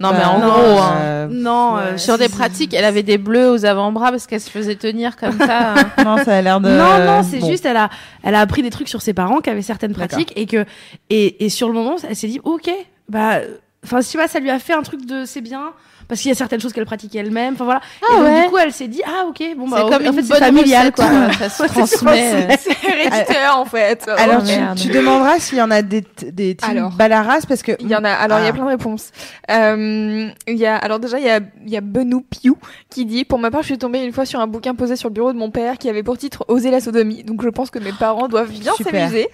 Non, 0.00 0.10
Bah, 0.10 0.16
mais 0.18 0.24
en 0.24 0.38
non, 0.38 0.46
gros, 0.46 0.78
hein. 0.80 0.92
euh, 1.00 1.26
non, 1.30 1.74
ouais. 1.74 1.80
euh, 1.82 1.98
Sur 1.98 2.18
des 2.18 2.28
pratiques, 2.28 2.72
elle 2.74 2.84
avait 2.84 3.02
des 3.02 3.18
bleus 3.18 3.50
aux 3.50 3.64
avant-bras 3.64 4.10
parce 4.10 4.26
qu'elle 4.26 4.40
se 4.40 4.50
faisait 4.50 4.76
tenir 4.76 5.16
comme 5.16 5.36
ça. 5.38 5.74
hein. 5.74 5.90
non, 6.04 6.16
ça 6.24 6.36
a 6.36 6.42
l'air 6.42 6.60
de 6.60 6.68
Non, 6.68 7.04
non, 7.04 7.22
c'est 7.28 7.38
bon. 7.40 7.48
juste, 7.50 7.66
elle 7.66 7.76
a, 7.76 7.90
elle 8.22 8.34
a 8.34 8.40
appris 8.40 8.62
des 8.62 8.70
trucs 8.70 8.88
sur 8.88 9.02
ses 9.02 9.12
parents 9.14 9.38
qui 9.40 9.50
avaient 9.50 9.62
certaines 9.62 9.92
pratiques 9.92 10.32
et 10.36 10.46
que, 10.46 10.64
et, 11.10 11.44
et 11.44 11.48
sur 11.48 11.68
le 11.68 11.74
moment, 11.74 11.96
elle 12.08 12.14
s'est 12.16 12.28
dit, 12.28 12.40
ok, 12.44 12.70
bah, 13.08 13.38
enfin, 13.84 14.00
si 14.02 14.12
tu 14.12 14.16
vois, 14.18 14.28
ça 14.28 14.38
lui 14.40 14.50
a 14.50 14.58
fait 14.58 14.72
un 14.74 14.82
truc 14.82 15.04
de, 15.06 15.24
c'est 15.24 15.40
bien, 15.40 15.62
parce 16.08 16.20
qu'il 16.20 16.30
y 16.30 16.32
a 16.32 16.34
certaines 16.34 16.60
choses 16.60 16.72
qu'elle 16.72 16.86
pratiquait 16.86 17.18
elle-même, 17.18 17.54
enfin 17.54 17.64
voilà. 17.64 17.80
Ah 18.02 18.06
et 18.10 18.16
donc, 18.16 18.24
ouais. 18.26 18.42
du 18.44 18.48
coup, 18.48 18.56
elle 18.58 18.72
s'est 18.72 18.88
dit, 18.88 19.02
ah, 19.06 19.26
ok, 19.28 19.42
bon, 19.56 19.68
bah, 19.68 19.76
c'est 19.84 19.90
comme 19.92 20.06
en 20.06 20.10
une 20.10 20.14
fait, 20.14 20.22
bonne 20.22 20.38
c'est 20.38 20.44
familial, 20.44 20.80
recette, 20.80 20.94
quoi. 20.96 21.04
euh, 21.04 21.32
Ça 21.48 21.48
se 21.48 21.62
transmet. 21.72 22.34
euh. 22.34 22.56
C'est 22.58 22.88
héréditaire 22.88 23.58
en 23.58 23.64
fait. 23.64 24.08
Alors 24.16 24.42
Oh, 24.42 24.74
tu, 24.76 24.88
demanderas 24.88 25.38
s'il 25.38 25.58
y 25.58 25.62
en 25.62 25.70
a 25.70 25.82
des 25.82 26.04
des 26.22 26.54
teams. 26.56 26.90
Balaras 26.96 27.42
parce 27.48 27.62
que 27.62 27.72
Il 27.80 27.88
y 27.88 27.94
en 27.96 28.04
a. 28.04 28.10
Alors 28.10 28.38
il 28.38 28.44
y 28.44 28.46
Ah. 28.46 28.50
a 28.50 28.52
plein 28.52 28.64
de 28.64 28.68
réponses. 28.70 29.10
Euh, 29.50 30.28
il 30.46 30.56
y 30.56 30.66
a. 30.66 30.76
Alors 30.76 30.98
déjà 30.98 31.18
il 31.18 31.24
y 31.26 31.30
a 31.30 31.40
il 31.64 31.70
y 31.70 31.76
a 31.76 31.80
Benou 31.80 32.20
Piou 32.22 32.56
qui 32.90 33.04
dit 33.04 33.24
pour 33.24 33.38
ma 33.38 33.50
part 33.50 33.62
je 33.62 33.66
suis 33.68 33.78
tombée 33.78 34.02
une 34.02 34.12
fois 34.12 34.24
sur 34.26 34.40
un 34.40 34.46
bouquin 34.46 34.74
posé 34.74 34.96
sur 34.96 35.08
le 35.08 35.14
bureau 35.14 35.32
de 35.32 35.38
mon 35.38 35.50
père 35.50 35.78
qui 35.78 35.88
avait 35.88 36.02
pour 36.02 36.16
titre 36.18 36.44
Oser 36.48 36.70
la 36.70 36.80
sodomie. 36.80 37.24
Donc 37.24 37.42
je 37.42 37.48
pense 37.48 37.70
que 37.70 37.78
mes 37.78 37.92
parents 37.92 38.28
doivent 38.28 38.50
bien 38.50 38.72
s'amuser. 38.82 39.28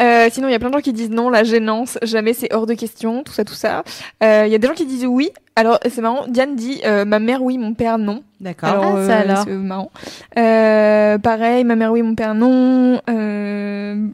Euh, 0.00 0.28
sinon 0.30 0.48
il 0.48 0.52
y 0.52 0.54
a 0.54 0.58
plein 0.58 0.68
de 0.70 0.74
gens 0.74 0.80
qui 0.80 0.92
disent 0.92 1.10
non 1.10 1.30
la 1.30 1.44
gênance 1.44 1.98
jamais 2.02 2.34
c'est 2.34 2.52
hors 2.54 2.66
de 2.66 2.74
question 2.74 3.22
tout 3.22 3.32
ça 3.32 3.44
tout 3.44 3.54
ça. 3.54 3.82
Euh, 4.22 4.44
Il 4.46 4.52
y 4.52 4.54
a 4.54 4.58
des 4.58 4.66
gens 4.66 4.74
qui 4.74 4.86
disent 4.86 5.06
oui. 5.06 5.30
Alors 5.56 5.78
c'est 5.84 6.00
marrant. 6.00 6.26
Diane 6.28 6.56
dit 6.56 6.80
euh, 6.86 7.04
ma 7.04 7.18
mère 7.18 7.42
oui 7.42 7.58
mon 7.58 7.74
père 7.74 7.98
non. 7.98 8.22
d'accord. 8.40 8.70
Alors, 8.70 8.96
Ah, 8.96 9.06
ça 9.06 9.12
euh, 9.18 9.20
alors. 9.22 9.44
c'est 9.44 9.50
marrant. 9.52 9.90
Euh, 10.38 11.18
pareil, 11.18 11.64
ma 11.64 11.76
mère 11.76 11.92
oui, 11.92 12.02
mon 12.02 12.14
père 12.14 12.34
non. 12.34 13.00
Euh... 13.10 14.06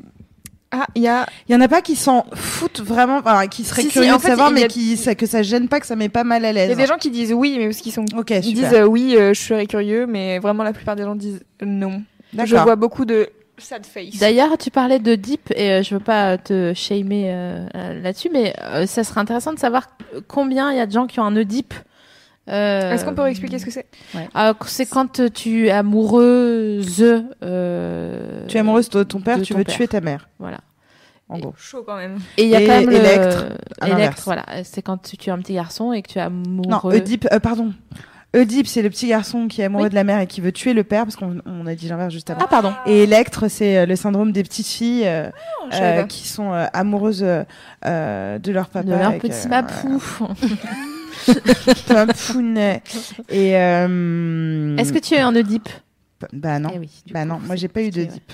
Ah, 0.70 0.84
il 0.94 1.02
y 1.02 1.08
a. 1.08 1.24
Il 1.48 1.52
y 1.54 1.56
en 1.56 1.60
a 1.62 1.68
pas 1.68 1.80
qui 1.80 1.96
s'en 1.96 2.26
foutent 2.34 2.80
vraiment, 2.80 3.18
enfin, 3.18 3.46
qui 3.46 3.64
seraient 3.64 3.80
Si, 3.82 3.88
si, 3.88 3.92
curieux 3.94 4.12
en 4.12 4.16
de 4.16 4.20
fait, 4.20 4.28
savoir, 4.28 4.48
a- 4.48 4.50
mais 4.50 4.66
qui 4.66 4.98
ça, 4.98 5.14
que 5.14 5.24
ça 5.24 5.42
gêne 5.42 5.66
pas, 5.68 5.80
que 5.80 5.86
ça 5.86 5.96
met 5.96 6.10
pas 6.10 6.24
mal 6.24 6.44
à 6.44 6.50
Il 6.50 6.56
y 6.56 6.60
a 6.60 6.66
l'aise. 6.66 6.76
des 6.76 6.84
gens 6.86 6.98
qui 6.98 7.10
disent 7.10 7.32
oui, 7.32 7.56
mais 7.58 7.66
parce 7.68 7.78
qu'ils 7.78 7.92
sont. 7.92 8.04
Ok, 8.18 8.30
Ils 8.30 8.44
super. 8.44 8.68
disent 8.70 8.74
euh, 8.78 8.84
oui, 8.84 9.14
euh, 9.16 9.32
je 9.32 9.40
serais 9.40 9.66
curieux, 9.66 10.06
mais 10.06 10.38
vraiment 10.40 10.64
la 10.64 10.74
plupart 10.74 10.94
des 10.96 11.04
gens 11.04 11.14
disent 11.14 11.42
non. 11.64 12.02
Je 12.34 12.36
D'accord. 12.36 12.64
vois 12.64 12.76
beaucoup 12.76 13.06
de 13.06 13.28
sad 13.60 13.84
face. 13.86 14.16
D'ailleurs, 14.18 14.56
tu 14.58 14.70
parlais 14.70 14.98
de 14.98 15.14
deep 15.14 15.50
et 15.56 15.70
euh, 15.72 15.82
je 15.82 15.94
veux 15.94 16.00
pas 16.00 16.38
te 16.38 16.72
shamer 16.74 17.32
euh, 17.32 17.66
euh, 17.74 18.00
là-dessus, 18.02 18.30
mais 18.32 18.54
euh, 18.62 18.86
ça 18.86 19.04
serait 19.04 19.20
intéressant 19.20 19.52
de 19.52 19.58
savoir 19.58 19.88
combien 20.26 20.70
il 20.72 20.78
y 20.78 20.80
a 20.80 20.86
de 20.86 20.92
gens 20.92 21.06
qui 21.06 21.20
ont 21.20 21.24
un 21.24 21.30
nœud 21.32 21.44
deep. 21.44 21.74
Euh, 22.48 22.92
Est-ce 22.92 23.04
qu'on 23.04 23.14
peut 23.14 23.26
expliquer 23.26 23.58
ce 23.58 23.66
que 23.66 23.70
c'est? 23.70 23.86
C'est 24.66 24.86
quand 24.86 25.30
tu 25.32 25.66
es 25.66 25.70
amoureuse. 25.70 27.04
euh, 27.42 28.46
Tu 28.48 28.56
es 28.56 28.60
amoureuse 28.60 28.88
de 28.88 29.02
ton 29.02 29.20
père, 29.20 29.38
de 29.38 29.42
tu 29.44 29.52
ton 29.52 29.58
veux 29.58 29.64
père. 29.64 29.74
tuer 29.74 29.88
ta 29.88 30.00
mère. 30.00 30.28
Voilà. 30.38 30.58
En 31.28 31.38
gros. 31.38 31.52
Chaud 31.58 31.82
quand 31.86 31.96
même. 31.96 32.18
Et 32.38 32.44
il 32.44 32.48
y 32.48 32.56
a 32.56 32.62
Et 32.62 32.66
quand 32.66 32.72
même 32.80 32.88
le- 32.88 32.96
Electre. 32.96 33.44
Electre, 33.84 34.22
voilà. 34.24 34.46
C'est 34.64 34.80
quand 34.80 34.96
tu, 34.96 35.18
tu 35.18 35.28
es 35.28 35.32
un 35.32 35.38
petit 35.38 35.52
garçon 35.52 35.92
et 35.92 36.00
que 36.00 36.10
tu 36.12 36.18
es 36.18 36.22
amoureux. 36.22 36.70
Non, 36.70 36.80
Oedipe, 36.84 37.28
euh, 37.30 37.38
pardon. 37.38 37.74
Oedipe, 38.36 38.66
c'est 38.66 38.82
le 38.82 38.90
petit 38.90 39.08
garçon 39.08 39.48
qui 39.48 39.62
est 39.62 39.64
amoureux 39.64 39.84
Oui. 39.84 39.90
de 39.90 39.94
la 39.94 40.04
mère 40.04 40.20
et 40.20 40.26
qui 40.26 40.40
veut 40.42 40.52
tuer 40.52 40.74
le 40.74 40.84
père, 40.84 41.04
parce 41.04 41.16
qu'on 41.16 41.40
on 41.46 41.66
a 41.66 41.74
dit 41.74 41.88
l'inverse 41.88 42.12
juste 42.12 42.28
avant. 42.28 42.40
Ah, 42.44 42.46
pardon. 42.46 42.72
Et 42.86 43.04
Electre, 43.04 43.48
c'est 43.48 43.78
euh, 43.78 43.86
le 43.86 43.96
syndrome 43.96 44.32
des 44.32 44.42
petites 44.42 44.66
filles 44.66 45.06
euh, 45.06 45.30
savais 45.70 46.00
euh, 46.00 46.06
qui 46.06 46.28
sont 46.28 46.52
euh, 46.52 46.66
amoureuses 46.74 47.20
de 47.22 48.52
leur 48.52 48.68
papa. 48.68 48.82
de 48.86 48.90
leur 48.94 49.12
et 49.12 49.18
que, 49.18 49.26
petit 49.28 49.46
euh, 49.46 49.48
mapou. 49.48 50.02
Toi, 51.86 52.06
pounet. 52.28 52.82
Et 53.30 53.56
euh, 53.56 54.76
Est-ce 54.76 54.92
que 54.92 54.98
tu 54.98 55.14
as 55.16 55.26
un 55.26 55.34
Oedipe? 55.34 55.68
Bah 56.32 56.58
non, 56.58 56.70
Eh 56.74 56.78
oui, 56.78 56.90
bah 57.12 57.22
coup, 57.22 57.28
non, 57.28 57.38
moi 57.38 57.54
j'ai 57.56 57.68
pas 57.68 57.80
eu 57.80 57.90
dip. 58.06 58.32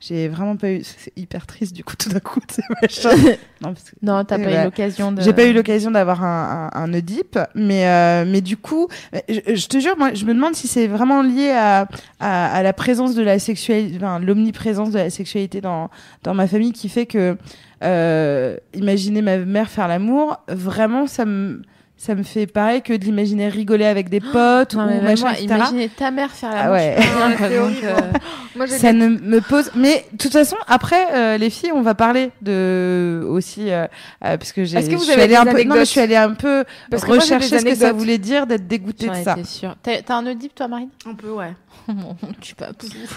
J'ai 0.00 0.28
vraiment 0.28 0.56
pas 0.56 0.70
eu. 0.70 0.82
C'est 0.84 1.12
hyper 1.16 1.46
triste 1.46 1.74
du 1.74 1.82
coup 1.82 1.96
tout 1.96 2.08
d'un 2.08 2.20
coup. 2.20 2.40
non, 3.60 3.74
parce 3.74 3.90
que- 3.90 3.96
Non, 4.00 4.24
t'as 4.24 4.38
pas 4.38 4.44
bah, 4.44 4.60
eu 4.62 4.64
l'occasion 4.64 5.10
de. 5.12 5.20
J'ai 5.22 5.32
pas 5.32 5.44
eu 5.46 5.52
l'occasion 5.52 5.90
d'avoir 5.90 6.22
un, 6.24 6.70
un, 6.72 6.82
un 6.84 6.94
Oedipe, 6.94 7.38
mais 7.54 7.86
euh, 7.88 8.24
mais 8.26 8.40
du 8.40 8.56
coup, 8.56 8.88
je, 9.28 9.54
je 9.56 9.66
te 9.66 9.78
jure, 9.80 9.96
moi, 9.98 10.14
je 10.14 10.24
me 10.24 10.34
demande 10.34 10.54
si 10.54 10.68
c'est 10.68 10.86
vraiment 10.86 11.22
lié 11.22 11.50
à, 11.50 11.88
à, 12.20 12.54
à 12.54 12.62
la 12.62 12.72
présence 12.72 13.14
de 13.14 13.22
la 13.22 13.38
sexualité, 13.38 13.96
enfin, 13.96 14.20
l'omniprésence 14.20 14.90
de 14.92 14.98
la 14.98 15.10
sexualité 15.10 15.60
dans 15.60 15.90
dans 16.22 16.34
ma 16.34 16.46
famille 16.46 16.72
qui 16.72 16.88
fait 16.88 17.06
que 17.06 17.36
euh, 17.82 18.56
imaginer 18.74 19.22
ma 19.22 19.38
mère 19.38 19.68
faire 19.70 19.88
l'amour, 19.88 20.38
vraiment, 20.48 21.06
ça 21.06 21.24
me 21.24 21.62
ça 22.00 22.14
me 22.14 22.22
fait 22.22 22.46
pareil 22.46 22.80
que 22.80 22.92
de 22.92 23.04
l'imaginer 23.04 23.48
rigoler 23.48 23.84
avec 23.84 24.08
des 24.08 24.20
potes 24.20 24.74
Non, 24.74 24.84
ou 24.84 24.86
mais 24.86 25.00
machin, 25.00 25.22
moi, 25.22 25.32
etc. 25.32 25.44
imaginez 25.46 25.88
ta 25.88 26.12
mère 26.12 26.30
faire 26.30 26.50
la 26.52 26.62
Ah 26.62 26.72
ouais. 26.72 26.96
C'est 27.38 27.58
horrible. 27.58 27.80
Moi, 28.56 28.66
j'ai 28.66 28.78
ça 28.78 28.92
ne 28.92 29.08
me 29.08 29.40
pose 29.40 29.70
mais 29.74 30.06
de 30.12 30.16
toute 30.16 30.32
façon 30.32 30.56
après 30.66 31.14
euh, 31.14 31.38
les 31.38 31.50
filles 31.50 31.70
on 31.72 31.82
va 31.82 31.94
parler 31.94 32.30
de 32.42 33.24
aussi 33.28 33.70
euh, 33.70 33.86
euh, 34.24 34.36
parce 34.36 34.52
que 34.52 34.64
j'ai 34.64 34.78
Est-ce 34.78 34.90
que 34.90 34.94
vous 34.94 35.00
je 35.04 35.10
suis 35.10 35.12
avez 35.12 35.28
des 35.28 35.36
un 35.36 35.44
peu 35.44 35.62
non 35.64 35.74
mais 35.74 35.80
je 35.80 35.90
suis 35.90 36.00
allée 36.00 36.16
un 36.16 36.34
peu 36.34 36.64
Parce 36.90 37.02
que 37.02 37.08
moi, 37.08 37.18
j'ai 37.18 37.34
rechercher 37.36 37.58
ce 37.58 37.64
que 37.64 37.74
ça 37.74 37.92
voulait 37.92 38.18
dire 38.18 38.46
d'être 38.46 38.66
dégoûtée 38.66 39.08
de 39.08 39.14
ça. 39.14 39.36
T'as 39.82 40.02
t'as 40.02 40.14
un 40.16 40.26
Oedipe, 40.26 40.54
toi, 40.54 40.66
Marine? 40.68 40.88
Un 41.06 41.14
peu, 41.14 41.30
ouais. 41.30 41.52
Tu 42.40 42.54
pas 42.54 42.68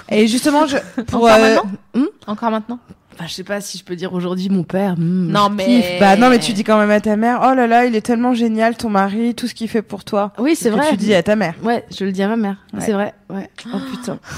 et 0.09 0.27
justement 0.27 0.65
je 0.65 0.77
pour 1.03 1.23
Encore 1.23 1.36
euh, 1.36 1.55
maintenant? 1.55 2.07
Encore 2.27 2.51
maintenant? 2.51 2.79
Enfin, 3.22 3.28
je 3.30 3.34
sais 3.36 3.43
pas 3.43 3.61
si 3.61 3.78
je 3.78 3.84
peux 3.84 3.95
dire 3.95 4.13
aujourd'hui 4.13 4.49
mon 4.49 4.63
père. 4.63 4.95
hmm, 4.97 5.28
Non, 5.32 5.47
je 5.51 5.53
mais- 5.55 5.65
kiffe. 5.65 5.99
bah 5.99 6.15
non 6.15 6.30
mais 6.30 6.39
tu 6.39 6.53
dis 6.53 6.63
quand 6.63 6.80
même 6.80 6.89
à 6.89 6.99
ta 6.99 7.15
mère 7.15 7.41
oh 7.47 7.53
là 7.53 7.67
là 7.67 7.86
il 7.86 7.95
est 7.95 8.01
tellement 8.01 8.34
génial 8.34 8.76
ton 8.76 8.89
mari 8.89 9.36
tout 9.36 9.47
ce 9.47 9.53
qu'il 9.53 9.67
fait 9.69 9.84
pour 9.84 10.03
toi 10.03 10.32
Oui, 10.39 10.55
c'est 10.55 10.69
ce 10.69 10.76
que 10.76 10.80
vrai. 10.80 10.89
tu 10.89 10.97
dis 10.97 11.13
à 11.13 11.22
ta 11.22 11.36
mère 11.36 11.53
Ouais, 11.63 11.86
je 11.95 12.03
le 12.03 12.11
dis 12.11 12.24
à 12.24 12.28
ma 12.28 12.36
mère. 12.36 12.55
Ouais. 12.74 12.80
C'est 12.84 12.93
vrai. 12.93 13.13
Ouais. 13.30 13.47
Oh 13.74 13.78
putain. 13.91 14.17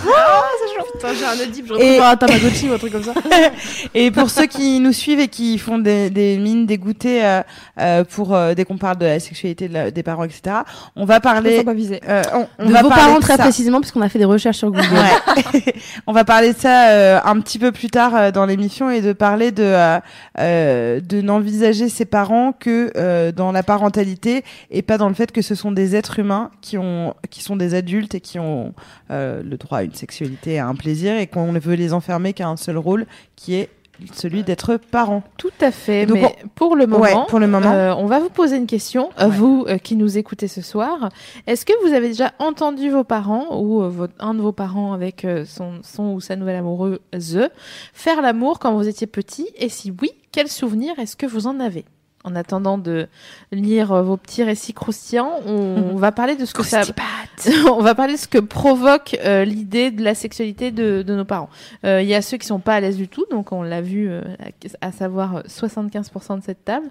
Putain, 0.94 1.08
j'ai 1.14 1.26
un 1.26 1.44
Oedipe, 1.48 1.68
je 1.68 1.74
retrouve 1.74 2.02
un 2.02 2.16
Tamagotchi 2.18 2.70
ou 2.70 2.74
un 2.74 2.78
truc 2.78 2.92
comme 2.92 3.04
ça. 3.04 3.14
et 3.96 4.12
pour 4.12 4.30
ceux 4.30 4.46
qui 4.46 4.80
nous 4.80 4.94
suivent 4.94 5.20
et 5.20 5.28
qui 5.28 5.58
font 5.58 5.78
des, 5.80 6.10
des 6.10 6.38
mines 6.38 6.66
dégoûtées 6.66 7.26
euh, 7.26 7.42
euh, 7.80 8.04
pour 8.04 8.36
euh, 8.36 8.54
dès 8.54 8.64
qu'on 8.66 8.78
parle 8.78 8.98
de 8.98 9.06
la 9.06 9.20
sexualité 9.20 9.68
de 9.68 9.74
la- 9.74 9.92
des 9.92 10.04
parents 10.04 10.24
etc 10.24 10.58
on 10.96 11.06
va 11.06 11.20
parler 11.20 11.64
pas 11.64 11.74
visée. 11.74 12.00
euh, 12.08 12.22
on, 12.34 12.48
on 12.60 12.66
de 12.68 12.72
va 12.74 12.82
vos 12.84 12.90
parler 12.90 13.04
parents 13.06 13.16
de 13.18 13.22
très 13.22 13.38
ça. 13.38 13.44
précisément, 13.44 13.80
puisqu'on 13.82 14.02
a 14.02 14.10
fait 14.10 14.20
des 14.20 14.26
recherches 14.26 14.58
sur 14.58 14.70
Google. 14.72 14.88
Ouais. 14.94 15.64
On 16.08 16.14
va 16.14 16.24
parler 16.24 16.54
de 16.54 16.58
ça 16.60 16.90
euh, 16.90 17.20
un 17.24 17.40
petit 17.40 17.58
peu 17.60 17.72
plus 17.72 17.90
tard 17.90 18.16
euh, 18.16 18.32
dans 18.32 18.46
l'émission 18.46 18.73
et 18.82 19.02
de 19.02 19.14
parler 19.14 19.52
de 19.52 19.64
euh, 19.64 20.00
euh, 20.40 21.00
de 21.00 21.22
n'envisager 21.22 21.90
ses 21.90 22.06
parents 22.06 22.54
que 22.54 22.92
euh, 22.96 23.32
dans 23.32 23.52
la 23.52 23.64
parentalité 23.64 24.44
et 24.72 24.82
pas 24.82 24.98
dans 24.98 25.08
le 25.08 25.14
fait 25.14 25.32
que 25.32 25.42
ce 25.42 25.56
sont 25.56 25.72
des 25.72 25.96
êtres 25.96 26.20
humains 26.20 26.52
qui 26.62 26.78
ont 26.78 27.14
qui 27.30 27.42
sont 27.42 27.56
des 27.56 27.76
adultes 27.76 28.16
et 28.16 28.22
qui 28.22 28.40
ont 28.40 28.74
euh, 29.12 29.44
le 29.44 29.58
droit 29.58 29.80
à 29.80 29.84
une 29.84 29.94
sexualité 29.94 30.54
et 30.54 30.60
à 30.60 30.68
un 30.68 30.76
plaisir 30.76 31.16
et 31.18 31.28
qu'on 31.28 31.52
ne 31.52 31.60
veut 31.60 31.76
les 31.76 31.94
enfermer 31.94 32.34
qu'à 32.34 32.48
un 32.48 32.58
seul 32.58 32.78
rôle 32.78 33.06
qui 33.36 33.56
est 33.56 33.70
celui 34.14 34.44
d'être 34.44 34.78
parent. 34.78 35.24
Tout 35.38 35.52
à 35.62 35.72
fait. 35.72 36.06
Donc, 36.06 36.18
mais 36.22 36.36
pour 36.56 36.76
le 36.76 36.88
moment, 36.88 37.02
Ouais, 37.04 37.14
pour 37.28 37.40
le 37.40 37.48
moment. 37.48 37.72
euh, 37.72 37.94
on 37.96 38.06
va 38.06 38.20
vous 38.20 38.30
poser 38.30 38.58
une 38.58 38.66
question, 38.68 39.10
euh, 39.20 39.26
Ouais. 39.30 39.36
vous 39.36 39.66
euh, 39.68 39.78
qui 39.78 39.96
nous 39.96 40.18
écoutez 40.18 40.48
ce 40.48 40.62
soir. 40.62 41.10
Est-ce 41.48 41.66
que 41.66 41.74
vous 41.86 41.94
avez 41.94 42.08
déjà 42.10 42.32
entendu 42.40 42.90
vos 42.90 43.04
parents 43.04 43.60
ou 43.62 43.82
euh, 43.84 43.90
votre, 43.90 44.14
un 44.20 44.34
de 44.34 44.42
vos 44.42 44.52
parents 44.52 44.94
avec 44.94 45.26
son, 45.46 45.80
son 45.84 46.14
ou 46.14 46.22
sa 46.22 46.36
nouvelle 46.36 46.58
amoureuse 46.58 47.50
faire 47.94 48.22
l'amour 48.22 48.60
quand 48.60 48.74
vous 48.74 48.88
étiez 48.88 49.08
petit? 49.08 49.48
Et 49.58 49.70
si 49.70 49.94
oui, 50.02 50.12
quel 50.32 50.48
souvenir 50.48 50.98
est-ce 51.00 51.16
que 51.16 51.26
vous 51.26 51.48
en 51.48 51.60
avez? 51.60 51.86
En 52.24 52.36
attendant 52.36 52.78
de 52.78 53.08
lire 53.52 54.02
vos 54.04 54.18
petits 54.18 54.44
récits 54.44 54.74
croustillants, 54.74 55.40
on, 55.46 55.92
on 55.94 55.96
va 55.98 56.12
parler 56.12 56.36
de 56.36 56.46
ce 56.46 56.54
que 56.54 56.62
ça, 56.70 56.82
on 57.72 57.82
va 57.82 57.96
parler 57.96 58.14
de 58.14 58.20
ce 58.20 58.28
que 58.28 58.38
provoque 58.38 59.18
euh, 59.26 59.44
l'idée 59.46 59.92
de 59.92 60.04
la 60.04 60.16
sexualité 60.16 60.72
de, 60.72 61.02
de 61.02 61.16
nos 61.16 61.26
parents. 61.26 61.50
Euh, 61.86 62.02
Il 62.02 62.08
y 62.08 62.16
a 62.16 62.22
ceux 62.22 62.38
qui 62.38 62.48
sont 62.48 62.60
pas 62.60 62.76
à 62.76 62.80
l'aise 62.80 62.96
du 62.98 63.08
tout, 63.08 63.26
donc 63.32 63.52
on 63.52 63.62
l'a 63.64 63.82
vu, 63.82 64.10
euh, 64.10 64.22
à, 64.82 64.88
à 64.88 64.92
savoir 64.92 65.38
euh, 65.38 65.42
75% 65.48 66.40
de 66.40 66.44
cette 66.44 66.64
table. 66.66 66.86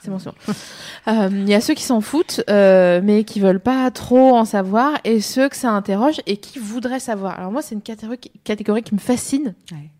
C'est 0.00 0.10
bon, 0.10 0.18
c'est 0.18 0.30
bon. 0.30 1.28
Il 1.32 1.48
y 1.48 1.54
a 1.54 1.60
ceux 1.60 1.74
qui 1.74 1.82
s'en 1.82 2.00
foutent, 2.00 2.40
mais 2.48 3.24
qui 3.26 3.40
veulent 3.40 3.60
pas 3.60 3.90
trop 3.90 4.36
en 4.36 4.44
savoir, 4.44 4.92
et 5.04 5.20
ceux 5.20 5.48
que 5.48 5.56
ça 5.56 5.70
interroge 5.72 6.20
et 6.26 6.36
qui 6.38 6.58
voudraient 6.58 7.00
savoir. 7.00 7.38
Alors 7.38 7.52
moi, 7.52 7.60
c'est 7.62 7.74
une 7.74 7.82
catégorie, 7.82 8.18
qui- 8.18 8.30
catégorie 8.44 8.82
qui 8.82 8.94
me 8.94 9.00
fascine. 9.00 9.54
Ouais. 9.72 9.90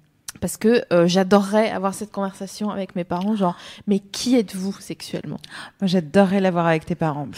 Parce 0.41 0.57
que 0.57 0.83
euh, 0.93 1.07
j'adorerais 1.07 1.71
avoir 1.71 1.95
cette 1.95 2.13
conversation 2.13 2.71
avec 2.71 2.95
mes 2.97 3.05
parents, 3.05 3.37
genre, 3.37 3.57
mais 3.87 3.99
qui 3.99 4.37
êtes-vous 4.37 4.75
sexuellement? 4.81 5.39
Moi 5.81 5.89
j'adorerais 5.89 6.41
l'avoir 6.41 6.67
avec 6.67 6.85
tes 6.87 6.95
parents. 6.95 7.29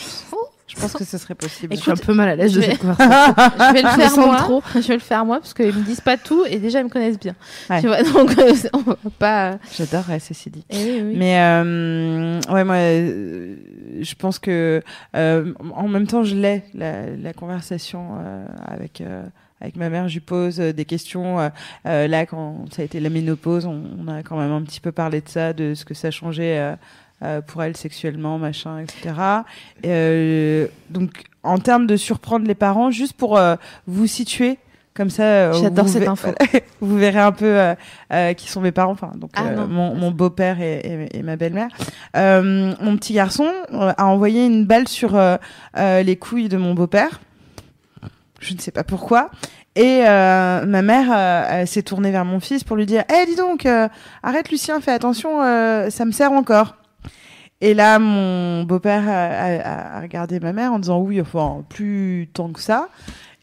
Je 0.66 0.76
pense 0.80 0.92
que 0.92 1.02
ce 1.02 1.18
serait 1.18 1.34
possible. 1.34 1.74
Je 1.74 1.80
suis 1.80 1.90
un 1.90 1.96
peu 1.96 2.14
mal 2.14 2.28
à 2.28 2.36
l'aise 2.36 2.52
de 2.52 2.60
vais- 2.60 2.70
cette 2.70 2.78
conversation. 2.78 3.34
Je 3.58 3.72
vais 3.72 3.82
le 3.82 3.88
faire 3.88 4.16
moi. 4.16 4.36
trop. 4.36 4.62
Je 4.76 4.86
vais 4.86 4.94
le 4.94 5.00
faire 5.00 5.24
moi 5.24 5.40
parce 5.40 5.52
qu'ils 5.52 5.74
me 5.74 5.82
disent 5.82 6.00
pas 6.00 6.16
tout 6.16 6.44
et 6.48 6.60
déjà 6.60 6.78
ils 6.78 6.84
me 6.84 6.88
connaissent 6.88 7.18
bien. 7.18 7.34
Ouais. 7.68 7.80
Tu 7.80 7.88
vois, 7.88 8.00
donc 8.04 8.38
euh, 8.38 8.54
on 8.74 8.78
va 8.78 8.96
pas. 9.18 9.58
J'adorerais 9.76 10.20
ceci 10.20 10.48
dit. 10.48 10.64
Eh 10.70 10.76
oui, 10.76 11.02
oui. 11.06 11.14
Mais 11.16 11.40
euh, 11.40 12.40
ouais, 12.50 12.62
moi, 12.62 12.76
euh, 12.76 13.56
je 14.00 14.14
pense 14.14 14.38
que 14.38 14.80
euh, 15.16 15.52
en 15.74 15.88
même 15.88 16.06
temps, 16.06 16.22
je 16.22 16.36
l'ai 16.36 16.62
la, 16.74 17.06
la 17.16 17.32
conversation 17.32 18.18
euh, 18.20 18.46
avec 18.64 19.00
euh, 19.00 19.24
avec 19.60 19.76
ma 19.76 19.88
mère. 19.90 20.08
Je 20.08 20.14
lui 20.14 20.20
pose 20.20 20.60
euh, 20.60 20.72
des 20.72 20.84
questions. 20.84 21.38
euh, 21.40 21.48
euh, 21.86 22.06
là, 22.08 22.26
quand 22.26 22.64
ça 22.72 22.82
a 22.82 22.84
été 22.84 23.00
la 23.00 23.10
ménopause, 23.10 23.66
on, 23.66 23.82
on 23.98 24.08
a 24.08 24.22
quand 24.22 24.36
même 24.38 24.52
un 24.52 24.62
petit 24.62 24.80
peu 24.80 24.92
parlé 24.92 25.20
de 25.20 25.28
ça, 25.28 25.52
de 25.52 25.74
ce 25.74 25.84
que 25.84 25.94
ça 25.94 26.10
changeait 26.10 26.74
pour 27.48 27.62
elle 27.62 27.76
sexuellement, 27.76 28.38
machin, 28.38 28.78
etc. 28.78 29.14
Euh, 29.86 30.66
donc, 30.88 31.24
en 31.42 31.58
termes 31.58 31.86
de 31.86 31.96
surprendre 31.96 32.46
les 32.46 32.54
parents, 32.54 32.90
juste 32.90 33.12
pour 33.14 33.36
euh, 33.36 33.56
vous 33.86 34.06
situer. 34.06 34.58
Comme 34.92 35.08
ça, 35.10 35.52
J'adore 35.52 35.84
vous 35.86 35.92
cette 35.92 36.08
info. 36.08 36.30
vous 36.80 36.98
verrez 36.98 37.20
un 37.20 37.30
peu 37.32 37.60
euh, 38.12 38.32
qui 38.34 38.48
sont 38.50 38.60
mes 38.60 38.72
parents. 38.72 38.92
Enfin, 38.92 39.12
donc 39.14 39.30
Ah 39.36 39.50
non. 39.52 39.66
mon, 39.68 39.94
mon 39.94 40.10
beau-père 40.10 40.60
et, 40.60 40.78
et- 41.12 41.18
et 41.18 41.22
ma 41.22 41.36
belle-mère. 41.36 41.68
Euh, 42.16 42.74
mon 42.80 42.96
petit 42.96 43.12
garçon 43.14 43.46
a 43.72 44.04
envoyé 44.04 44.44
une 44.44 44.64
balle 44.66 44.88
sur 44.88 45.18
les 45.76 46.16
couilles 46.16 46.48
de 46.48 46.56
mon 46.56 46.74
beau-père. 46.74 47.20
Je 48.40 48.54
ne 48.54 48.58
sais 48.58 48.70
pas 48.72 48.84
pourquoi. 48.84 49.30
Et 49.76 50.02
euh, 50.04 50.66
ma 50.66 50.82
mère 50.82 51.06
euh, 51.12 51.64
s'est 51.66 51.82
tournée 51.82 52.10
vers 52.10 52.24
mon 52.24 52.40
fils 52.40 52.64
pour 52.64 52.76
lui 52.76 52.86
dire 52.86 53.04
Eh, 53.08 53.26
dis 53.26 53.36
donc, 53.36 53.66
euh, 53.66 53.86
arrête 54.22 54.50
Lucien, 54.50 54.80
fais 54.80 54.90
attention, 54.92 55.42
euh, 55.42 55.90
ça 55.90 56.04
me 56.04 56.10
sert 56.12 56.32
encore. 56.32 56.74
Et 57.60 57.74
là, 57.74 57.98
mon 57.98 58.64
beau-père 58.64 59.04
a, 59.08 59.12
a- 59.12 59.96
a 59.98 60.00
regardé 60.00 60.40
ma 60.40 60.52
mère 60.52 60.72
en 60.72 60.78
disant 60.78 60.98
Oui, 60.98 61.20
enfin, 61.20 61.62
plus 61.68 62.28
tant 62.32 62.48
que 62.48 62.60
ça. 62.60 62.88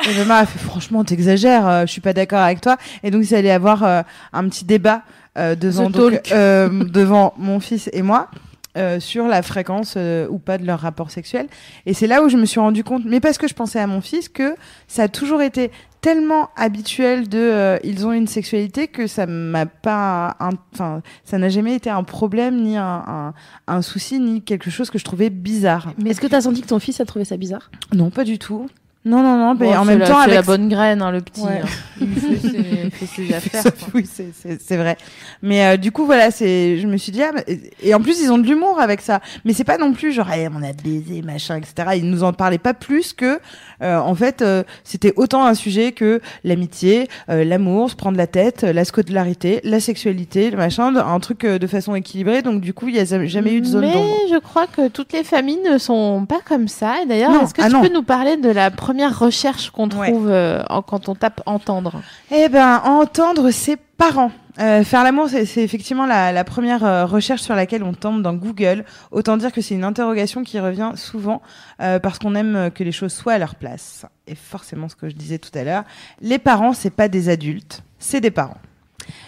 Et 0.09 0.13
ma 0.17 0.25
mère 0.25 0.37
a 0.37 0.45
fait 0.45 0.59
Franchement, 0.59 1.03
t'exagères, 1.03 1.67
euh, 1.67 1.81
je 1.85 1.91
suis 1.91 2.01
pas 2.01 2.13
d'accord 2.13 2.39
avec 2.39 2.59
toi. 2.59 2.77
Et 3.03 3.11
donc, 3.11 3.23
ils 3.23 3.35
allaient 3.35 3.51
avoir 3.51 3.83
euh, 3.83 4.01
un 4.33 4.49
petit 4.49 4.65
débat 4.65 5.03
euh, 5.37 5.55
devant, 5.55 5.89
donc, 5.91 6.31
euh, 6.33 6.83
devant 6.85 7.33
mon 7.37 7.59
fils 7.59 7.89
et 7.93 8.01
moi. 8.01 8.29
Euh, 8.77 8.99
sur 8.99 9.27
la 9.27 9.41
fréquence 9.41 9.95
euh, 9.97 10.27
ou 10.29 10.39
pas 10.39 10.57
de 10.57 10.65
leur 10.65 10.79
rapport 10.79 11.11
sexuel. 11.11 11.47
Et 11.85 11.93
c'est 11.93 12.07
là 12.07 12.23
où 12.23 12.29
je 12.29 12.37
me 12.37 12.45
suis 12.45 12.59
rendu 12.59 12.83
compte, 12.83 13.03
mais 13.05 13.19
parce 13.19 13.37
que 13.37 13.47
je 13.47 13.53
pensais 13.53 13.79
à 13.79 13.87
mon 13.87 14.01
fils, 14.01 14.29
que 14.29 14.55
ça 14.87 15.03
a 15.03 15.07
toujours 15.07 15.41
été 15.41 15.71
tellement 16.01 16.49
habituel 16.55 17.27
de 17.27 17.39
euh, 17.39 17.77
ils 17.83 18.05
ont 18.05 18.11
une 18.11 18.27
sexualité 18.27 18.87
que 18.87 19.07
ça 19.07 19.25
m'a 19.25 19.65
pas 19.65 20.37
enfin 20.39 21.01
ça 21.23 21.39
n'a 21.39 21.49
jamais 21.49 21.73
été 21.73 21.89
un 21.89 22.03
problème 22.03 22.61
ni 22.61 22.77
un, 22.77 23.03
un, 23.07 23.33
un 23.67 23.81
souci 23.81 24.19
ni 24.19 24.43
quelque 24.43 24.69
chose 24.69 24.89
que 24.91 24.99
je 24.99 25.03
trouvais 25.03 25.29
bizarre. 25.29 25.93
Mais 26.01 26.11
est-ce 26.11 26.21
que 26.21 26.27
t'as 26.27 26.41
senti 26.41 26.61
que 26.61 26.67
ton 26.67 26.79
fils 26.79 27.01
a 27.01 27.05
trouvé 27.05 27.25
ça 27.25 27.35
bizarre? 27.35 27.71
Non 27.93 28.11
pas 28.11 28.23
du 28.23 28.37
tout 28.37 28.67
non 29.07 29.23
non 29.23 29.37
non 29.37 29.55
mais 29.59 29.67
Bon, 29.67 29.75
en 29.77 29.85
même 29.85 29.99
la- 29.99 30.07
temps 30.07 30.19
avec 30.19 30.35
la 30.35 30.41
bonne 30.41 30.69
graine, 30.69 31.01
hein, 31.01 31.11
le 31.11 31.21
petit. 31.21 31.41
Ouais. 31.41 31.61
hein. 31.63 31.67
Il 31.99 32.07
fait 32.13 32.37
ses, 32.37 32.47
il 32.57 32.91
fait 32.91 33.05
ses 33.05 33.33
affaires. 33.33 33.61
Ça, 33.63 33.71
quoi. 33.71 33.87
oui, 33.95 34.05
c'est- 34.07 34.77
vrai. 34.77 34.97
Mais 35.41 35.65
euh, 35.65 35.77
du 35.77 35.91
coup, 35.91 36.05
voilà, 36.05 36.29
c'est, 36.31 36.77
je 36.77 36.85
me 36.87 36.97
suis 36.97 37.11
dit, 37.11 37.23
ah, 37.23 37.31
mais- 37.33 37.59
et 37.81 37.93
en 37.95 37.99
plus, 38.01 38.21
ils 38.21 38.31
ont 38.31 38.37
de 38.37 38.45
l'humour 38.45 38.79
avec 38.79 39.01
ça. 39.01 39.19
Mais 39.45 39.53
c'est 39.53 39.63
pas 39.63 39.77
non 39.77 39.93
plus 39.93 40.11
genre, 40.11 40.27
Eh, 40.35 40.47
on 40.49 40.61
a 40.61 40.73
baisé, 40.73 41.21
machin, 41.23 41.55
etc. 41.57 41.91
Ils 41.97 42.09
nous 42.09 42.23
en 42.23 42.33
parlaient 42.33 42.57
pas 42.59 42.73
plus 42.75 43.13
que, 43.13 43.39
en 43.81 44.15
fait, 44.15 44.41
euh, 44.41 44.63
c'était 44.83 45.13
autant 45.17 45.45
un 45.45 45.53
sujet 45.53 45.91
que 45.91 46.21
l'amitié, 46.43 47.07
euh, 47.29 47.43
l'amour, 47.43 47.89
se 47.89 47.95
prendre 47.95 48.17
la 48.17 48.27
tête, 48.27 48.63
euh, 48.63 48.73
la 48.73 48.85
scolarité, 48.85 49.61
la 49.63 49.79
sexualité, 49.79 50.49
le 50.49 50.57
machin, 50.57 50.95
un 50.95 51.19
truc 51.19 51.43
euh, 51.43 51.59
de 51.59 51.67
façon 51.67 51.93
équilibrée. 51.95 52.41
Donc, 52.41 52.61
du 52.61 52.73
coup, 52.73 52.87
il 52.87 52.95
y 52.95 52.99
a 52.99 53.05
jamais 53.25 53.53
eu 53.53 53.61
de 53.61 53.65
zone 53.65 53.81
Mais 53.81 53.93
d'ombre. 53.93 54.15
je 54.31 54.37
crois 54.39 54.67
que 54.67 54.87
toutes 54.87 55.13
les 55.13 55.23
familles 55.23 55.59
ne 55.69 55.77
sont 55.77 56.25
pas 56.27 56.39
comme 56.47 56.67
ça. 56.67 57.01
Et 57.03 57.05
d'ailleurs, 57.05 57.31
est-ce 57.43 57.53
que 57.53 57.61
ah 57.61 57.67
tu 57.67 57.73
non. 57.73 57.81
peux 57.81 57.93
nous 57.93 58.03
parler 58.03 58.37
de 58.37 58.49
la 58.49 58.71
première 58.71 59.17
recherche 59.19 59.69
qu'on 59.71 59.87
Ouais. 59.89 60.11
trouve 60.11 60.27
euh, 60.29 60.61
quand 60.87 61.07
on 61.09 61.15
tape 61.15 61.41
entendre? 61.45 62.01
Eh 62.31 62.49
ben, 62.49 62.81
entendre 62.85 63.51
ses 63.51 63.77
parents. 63.97 64.31
Euh, 64.59 64.83
faire 64.83 65.03
l'amour, 65.03 65.27
c'est 65.29 65.63
effectivement 65.63 66.05
la, 66.05 66.43
première 66.43 66.83
euh, 66.83 67.05
recherche 67.05 67.41
sur 67.41 67.55
laquelle 67.55 67.83
on 67.83 67.93
tombe 67.93 68.21
dans 68.21 68.33
Google. 68.33 68.85
Autant 69.11 69.37
dire 69.37 69.51
que 69.51 69.61
c'est 69.61 69.75
une 69.75 69.83
interrogation 69.83 70.43
qui 70.43 70.59
revient 70.59 70.91
souvent 70.95 71.41
euh, 71.81 71.99
parce 71.99 72.19
qu'on 72.19 72.35
aime 72.35 72.71
que 72.73 72.83
les 72.83 72.91
choses 72.91 73.13
soient 73.13 73.33
à 73.33 73.37
leur 73.37 73.55
place. 73.55 74.05
Et 74.27 74.35
forcément, 74.35 74.89
ce 74.89 74.95
que 74.95 75.09
je 75.09 75.15
disais 75.15 75.37
tout 75.37 75.55
à 75.57 75.63
l'heure, 75.63 75.83
les 76.21 76.39
parents, 76.39 76.73
c'est 76.73 76.89
pas 76.89 77.07
des 77.07 77.29
adultes, 77.29 77.83
c'est 77.99 78.21
des 78.21 78.31
parents. 78.31 78.57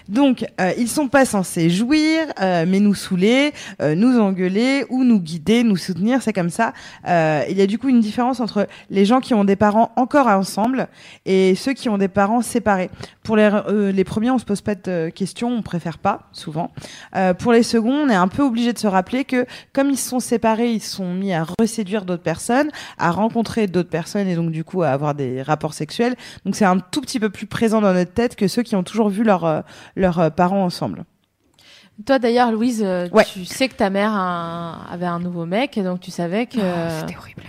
Donc, 0.09 0.45
ils 0.77 0.89
sont 0.89 1.07
pas 1.07 1.23
censés 1.23 1.69
jouir, 1.69 2.25
mais 2.41 2.81
nous 2.81 2.95
saouler, 2.95 3.53
nous 3.79 4.19
engueuler 4.19 4.83
ou 4.89 5.05
nous 5.05 5.19
guider, 5.21 5.63
nous 5.63 5.77
soutenir. 5.77 6.21
C'est 6.21 6.33
comme 6.33 6.49
ça. 6.49 6.73
Il 7.05 7.55
y 7.55 7.61
a 7.61 7.67
du 7.67 7.77
coup 7.77 7.87
une 7.87 8.01
différence 8.01 8.41
entre 8.41 8.67
les 8.89 9.05
gens 9.05 9.21
qui 9.21 9.33
ont 9.33 9.45
des 9.45 9.55
parents 9.55 9.93
encore 9.95 10.27
ensemble 10.27 10.89
et 11.25 11.55
ceux 11.55 11.71
qui 11.73 11.87
ont 11.87 11.97
des 11.97 12.09
parents 12.09 12.41
séparés. 12.41 12.89
Pour 13.29 13.37
les, 13.37 13.47
euh, 13.67 13.91
les 13.91 14.03
premiers, 14.03 14.31
on 14.31 14.39
se 14.39 14.43
pose 14.45 14.61
pas 14.61 14.73
de 14.73 15.09
questions, 15.13 15.51
on 15.51 15.61
préfère 15.61 15.99
pas 15.99 16.21
souvent. 16.31 16.71
Euh, 17.15 17.35
pour 17.35 17.51
les 17.51 17.61
seconds, 17.61 17.93
on 17.93 18.09
est 18.09 18.15
un 18.15 18.27
peu 18.27 18.41
obligé 18.41 18.73
de 18.73 18.79
se 18.79 18.87
rappeler 18.87 19.23
que 19.23 19.45
comme 19.71 19.91
ils 19.91 19.97
se 19.99 20.09
sont 20.09 20.19
séparés, 20.19 20.71
ils 20.71 20.79
se 20.81 20.95
sont 20.95 21.13
mis 21.13 21.31
à 21.31 21.45
reséduire 21.59 22.05
d'autres 22.05 22.23
personnes, 22.23 22.71
à 22.97 23.11
rencontrer 23.11 23.67
d'autres 23.67 23.91
personnes 23.91 24.27
et 24.27 24.33
donc 24.35 24.49
du 24.49 24.63
coup 24.63 24.81
à 24.81 24.89
avoir 24.89 25.13
des 25.13 25.43
rapports 25.43 25.75
sexuels. 25.75 26.15
Donc 26.43 26.55
c'est 26.55 26.65
un 26.65 26.79
tout 26.79 27.01
petit 27.01 27.19
peu 27.19 27.29
plus 27.29 27.45
présent 27.45 27.81
dans 27.81 27.93
notre 27.93 28.11
tête 28.15 28.35
que 28.35 28.47
ceux 28.47 28.63
qui 28.63 28.75
ont 28.75 28.81
toujours 28.81 29.09
vu 29.09 29.23
leurs 29.23 29.45
euh, 29.45 29.61
leurs 29.95 30.17
euh, 30.17 30.29
parents 30.31 30.63
ensemble. 30.65 31.03
Toi 32.07 32.17
d'ailleurs, 32.17 32.51
Louise, 32.51 32.81
euh, 32.83 33.09
Ouais. 33.11 33.25
tu 33.25 33.45
sais 33.45 33.67
que 33.67 33.75
ta 33.75 33.91
mère 33.91 34.11
a 34.11 34.17
un- 34.21 34.85
avait 34.91 35.05
un 35.05 35.19
nouveau 35.19 35.45
mec, 35.45 35.77
et 35.77 35.83
donc 35.83 35.99
tu 35.99 36.09
savais 36.09 36.47
que. 36.47 36.57
Oh, 36.57 36.99
C'était 37.01 37.15
horrible. 37.21 37.43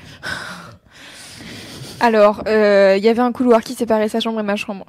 Alors, 2.00 2.42
euh, 2.48 2.96
il 2.98 3.04
y 3.04 3.08
avait 3.08 3.20
un 3.22 3.32
couloir 3.32 3.62
qui 3.62 3.74
séparait 3.74 4.08
sa 4.10 4.20
chambre 4.20 4.40
et 4.40 4.42
ma 4.42 4.56
chambre. 4.56 4.84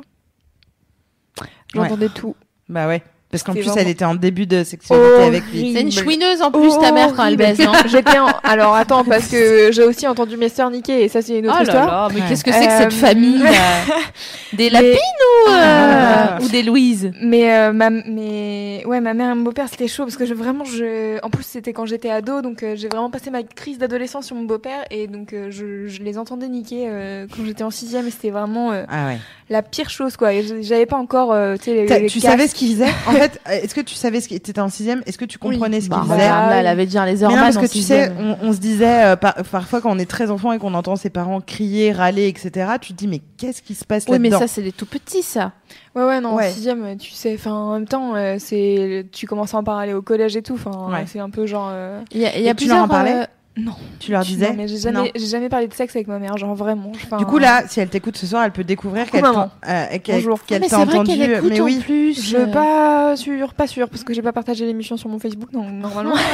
J'entendais 1.74 2.10
tout. 2.10 2.36
Bah 2.70 2.88
ouais. 2.88 3.04
Parce 3.32 3.44
qu'en 3.44 3.54
plus, 3.54 3.62
vraiment 3.64 3.78
elle 3.82 3.88
était 3.88 4.06
en 4.06 4.16
début 4.16 4.46
de 4.46 4.64
sexualité 4.64 5.24
avec 5.24 5.44
lui. 5.54 5.74
C'est 5.74 5.82
une 5.82 5.92
chouineuse 5.92 6.42
en 6.42 6.52
plus 6.52 6.78
ta 6.80 6.92
mère 6.92 7.14
quand 7.16 7.26
elle 7.26 7.38
baise, 7.38 7.60
non 7.60 7.72
J'étais 7.88 8.20
en... 8.20 8.28
Alors 8.44 8.76
attends, 8.76 9.04
parce 9.04 9.28
que 9.28 9.72
j'ai 9.72 9.84
aussi 9.84 10.06
entendu 10.08 10.38
mes 10.38 10.50
sœurs 10.50 10.70
niquer 10.70 11.04
et 11.04 11.08
ça 11.08 11.22
c'est 11.22 11.40
une 11.40 11.48
autre 11.48 11.56
Oh 11.62 11.64
là 11.64 11.70
histoire. 11.74 11.86
là, 11.88 12.08
mais 12.14 12.22
Ouais. 12.22 12.28
qu'est-ce 12.30 12.44
que 12.44 12.52
c'est 12.52 12.68
que 12.68 12.72
cette 12.74 12.88
Euh, 12.94 13.08
famille 13.08 13.38
là 13.40 13.50
Des 14.54 14.70
lapines 14.70 14.90
ou, 14.92 15.50
euh, 15.50 15.54
Ah. 15.54 16.38
ou 16.44 16.48
des 16.50 16.62
Louise 16.64 17.12
Mais 17.22 17.54
euh, 17.54 17.72
ma 17.74 17.90
mais 17.90 18.84
ouais 18.86 19.00
ma 19.00 19.14
mère 19.14 19.32
et 19.32 19.36
mon 19.36 19.44
beau-père 19.44 19.68
c'était 19.70 19.88
chaud 19.88 20.04
parce 20.04 20.18
que 20.18 20.26
je 20.26 20.34
vraiment 20.34 20.66
je 20.66 21.24
en 21.24 21.30
plus 21.30 21.44
c'était 21.46 21.72
quand 21.74 21.86
j'étais 21.86 22.10
ado 22.10 22.42
donc 22.42 22.64
euh, 22.64 22.76
j'ai 22.76 22.88
vraiment 22.90 23.10
passé 23.10 23.30
ma 23.30 23.44
crise 23.44 23.78
d'adolescence 23.78 24.26
sur 24.26 24.36
mon 24.36 24.44
beau-père 24.44 24.84
et 24.92 25.08
donc 25.08 25.34
euh, 25.34 25.48
je, 25.52 25.88
je 25.88 26.02
les 26.04 26.18
entendais 26.18 26.50
niquer 26.50 26.86
euh, 26.90 27.26
quand 27.36 27.46
j'étais 27.46 27.64
en 27.64 27.72
sixième 27.72 28.08
et 28.08 28.12
c'était 28.12 28.30
vraiment 28.32 28.72
euh, 28.72 28.84
Ah 28.90 29.08
ouais. 29.08 29.18
la 29.50 29.62
pire 29.62 29.90
chose 29.90 30.18
quoi 30.18 30.30
j'avais 30.62 30.86
pas 30.86 30.98
encore 30.98 31.32
euh, 31.32 31.56
tu 31.56 31.66
sais 31.66 31.74
les, 31.74 32.00
les 32.02 32.08
tu 32.08 32.20
casques. 32.20 32.32
savais 32.32 32.48
ce 32.48 32.56
qu'il 32.56 32.72
faisait 32.74 32.92
En 33.08 33.14
fait, 33.22 33.42
euh, 33.48 33.52
est-ce 33.64 33.74
que 33.76 33.82
tu 33.82 33.96
savais 33.96 34.22
ce 34.22 34.28
qu'il 34.28 34.38
était 34.38 34.60
en 34.60 34.70
sixième 34.70 35.02
Est-ce 35.06 35.18
que 35.18 35.26
tu 35.26 35.38
Oui. 35.44 35.56
comprenais 35.58 35.80
ce 35.82 35.90
qu'il 35.90 35.96
Bah, 36.08 36.18
Ah, 36.20 36.52
elle 36.60 36.68
avait 36.68 36.86
déjà 36.86 37.06
les 37.06 37.16
Mais 37.22 37.28
non, 37.28 37.36
parce 37.36 37.58
en 37.58 37.62
que 37.62 37.68
tu 37.68 37.82
sais, 37.82 38.12
on, 38.18 38.38
on 38.42 38.54
se 38.54 38.58
disait 38.60 39.04
euh, 39.06 39.16
par- 39.16 39.36
parfois 39.50 39.82
quand 39.82 39.92
on 39.96 40.00
est 40.00 40.10
très 40.10 40.30
enfant 40.32 40.52
et 40.52 40.60
qu'on 40.60 40.74
entend 40.74 40.96
ses 40.96 41.10
parents 41.10 41.42
crier, 41.42 41.92
râler, 41.92 42.28
etc. 42.28 42.72
Tu 42.82 42.94
te 42.94 42.98
dis 42.98 43.08
mais 43.08 43.22
qu'est-ce 43.38 43.62
qui 43.62 43.76
se 43.76 43.86
passe 43.86 44.06
Oui, 44.08 44.20
mais 44.20 44.30
là-dedans 44.30 44.48
ça 44.48 44.54
c'est 44.54 44.62
les 44.62 44.72
tout 44.72 44.86
petits 44.86 45.24
ça. 45.24 45.52
ouais 45.96 46.04
ouais 46.06 46.22
non 46.22 46.36
Ouais. 46.36 46.48
en 46.50 46.52
sixième 46.54 46.98
tu 46.98 47.12
sais 47.12 47.34
enfin 47.38 47.52
en 47.54 47.74
même 47.74 47.88
temps 47.88 48.16
euh, 48.16 48.36
c'est 48.40 49.06
tu 49.12 49.28
commences 49.28 49.54
à 49.54 49.58
en 49.58 49.64
parler 49.64 49.94
au 49.94 50.02
collège 50.02 50.36
et 50.38 50.42
tout 50.42 50.54
enfin 50.56 50.72
Ouais. 50.92 51.06
c'est 51.08 51.20
un 51.20 51.30
peu 51.30 51.46
genre 51.46 51.70
euh, 51.72 52.02
Il 52.12 52.22
y 52.22 52.26
a, 52.26 52.38
y 52.40 52.48
a 52.48 52.52
Et 52.52 52.56
tu 52.56 52.68
leur 52.68 52.84
en 52.84 52.88
plusieurs. 52.88 52.88
parlais 52.88 53.14
euh, 53.24 53.26
non 53.58 53.74
Tu 54.00 54.12
leur 54.12 54.22
disais 54.24 54.50
non, 54.50 54.56
mais 54.58 54.68
j'ai 54.68 54.78
jamais 54.78 55.12
j'ai 55.14 55.26
jamais 55.28 55.50
parlé 55.50 55.68
de 55.68 55.74
sexe 55.74 55.94
avec 55.96 56.08
ma 56.08 56.20
mère 56.20 56.38
genre 56.38 56.56
vraiment 56.56 56.92
enfin, 56.96 57.18
Du 57.18 57.26
coup 57.26 57.38
là, 57.38 57.64
si 57.68 57.80
elle 57.82 57.90
t'écoute 57.90 58.16
ce 58.18 58.26
soir, 58.26 58.44
elle 58.46 58.52
peut 58.52 58.64
découvrir 58.64 59.12
qu'elle 59.12 59.22
maman. 59.22 59.50
t'en- 59.64 59.70
euh, 59.70 59.86
qu'elle. 60.02 60.24
Ah, 60.26 60.36
qu'elle 60.48 60.62
mais 60.62 60.68
t'a 60.70 60.78
c'est 60.80 60.86
vrai 60.86 60.96
entendu. 61.00 61.18
qu'elle 61.18 61.32
écoute 61.34 61.50
mais 61.50 61.60
en 61.62 61.66
oui. 61.66 61.80
plus. 61.80 62.30
je 62.30 62.38
euh. 62.38 62.46
pas 62.48 63.16
sûr 63.18 63.54
pas 63.54 63.68
sûr 63.68 63.90
parce 63.90 64.04
que 64.06 64.14
j'ai 64.14 64.22
pas 64.22 64.32
partagé 64.32 64.66
l'émission 64.66 64.96
sur 64.96 65.10
mon 65.10 65.20
Facebook 65.20 65.52
donc 65.52 65.70
normalement 65.70 66.16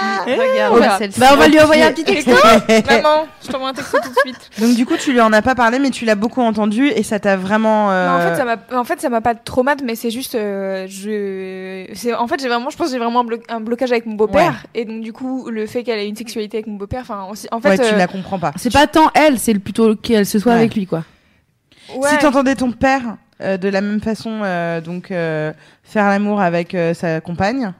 Ah, 0.00 0.24
Regarde, 0.26 0.74
On 0.74 0.76
verra. 0.80 0.98
celle-ci. 0.98 1.18
Bah, 1.18 1.28
on 1.32 1.36
va 1.36 1.48
lui 1.48 1.58
envoyer 1.60 1.82
un 1.82 1.92
petit 1.92 2.04
texto. 2.04 2.30
maman 2.88 3.26
je 3.42 3.48
t'envoie 3.48 3.68
un 3.70 3.72
texto 3.72 3.98
tout 4.00 4.08
de 4.10 4.14
suite 4.24 4.50
Donc 4.60 4.76
du 4.76 4.86
coup, 4.86 4.96
tu 4.96 5.12
lui 5.12 5.20
en 5.20 5.32
as 5.32 5.42
pas 5.42 5.54
parlé, 5.54 5.78
mais 5.80 5.90
tu 5.90 6.04
l'as 6.04 6.14
beaucoup 6.14 6.40
entendu 6.40 6.86
et 6.88 7.02
ça 7.02 7.18
t'a 7.18 7.36
vraiment. 7.36 7.90
euh, 7.90 8.06
Non, 8.06 8.14
en 8.14 8.20
fait, 8.20 8.36
ça 8.36 8.44
m'a, 8.44 8.78
en 8.80 8.84
fait, 8.84 9.00
ça 9.00 9.08
m'a 9.08 9.20
pas 9.20 9.34
traumatisé, 9.34 9.86
mais 9.86 9.94
c'est 9.96 10.10
juste, 10.10 10.34
euh, 10.36 10.86
je, 10.88 11.86
c'est, 11.94 12.14
en 12.14 12.26
fait, 12.28 12.40
j'ai 12.40 12.48
vraiment, 12.48 12.70
je 12.70 12.76
pense, 12.76 12.88
que 12.88 12.92
j'ai 12.92 12.98
vraiment 12.98 13.20
un, 13.20 13.24
blo- 13.24 13.42
un 13.48 13.60
blocage 13.60 13.90
avec 13.90 14.06
mon 14.06 14.14
beau-père, 14.14 14.66
et 14.74 14.84
donc 14.84 15.00
du 15.00 15.12
coup, 15.12 15.48
le 15.50 15.66
fait 15.66 15.77
qu'elle 15.84 15.98
ait 15.98 16.08
une 16.08 16.16
sexualité 16.16 16.58
avec 16.58 16.66
mon 16.66 16.76
beau-père, 16.76 17.02
enfin, 17.02 17.28
en 17.50 17.60
fait, 17.60 17.68
ouais, 17.70 17.76
tu 17.78 17.94
euh, 17.94 17.96
la 17.96 18.06
comprends 18.06 18.38
pas. 18.38 18.52
C'est 18.56 18.72
pas 18.72 18.86
tant 18.86 19.10
elle, 19.14 19.38
c'est 19.38 19.52
le- 19.52 19.60
plutôt 19.60 19.94
qu'elle 19.96 20.26
se 20.26 20.38
soit 20.38 20.52
Ouais. 20.52 20.58
avec 20.58 20.74
lui, 20.74 20.86
quoi. 20.86 21.04
ouais. 21.96 22.08
Si 22.10 22.18
t'entendais 22.18 22.54
ton 22.54 22.72
père 22.72 23.16
euh, 23.40 23.56
de 23.56 23.68
la 23.68 23.80
même 23.80 24.00
façon, 24.00 24.40
euh, 24.42 24.80
donc 24.80 25.10
euh, 25.10 25.52
faire 25.84 26.08
l'amour 26.08 26.40
avec 26.40 26.74
euh, 26.74 26.92
sa 26.94 27.20
compagne. 27.20 27.72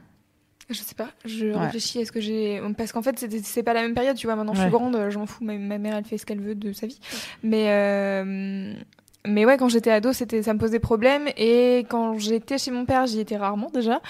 je 0.71 0.75
sais 0.77 0.95
pas, 0.95 1.09
je 1.25 1.47
Ouais. 1.47 1.57
réfléchis, 1.59 1.99
est-ce 2.01 2.13
que 2.13 2.21
j'ai, 2.21 2.61
parce 2.77 2.93
qu'en 2.93 3.03
fait, 3.03 3.25
c'est 3.43 3.63
pas 3.63 3.73
la 3.73 3.83
même 3.83 3.95
période, 3.95 4.17
tu 4.17 4.27
vois, 4.27 4.37
maintenant 4.37 4.55
je 4.55 4.61
suis 4.61 4.71
grande, 4.71 4.97
je 5.09 5.19
m'en 5.19 5.27
fous, 5.27 5.43
ma, 5.45 5.55
ma 5.57 5.79
mère, 5.79 5.97
elle 5.97 6.05
fait 6.05 6.19
ce 6.19 6.27
qu'elle 6.27 6.41
veut 6.41 6.55
de 6.55 6.73
sa 6.73 6.87
vie, 6.87 7.01
mais, 7.43 7.65
euh, 7.71 8.75
mais 9.29 9.45
ouais, 9.47 9.57
quand 9.57 9.69
j'étais 9.69 9.91
ado, 9.91 10.13
c'était, 10.13 10.43
ça 10.43 10.55
me 10.55 10.59
posait 10.59 10.79
problème, 10.81 11.29
et 11.37 11.87
quand 11.89 12.19
j'étais 12.19 12.59
chez 12.59 12.71
mon 12.71 12.85
père, 12.85 13.07
j'y 13.07 13.21
étais 13.21 13.37
rarement 13.37 13.69
déjà, 13.73 14.01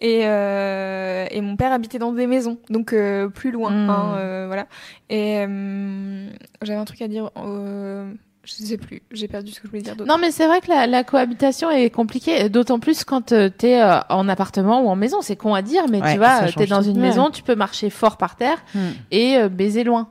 et, 0.00 0.20
euh, 0.26 1.26
et 1.30 1.40
mon 1.40 1.56
père 1.56 1.72
habitait 1.72 1.98
dans 1.98 2.12
des 2.12 2.26
maisons, 2.26 2.58
donc 2.70 2.92
euh, 2.92 3.28
plus 3.28 3.50
loin, 3.50 3.70
Mm. 3.70 3.90
hein, 3.90 4.14
euh, 4.18 4.44
voilà. 4.46 4.66
Et 5.10 5.44
euh, 5.46 6.28
j'avais 6.62 6.78
un 6.78 6.84
truc 6.84 7.02
à 7.02 7.08
dire, 7.08 7.30
euh, 7.36 8.10
je 8.44 8.52
sais 8.52 8.78
plus, 8.78 9.02
j'ai 9.10 9.28
perdu 9.28 9.50
ce 9.52 9.60
que 9.60 9.66
je 9.66 9.70
voulais 9.70 9.82
dire 9.82 9.94
d'autre. 9.96 10.08
Non, 10.10 10.16
mais 10.18 10.30
c'est 10.30 10.46
vrai 10.46 10.60
que 10.60 10.68
la, 10.68 10.86
la 10.86 11.04
cohabitation 11.04 11.70
est 11.70 11.90
compliquée, 11.90 12.48
d'autant 12.48 12.78
plus 12.78 13.04
quand 13.04 13.34
t'es 13.58 13.82
euh, 13.82 13.98
en 14.08 14.26
appartement 14.28 14.80
ou 14.82 14.88
en 14.88 14.96
maison. 14.96 15.20
C'est 15.20 15.36
con 15.36 15.52
à 15.54 15.60
dire, 15.62 15.84
mais 15.90 16.00
Ouais, 16.00 16.12
tu 16.12 16.18
vois, 16.18 16.50
t'es 16.56 16.66
dans 16.66 16.82
tout. 16.82 16.88
une 16.88 16.96
Ouais. 16.96 17.08
maison, 17.08 17.30
tu 17.30 17.42
peux 17.42 17.54
marcher 17.56 17.90
fort 17.90 18.16
par 18.16 18.36
terre 18.36 18.58
Hmm. 18.74 18.90
et 19.10 19.36
euh, 19.36 19.48
baiser 19.50 19.84
loin. 19.84 20.08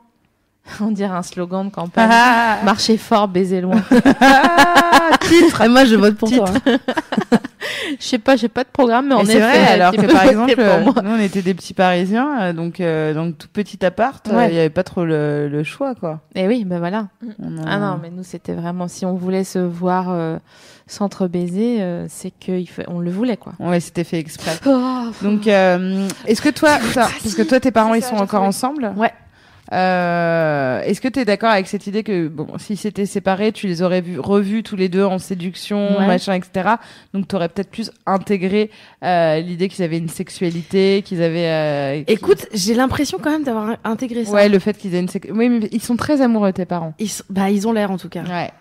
On 0.81 0.91
dirait 0.91 1.15
un 1.15 1.23
slogan 1.23 1.65
de 1.67 1.71
campagne. 1.73 2.09
Ah, 2.11 2.57
Marcher 2.63 2.97
fort, 2.97 3.27
baiser 3.27 3.61
loin. 3.61 3.81
titre. 5.21 5.61
Et 5.61 5.69
moi, 5.69 5.85
je 5.85 5.95
vote 5.95 6.15
pour 6.17 6.29
Titre. 6.29 6.45
toi. 6.63 6.73
Je 7.99 8.05
sais 8.05 8.17
pas, 8.19 8.35
j'ai 8.35 8.49
pas 8.49 8.63
de 8.63 8.69
programme, 8.69 9.07
mais 9.09 9.25
c'est 9.25 9.37
effet, 9.37 9.39
vrai, 9.39 9.67
alors 9.81 9.91
que 9.93 10.05
par 10.11 10.23
exemple, 10.29 10.55
pour 10.55 10.63
euh, 10.63 11.01
nous 11.03 11.11
on 11.11 11.19
était 11.19 11.41
des 11.41 11.53
petits 11.53 11.73
Parisiens, 11.73 12.41
euh, 12.41 12.53
donc 12.53 12.79
euh, 12.79 13.13
dans 13.13 13.31
tout 13.31 13.47
petit 13.51 13.83
appart, 13.85 14.25
euh, 14.27 14.31
il 14.31 14.35
Ouais. 14.35 14.53
y 14.53 14.59
avait 14.59 14.69
pas 14.69 14.83
trop 14.83 15.03
le, 15.05 15.47
le 15.47 15.63
choix 15.63 15.95
quoi. 15.95 16.19
Et 16.35 16.47
oui, 16.47 16.65
ben 16.65 16.79
voilà. 16.79 17.07
On 17.41 17.57
a- 17.57 17.61
Ah 17.67 17.77
non, 17.79 17.99
mais 18.01 18.09
nous 18.09 18.23
c'était 18.23 18.53
vraiment 18.53 18.87
si 18.87 19.05
on 19.05 19.15
voulait 19.15 19.43
se 19.43 19.59
voir 19.59 20.07
euh, 20.09 20.37
s'entre 20.85 21.27
baiser, 21.27 21.81
euh, 21.81 22.05
c'est 22.09 22.31
que 22.31 22.51
il 22.51 22.67
faut- 22.67 22.83
on 22.87 22.99
le 22.99 23.09
voulait 23.11 23.37
quoi. 23.37 23.53
Ouais, 23.59 23.79
c'était 23.79 24.03
fait 24.03 24.19
exprès. 24.19 24.57
Oh, 24.65 25.07
Donc, 25.21 25.47
euh, 25.47 26.07
est-ce 26.25 26.41
que 26.41 26.49
toi, 26.49 26.77
toi- 26.93 27.07
parce 27.23 27.35
que 27.35 27.41
toi, 27.43 27.59
tes 27.59 27.71
parents, 27.71 27.93
ils 27.93 28.03
ça, 28.03 28.09
sont 28.09 28.17
encore 28.17 28.43
ensemble? 28.43 28.91
Ouais. 28.97 29.13
Euh, 29.73 30.81
est-ce 30.81 31.01
que 31.01 31.07
tu 31.07 31.19
es 31.19 31.25
d'accord 31.25 31.49
avec 31.49 31.67
cette 31.67 31.87
idée 31.87 32.03
que 32.03 32.27
bon, 32.27 32.47
si 32.57 32.75
c'était 32.77 33.05
séparés, 33.05 33.51
tu 33.51 33.67
les 33.67 33.81
aurais 33.81 34.01
vus, 34.01 34.19
revus 34.19 34.63
tous 34.63 34.75
les 34.75 34.89
deux 34.89 35.03
en 35.03 35.19
séduction, 35.19 35.97
Ouais. 35.99 36.07
machin, 36.07 36.33
etc. 36.33 36.75
Donc, 37.13 37.27
tu 37.27 37.35
aurais 37.35 37.49
peut-être 37.49 37.69
plus 37.71 37.91
intégré 38.05 38.69
euh, 39.03 39.39
l'idée 39.39 39.67
qu'ils 39.69 39.83
avaient 39.83 39.97
une 39.97 40.09
sexualité, 40.09 41.01
qu'ils 41.05 41.21
avaient. 41.21 41.47
euh, 41.99 42.03
Écoute, 42.07 42.47
j'ai 42.53 42.73
l'impression 42.73 43.17
quand 43.21 43.31
même 43.31 43.43
d'avoir 43.43 43.77
intégré 43.83 44.25
ça. 44.25 44.31
ouais, 44.31 44.49
le 44.49 44.59
fait 44.59 44.77
qu'ils 44.77 44.95
aient 44.95 44.99
une 44.99 45.09
sex- 45.09 45.29
Oui, 45.31 45.49
mais 45.49 45.67
ils 45.71 45.81
sont 45.81 45.95
très 45.95 46.21
amoureux, 46.21 46.53
tes 46.53 46.65
parents. 46.65 46.93
Ils, 46.99 47.09
sont- 47.09 47.23
bah, 47.29 47.49
ils 47.49 47.67
ont 47.67 47.71
l'air 47.73 47.91
en 47.91 47.97
tout 47.97 48.09
cas. 48.09 48.23
Ouais. 48.23 48.51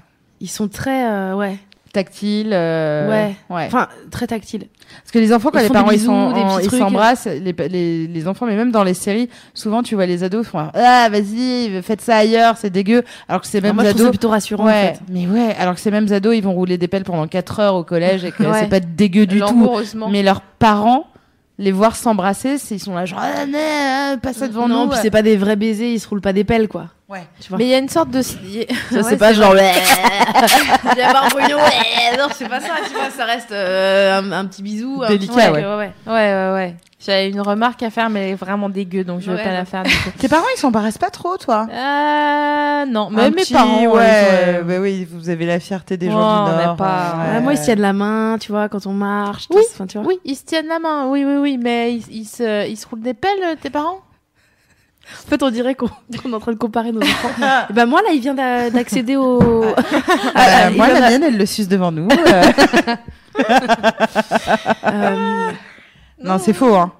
Ils 0.41 0.51
sont 0.51 0.69
très, 0.69 1.07
euh, 1.11 1.35
ouais, 1.35 1.57
Tactile. 1.97 2.51
euh, 2.53 3.09
Ouais. 3.09 3.37
Ouais. 3.49 3.65
enfin 3.67 3.89
très 4.11 4.27
tactiles. 4.27 4.67
Parce 5.03 5.11
que 5.13 5.19
les 5.19 5.33
enfants, 5.33 5.51
quand 5.51 5.59
Ils 5.61 5.65
les 5.65 5.69
parents 5.71 5.91
ils 5.91 5.99
sont, 5.99 6.33
s'embrassent, 6.71 7.27
les, 7.27 7.55
les, 7.69 8.07
les 8.07 8.29
enfants, 8.29 8.45
mais 8.47 8.55
même 8.55 8.71
dans 8.71 8.85
les 8.85 8.93
séries, 8.95 9.29
souvent 9.55 9.83
tu 9.83 9.95
vois 9.95 10.05
les 10.07 10.23
ados 10.23 10.47
font 10.47 10.69
ah 10.75 11.09
vas-y 11.11 11.81
faites 11.83 12.01
ça 12.03 12.17
ailleurs, 12.17 12.57
c'est 12.59 12.71
dégueu. 12.71 13.03
Alors 13.29 13.41
que 13.41 13.47
ces 13.47 13.61
mêmes 13.61 13.75
moi, 13.75 13.85
je 13.85 13.89
ados, 13.91 14.03
ça 14.03 14.09
plutôt 14.11 14.29
rassurant 14.29 14.67
ouais, 14.67 14.73
en 14.73 14.95
fait. 14.95 15.01
mais 15.11 15.27
ouais, 15.27 15.55
alors 15.59 15.75
que 15.75 15.81
ces 15.81 15.91
mêmes 15.91 16.13
ados 16.13 16.37
ils 16.37 16.43
vont 16.43 16.53
rouler 16.53 16.77
des 16.79 16.89
pelles 16.89 17.05
pendant 17.05 17.27
4 17.27 17.61
heures 17.61 17.75
au 17.75 17.85
collège 17.85 18.25
et 18.25 18.31
que 18.33 18.43
Ouais. 18.45 18.61
c'est 18.61 18.69
pas 18.69 18.81
dégueu 18.81 19.27
du 19.27 19.41
tout. 19.41 19.71
Mais 20.11 20.23
leurs 20.23 20.41
parents 20.43 21.07
les 21.59 21.73
voir 21.73 21.97
s'embrasser, 21.97 22.57
ils 22.71 22.79
sont 22.79 22.95
là 22.95 23.07
genre 23.07 23.21
ah, 23.23 23.47
mais, 23.47 24.15
euh, 24.15 24.17
pas 24.19 24.35
ça 24.35 24.47
devant 24.47 24.69
non, 24.69 24.85
nous. 24.85 24.91
puis 24.91 24.99
c'est 25.01 25.11
pas 25.11 25.23
des 25.23 25.39
vrais 25.39 25.57
baisers, 25.57 25.91
ils 25.95 25.99
se 26.01 26.07
roulent 26.07 26.21
pas 26.21 26.35
des 26.35 26.45
pelles 26.45 26.69
quoi. 26.69 26.89
Ouais. 27.09 27.25
Tu 27.41 27.49
vois. 27.49 27.59
Mais 27.59 27.65
il 27.67 27.71
y 27.71 27.75
a 27.75 27.79
une 27.79 27.89
sorte 27.89 28.11
de 28.11 28.21
Ça, 28.21 28.35
Ouais, 28.93 29.03
c'est 29.05 29.17
pas 29.17 29.33
genre. 29.33 29.55
Il 29.57 30.99
y 30.99 31.03
a 31.03 31.13
pas 31.13 31.23
un 31.31 31.37
ouais. 31.37 32.17
Non, 32.19 32.27
c'est 32.35 32.49
pas 32.49 32.61
ça, 32.61 32.75
tu 32.87 32.95
vois, 32.95 33.11
ça 33.11 33.25
reste 33.25 33.53
euh, 33.53 34.19
un, 34.19 34.33
un 34.33 34.45
petit 34.47 34.63
bisou. 34.63 35.03
un 35.05 35.09
Délicat, 35.09 35.35
petit- 35.35 35.49
ouais. 35.51 35.65
Ouais, 35.67 35.93
ouais, 36.07 36.53
ouais. 36.53 36.77
J'avais 36.99 37.29
une 37.31 37.41
remarque 37.41 37.83
à 37.85 37.91
faire, 37.91 38.11
mais 38.11 38.25
elle 38.25 38.31
est 38.33 38.35
vraiment 38.35 38.69
dégueu, 38.69 39.05
donc 39.05 39.21
je 39.21 39.31
vais 39.31 39.37
Ouais, 39.37 39.45
pas 39.45 39.53
la 39.53 39.65
faire 39.65 39.85
du 39.85 39.91
coup. 39.95 40.11
Tes 40.19 40.29
parents 40.29 40.47
ils 40.57 40.59
s'embarrassent 40.59 40.99
pas 40.99 41.11
trop 41.11 41.37
toi? 41.37 41.69
Euh, 41.71 42.87
non, 42.87 43.11
mais 43.11 43.31
mes 43.31 43.37
petit, 43.43 43.53
parents, 43.53 43.85
ouais, 43.85 44.63
bah 44.65 44.75
oui, 44.81 45.07
vous 45.09 45.29
avez 45.29 45.47
la 45.47 45.61
fierté 45.61 45.97
des 45.97 46.07
Ouais, 46.07 46.13
gens 46.13 46.47
du 46.47 46.65
Nord. 46.65 46.77
pas- 46.77 47.15
euh, 47.19 47.35
Ouais, 47.35 47.41
moi, 47.43 47.53
ils 47.53 47.59
se 47.59 47.65
tiennent 47.65 47.81
la 47.83 47.93
main, 47.93 48.39
tu 48.41 48.51
vois, 48.51 48.69
quand 48.69 48.87
on 48.87 48.93
marche. 48.93 49.45
Oui, 49.51 49.59
tous, 49.63 49.75
enfin, 49.75 49.87
tu 49.87 49.99
vois. 49.99 50.07
Oui, 50.09 50.19
ils 50.25 50.35
se 50.35 50.45
tiennent 50.45 50.67
la 50.69 50.79
main, 50.81 51.07
oui, 51.07 51.25
oui, 51.25 51.37
oui, 51.37 51.59
mais 51.63 51.95
ils, 51.95 52.05
ils 52.11 52.25
se, 52.25 52.67
ils 52.67 52.77
se 52.77 52.89
roulent 52.89 53.03
des 53.03 53.15
pelles, 53.15 53.31
euh, 53.45 53.55
tes 53.61 53.71
parents? 53.71 54.01
En 55.25 55.29
fait, 55.29 55.43
on 55.43 55.51
dirait 55.51 55.75
qu'on 55.77 55.87
est 55.87 56.35
en 56.35 56.41
train 56.41 56.53
de 56.53 56.57
comparer 56.59 56.93
nos 56.93 57.01
enfants. 57.03 57.29
Et 57.71 57.73
ben 57.73 57.87
moi, 57.87 58.01
là, 58.03 58.09
il 58.13 58.21
vient 58.21 58.35
d'a- 58.35 58.71
d'accéder 58.71 59.17
au. 59.17 59.65
Ah, 60.35 60.69
il 60.71 60.77
moi, 60.77 60.89
la 60.89 61.09
mienne, 61.11 61.23
elle 61.25 61.37
le 61.39 61.47
suce 61.47 61.69
devant 61.69 61.93
nous. 61.93 62.09
euh. 62.11 62.43
euh, 64.87 65.51
non, 66.23 66.39
c'est 66.39 66.53
faux, 66.53 66.75
hein. 66.75 66.93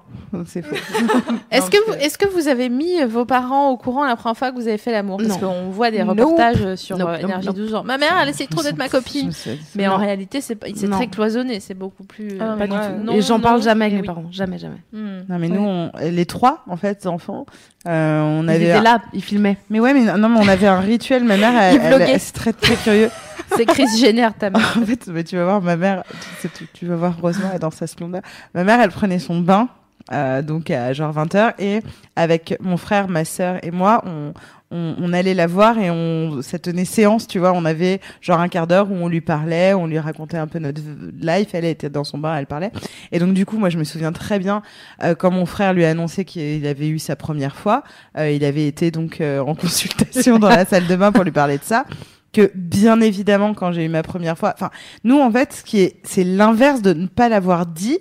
C'est 0.45 0.61
faux. 0.61 0.75
Est-ce 1.51 1.69
que, 1.71 1.77
vous, 1.87 1.93
est-ce 1.93 2.17
que 2.17 2.27
vous 2.27 2.47
avez 2.47 2.69
mis 2.69 3.03
vos 3.05 3.25
parents 3.25 3.69
au 3.69 3.77
courant 3.77 4.05
la 4.05 4.15
première 4.15 4.37
fois 4.37 4.51
que 4.51 4.55
vous 4.57 4.67
avez 4.67 4.77
fait 4.77 4.91
l'amour? 4.91 5.17
Parce 5.25 5.37
qu'on 5.39 5.69
voit 5.69 5.89
des 5.91 5.99
Nope. 6.03 6.19
reportages 6.19 6.75
sur 6.75 6.97
Nope, 6.97 7.07
euh, 7.09 7.13
nope, 7.13 7.23
Énergie 7.23 7.47
nope. 7.47 7.55
12 7.55 7.75
ans. 7.75 7.83
Ma 7.83 7.97
mère, 7.97 8.17
elle 8.21 8.29
essaie 8.29 8.47
trop 8.47 8.61
d'être 8.61 8.77
ma 8.77 8.89
copine. 8.89 9.31
Mais 9.75 9.87
en 9.87 9.97
réalité, 9.97 10.41
c'est, 10.41 10.55
très 10.59 11.07
cloisonné. 11.07 11.59
C'est 11.59 11.73
beaucoup 11.73 12.03
plus. 12.03 12.37
Ah, 12.39 12.53
euh, 12.53 12.55
Pas 12.57 12.67
du 12.67 12.73
tout. 12.73 13.03
non, 13.05 13.13
et 13.13 13.21
j'en 13.21 13.39
parle 13.39 13.61
jamais 13.61 13.85
avec 13.85 13.95
mes 13.95 14.01
oui. 14.01 14.07
parents. 14.07 14.25
Jamais, 14.31 14.57
jamais. 14.57 14.81
Hmm. 14.93 15.19
Non 15.29 15.39
mais 15.39 15.47
nous, 15.49 15.61
on- 15.63 15.91
les 16.01 16.25
trois 16.25 16.63
en 16.67 16.77
fait 16.77 17.07
enfants, 17.07 17.45
euh, 17.87 18.21
on 18.21 18.43
Ils 18.43 18.49
avait. 18.49 18.65
étaient 18.65 18.81
là, 18.81 18.99
ils 19.13 19.23
filmaient. 19.23 19.57
Mais 19.69 19.79
ouais, 19.79 19.93
mais 19.93 20.17
non, 20.17 20.29
mais 20.29 20.39
on 20.39 20.47
avait 20.47 20.67
un 20.67 20.79
rituel. 20.79 21.23
Ma 21.23 21.37
mère, 21.37 21.53
elle, 21.59 21.75
Ils 21.75 21.81
elle- 21.81 21.89
vloguaient. 21.95 22.11
elle- 22.13 22.19
c'est 22.19 22.33
très 22.33 22.53
très 22.53 22.75
curieux. 22.75 23.09
C'est 23.55 23.65
Chris 23.65 23.85
Jenner, 23.97 24.27
ta 24.37 24.49
mère. 24.49 24.75
en 24.81 24.85
fait, 24.85 25.07
mais 25.07 25.23
tu 25.23 25.37
vas 25.37 25.45
voir, 25.45 25.61
ma 25.61 25.77
mère, 25.77 26.03
tu, 26.41 26.49
tu- 26.49 26.67
tu 26.73 26.85
vas 26.85 26.97
voir 26.97 27.13
Rosemary 27.21 27.51
elle 27.51 27.55
est 27.55 27.59
dans 27.59 27.71
sa 27.71 27.87
splendeur. 27.87 28.21
Ma 28.53 28.65
mère, 28.65 28.81
elle 28.81 28.89
prenait 28.91 29.19
son 29.19 29.39
bain, 29.39 29.69
euh, 30.11 30.41
donc 30.41 30.71
à 30.71 30.93
genre 30.93 31.13
20h, 31.13 31.53
et 31.59 31.81
avec 32.15 32.57
mon 32.61 32.77
frère, 32.77 33.07
ma 33.07 33.25
sœur 33.25 33.63
et 33.63 33.71
moi, 33.71 34.03
on, 34.05 34.33
on, 34.71 34.95
on 34.99 35.13
allait 35.13 35.33
la 35.33 35.47
voir 35.47 35.77
et 35.77 35.89
on, 35.89 36.41
ça 36.41 36.59
tenait 36.59 36.85
séance, 36.85 37.27
tu 37.27 37.39
vois. 37.39 37.53
On 37.53 37.65
avait 37.65 38.01
genre 38.21 38.39
un 38.39 38.47
quart 38.49 38.67
d'heure 38.67 38.91
où 38.91 38.95
on 38.95 39.07
lui 39.07 39.21
parlait, 39.21 39.73
on 39.73 39.87
lui 39.87 39.99
racontait 39.99 40.37
un 40.37 40.47
peu 40.47 40.59
notre 40.59 40.81
life. 41.19 41.49
Elle 41.53 41.65
était 41.65 41.89
dans 41.89 42.03
son 42.03 42.17
bain, 42.17 42.35
elle 42.37 42.47
parlait. 42.47 42.71
Et 43.11 43.19
donc, 43.19 43.33
du 43.33 43.45
coup, 43.45 43.57
moi, 43.57 43.69
je 43.69 43.77
me 43.77 43.83
souviens 43.83 44.11
très 44.11 44.39
bien 44.39 44.61
euh, 45.03 45.15
quand 45.15 45.31
mon 45.31 45.45
frère 45.45 45.73
lui 45.73 45.85
a 45.85 45.89
annoncé 45.89 46.25
qu'il 46.25 46.65
avait 46.67 46.89
eu 46.89 46.99
sa 46.99 47.15
première 47.15 47.55
fois, 47.55 47.83
euh, 48.17 48.29
il 48.29 48.43
avait 48.43 48.67
été 48.67 48.91
donc 48.91 49.21
euh, 49.21 49.39
en 49.39 49.55
consultation 49.55 50.39
dans 50.39 50.49
la 50.49 50.65
salle 50.65 50.87
de 50.87 50.95
bain 50.95 51.11
pour 51.11 51.23
lui 51.23 51.31
parler 51.31 51.57
de 51.57 51.63
ça 51.63 51.85
que 52.33 52.51
bien 52.53 52.99
évidemment 52.99 53.53
quand 53.53 53.71
j'ai 53.71 53.85
eu 53.85 53.89
ma 53.89 54.03
première 54.03 54.37
fois 54.37 54.53
enfin 54.53 54.69
nous 55.05 55.17
en 55.17 55.31
fait 55.31 55.53
ce 55.53 55.63
qui 55.63 55.79
est 55.79 55.95
c'est 56.03 56.25
l'inverse 56.25 56.81
de 56.81 56.91
ne 56.91 57.07
pas 57.07 57.29
l'avoir 57.29 57.65
dit 57.65 57.99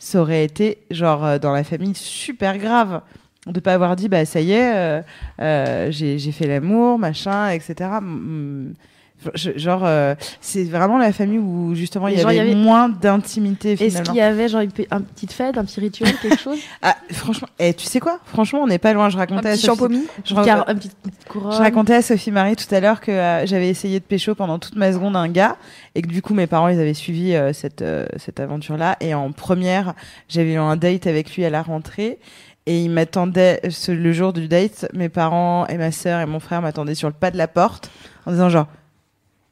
ça 0.00 0.20
aurait 0.20 0.44
été 0.44 0.78
genre 0.90 1.24
euh, 1.24 1.38
dans 1.38 1.52
la 1.52 1.62
famille 1.62 1.94
super 1.94 2.58
grave 2.58 3.02
de 3.46 3.60
pas 3.60 3.74
avoir 3.74 3.94
dit 3.96 4.08
bah 4.08 4.24
ça 4.24 4.40
y 4.40 4.52
est 4.52 4.74
euh, 4.74 5.02
euh, 5.40 5.90
j'ai 5.90 6.32
fait 6.32 6.46
l'amour 6.46 6.98
machin 6.98 7.50
etc 7.50 7.90
je- 9.34 9.56
genre 9.56 9.82
euh, 9.84 10.14
c'est 10.40 10.64
vraiment 10.64 10.98
la 10.98 11.12
famille 11.12 11.38
où 11.38 11.74
justement 11.74 12.08
il 12.08 12.18
y, 12.18 12.20
Genre, 12.20 12.32
il 12.32 12.36
y 12.36 12.40
avait 12.40 12.54
moins 12.54 12.88
d'intimité 12.88 13.72
Est-ce 13.72 14.02
qu'il 14.02 14.14
y 14.14 14.20
avait 14.20 14.48
genre 14.48 14.60
une, 14.62 14.72
pe- 14.72 14.86
un 14.90 15.00
petite 15.00 15.32
fête, 15.32 15.58
un 15.58 15.64
petit 15.64 15.80
rituel, 15.80 16.14
quelque 16.22 16.38
chose? 16.42 16.58
Ah, 16.82 16.96
franchement 17.12 17.48
et 17.58 17.74
tu 17.74 17.84
sais 17.86 18.00
quoi? 18.00 18.18
Franchement 18.24 18.60
on 18.62 18.66
n'est 18.66 18.78
pas 18.78 18.92
loin. 18.92 19.08
Je 19.10 19.16
Un 19.16 19.20
racontais 19.20 19.48
à 19.48 19.52
petit 19.52 19.66
Sophie- 19.66 20.02
je, 20.24 20.34
Car- 20.34 20.68
Un 20.68 20.74
petit. 20.74 20.90
Je 21.32 21.38
racontais 21.58 21.94
à 21.94 22.02
Sophie 22.02 22.30
Marie 22.30 22.56
tout 22.56 22.72
à 22.74 22.80
l'heure 22.80 23.00
que 23.00 23.10
euh, 23.10 23.46
j'avais 23.46 23.68
essayé 23.68 24.00
de 24.00 24.04
pécho 24.04 24.34
pendant 24.34 24.58
toute 24.58 24.76
ma 24.76 24.92
seconde 24.92 25.16
un 25.16 25.28
gars 25.28 25.56
et 25.94 26.02
que 26.02 26.08
du 26.08 26.22
coup 26.22 26.34
mes 26.34 26.46
parents 26.46 26.68
ils 26.68 26.80
avaient 26.80 26.94
suivi 26.94 27.34
euh, 27.34 27.52
cette 27.52 27.82
euh, 27.82 28.06
cette 28.16 28.40
aventure 28.40 28.76
là 28.76 28.96
et 29.00 29.14
en 29.14 29.32
première 29.32 29.94
j'avais 30.28 30.54
eu 30.54 30.58
un 30.58 30.76
date 30.76 31.06
avec 31.06 31.34
lui 31.36 31.44
à 31.44 31.50
la 31.50 31.62
rentrée 31.62 32.18
et 32.66 32.82
il 32.82 32.90
m'attendait 32.90 33.60
le 33.88 34.12
jour 34.12 34.32
du 34.32 34.46
date 34.46 34.86
mes 34.92 35.08
parents 35.08 35.66
et 35.66 35.76
ma 35.78 35.90
sœur 35.92 36.20
et 36.20 36.26
mon 36.26 36.40
frère 36.40 36.62
m'attendaient 36.62 36.94
sur 36.94 37.08
le 37.08 37.14
pas 37.14 37.30
de 37.30 37.38
la 37.38 37.48
porte 37.48 37.90
en 38.26 38.32
disant 38.32 38.48
genre 38.48 38.66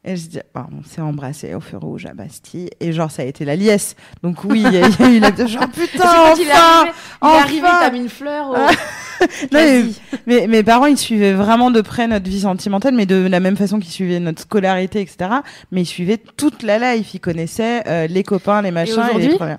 et 0.05 0.15
je 0.15 0.27
dis, 0.27 0.39
ah, 0.55 0.67
on 0.71 0.83
s'est 0.87 1.01
embrassé 1.01 1.53
au 1.53 1.59
feu 1.59 1.77
rouge 1.77 2.05
à 2.05 2.13
Bastille. 2.13 2.69
Et 2.79 2.93
genre, 2.93 3.11
ça 3.11 3.23
a 3.23 3.25
été 3.25 3.43
la 3.43 3.55
liesse. 3.55 3.95
Donc 4.23 4.43
oui, 4.45 4.63
il 4.65 4.73
y, 4.73 4.77
a 4.77 4.87
il 4.87 4.99
y 4.99 5.03
a 5.03 5.09
eu 5.09 5.19
la... 5.19 5.35
Genre, 5.45 5.67
putain, 5.73 6.33
il 6.37 6.47
est 6.47 6.51
enfin 6.51 6.87
il 7.21 7.27
est 7.27 7.39
arrivé, 7.41 7.61
enfin 7.67 7.79
t'as 7.81 7.91
mis 7.91 7.99
une 7.99 8.09
fleur 8.09 8.49
au... 8.49 8.55
Non, 9.51 9.83
mais- 10.25 10.47
mes 10.47 10.63
parents, 10.63 10.85
ils 10.85 10.97
suivaient 10.97 11.33
vraiment 11.33 11.71
de 11.71 11.81
près 11.81 12.07
notre 12.07 12.29
vie 12.29 12.39
sentimentale, 12.39 12.95
mais 12.95 13.05
de 13.05 13.27
la 13.27 13.41
même 13.41 13.57
façon 13.57 13.79
qu'ils 13.79 13.91
suivaient 13.91 14.21
notre 14.21 14.43
scolarité, 14.43 15.01
etc. 15.01 15.29
Mais 15.73 15.81
ils 15.81 15.85
suivaient 15.85 16.17
toute 16.37 16.63
la 16.63 16.95
life. 16.95 17.13
Ils 17.13 17.19
connaissaient 17.19 17.83
euh, 17.87 18.07
les 18.07 18.23
copains, 18.23 18.61
les 18.61 18.71
machins, 18.71 18.93
et, 18.93 19.03
les 19.03 19.09
aujourd'hui? 19.09 19.35
premières. 19.35 19.57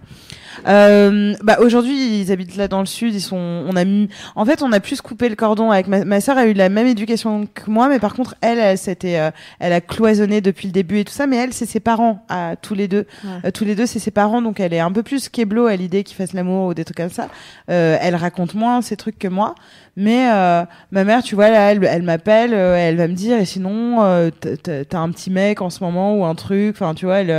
Euh, 0.67 1.35
bah 1.43 1.59
aujourd'hui 1.61 2.21
ils 2.21 2.33
habitent 2.33 2.57
là 2.57 2.69
dans 2.69 2.81
le 2.81 2.87
sud 2.87 3.15
ils 3.15 3.21
sont 3.21 3.37
on 3.37 3.75
a 3.77 3.85
mis 3.85 4.09
en 4.35 4.45
fait 4.45 4.63
on 4.63 4.73
a 4.73 4.81
plus 4.81 5.01
coupé 5.01 5.29
le 5.29 5.37
cordon 5.37 5.71
avec 5.71 5.87
ma, 5.87 6.05
ma 6.05 6.21
sœur 6.21 6.37
a 6.39 6.47
eu 6.47 6.53
la 6.53 6.69
même 6.69 6.87
éducation 6.87 7.47
que 7.53 7.71
moi 7.71 7.89
mais 7.89 7.99
par 7.99 8.15
contre 8.15 8.35
elle 8.41 8.59
elle 8.59 8.77
s'était 8.79 9.19
euh, 9.19 9.31
elle 9.59 9.73
a 9.73 9.81
cloisonné 9.81 10.41
depuis 10.41 10.67
le 10.67 10.73
début 10.73 10.99
et 10.99 11.05
tout 11.05 11.13
ça 11.13 11.27
mais 11.27 11.37
elle 11.37 11.53
c'est 11.53 11.67
ses 11.67 11.81
parents 11.81 12.25
à 12.29 12.57
tous 12.57 12.75
les 12.75 12.89
deux 12.89 13.07
Ouais. 13.25 13.31
Euh, 13.47 13.51
tous 13.51 13.65
les 13.65 13.75
deux 13.75 13.87
c'est 13.87 13.99
ses 13.99 14.11
parents 14.11 14.43
donc 14.43 14.61
elle 14.61 14.73
est 14.75 14.81
un 14.81 14.93
peu 14.93 15.03
plus 15.03 15.29
keblo 15.29 15.67
à 15.67 15.77
l'idée 15.77 16.05
qu'ils 16.05 16.17
fassent 16.17 16.33
l'amour 16.35 16.67
ou 16.69 16.75
des 16.75 16.85
trucs 16.85 16.97
comme 16.99 17.11
ça 17.11 17.29
euh, 17.71 17.97
elle 18.01 18.15
raconte 18.17 18.55
moins 18.55 18.83
ces 18.83 18.97
trucs 18.97 19.19
que 19.19 19.29
moi 19.29 19.55
mais 19.97 20.31
euh, 20.33 20.63
ma 20.93 21.05
mère, 21.05 21.23
tu 21.23 21.35
vois, 21.35 21.51
là, 21.51 21.73
elle, 21.73 21.85
elle 21.85 22.03
m'appelle, 22.03 22.55
elle 22.55 22.97
va 22.97 23.07
me 23.09 23.13
dire, 23.13 23.39
et 23.39 23.45
sinon, 23.45 24.31
t'as- 24.41 24.99
un 24.99 25.11
petit 25.11 25.31
mec 25.31 25.61
en 25.61 25.69
ce 25.69 25.83
moment 25.83 26.17
ou 26.17 26.25
un 26.25 26.35
truc. 26.37 26.71
Enfin, 26.77 26.95
tu 26.95 27.05
vois, 27.07 27.19
elle, 27.19 27.31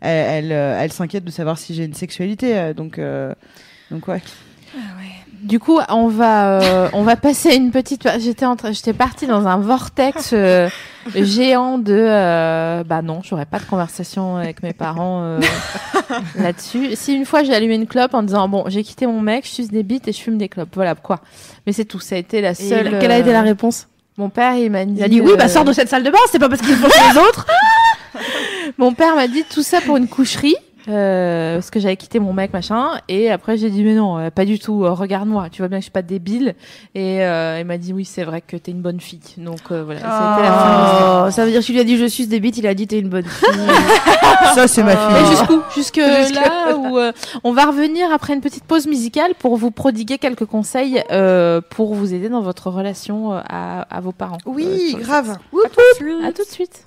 elle, 0.00 0.50
elle, 0.50 0.52
elle 0.52 0.92
s'inquiète 0.92 1.24
de 1.24 1.30
savoir 1.30 1.56
si 1.56 1.72
j'ai 1.72 1.84
une 1.84 1.94
sexualité. 1.94 2.52
Euh, 2.60 2.74
donc, 2.74 2.98
euh, 2.98 3.32
donc 3.90 4.06
ouais. 4.08 4.22
Du 5.42 5.58
coup, 5.58 5.80
on 5.88 6.08
va, 6.08 6.60
euh, 6.60 6.88
on 6.92 7.02
va 7.02 7.16
passer 7.16 7.54
une 7.56 7.70
petite. 7.70 8.06
J'étais 8.18 8.44
en 8.44 8.56
train, 8.56 8.72
j'étais 8.72 8.92
partie 8.92 9.26
dans 9.26 9.46
un 9.46 9.56
vortex 9.56 10.30
euh, 10.34 10.68
géant 11.14 11.78
de. 11.78 11.94
euh, 11.96 12.84
bah 12.84 13.00
non, 13.00 13.22
j'aurais 13.24 13.46
pas 13.46 13.58
de 13.58 13.64
conversation 13.64 14.36
avec 14.36 14.62
mes 14.62 14.74
parents 14.74 15.22
euh, 15.22 15.40
là-dessus. 16.38 16.90
Si 16.94 17.14
une 17.14 17.24
fois 17.24 17.42
j'ai 17.42 17.54
allumé 17.54 17.76
une 17.76 17.86
clope 17.86 18.12
en 18.12 18.22
disant 18.22 18.48
bon, 18.48 18.64
j'ai 18.68 18.82
quitté 18.84 19.06
mon 19.06 19.22
mec, 19.22 19.46
je 19.46 19.50
suce 19.50 19.68
des 19.70 19.82
bites 19.82 20.06
et 20.08 20.12
je 20.12 20.20
fume 20.20 20.36
des 20.36 20.50
clopes. 20.50 20.74
Voilà 20.74 20.94
quoi. 20.94 21.20
Mais 21.66 21.72
c'est 21.72 21.86
tout. 21.86 22.00
Ça 22.00 22.16
a 22.16 22.18
été 22.18 22.42
la 22.42 22.50
Et 22.50 22.54
seule. 22.54 22.98
quelle 22.98 23.12
a 23.12 23.18
été 23.18 23.32
la 23.32 23.42
réponse? 23.42 23.88
Mon 24.18 24.28
père, 24.28 24.54
il 24.56 24.70
m'a 24.70 24.84
dit. 24.84 24.94
Il 24.98 25.02
a 25.02 25.08
dit 25.08 25.22
oui, 25.22 25.32
bah 25.38 25.48
sors 25.48 25.64
de 25.64 25.72
cette 25.72 25.88
salle 25.88 26.02
de 26.02 26.10
bain, 26.10 26.18
c'est 26.30 26.38
pas 26.38 26.50
parce 26.50 26.60
qu'ils 26.60 26.74
font 26.76 26.90
chez 26.90 27.12
les 27.14 27.18
autres. 27.18 27.46
Mon 28.78 28.92
père 28.92 29.14
m'a 29.16 29.26
dit 29.26 29.44
tout 29.48 29.62
ça 29.62 29.80
pour 29.80 29.96
une 29.96 30.06
coucherie. 30.08 30.56
Euh, 30.90 31.54
parce 31.54 31.70
que 31.70 31.78
j'avais 31.80 31.96
quitté 31.96 32.18
mon 32.18 32.32
mec 32.32 32.52
machin 32.52 32.88
et 33.08 33.30
après 33.30 33.56
j'ai 33.56 33.70
dit 33.70 33.84
mais 33.84 33.94
non 33.94 34.18
euh, 34.18 34.30
pas 34.30 34.44
du 34.44 34.58
tout 34.58 34.84
euh, 34.84 34.90
regarde-moi 34.92 35.48
tu 35.50 35.62
vois 35.62 35.68
bien 35.68 35.78
que 35.78 35.82
je 35.82 35.84
suis 35.86 35.92
pas 35.92 36.02
débile 36.02 36.54
et 36.94 37.22
euh, 37.24 37.58
il 37.60 37.64
m'a 37.66 37.78
dit 37.78 37.92
oui 37.92 38.04
c'est 38.04 38.24
vrai 38.24 38.40
que 38.40 38.56
t'es 38.56 38.72
une 38.72 38.82
bonne 38.82 39.00
fille 39.00 39.20
donc 39.38 39.60
euh, 39.70 39.84
voilà 39.84 40.00
c'était 40.00 40.08
la 40.10 40.52
fin 40.52 40.76
de 40.76 40.82
l'histoire. 40.82 41.24
Oh, 41.26 41.30
ça 41.30 41.44
veut 41.44 41.50
dire 41.52 41.60
que 41.60 41.66
tu 41.66 41.72
lui 41.72 41.80
as 41.80 41.84
dit 41.84 41.96
je 41.96 42.06
suis 42.06 42.26
des 42.26 42.40
bites, 42.40 42.58
il 42.58 42.66
a 42.66 42.74
dit 42.74 42.86
t'es 42.86 42.98
une 42.98 43.08
bonne 43.08 43.24
fille. 43.24 43.48
Ça, 44.54 44.66
c'est 44.66 44.82
ma 44.82 44.94
Et 44.94 44.96
fille. 44.96 45.26
jusqu'où? 45.30 45.60
Jusque 45.74 45.96
là 45.98 46.74
où 46.76 46.98
euh, 46.98 47.12
on 47.44 47.52
va 47.52 47.66
revenir 47.66 48.10
après 48.12 48.32
une 48.34 48.40
petite 48.40 48.64
pause 48.64 48.86
musicale 48.86 49.32
pour 49.38 49.56
vous 49.56 49.70
prodiguer 49.70 50.18
quelques 50.18 50.46
conseils 50.46 51.02
euh, 51.12 51.60
pour 51.70 51.94
vous 51.94 52.14
aider 52.14 52.28
dans 52.28 52.40
votre 52.40 52.70
relation 52.70 53.32
à, 53.32 53.82
à 53.82 54.00
vos 54.00 54.12
parents. 54.12 54.38
Oui, 54.46 54.96
grave. 54.98 55.36
À 56.24 56.32
tout 56.32 56.42
de 56.42 56.48
suite. 56.50 56.86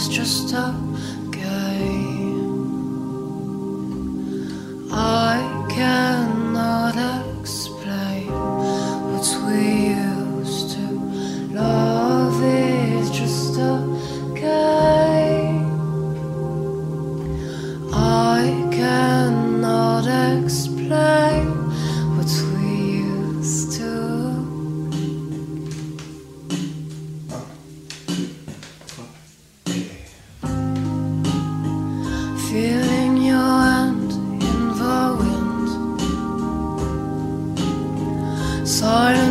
Is 0.00 0.08
just 0.08 0.52
a 0.54 0.74
game. 1.30 2.48
I 4.90 5.66
cannot 5.68 6.96
explain 7.38 8.32
what 9.10 9.28
we 9.44 9.62
used 10.08 10.70
to. 10.76 10.86
Love 11.52 12.42
is 12.42 13.10
just 13.10 13.58
a 13.58 13.76
game. 14.34 15.68
I 17.92 18.68
cannot 18.72 20.06
explain 20.38 21.29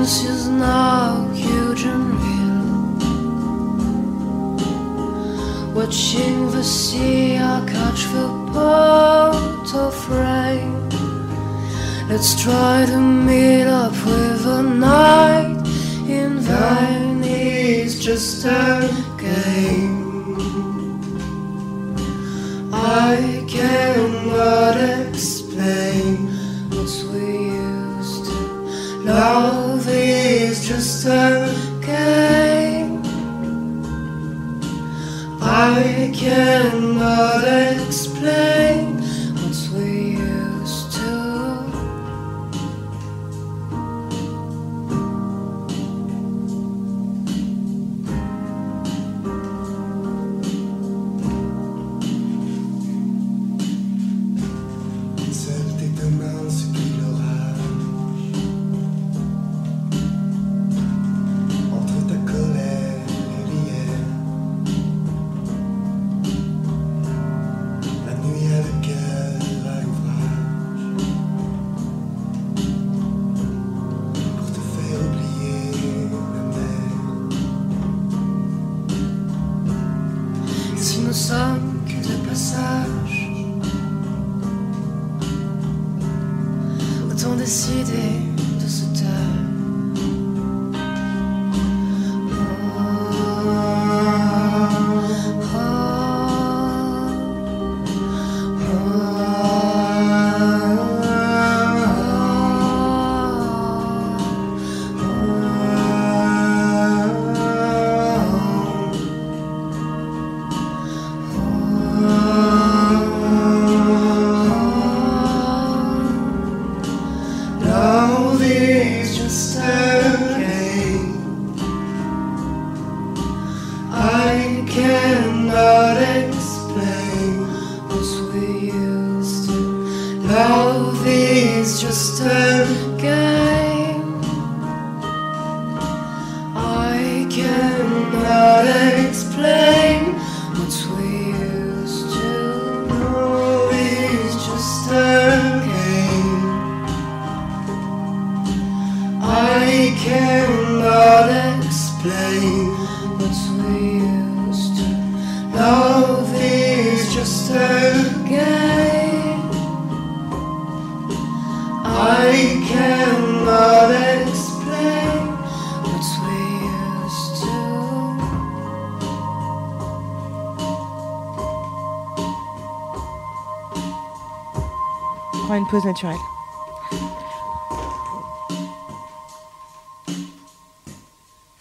Silence 0.10 0.40
is 0.40 0.48
now 0.48 1.28
huge 1.34 1.84
and 1.84 2.14
real. 2.24 2.64
Watching 5.72 6.50
the 6.50 6.64
sea, 6.64 7.38
I 7.38 7.64
catch 7.68 8.06
the 8.06 8.28
boat 8.52 9.72
of 9.76 10.10
rain. 10.10 10.90
Let's 12.10 12.42
try 12.42 12.88
to 12.88 12.98
meet 13.00 13.68
up 13.68 13.92
with 13.92 14.44
the 14.46 14.64
night 14.64 15.58
in 16.08 16.40
vain. 16.40 17.24
It's 17.24 18.00
just 18.00 18.46
a 18.46 18.90
game. 19.20 20.00
I 22.74 23.46
cannot 23.48 24.76
explain 25.06 26.29
Love 29.10 29.88
is 29.90 30.68
just 30.68 31.08
a 31.08 31.52
game. 31.82 33.02
I 35.42 36.12
cannot 36.16 37.44
explain 37.44 38.89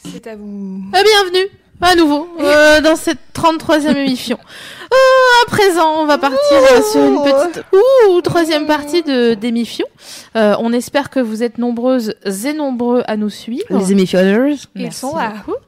C'est 0.05 0.27
à 0.29 0.37
vous. 0.37 0.83
Euh, 0.95 1.03
bienvenue 1.03 1.49
à 1.81 1.97
nouveau 1.97 2.29
euh, 2.39 2.81
dans 2.81 2.95
cette 2.95 3.19
33e 3.35 3.97
émission. 3.97 4.39
Euh, 4.93 5.43
à 5.43 5.51
présent, 5.51 6.03
on 6.03 6.07
va 6.07 6.19
partir 6.19 6.39
euh, 6.53 6.83
sur 6.83 7.05
une 7.05 7.21
petite 7.25 7.65
ouh, 7.73 8.21
troisième 8.21 8.67
partie 8.67 9.03
de 9.03 9.35
d'émission. 9.35 9.87
Euh, 10.37 10.55
on 10.61 10.73
espère 10.73 11.11
que 11.11 11.21
vous 11.21 11.43
êtes 11.43 11.59
nombreuses 11.59 12.15
et 12.25 12.53
nombreux 12.53 13.03
à 13.07 13.17
nous 13.17 13.31
suivre. 13.31 13.65
Les 13.71 13.93
émissionneurs. 13.93 14.49
Ils 14.49 14.83
Merci 14.83 15.01
sont 15.01 15.17
là. 15.17 15.33
beaucoup. 15.37 15.59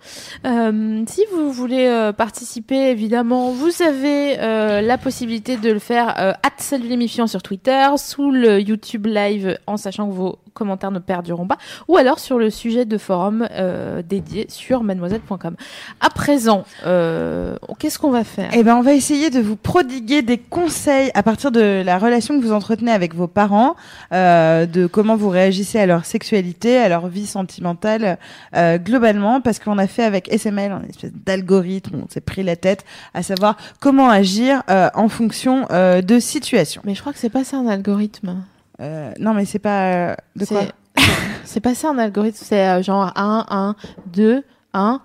Euh, 0.47 1.03
si 1.09 1.23
vous 1.35 1.53
voulez 1.53 1.87
euh, 1.87 2.13
participer, 2.13 2.91
évidemment, 2.91 3.51
vous 3.51 3.83
avez 3.83 4.39
euh, 4.39 4.81
la 4.81 4.99
possibilité 4.99 5.57
de 5.57 5.71
le 5.71 5.79
faire 5.79 6.15
euh, 6.19 6.33
at 6.43 6.51
salut 6.59 6.89
l'émission 6.89 7.27
sur 7.27 7.43
Twitter, 7.43 7.87
sous 7.97 8.31
le 8.31 8.61
YouTube 8.61 9.07
live, 9.07 9.59
en 9.67 9.77
sachant 9.77 10.09
que 10.09 10.13
vos 10.13 10.39
commentaires 10.53 10.91
ne 10.91 10.99
perdureront 10.99 11.47
pas, 11.47 11.59
ou 11.89 11.97
alors 11.97 12.19
sur 12.19 12.39
le 12.39 12.51
sujet 12.51 12.85
de 12.85 12.99
forum 12.99 13.49
euh, 13.53 14.03
dédié 14.03 14.47
sur 14.49 14.83
mademoiselle.com. 14.83 15.55
À 16.01 16.11
présent, 16.11 16.65
euh, 16.87 17.55
qu'est-ce 17.79 17.99
qu'on 17.99 18.11
va 18.11 18.25
faire? 18.25 18.51
Eh 18.53 18.63
ben, 18.63 18.77
on 18.77 18.83
va 18.83 18.93
essayer 18.93 19.31
de 19.31 19.41
vous 19.41 19.57
prodiguer 19.57 20.23
des 20.23 20.39
conseils 20.39 21.11
à 21.15 21.23
partir 21.23 21.51
de 21.51 21.83
la 21.85 21.99
relation 21.99 22.39
que 22.39 22.45
vous 22.45 22.53
entretenez 22.53 22.93
avec 22.93 23.15
vos 23.15 23.29
parents, 23.29 23.75
euh, 24.13 24.20
de 24.67 24.87
comment 24.87 25.17
vous 25.17 25.29
réagissez 25.29 25.79
à 25.79 25.87
leur 25.87 26.05
sexualité, 26.05 26.79
à 26.79 26.89
leur 26.89 27.09
vie 27.09 27.27
sentimentale 27.27 28.19
euh, 28.57 28.79
globalement, 28.79 29.41
parce 29.41 29.59
qu'on 29.59 29.79
a 29.79 29.87
fait 29.87 30.05
avec 30.05 30.29
SML 30.33 30.73
un 30.73 30.83
espèce 30.89 31.13
d'algorithme, 31.13 32.03
on 32.05 32.09
s'est 32.09 32.21
pris 32.21 32.43
la 32.43 32.57
tête 32.57 32.85
à 33.15 33.23
savoir 33.23 33.57
comment 33.81 34.09
agir 34.11 34.63
euh, 34.71 34.89
en 34.95 35.09
fonction 35.09 35.67
euh, 35.71 36.03
de 36.03 36.19
situations. 36.19 36.83
Mais 36.85 36.95
je 36.95 37.01
crois 37.01 37.13
que 37.13 37.19
c'est 37.19 37.31
pas 37.31 37.45
ça 37.45 37.57
un 37.59 37.67
algorithme. 37.67 38.37
Euh, 38.81 39.13
non, 39.19 39.35
mais 39.35 39.45
c'est 39.45 39.59
pas 39.59 39.93
euh, 40.11 40.15
de 40.37 40.45
quoi 40.45 40.63
C'est- 40.63 41.03
C'est 41.45 41.61
pas 41.61 41.75
ça 41.75 41.89
un 41.91 41.99
algorithme, 41.99 42.39
c'est 42.41 42.67
euh, 42.69 42.83
genre 42.83 43.13
1, 43.17 43.47
1, 43.49 43.75
2, 44.13 44.43
1, 44.75 45.01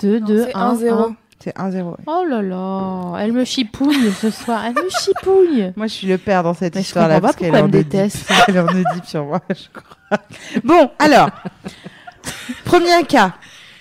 2, 0.00 0.20
2, 0.20 0.44
c'est 0.46 0.56
1, 0.56 0.74
1-0. 0.74 0.92
1. 0.92 1.16
C'est 1.42 1.56
1-0. 1.56 1.94
Oh 2.06 2.24
là 2.28 2.42
là, 2.42 3.14
elle 3.18 3.32
me 3.32 3.46
chipouille 3.46 4.12
ce 4.12 4.28
soir, 4.30 4.62
elle 4.66 4.74
me 4.74 4.90
chipouille. 4.90 5.72
Moi, 5.76 5.86
je 5.86 5.92
suis 5.94 6.06
le 6.06 6.18
père 6.18 6.42
dans 6.42 6.52
cette 6.52 6.76
histoire-là. 6.76 7.18
parce 7.18 7.34
qu'elle 7.34 7.56
en 7.56 7.66
déteste. 7.66 8.30
Elle 8.48 8.56
est 8.56 8.60
en 8.60 8.66
Oedipe 8.66 9.06
sur 9.06 9.24
moi, 9.24 9.40
je 9.48 9.68
crois. 9.72 10.18
Bon, 10.64 10.90
alors. 10.98 11.30
premier 12.66 13.04
cas. 13.08 13.32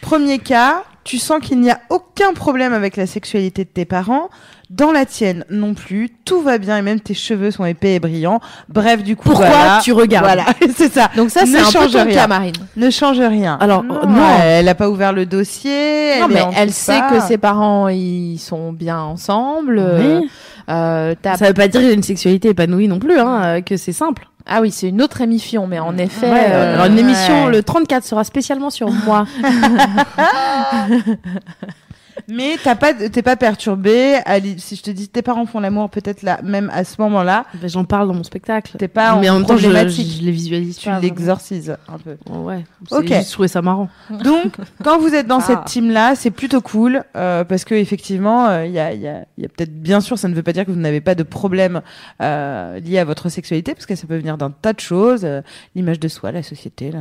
Premier 0.02 0.40
cas, 0.40 0.84
tu 1.04 1.18
sens 1.18 1.40
qu'il 1.42 1.60
n'y 1.60 1.72
a 1.72 1.80
aucun 1.90 2.34
problème 2.34 2.74
avec 2.74 2.96
la 2.98 3.06
sexualité 3.08 3.64
de 3.64 3.70
tes 3.70 3.86
parents. 3.86 4.30
Dans 4.70 4.92
la 4.92 5.08
tienne 5.08 5.46
non 5.50 5.74
plus. 5.74 6.12
Tout 6.26 6.42
va 6.44 6.60
bien 6.60 6.78
et 6.78 6.84
même 6.84 7.00
tes 7.00 7.16
cheveux 7.16 7.50
sont 7.50 7.66
épais 7.66 7.96
et 7.96 8.00
brillants. 8.00 8.40
Bref, 8.70 9.02
du 9.04 9.16
coup, 9.16 9.30
Pourquoi 9.30 9.48
voilà. 9.48 9.80
tu 9.84 9.92
regardes 9.94 10.26
Voilà, 10.26 10.46
c'est 10.76 10.94
ça. 10.94 11.10
Donc 11.16 11.32
ça, 11.32 11.42
Ne 11.42 11.48
c'est 11.48 11.58
un 11.58 11.64
peu 11.66 11.72
change 11.72 11.92
ton 11.94 12.04
rien. 12.04 12.14
cas, 12.14 12.28
Marine. 12.28 12.54
Ne 12.78 12.92
change 12.92 13.20
rien. 13.20 13.58
Alors, 13.60 13.84
non, 13.84 14.06
non. 14.08 14.24
Elle 14.44 14.68
a 14.70 14.76
pas 14.76 14.88
ouvert 14.88 15.12
le 15.12 15.26
dossier. 15.26 16.20
Non, 16.20 16.28
elle 16.28 16.34
mais 16.34 16.44
elle 16.56 16.72
sait 16.72 17.02
que 17.10 17.20
ses 17.20 17.40
parents, 17.40 17.88
ils 17.88 18.38
sont 18.38 18.72
bien 18.72 19.00
ensemble. 19.00 19.80
Oui. 19.80 20.06
euh, 20.06 20.22
t'as- 20.70 21.38
Ça 21.38 21.48
veut 21.48 21.54
pas 21.54 21.68
dire 21.68 21.82
une 21.82 22.04
sexualité 22.04 22.50
épanouie 22.50 22.88
non 22.88 23.00
plus, 23.00 23.20
hein, 23.20 23.42
euh, 23.44 23.62
que 23.62 23.78
c'est 23.78 23.94
simple. 23.94 24.28
Ah 24.46 24.62
oui, 24.62 24.72
c'est 24.72 24.90
une 24.90 25.02
autre 25.02 25.22
émission, 25.22 25.68
mais 25.68 25.80
en 25.80 25.98
effet... 25.98 26.30
Ouais, 26.30 26.46
euh, 26.50 26.74
alors 26.74 26.86
une 26.88 26.98
émission, 26.98 27.46
ouais. 27.46 27.52
le 27.52 27.64
34 27.64 28.04
sera 28.04 28.24
spécialement 28.24 28.70
sur 28.70 28.90
moi. 28.90 29.26
Mais 32.30 32.56
t'as 32.64 32.76
pas, 32.76 32.94
t'es 32.94 33.22
pas 33.22 33.36
perturbé. 33.36 34.18
à 34.26 34.40
l'i- 34.40 34.60
Si 34.60 34.76
je 34.76 34.84
te 34.84 34.92
dis 34.92 35.08
tes 35.10 35.22
parents 35.22 35.46
font 35.46 35.60
l'amour, 35.60 35.90
peut-être 35.90 36.22
là, 36.24 36.40
même 36.44 36.70
à 36.74 36.84
ce 36.84 36.96
moment-là, 37.02 37.46
Ben, 37.62 37.70
J'en 37.70 37.84
parle 37.86 38.08
dans 38.08 38.14
mon 38.14 38.24
spectacle. 38.24 38.78
t'es 38.78 38.88
pas 38.88 39.14
en 39.16 39.20
mais 39.20 39.30
en 39.30 39.36
même 39.40 39.46
temps, 39.46 39.58
je, 39.58 39.64
problématique. 39.68 40.18
je 40.20 40.24
les 40.26 40.32
visualise 40.32 40.78
tu 40.78 40.90
l'exorcises 41.02 41.76
un 41.88 41.98
peu. 41.98 42.16
Oh, 42.32 42.40
ouais. 42.40 42.64
Ok. 42.92 43.08
Juste, 43.08 43.28
je 43.28 43.32
trouvais 43.34 43.48
ça 43.48 43.62
marrant. 43.62 43.90
Donc, 44.24 44.54
quand 44.84 45.00
vous 45.00 45.14
êtes 45.14 45.28
dans 45.28 45.40
Ah. 45.40 45.44
cette 45.48 45.66
team-là, 45.66 46.16
c'est 46.16 46.32
plutôt 46.32 46.62
cool 46.62 47.04
euh, 47.16 47.44
parce 47.44 47.64
que 47.66 47.76
effectivement, 47.76 48.48
euh, 48.48 48.66
il 48.66 48.72
y 48.72 48.80
a, 48.80 48.94
il 48.94 49.02
y 49.02 49.08
a, 49.08 49.26
il 49.38 49.44
y 49.44 49.46
a 49.46 49.50
peut-être, 49.50 49.74
bien 49.82 50.02
sûr, 50.02 50.18
ça 50.18 50.28
ne 50.28 50.34
veut 50.36 50.44
pas 50.44 50.54
dire 50.54 50.66
que 50.66 50.72
vous 50.72 50.80
n'avez 50.80 51.02
pas 51.02 51.16
de 51.16 51.24
problème 51.24 51.82
euh, 52.22 52.80
lié 52.80 53.00
à 53.00 53.06
votre 53.06 53.30
sexualité 53.30 53.74
parce 53.74 53.86
que 53.86 53.96
ça 53.96 54.06
peut 54.08 54.18
venir 54.18 54.38
d'un 54.38 54.52
tas 54.52 54.74
de 54.74 54.80
choses, 54.80 55.22
euh, 55.24 55.42
l'image 55.76 56.00
de 56.00 56.08
soi, 56.08 56.32
la 56.32 56.44
société, 56.44 56.92
là, 56.92 57.00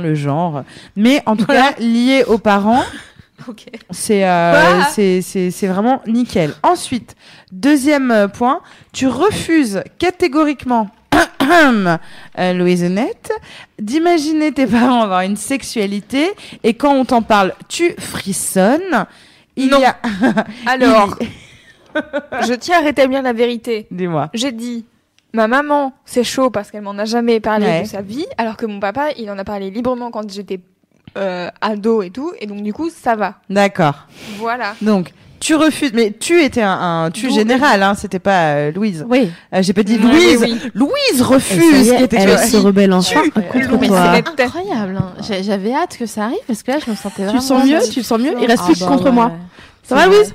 le 0.00 0.14
genre, 0.14 0.62
mais 0.96 1.22
en 1.26 1.36
tout 1.36 1.46
cas 1.46 1.72
lié 1.78 2.24
aux 2.26 2.38
parents. 2.38 2.82
C'est 3.90 4.24
euh, 4.28 4.82
c'est 4.90 5.66
vraiment 5.66 6.02
nickel. 6.06 6.52
Ensuite, 6.62 7.14
deuxième 7.52 8.10
euh, 8.10 8.28
point, 8.28 8.60
tu 8.92 9.06
refuses 9.06 9.82
catégoriquement 9.98 10.90
euh, 11.50 12.52
Louise 12.52 12.84
Honnête, 12.84 13.30
d'imaginer 13.78 14.52
tes 14.52 14.66
parents 14.66 15.02
avoir 15.02 15.22
une 15.22 15.36
sexualité 15.36 16.30
et 16.64 16.74
quand 16.74 16.94
on 16.94 17.04
t'en 17.04 17.22
parle, 17.22 17.54
tu 17.68 17.94
frissonnes. 17.98 19.06
Il 19.56 19.70
Non. 19.70 19.80
y 19.80 19.84
a 19.84 19.96
Alors, 20.66 21.16
je 22.46 22.54
tiens 22.54 22.78
à 22.78 22.82
rétablir 22.82 23.22
la 23.22 23.32
vérité. 23.32 23.86
dis-moi. 23.90 24.30
J'ai 24.34 24.52
dit, 24.52 24.84
ma 25.32 25.48
maman, 25.48 25.92
c'est 26.04 26.22
chaud 26.24 26.50
parce 26.50 26.70
qu'elle 26.70 26.82
m'en 26.82 26.96
a 26.98 27.04
jamais 27.04 27.40
parlé 27.40 27.66
Ouais. 27.66 27.82
de 27.82 27.88
sa 27.88 28.02
vie, 28.02 28.26
alors 28.36 28.56
que 28.56 28.66
mon 28.66 28.78
papa, 28.78 29.08
il 29.16 29.30
en 29.30 29.38
a 29.38 29.44
parlé 29.44 29.70
librement 29.70 30.10
quand 30.10 30.30
j'étais 30.30 30.60
euh, 31.16 31.48
ado 31.60 32.02
et 32.02 32.10
tout, 32.10 32.32
et 32.40 32.46
donc 32.46 32.62
du 32.62 32.72
coup, 32.72 32.90
ça 32.90 33.14
va. 33.16 33.34
D'accord. 33.48 34.06
Voilà. 34.38 34.74
Donc 34.82 35.12
tu 35.40 35.54
refuses, 35.54 35.92
mais 35.94 36.12
tu 36.18 36.42
étais 36.42 36.62
un, 36.62 37.04
un 37.04 37.10
tu 37.12 37.30
général, 37.30 37.82
hein, 37.82 37.94
c'était 37.94 38.18
pas 38.18 38.54
euh, 38.54 38.72
Louise. 38.72 39.06
Oui. 39.08 39.30
Euh, 39.54 39.62
J'ai 39.62 39.72
pas 39.72 39.84
dit 39.84 39.96
Oui, 40.02 40.10
Louise. 40.10 40.38
oui. 40.42 40.58
Louise 40.74 41.20
Et 41.20 41.22
refuse. 41.22 41.70
ça 41.70 41.76
y 41.76 41.88
est, 41.90 41.96
qui 41.98 42.02
était- 42.04 42.16
elle 42.18 42.38
se 42.38 42.56
rebelle 42.56 42.92
enfin 42.92 43.22
Tu- 43.22 43.30
contre 43.30 43.78
Mais 43.80 43.86
toi. 43.86 44.12
c'est 44.36 44.40
incroyable. 44.42 44.96
hein. 45.00 45.12
J'ai- 45.26 45.44
J'avais 45.44 45.72
hâte 45.72 45.96
que 45.96 46.06
ça 46.06 46.24
arrive 46.24 46.38
parce 46.46 46.62
que 46.64 46.72
là, 46.72 46.78
je 46.84 46.90
me 46.90 46.96
sentais 46.96 47.22
vraiment. 47.24 47.38
Tu 47.38 47.38
te 47.38 47.44
sens 47.44 47.64
mieux. 47.64 47.78
Tu 47.92 48.02
sens 48.02 48.18
mieux 48.18 48.34
Il 48.40 48.46
reste 48.46 48.62
Ah 48.64 48.66
plus 48.66 48.74
que 48.74 48.80
bah 48.80 48.86
contre 48.88 49.04
ouais. 49.04 49.12
moi. 49.12 49.32
Ça 49.84 49.94
va, 49.94 50.06
vrai. 50.08 50.16
Louise 50.16 50.34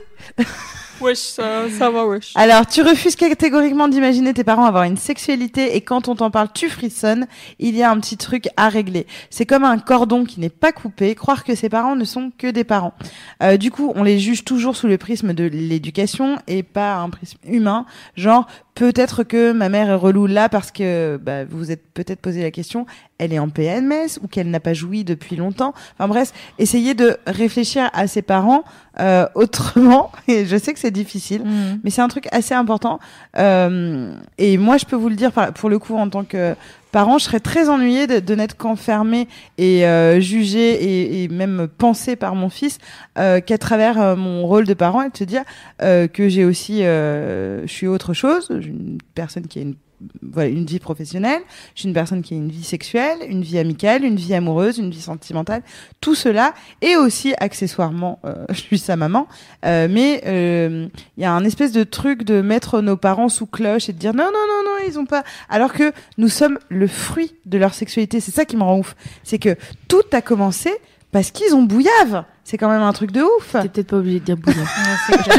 Wesh, 1.03 1.17
ça, 1.17 1.89
va, 1.89 2.05
wesh. 2.05 2.31
Alors, 2.35 2.65
tu 2.65 2.81
refuses 2.81 3.17
catégoriquement 3.17 3.89
d'imaginer 3.89 4.34
tes 4.34 4.45
parents 4.45 4.63
avoir 4.63 4.84
une 4.85 4.95
sexualité 4.95 5.75
et 5.75 5.81
quand 5.81 6.07
on 6.07 6.15
t'en 6.15 6.31
parle, 6.31 6.47
tu 6.53 6.69
frissonnes. 6.69 7.27
Il 7.59 7.75
y 7.75 7.84
a 7.84 7.91
un 7.91 7.99
petit 7.99 8.15
truc 8.15 8.47
à 8.55 8.69
régler. 8.69 9.05
C'est 9.30 9.45
comme 9.45 9.65
un 9.65 9.77
cordon 9.80 10.23
qui 10.23 10.39
n'est 10.39 10.49
pas 10.49 10.71
coupé. 10.71 11.13
Croire 11.15 11.43
que 11.43 11.55
ses 11.55 11.67
parents 11.67 11.97
ne 11.97 12.05
sont 12.05 12.31
que 12.38 12.47
des 12.47 12.63
parents. 12.63 12.93
Euh, 13.41 13.57
du 13.57 13.69
coup, 13.69 13.91
on 13.95 14.03
les 14.03 14.17
juge 14.17 14.45
toujours 14.45 14.77
sous 14.77 14.88
le 14.88 14.97
prisme 14.97 15.34
de 15.34 15.43
l'éducation 15.43 16.38
et 16.47 16.63
pas 16.63 16.95
un 16.95 17.09
prisme 17.09 17.39
humain. 17.45 17.85
Genre, 18.15 18.47
peut-être 18.75 19.23
que 19.23 19.51
ma 19.51 19.69
mère 19.69 19.89
est 19.89 19.95
relou 19.95 20.25
là 20.25 20.49
parce 20.49 20.71
que 20.71 21.19
bah, 21.21 21.45
vous 21.45 21.57
vous 21.57 21.71
êtes 21.71 21.83
peut-être 21.93 22.19
posé 22.19 22.41
la 22.41 22.51
question, 22.51 22.85
elle 23.17 23.33
est 23.33 23.39
en 23.39 23.49
PMS 23.49 24.19
ou 24.21 24.27
qu'elle 24.27 24.49
n'a 24.49 24.59
pas 24.59 24.73
joui 24.73 25.03
depuis 25.03 25.35
longtemps. 25.35 25.73
Enfin 25.93 26.07
bref, 26.07 26.33
essayez 26.59 26.93
de 26.93 27.17
réfléchir 27.27 27.89
à 27.93 28.07
ses 28.07 28.21
parents 28.21 28.63
euh, 28.99 29.27
autrement. 29.35 30.11
Et 30.27 30.45
je 30.45 30.57
sais 30.57 30.73
que 30.73 30.79
c'est 30.79 30.91
difficile. 30.91 31.43
Mm. 31.43 31.79
Mais 31.83 31.89
c'est 31.89 32.01
un 32.01 32.07
truc 32.07 32.27
assez 32.31 32.53
important. 32.53 32.99
Euh, 33.37 34.15
et 34.37 34.57
moi, 34.57 34.77
je 34.77 34.85
peux 34.85 34.95
vous 34.95 35.09
le 35.09 35.15
dire, 35.15 35.31
pour 35.31 35.69
le 35.69 35.79
coup, 35.79 35.95
en 35.95 36.09
tant 36.09 36.23
que 36.23 36.55
parent, 36.94 37.18
je 37.18 37.26
serais 37.26 37.41
très 37.41 37.68
ennuyée 37.70 38.07
de, 38.07 38.20
de 38.20 38.36
n'être 38.36 38.56
qu'enfermée 38.56 39.28
et 39.57 39.86
euh, 39.86 40.22
jugée 40.22 40.72
et, 40.72 41.24
et 41.24 41.28
même 41.28 41.68
pensée 41.78 42.15
par 42.15 42.36
mon 42.36 42.49
fils 42.49 42.78
euh, 43.18 43.41
qu'à 43.41 43.57
travers 43.57 43.99
euh, 43.99 44.15
mon 44.15 44.45
rôle 44.45 44.65
de 44.65 44.74
parent 44.74 45.02
et 45.02 45.10
de 45.10 45.18
se 45.18 45.26
dire 45.26 45.44
euh, 45.82 46.07
que 46.07 46.30
j'ai 46.30 46.45
aussi, 46.45 46.86
euh, 46.86 47.65
je 47.68 47.72
suis 47.72 47.88
autre 47.88 48.14
chose, 48.14 48.48
une 48.49 48.99
personne 49.15 49.48
qui 49.48 49.60
a 49.60 49.64
une 49.64 49.76
voilà, 50.22 50.49
une 50.49 50.65
vie 50.65 50.80
professionnelle, 50.80 51.41
je 51.76 51.82
suis 51.82 51.88
une 51.88 51.94
personne 51.94 52.22
qui 52.24 52.34
a 52.34 52.38
une 52.38 52.49
vie 52.49 52.64
sexuelle, 52.64 53.20
une 53.28 53.41
vie 53.41 53.57
amicale, 53.57 54.03
une 54.03 54.18
vie 54.18 54.34
amoureuse, 54.34 54.78
une 54.78 54.90
vie 54.90 55.02
sentimentale, 55.02 55.61
tout 56.02 56.15
cela, 56.15 56.53
et 56.82 56.98
aussi 56.98 57.34
accessoirement, 57.40 58.20
euh, 58.26 58.45
je 58.49 58.60
suis 58.60 58.80
sa 58.80 58.98
maman, 58.98 59.28
euh, 59.65 59.88
mais 59.90 60.22
il 60.26 61.24
y 61.24 61.26
a 61.26 61.32
un 61.32 61.45
espèce 61.45 61.72
de 61.72 61.86
truc 61.86 62.24
de 62.24 62.41
mettre 62.41 62.82
nos 62.82 62.98
parents 62.98 63.30
sous 63.30 63.45
cloche 63.45 63.88
et 63.88 63.94
de 63.94 63.98
dire 63.98 64.14
non, 64.14 64.26
non, 64.26 64.32
non, 64.32 64.62
ils 64.88 64.99
ont 64.99 65.05
pas. 65.05 65.23
Alors 65.49 65.73
que 65.73 65.91
nous 66.18 66.30
sommes 66.30 66.60
le 66.69 66.88
fruit 66.88 67.34
de 67.45 67.57
leur 67.57 67.73
sexualité. 67.73 68.19
C'est 68.19 68.31
ça 68.31 68.45
qui 68.45 68.57
me 68.57 68.64
rend 68.64 68.77
ouf. 68.80 68.95
C'est 69.23 69.39
que 69.39 69.55
tout 69.88 70.01
a 70.11 70.22
commencé 70.22 70.72
parce 71.11 71.31
qu'ils 71.31 71.53
ont 71.55 71.64
bouillave. 71.64 72.23
C'est 72.45 72.57
quand 72.57 72.68
même 72.69 72.81
un 72.81 72.91
truc 72.91 73.11
de 73.11 73.22
ouf. 73.22 73.53
T'es 73.53 73.69
peut-être 73.69 73.88
pas 73.88 73.97
obligé 73.97 74.19
de 74.19 74.26
dire 74.26 74.38
bouillon. 74.38 74.57
je, 75.10 75.31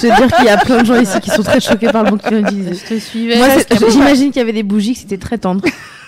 je 0.00 0.06
veux 0.06 0.16
dire 0.16 0.36
qu'il 0.36 0.44
y 0.44 0.48
a 0.48 0.56
plein 0.58 0.82
de 0.82 0.86
gens 0.86 1.00
ici 1.00 1.18
qui 1.20 1.30
sont 1.30 1.42
très 1.42 1.60
choqués 1.60 1.88
par 1.90 2.04
le 2.04 2.10
mot 2.12 2.16
que 2.18 2.28
tu. 2.28 2.74
Je 2.74 2.94
te 2.94 2.98
suivais. 3.00 3.36
Moi, 3.38 3.48
j'imagine 3.90 4.28
qu'il 4.30 4.38
y 4.38 4.42
avait 4.42 4.52
des 4.52 4.62
bougies, 4.62 4.94
que 4.94 5.00
c'était 5.00 5.18
très 5.18 5.38
tendre 5.38 5.64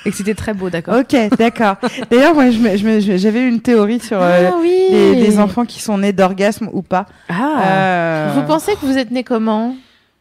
et 0.07 0.11
que 0.11 0.16
c'était 0.16 0.35
très 0.35 0.53
beau, 0.55 0.69
d'accord 0.71 0.99
Ok, 1.01 1.16
d'accord. 1.39 1.77
D'ailleurs, 2.11 2.35
moi, 2.35 2.45
j'avais 2.51 3.49
une 3.49 3.61
théorie 3.62 3.99
sur 4.01 4.19
euh, 4.21 4.51
Ah 4.53 4.57
oui. 4.61 4.87
des, 4.91 5.15
des 5.16 5.39
enfants 5.41 5.65
qui 5.65 5.81
sont 5.81 5.99
nés 5.99 6.12
d'orgasme 6.12 6.69
ou 6.73 6.83
pas. 6.83 7.07
Ah 7.29 7.62
Euh, 7.66 8.33
Vous 8.37 8.43
pensez 8.43 8.75
que 8.75 8.85
vous 8.87 8.97
êtes 8.99 9.11
né 9.11 9.25
comment? 9.25 9.75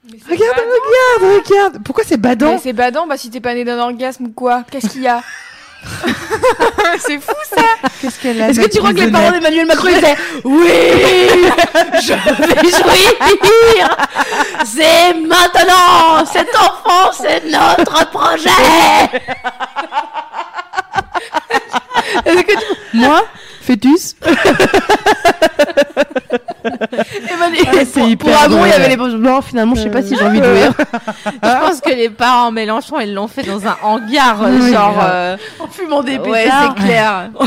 Regarde, 0.06 0.58
regarde, 0.60 1.44
regarde. 1.48 1.78
Pourquoi 1.84 2.04
c'est 2.06 2.18
badant 2.18 2.54
Mais 2.54 2.60
c'est 2.62 2.74
badant, 2.74 3.08
bah 3.08 3.16
si 3.18 3.30
t'es 3.30 3.40
pas 3.40 3.54
né 3.54 3.64
d'un 3.64 3.80
orgasme 3.80 4.26
ou 4.26 4.32
quoi 4.32 4.64
Qu'est-ce 4.70 4.90
qu'il 4.90 5.02
y 5.04 5.08
a 5.08 5.22
C'est 7.00 7.20
fou 7.20 7.34
ça 7.56 7.62
Qu'est-ce 8.02 8.20
qu'elle 8.22 8.42
a 8.42 8.50
Est-ce 8.50 8.60
que 8.60 8.70
tu 8.70 8.80
crois 8.80 8.94
que 8.94 9.00
les 9.00 9.12
parents 9.12 9.32
d'Emmanuel 9.32 9.66
Macron 9.66 9.88
ils 9.90 9.96
disaient 9.96 10.16
Oui 10.44 10.68
Je 12.02 12.14
vais 12.14 12.70
jouir 12.70 13.98
C'est 14.66 15.14
maintenant 15.14 16.26
Cet 16.32 16.54
enfant, 16.56 17.12
c'est 17.18 17.44
notre 17.50 18.10
projet 18.12 18.50
Est-ce 22.26 22.44
que 22.44 22.52
tu- 22.60 22.98
Moi, 22.98 23.24
fœtus. 23.62 24.16
Emmanuel, 27.48 27.66
Ah, 27.68 27.86
c'est 27.86 28.00
pour, 28.00 28.10
hyper 28.10 28.32
pour 28.34 28.42
Hamon, 28.44 28.66
il 28.66 28.70
y 28.70 28.74
avait 28.74 28.90
les 28.90 28.98
Non, 28.98 29.42
finalement, 29.42 29.76
je 29.76 29.82
sais 29.82 29.90
pas 29.90 30.02
si 30.02 30.16
j'ai 30.16 30.24
envie 30.24 30.40
de 30.42 30.46
jouir. 30.46 30.74
Je 31.44 31.60
pense 31.68 31.82
que 31.82 31.90
les 31.90 32.10
parents 32.10 32.52
Mélenchon, 32.52 33.00
ils 33.00 33.14
l'ont 33.14 33.28
fait 33.28 33.44
dans 33.44 33.66
un 33.68 33.78
hangar, 33.84 34.38
Oui, 34.42 34.72
genre. 34.72 34.98
euh, 35.04 35.38
En 35.60 35.68
fumant 35.68 36.02
des 36.04 36.18
Ouais, 36.18 36.44
pétards. 36.44 36.76
c'est 36.78 36.84
clair. 36.84 37.30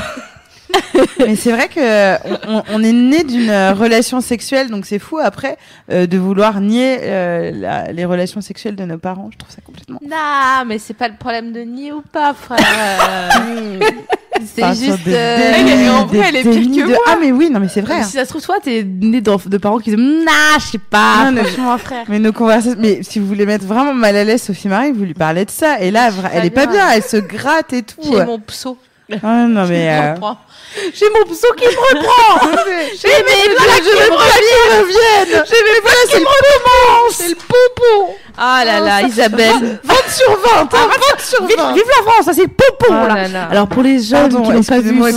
Mais 1.18 1.36
c'est 1.36 1.52
vrai 1.52 1.68
que 1.68 2.16
on, 2.48 2.62
on 2.72 2.82
est 2.82 2.92
né 2.92 3.22
d'une 3.24 3.50
euh, 3.50 3.72
relation 3.72 4.20
sexuelle, 4.20 4.70
donc 4.70 4.86
c'est 4.86 4.98
fou 4.98 5.18
après 5.18 5.56
euh, 5.90 6.06
de 6.06 6.18
vouloir 6.18 6.60
nier 6.60 6.98
euh, 7.02 7.50
la- 7.54 7.92
les 7.92 8.04
relations 8.04 8.40
sexuelles 8.40 8.76
de 8.76 8.84
nos 8.84 8.98
parents. 8.98 9.30
Je 9.32 9.38
trouve 9.38 9.50
ça 9.54 9.60
complètement. 9.64 9.98
Non, 10.02 10.64
mais 10.66 10.78
c'est 10.78 10.94
pas 10.94 11.08
le 11.08 11.16
problème 11.18 11.52
de 11.52 11.60
nier 11.60 11.92
ou 11.92 12.02
pas, 12.02 12.34
frère. 12.34 12.58
c'est 14.54 14.62
Enfin, 14.62 14.74
juste. 14.74 15.04
des 15.04 15.14
euh, 15.14 15.52
dénis, 15.56 15.70
Elle 15.70 15.80
est- 15.82 15.88
en 15.88 16.06
vrai, 16.06 16.24
elle 16.28 16.36
est 16.36 16.42
pire 16.42 16.52
dénis 16.52 16.78
que 16.78 16.82
de- 16.84 16.88
moi. 16.88 16.98
Ah 17.08 17.16
mais 17.20 17.32
oui, 17.32 17.50
non 17.50 17.60
mais 17.60 17.68
c'est 17.68 17.80
vrai. 17.80 18.02
Si 18.04 18.12
ça 18.12 18.24
se 18.24 18.30
trouve, 18.30 18.42
toi, 18.42 18.56
t'es 18.62 18.82
né 18.84 19.20
de 19.20 19.56
parents 19.58 19.78
qui 19.78 19.90
disent 19.94 19.98
Nah, 20.24 20.58
je 20.58 20.64
sais 20.72 20.78
pas. 20.78 21.24
Non, 21.26 21.32
mais- 21.32 21.44
franchement, 21.44 21.78
frère. 21.84 22.04
Mais 22.08 22.18
nos 22.18 22.32
conversations, 22.32 22.78
mais 22.78 23.02
si 23.02 23.18
vous 23.18 23.26
voulez 23.26 23.46
mettre 23.46 23.64
vraiment 23.64 23.94
mal 23.94 24.16
à 24.16 24.24
l'aise 24.24 24.42
Sophie 24.42 24.68
Marie, 24.68 24.92
vous 24.92 25.04
lui 25.04 25.14
parlez 25.14 25.44
de 25.44 25.50
ça. 25.50 25.80
Et 25.80 25.90
là, 25.90 26.10
elle 26.32 26.44
est 26.44 26.50
pas 26.50 26.66
bien, 26.66 26.88
elle 26.90 27.02
se 27.02 27.16
gratte 27.16 27.72
et 27.72 27.82
tout. 27.82 28.00
J'ai 28.02 28.24
mon 28.24 28.38
pso. 28.38 28.76
Ah 29.22 29.46
non 29.46 29.66
mais. 29.68 29.88
euh, 29.88 30.14
Comprends. 30.14 30.38
J'ai 30.94 31.06
mon 31.10 31.24
psau 31.32 31.46
qui 31.56 31.64
me 31.64 31.70
reprend. 31.70 32.48
J'ai 33.00 33.08
mes 33.08 33.54
blagues 33.54 33.82
qui 33.82 34.10
me 34.10 34.16
reviennent. 34.16 35.44
J'ai 35.46 35.62
mais 35.64 35.80
voilà, 35.80 35.98
c'est 36.08 36.18
le 36.18 36.24
pompon, 36.24 37.12
c'est 37.12 37.28
le 37.28 37.34
pompon. 37.36 38.14
Ah 38.36 38.62
là 38.66 38.80
là, 38.80 39.02
Isabelle. 39.02 39.78
20 39.82 39.94
sur 40.10 40.30
20, 40.30 40.36
hein, 40.60 40.68
20 40.72 41.20
sur 41.20 41.46
Vive, 41.46 41.56
20. 41.56 41.72
vive 41.72 41.82
la 41.86 42.02
France, 42.12 42.24
ça 42.26 42.32
c'est 42.34 42.42
le 42.42 42.48
pompon 42.48 42.88
Oh 42.90 43.06
là. 43.32 43.48
Alors 43.50 43.66
pour 43.68 43.82
les 43.82 44.00
jeunes 44.02 44.28
Pardon, 44.30 44.42
qui 44.42 44.50
n'ont 44.52 44.62
pas 44.62 44.80
vu, 44.80 44.92
beaucoup 44.92 45.08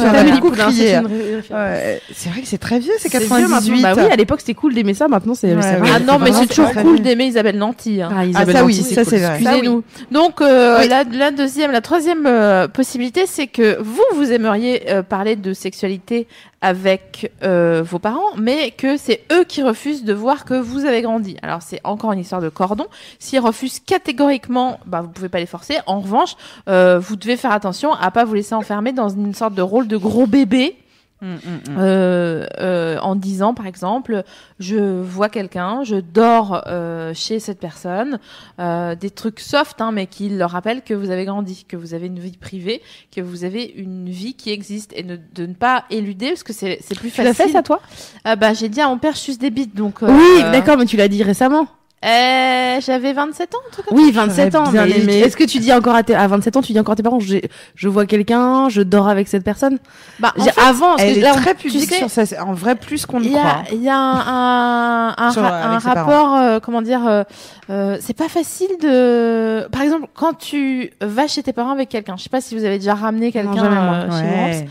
c'est 2.13 2.29
vrai 2.29 2.41
que 2.41 2.47
c'est 2.47 2.57
très 2.57 2.79
vieux, 2.79 2.93
c'est 2.99 3.09
C'est 3.09 3.17
vieux 3.19 3.27
maintenant. 3.27 3.47
98. 3.59 3.81
Bah 3.81 3.93
oui, 3.97 4.03
à 4.11 4.15
l'époque 4.15 4.39
c'était 4.39 4.53
cool 4.53 4.73
d'aimer 4.73 4.93
ça, 4.93 5.07
maintenant 5.07 5.33
c'est. 5.35 5.53
Ah 5.53 5.99
non, 5.99 6.19
mais 6.19 6.31
c'est 6.31 6.47
toujours 6.47 6.71
cool 6.73 7.01
d'aimer 7.01 7.25
Isabelle 7.25 7.57
Nanty. 7.57 8.01
hein. 8.01 8.09
Ah, 8.15 8.25
Isabelle 8.25 8.55
ça 8.55 8.63
oui, 8.63 8.77
Nanty, 8.79 8.93
ça, 8.93 9.03
c'est 9.03 9.17
vrai. 9.17 9.39
Excusez-nous. 9.41 9.83
Donc 10.11 10.41
euh, 10.41 10.77
Oui. 10.79 10.87
la, 10.87 11.03
la 11.03 11.31
deuxième, 11.31 11.71
la 11.71 11.81
troisième 11.81 12.25
euh, 12.25 12.67
possibilité, 12.67 13.25
c'est 13.27 13.47
que 13.47 13.78
vous, 13.79 14.03
vous 14.13 14.31
aimeriez 14.31 14.91
euh, 14.91 15.03
parler 15.03 15.35
de 15.35 15.53
sexualité 15.53 16.27
avec 16.61 17.31
euh, 17.43 17.81
vos 17.83 17.99
parents, 17.99 18.35
mais 18.37 18.71
que 18.71 18.97
c'est 18.97 19.23
eux 19.31 19.43
qui 19.45 19.63
refusent 19.63 20.03
de 20.03 20.13
voir 20.13 20.45
que 20.45 20.53
vous 20.53 20.85
avez 20.85 21.01
grandi. 21.01 21.37
Alors 21.41 21.61
c'est 21.61 21.79
encore 21.83 22.11
une 22.11 22.19
histoire 22.19 22.41
de 22.41 22.49
cordon. 22.49 22.87
S'ils 23.17 23.39
refusent 23.39 23.79
catégoriquement, 23.79 24.79
bah 24.85 25.01
vous 25.01 25.09
pouvez 25.09 25.29
pas 25.29 25.39
les 25.39 25.45
forcer. 25.45 25.77
En 25.85 26.01
revanche, 26.01 26.35
euh, 26.67 26.99
vous 26.99 27.15
devez 27.15 27.37
faire 27.37 27.51
attention 27.51 27.93
à 27.93 28.11
pas 28.11 28.25
vous 28.25 28.33
laisser 28.33 28.55
enfermer 28.55 28.91
dans 28.91 29.09
une 29.09 29.33
sorte 29.33 29.53
de 29.53 29.61
rôle 29.61 29.87
de 29.87 29.97
gros 29.97 30.27
bébé 30.27 30.75
Mm, 31.21 31.25
mm, 31.33 31.35
mm. 31.35 31.77
Euh, 31.77 32.45
euh, 32.59 32.97
en 32.99 33.17
disant 33.17 33.53
par 33.53 33.67
exemple 33.67 34.23
je 34.57 34.77
vois 35.01 35.27
quelqu'un 35.27 35.83
je 35.83 35.97
dors 35.97 36.63
euh, 36.67 37.13
chez 37.13 37.39
cette 37.41 37.59
personne 37.59 38.19
euh, 38.61 38.95
des 38.95 39.09
trucs 39.09 39.41
soft 39.41 39.81
hein, 39.81 39.91
mais 39.91 40.07
qui 40.07 40.29
leur 40.29 40.51
rappellent 40.51 40.81
que 40.81 40.93
vous 40.93 41.09
avez 41.09 41.25
grandi 41.25 41.65
que 41.67 41.75
vous 41.75 41.93
avez 41.93 42.07
une 42.07 42.19
vie 42.19 42.37
privée 42.37 42.81
que 43.13 43.19
vous 43.19 43.43
avez 43.43 43.65
une 43.65 44.07
vie 44.09 44.33
qui 44.35 44.49
existe 44.51 44.93
et 44.95 45.03
ne- 45.03 45.17
de 45.35 45.45
ne 45.45 45.53
pas 45.53 45.83
éluder 45.89 46.29
parce 46.29 46.43
que 46.43 46.53
c'est 46.53 46.77
c'est 46.81 46.97
plus 46.97 47.11
Tu 47.11 47.21
l'as 47.21 47.33
facile 47.33 47.47
fait 47.51 47.57
ça 47.57 47.63
toi? 47.63 47.81
Ah 48.23 48.37
bah 48.37 48.53
j'ai 48.53 48.69
dit 48.69 48.79
à 48.79 48.87
mon 48.87 48.97
père 48.97 49.11
je 49.13 49.19
suce 49.19 49.39
des 49.39 49.49
bites 49.49 49.75
donc 49.75 50.01
euh, 50.03 50.07
Oui, 50.07 50.41
d'accord, 50.53 50.77
mais 50.77 50.85
tu 50.85 50.95
l'as 50.95 51.09
dit 51.09 51.21
récemment. 51.23 51.67
Euh, 52.05 52.79
j'avais 52.81 53.11
27 53.13 53.55
ans 53.55 53.57
en 53.69 53.75
tout 53.75 53.81
cas 53.81 53.89
Oui, 53.91 54.11
27 54.11 54.55
ans. 54.55 54.69
bien 54.71 54.85
mais 54.85 54.99
aimé. 54.99 55.19
Est-ce 55.19 55.35
que 55.35 55.43
tu 55.43 55.59
dis 55.59 55.73
encore 55.73 55.95
à, 55.95 56.03
tes, 56.03 56.15
à 56.15 56.27
27 56.27 56.55
ans, 56.57 56.61
tu 56.61 56.71
dis 56.71 56.79
encore 56.79 56.93
à 56.93 56.95
tes 56.95 57.03
parents, 57.03 57.19
j'ai- 57.19 57.49
je 57.75 57.87
vois 57.89 58.05
quelqu'un, 58.05 58.69
je 58.69 58.81
dors 58.81 59.09
avec 59.09 59.27
cette 59.27 59.43
personne? 59.43 59.79
Bah, 60.19 60.33
en 60.37 60.43
fait, 60.43 60.53
Avant, 60.61 60.91
parce 60.91 61.01
Elle 61.03 61.15
que 61.15 61.19
est 61.19 61.23
là, 61.23 61.33
très 61.33 61.53
sais- 61.89 61.97
sur 61.97 62.09
ça, 62.09 62.25
c'est 62.25 62.39
en 62.39 62.53
vrai 62.53 62.75
plus 62.75 63.05
qu'on 63.05 63.19
ne 63.19 63.25
Il 63.25 63.31
y 63.33 63.37
a, 63.37 63.39
croit. 63.39 63.63
il 63.73 63.83
y 63.83 63.89
a 63.89 63.95
un, 63.97 65.09
un, 65.09 65.15
un, 65.17 65.31
Sur- 65.31 65.41
ra- 65.41 65.49
avec 65.49 65.77
un 65.77 65.79
ses 65.81 65.89
parents. 65.93 66.11
rapport, 66.11 66.35
euh, 66.37 66.59
comment 66.61 66.81
dire, 66.81 67.05
euh, 67.07 67.23
euh, 67.69 67.97
c'est 67.99 68.15
pas 68.15 68.29
facile 68.29 68.69
de. 68.81 69.67
Par 69.71 69.81
exemple, 69.81 70.07
quand 70.13 70.37
tu 70.37 70.91
vas 71.01 71.27
chez 71.27 71.43
tes 71.43 71.53
parents 71.53 71.71
avec 71.71 71.89
quelqu'un, 71.89 72.15
je 72.17 72.23
sais 72.23 72.29
pas 72.29 72.41
si 72.41 72.55
vous 72.57 72.63
avez 72.63 72.77
déjà 72.79 72.93
ramené 72.95 73.31
quelqu'un 73.31 73.55
jamais, 73.55 73.75
euh, 73.77 74.11
chez 74.11 74.59
Ouais. 74.61 74.67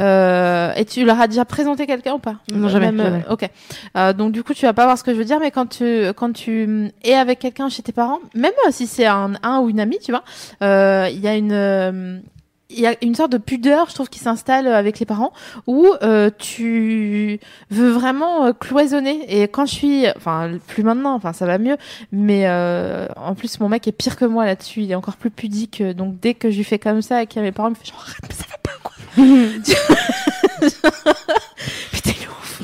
Euh, 0.00 0.72
et 0.76 0.84
tu 0.84 1.04
leur 1.04 1.20
as 1.20 1.26
déjà 1.28 1.44
présenté 1.44 1.86
quelqu'un 1.86 2.14
ou 2.14 2.18
pas 2.18 2.36
Non, 2.52 2.68
jamais, 2.68 2.92
Même, 2.92 3.00
euh, 3.00 3.10
jamais. 3.10 3.24
Ok. 3.30 3.48
Euh, 3.96 4.12
donc 4.12 4.32
du 4.32 4.42
coup, 4.42 4.54
tu 4.54 4.66
vas 4.66 4.72
pas 4.72 4.84
voir 4.84 4.98
ce 4.98 5.04
que 5.04 5.12
je 5.12 5.18
veux 5.18 5.24
dire, 5.24 5.40
mais 5.40 5.50
quand 5.50 5.66
tu 5.66 6.08
quand 6.16 6.32
tu 6.32 6.90
es 7.04 7.14
avec 7.14 7.38
quelqu'un 7.38 7.68
chez 7.68 7.82
tes 7.82 7.92
parents, 7.92 8.18
même 8.34 8.52
euh, 8.66 8.70
si 8.70 8.86
c'est 8.86 9.06
un, 9.06 9.32
un 9.42 9.60
ou 9.60 9.68
une 9.70 9.80
amie, 9.80 9.98
tu 9.98 10.12
vois, 10.12 10.24
euh, 10.62 11.08
il 11.10 11.20
y 11.20 11.28
a 11.28 11.36
une 11.36 11.52
euh, 11.52 12.18
il 12.70 12.80
y 12.80 12.86
a 12.86 12.94
une 13.00 13.14
sorte 13.14 13.32
de 13.32 13.38
pudeur, 13.38 13.88
je 13.88 13.94
trouve, 13.94 14.10
qui 14.10 14.18
s'installe 14.18 14.66
avec 14.66 14.98
les 14.98 15.06
parents, 15.06 15.32
où 15.66 15.86
euh, 16.02 16.28
tu 16.36 17.40
veux 17.70 17.88
vraiment 17.88 18.44
euh, 18.44 18.52
cloisonner. 18.52 19.24
Et 19.26 19.48
quand 19.48 19.64
je 19.64 19.72
suis, 19.72 20.04
enfin, 20.16 20.50
plus 20.66 20.82
maintenant, 20.82 21.14
enfin, 21.14 21.32
ça 21.32 21.46
va 21.46 21.56
mieux, 21.56 21.78
mais 22.12 22.42
euh, 22.46 23.06
en 23.16 23.34
plus, 23.34 23.58
mon 23.60 23.70
mec 23.70 23.88
est 23.88 23.92
pire 23.92 24.16
que 24.16 24.26
moi 24.26 24.44
là-dessus. 24.44 24.82
Il 24.82 24.90
est 24.92 24.94
encore 24.94 25.16
plus 25.16 25.30
pudique. 25.30 25.80
euh, 25.80 25.94
Donc, 25.94 26.20
dès 26.20 26.34
que 26.34 26.50
je 26.50 26.58
lui 26.58 26.64
fais 26.64 26.78
comme 26.78 27.00
ça, 27.00 27.22
et 27.22 27.26
qu'il 27.26 27.38
y 27.40 27.42
a 27.42 27.48
mes 27.48 27.52
parents, 27.52 27.68
il 27.68 27.70
me 27.70 27.76
fait 27.76 27.86
genre, 27.86 28.04
mais 28.28 28.34
ça 28.34 28.44
va 28.50 28.58
pas, 28.62 28.72
quoi. 28.82 28.92
Putain, 31.92 32.12
il 32.14 32.22
est 32.22 32.28
ouf. 32.28 32.60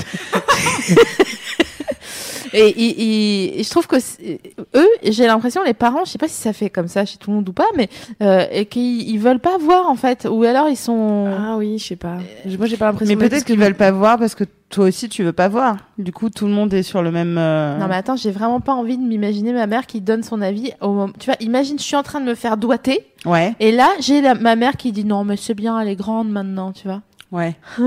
Et, 2.56 2.68
et- 2.68 3.02
et- 3.02 3.60
et 3.60 3.62
je 3.64 3.70
trouve 3.70 3.88
que 3.88 3.96
eux, 3.96 4.88
j'ai 5.02 5.26
l'impression, 5.26 5.64
les 5.64 5.74
parents, 5.74 6.04
je 6.04 6.12
sais 6.12 6.18
pas 6.18 6.28
si 6.28 6.40
ça 6.40 6.52
fait 6.52 6.70
comme 6.70 6.86
ça 6.86 7.04
chez 7.04 7.16
tout 7.18 7.30
le 7.30 7.36
monde 7.36 7.48
ou 7.48 7.52
pas, 7.52 7.66
mais 7.74 7.88
euh, 8.22 8.46
et 8.52 8.66
qu'ils 8.66 9.08
ils 9.10 9.18
veulent 9.18 9.40
pas 9.40 9.58
voir 9.58 9.88
en 9.90 9.96
fait, 9.96 10.28
ou 10.30 10.44
alors 10.44 10.68
ils 10.68 10.76
sont. 10.76 11.26
Ah 11.36 11.56
oui, 11.56 11.78
je 11.78 11.84
sais 11.88 11.96
pas. 11.96 12.18
Moi, 12.56 12.66
j'ai 12.66 12.76
pas 12.76 12.86
l'impression. 12.86 13.16
Mais 13.16 13.28
peut-être 13.28 13.44
qu'ils 13.44 13.58
veulent 13.58 13.74
pas 13.74 13.90
voir 13.90 14.18
parce 14.18 14.36
que 14.36 14.44
toi 14.74 14.86
aussi 14.86 15.08
tu 15.08 15.22
veux 15.22 15.32
pas 15.32 15.48
voir. 15.48 15.76
Du 15.98 16.12
coup, 16.12 16.30
tout 16.30 16.46
le 16.46 16.52
monde 16.52 16.74
est 16.74 16.82
sur 16.82 17.02
le 17.02 17.10
même. 17.12 17.36
euh, 17.38 17.78
Non 17.78 17.86
mais 17.86 17.94
attends, 17.94 18.16
j'ai 18.16 18.30
vraiment 18.32 18.60
pas 18.60 18.72
envie 18.74 18.98
de 18.98 19.02
m'imaginer 19.02 19.52
ma 19.52 19.66
mère 19.66 19.86
qui 19.86 20.00
donne 20.00 20.22
son 20.22 20.42
avis 20.42 20.72
au 20.80 20.92
moment. 20.92 21.12
Tu 21.18 21.26
vois, 21.26 21.36
imagine, 21.40 21.78
je 21.78 21.84
suis 21.84 21.96
en 21.96 22.02
train 22.02 22.20
de 22.20 22.26
me 22.26 22.34
faire 22.34 22.56
doigter, 22.56 23.06
Ouais, 23.24 23.54
et 23.60 23.70
là 23.72 23.88
j'ai 24.00 24.20
la- 24.20 24.34
ma 24.34 24.56
mère 24.56 24.76
qui 24.76 24.90
dit 24.92 25.04
non 25.04 25.24
mais 25.24 25.36
c'est 25.36 25.54
bien, 25.54 25.78
elle 25.80 25.88
est 25.88 25.96
grande 25.96 26.28
maintenant, 26.30 26.72
tu 26.72 26.88
vois. 26.88 27.02
ouais. 27.32 27.56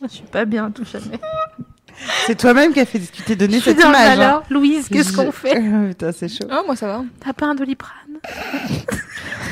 Je 0.00 0.06
suis 0.08 0.22
pas 0.26 0.44
bien, 0.44 0.70
tout 0.70 0.84
jamais. 0.84 1.18
C'est 2.26 2.36
toi-même 2.36 2.72
qui 2.72 2.78
as 2.78 2.84
fait. 2.86 3.00
Tu 3.00 3.22
t'es 3.24 3.34
donné 3.34 3.54
Je 3.56 3.62
suis 3.62 3.70
cette 3.72 3.80
dans 3.80 3.88
image. 3.88 4.00
hein. 4.12 4.16
malheur. 4.16 4.42
Louise, 4.50 4.88
qu'est-ce 4.88 5.12
qu'on 5.12 5.32
fait? 5.32 5.60
Putain, 5.88 6.12
c'est 6.12 6.28
chaud. 6.28 6.46
Ah, 6.48 6.62
moi 6.64 6.76
ça 6.76 6.86
va. 6.86 7.04
T'as 7.18 7.32
pas 7.32 7.46
un 7.46 7.56
doliprane 7.56 7.92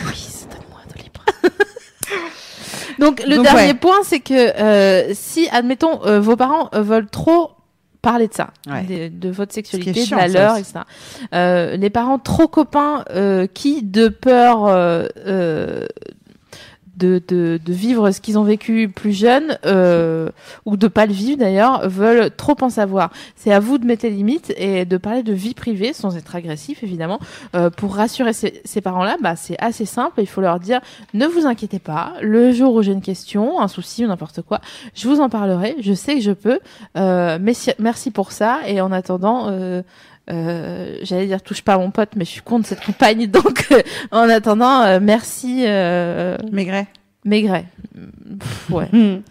Louise, 0.05 0.47
donne-moi 0.49 0.78
un 0.85 0.97
doliprane. 0.97 1.51
Donc 2.98 3.23
le 3.27 3.36
Donc, 3.36 3.44
dernier 3.44 3.68
ouais. 3.68 3.74
point, 3.74 3.98
c'est 4.02 4.20
que 4.20 4.35
euh, 4.35 5.10
si, 5.14 5.48
admettons, 5.51 6.05
euh, 6.06 6.20
vos 6.20 6.36
parents 6.36 6.68
euh, 6.74 6.82
veulent 6.82 7.09
trop 7.10 7.51
parler 8.02 8.28
de 8.28 8.35
ça, 8.35 8.51
Ouais. 8.70 8.82
de, 8.85 9.09
de 9.09 9.31
votre 9.31 9.52
sexualité, 9.52 10.05
chiant, 10.05 10.16
de 10.18 10.23
la 10.23 10.28
leur, 10.28 10.56
etc. 10.56 10.81
Euh, 11.35 11.77
les 11.77 11.90
parents 11.90 12.18
trop 12.20 12.47
copains 12.47 13.05
euh, 13.10 13.47
qui, 13.52 13.82
de 13.82 14.09
peur 14.09 14.66
euh, 14.66 15.06
euh, 15.27 15.86
de, 16.97 17.23
de, 17.28 17.60
de 17.64 17.73
vivre 17.73 18.10
ce 18.10 18.20
qu'ils 18.20 18.39
ont 18.39 18.44
vécu 18.44 18.89
plus 18.89 19.12
jeunes, 19.12 19.59
euh, 19.66 20.28
ou 20.64 20.77
de 20.77 20.89
pas 20.89 21.06
le 21.06 21.12
vivre 21.12 21.39
d'ailleurs, 21.39 21.89
veulent 21.89 22.31
trop 22.36 22.56
en 22.60 22.70
savoir. 22.70 23.10
C'est 23.36 23.52
à 23.52 23.60
vous 23.60 23.78
de 23.78 23.86
mettre 23.86 24.05
les 24.05 24.10
limites 24.10 24.52
et 24.56 24.85
de 24.85 24.97
parler 24.97 25.23
de 25.23 25.32
vie 25.32 25.55
privée 25.55 25.93
sans 25.93 26.16
être 26.16 26.35
agressif 26.35 26.82
évidemment. 26.82 27.18
Euh, 27.55 27.70
pour 27.70 27.94
rassurer 27.94 28.32
ces, 28.32 28.60
ces 28.64 28.81
parents-là, 28.81 29.16
bah, 29.20 29.36
c'est 29.36 29.56
assez 29.59 29.85
simple. 29.85 30.20
Il 30.20 30.27
faut 30.27 30.40
leur 30.40 30.60
dire 30.60 30.81
ne 31.14 31.27
vous 31.27 31.47
inquiétez 31.47 31.78
pas. 31.78 32.14
Le 32.20 32.52
jour 32.52 32.74
où 32.74 32.82
j'ai 32.82 32.93
une 32.93 33.02
question, 33.02 33.60
un 33.60 33.68
souci 33.68 34.05
ou 34.05 34.09
n'importe 34.09 34.43
quoi, 34.43 34.60
je 34.94 35.09
vous 35.09 35.20
en 35.20 35.28
parlerai. 35.28 35.77
Je 35.81 35.93
sais 35.93 36.14
que 36.14 36.20
je 36.20 36.32
peux. 36.32 36.60
Euh, 36.97 37.39
merci, 37.40 37.73
merci 37.78 38.10
pour 38.10 38.32
ça. 38.32 38.60
Et 38.66 38.81
en 38.81 38.93
attendant. 38.93 39.48
Euh, 39.48 39.82
euh, 40.31 40.97
j'allais 41.03 41.27
dire 41.27 41.43
touche 41.43 41.62
pas 41.62 41.74
à 41.74 41.78
mon 41.78 41.90
pote 41.90 42.11
mais 42.16 42.24
je 42.24 42.31
suis 42.31 42.40
contre 42.40 42.66
cette 42.66 42.85
campagne 42.85 43.27
donc 43.31 43.69
euh, 43.73 43.82
en 44.11 44.28
attendant 44.28 44.82
euh, 44.82 44.98
merci 45.01 45.65
euh, 45.66 46.36
Maigret. 46.53 46.86
Maigret 47.24 47.66
Pff, 48.39 48.70
ouais. 48.70 48.89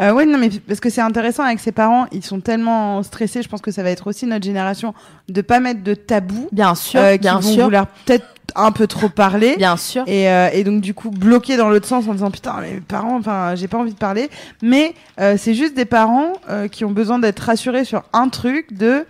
Euh, 0.00 0.12
ouais, 0.12 0.24
non, 0.24 0.38
mais 0.38 0.48
parce 0.66 0.80
que 0.80 0.88
c'est 0.90 1.02
intéressant 1.02 1.44
avec 1.44 1.60
ses 1.60 1.70
parents, 1.70 2.06
ils 2.10 2.24
sont 2.24 2.40
tellement 2.40 3.02
stressés. 3.02 3.42
Je 3.42 3.48
pense 3.48 3.60
que 3.60 3.70
ça 3.70 3.82
va 3.82 3.90
être 3.90 4.06
aussi 4.06 4.26
notre 4.26 4.44
génération 4.44 4.94
de 5.28 5.40
pas 5.42 5.60
mettre 5.60 5.82
de 5.82 5.94
tabou, 5.94 6.48
bien 6.50 6.74
sûr 6.74 7.00
qui 7.12 7.18
bien 7.18 7.38
vont 7.38 7.52
sûr 7.52 7.64
vouloir 7.64 7.86
peut-être 7.86 8.24
un 8.54 8.72
peu 8.72 8.86
trop 8.86 9.08
parler. 9.08 9.56
bien 9.56 9.76
sûr 9.76 10.04
Et, 10.06 10.28
euh, 10.30 10.48
et 10.52 10.64
donc 10.64 10.80
du 10.80 10.94
coup 10.94 11.10
bloqué 11.10 11.56
dans 11.56 11.68
l'autre 11.68 11.86
sens 11.86 12.06
en 12.08 12.12
disant 12.12 12.30
putain 12.30 12.60
mes 12.60 12.80
parents 12.80 13.16
enfin 13.18 13.54
j'ai 13.54 13.68
pas 13.68 13.78
envie 13.78 13.92
de 13.92 13.98
parler 13.98 14.30
mais 14.62 14.94
euh, 15.20 15.36
c'est 15.38 15.54
juste 15.54 15.74
des 15.74 15.84
parents 15.84 16.32
euh, 16.48 16.68
qui 16.68 16.84
ont 16.84 16.90
besoin 16.90 17.18
d'être 17.18 17.40
rassurés 17.40 17.84
sur 17.84 18.04
un 18.12 18.28
truc 18.28 18.72
de 18.72 19.04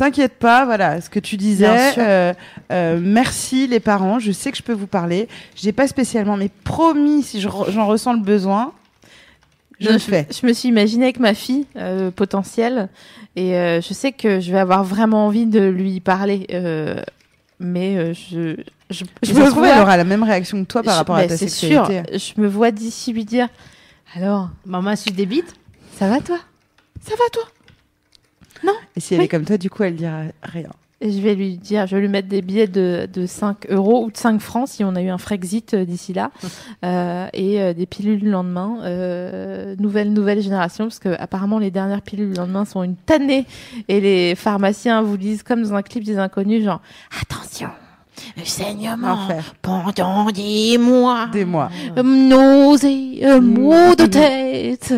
t'inquiète 0.00 0.38
pas 0.38 0.64
voilà 0.64 1.00
ce 1.00 1.10
que 1.10 1.18
tu 1.20 1.36
disais 1.36 1.66
euh, 1.98 2.32
euh, 2.72 2.98
merci 3.02 3.66
les 3.66 3.80
parents 3.80 4.18
je 4.18 4.32
sais 4.32 4.50
que 4.50 4.56
je 4.56 4.62
peux 4.62 4.72
vous 4.72 4.86
parler. 4.86 5.28
J'ai 5.54 5.72
pas 5.72 5.86
spécialement 5.86 6.36
mais 6.36 6.50
promis 6.64 7.22
si 7.22 7.40
je 7.40 7.48
re- 7.48 7.70
j'en 7.70 7.86
ressens 7.86 8.14
le 8.14 8.20
besoin 8.20 8.72
je 9.78 9.88
le 9.90 9.98
fais. 9.98 10.26
Je 10.30 10.46
me 10.46 10.52
suis 10.52 10.68
imaginée 10.68 11.04
avec 11.04 11.20
ma 11.20 11.32
fille 11.32 11.66
euh, 11.76 12.10
potentielle 12.10 12.88
et 13.36 13.52
je 13.52 13.92
sais 13.94 14.12
que 14.12 14.40
je 14.40 14.52
vais 14.52 14.58
avoir 14.58 14.84
vraiment 14.84 15.26
envie 15.26 15.46
de 15.46 15.60
lui 15.60 16.00
parler, 16.00 16.46
mais 17.58 18.14
je 18.14 18.56
je, 18.90 19.04
je 19.22 19.32
me 19.34 19.40
trouve 19.46 19.60
vois- 19.60 19.68
elle 19.68 19.82
aura 19.82 19.96
la 19.96 20.04
même 20.04 20.22
réaction 20.24 20.58
que 20.64 20.68
toi 20.68 20.82
par 20.82 20.94
je- 20.94 20.98
rapport 20.98 21.16
à 21.16 21.20
mais 21.20 21.28
ta 21.28 21.36
c'est 21.36 21.48
sexualité. 21.48 22.02
sûr, 22.18 22.34
je 22.36 22.40
me 22.42 22.48
vois 22.48 22.70
d'ici 22.72 23.12
lui 23.12 23.24
dire 23.24 23.48
alors 24.16 24.48
Maman 24.66 24.96
suce 24.96 25.12
des 25.14 25.26
bites? 25.26 25.54
Ça 25.96 26.08
va 26.08 26.20
toi, 26.20 26.38
ça 27.00 27.12
va 27.16 27.24
toi? 27.32 27.44
Et 28.96 29.00
si 29.00 29.14
elle 29.14 29.20
Oui. 29.20 29.26
est 29.26 29.28
comme 29.28 29.44
toi 29.44 29.56
du 29.58 29.70
coup 29.70 29.82
elle 29.82 29.96
dira 29.96 30.22
rien 30.42 30.68
Et 31.02 31.12
je 31.12 31.20
vais 31.22 31.34
lui 31.34 31.56
dire, 31.56 31.86
je 31.86 31.94
vais 31.96 32.02
lui 32.02 32.08
mettre 32.08 32.28
des 32.28 32.42
billets 32.42 32.66
de, 32.68 33.08
de 33.10 33.24
5 33.24 33.66
euros 33.70 34.04
ou 34.04 34.10
de 34.10 34.16
5 34.18 34.38
francs 34.40 34.68
si 34.68 34.84
on 34.84 34.94
a 34.96 35.00
eu 35.00 35.08
un 35.08 35.16
Frexit 35.16 35.72
euh, 35.72 35.84
d'ici 35.86 36.12
là, 36.12 36.30
euh, 36.84 37.26
et 37.32 37.60
euh, 37.62 37.72
des 37.72 37.86
pilules 37.86 38.22
le 38.22 38.30
lendemain. 38.30 38.80
Euh, 38.82 39.74
nouvelle, 39.78 40.12
nouvelle 40.12 40.42
génération, 40.42 40.84
parce 40.84 40.98
que 40.98 41.08
apparemment 41.18 41.58
les 41.58 41.70
dernières 41.70 42.02
pilules 42.02 42.28
le 42.30 42.34
lendemain 42.36 42.66
sont 42.66 42.82
une 42.82 42.96
tannée, 42.96 43.46
et 43.88 44.00
les 44.00 44.34
pharmaciens 44.34 45.00
vous 45.00 45.16
disent, 45.16 45.42
comme 45.42 45.62
dans 45.62 45.72
un 45.74 45.82
clip 45.82 46.04
des 46.04 46.18
inconnus, 46.18 46.62
genre, 46.64 46.82
attention, 47.22 47.70
saignement 48.44 49.12
Enfer. 49.12 49.54
pendant 49.62 50.30
des 50.30 50.78
mois, 50.78 51.26
des 51.32 51.44
mois 51.44 51.70
euh, 51.96 52.02
nausées, 52.02 53.20
euh, 53.24 53.40
maux 53.40 53.94
de 53.94 54.06
tête. 54.06 54.94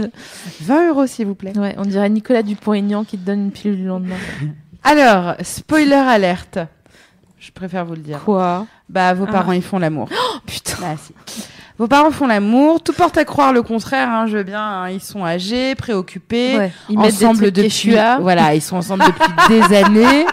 20 0.61 0.89
euros 0.91 1.07
s'il 1.07 1.27
vous 1.27 1.35
plaît 1.35 1.53
Ouais, 1.57 1.75
on 1.79 1.83
dirait 1.83 2.09
Nicolas 2.11 2.43
Dupont-Aignan 2.43 3.05
qui 3.05 3.19
te 3.19 3.25
donne 3.27 3.45
une 3.47 3.51
pilule 3.51 3.83
le 3.83 3.89
lendemain. 3.89 4.17
alors 4.85 5.35
spoiler 5.43 5.93
alerte 5.95 6.59
je 7.39 7.51
préfère 7.51 7.85
vous 7.85 7.95
le 7.95 8.01
dire 8.03 8.21
Quoi? 8.25 8.67
Bah, 8.89 9.15
vos 9.15 9.25
Ah. 9.29 9.33
parents, 9.33 9.51
ils 9.51 9.63
font 9.63 9.81
l'amour. 9.81 10.09
Oh 10.13 10.39
putain 10.47 10.77
Bah, 10.81 10.95
si. 10.97 11.13
Vos 11.77 11.89
parents 11.89 12.13
font 12.13 12.29
l'amour. 12.29 12.81
Tout 12.81 12.93
porte 12.93 13.19
à 13.19 13.25
croire 13.25 13.53
le 13.53 13.63
contraire. 13.63 14.09
Hein, 14.09 14.27
je 14.29 14.37
veux 14.37 14.43
bien. 14.45 14.63
hein, 14.63 14.91
ils 14.91 15.01
sont 15.01 15.25
âgés, 15.25 15.75
préoccupés, 15.75 16.57
Ouais, 16.57 16.73
ils 16.89 16.97
mettent 16.97 17.19
des 17.19 17.25
ensemble 17.27 17.51
trucs 17.51 17.55
depuis. 17.55 17.97
Voilà, 18.21 18.55
ils 18.55 18.63
sont 18.63 18.77
ensemble 18.77 19.03
depuis 19.07 19.59
des 19.69 19.75
années. 19.85 20.25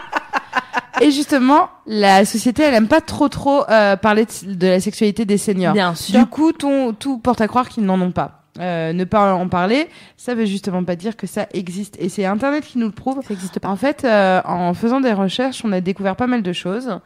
Et 1.01 1.11
justement, 1.11 1.69
la 1.85 2.25
société, 2.25 2.63
elle 2.63 2.73
aime 2.73 2.87
pas 2.87 3.01
trop 3.01 3.29
trop 3.29 3.63
euh, 3.69 3.95
parler 3.95 4.25
de, 4.25 4.53
de 4.53 4.67
la 4.67 4.79
sexualité 4.79 5.25
des 5.25 5.37
seniors. 5.37 5.73
Bien 5.73 5.95
sûr. 5.95 6.19
Du 6.19 6.25
coup, 6.25 6.51
ton, 6.51 6.93
tout 6.93 7.17
porte 7.17 7.41
à 7.41 7.47
croire 7.47 7.69
qu'ils 7.69 7.85
n'en 7.85 7.99
ont 8.01 8.11
pas. 8.11 8.35
Euh, 8.59 8.91
ne 8.91 9.05
pas 9.05 9.35
en 9.35 9.47
parler, 9.47 9.87
ça 10.17 10.35
veut 10.35 10.45
justement 10.45 10.83
pas 10.83 10.97
dire 10.97 11.15
que 11.15 11.27
ça 11.27 11.47
existe. 11.53 11.95
Et 11.99 12.09
c'est 12.09 12.25
Internet 12.25 12.65
qui 12.65 12.77
nous 12.77 12.87
le 12.87 12.91
prouve. 12.91 13.21
Ça 13.25 13.33
existe 13.33 13.59
pas. 13.59 13.69
En 13.69 13.77
fait, 13.77 14.03
euh, 14.03 14.41
en 14.43 14.73
faisant 14.73 14.99
des 14.99 15.13
recherches, 15.13 15.63
on 15.63 15.71
a 15.71 15.79
découvert 15.79 16.15
pas 16.15 16.27
mal 16.27 16.41
de 16.41 16.51
choses. 16.51 16.99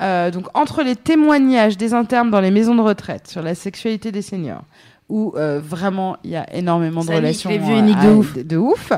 Euh, 0.00 0.30
donc, 0.30 0.46
entre 0.54 0.82
les 0.82 0.96
témoignages 0.96 1.76
des 1.76 1.94
internes 1.94 2.30
dans 2.30 2.40
les 2.40 2.50
maisons 2.50 2.74
de 2.74 2.82
retraite 2.82 3.28
sur 3.28 3.42
la 3.42 3.54
sexualité 3.54 4.12
des 4.12 4.22
seniors, 4.22 4.62
où 5.08 5.32
euh, 5.36 5.60
vraiment 5.62 6.16
il 6.24 6.30
y 6.30 6.36
a 6.36 6.52
énormément 6.54 7.04
de 7.04 7.10
relations 7.10 7.48
les 7.48 7.58
vieux 7.58 7.76
uniques 7.76 8.00
de 8.00 8.08
euh, 8.08 8.14
ouf. 8.14 8.36
de 8.36 8.56
ouf, 8.56 8.92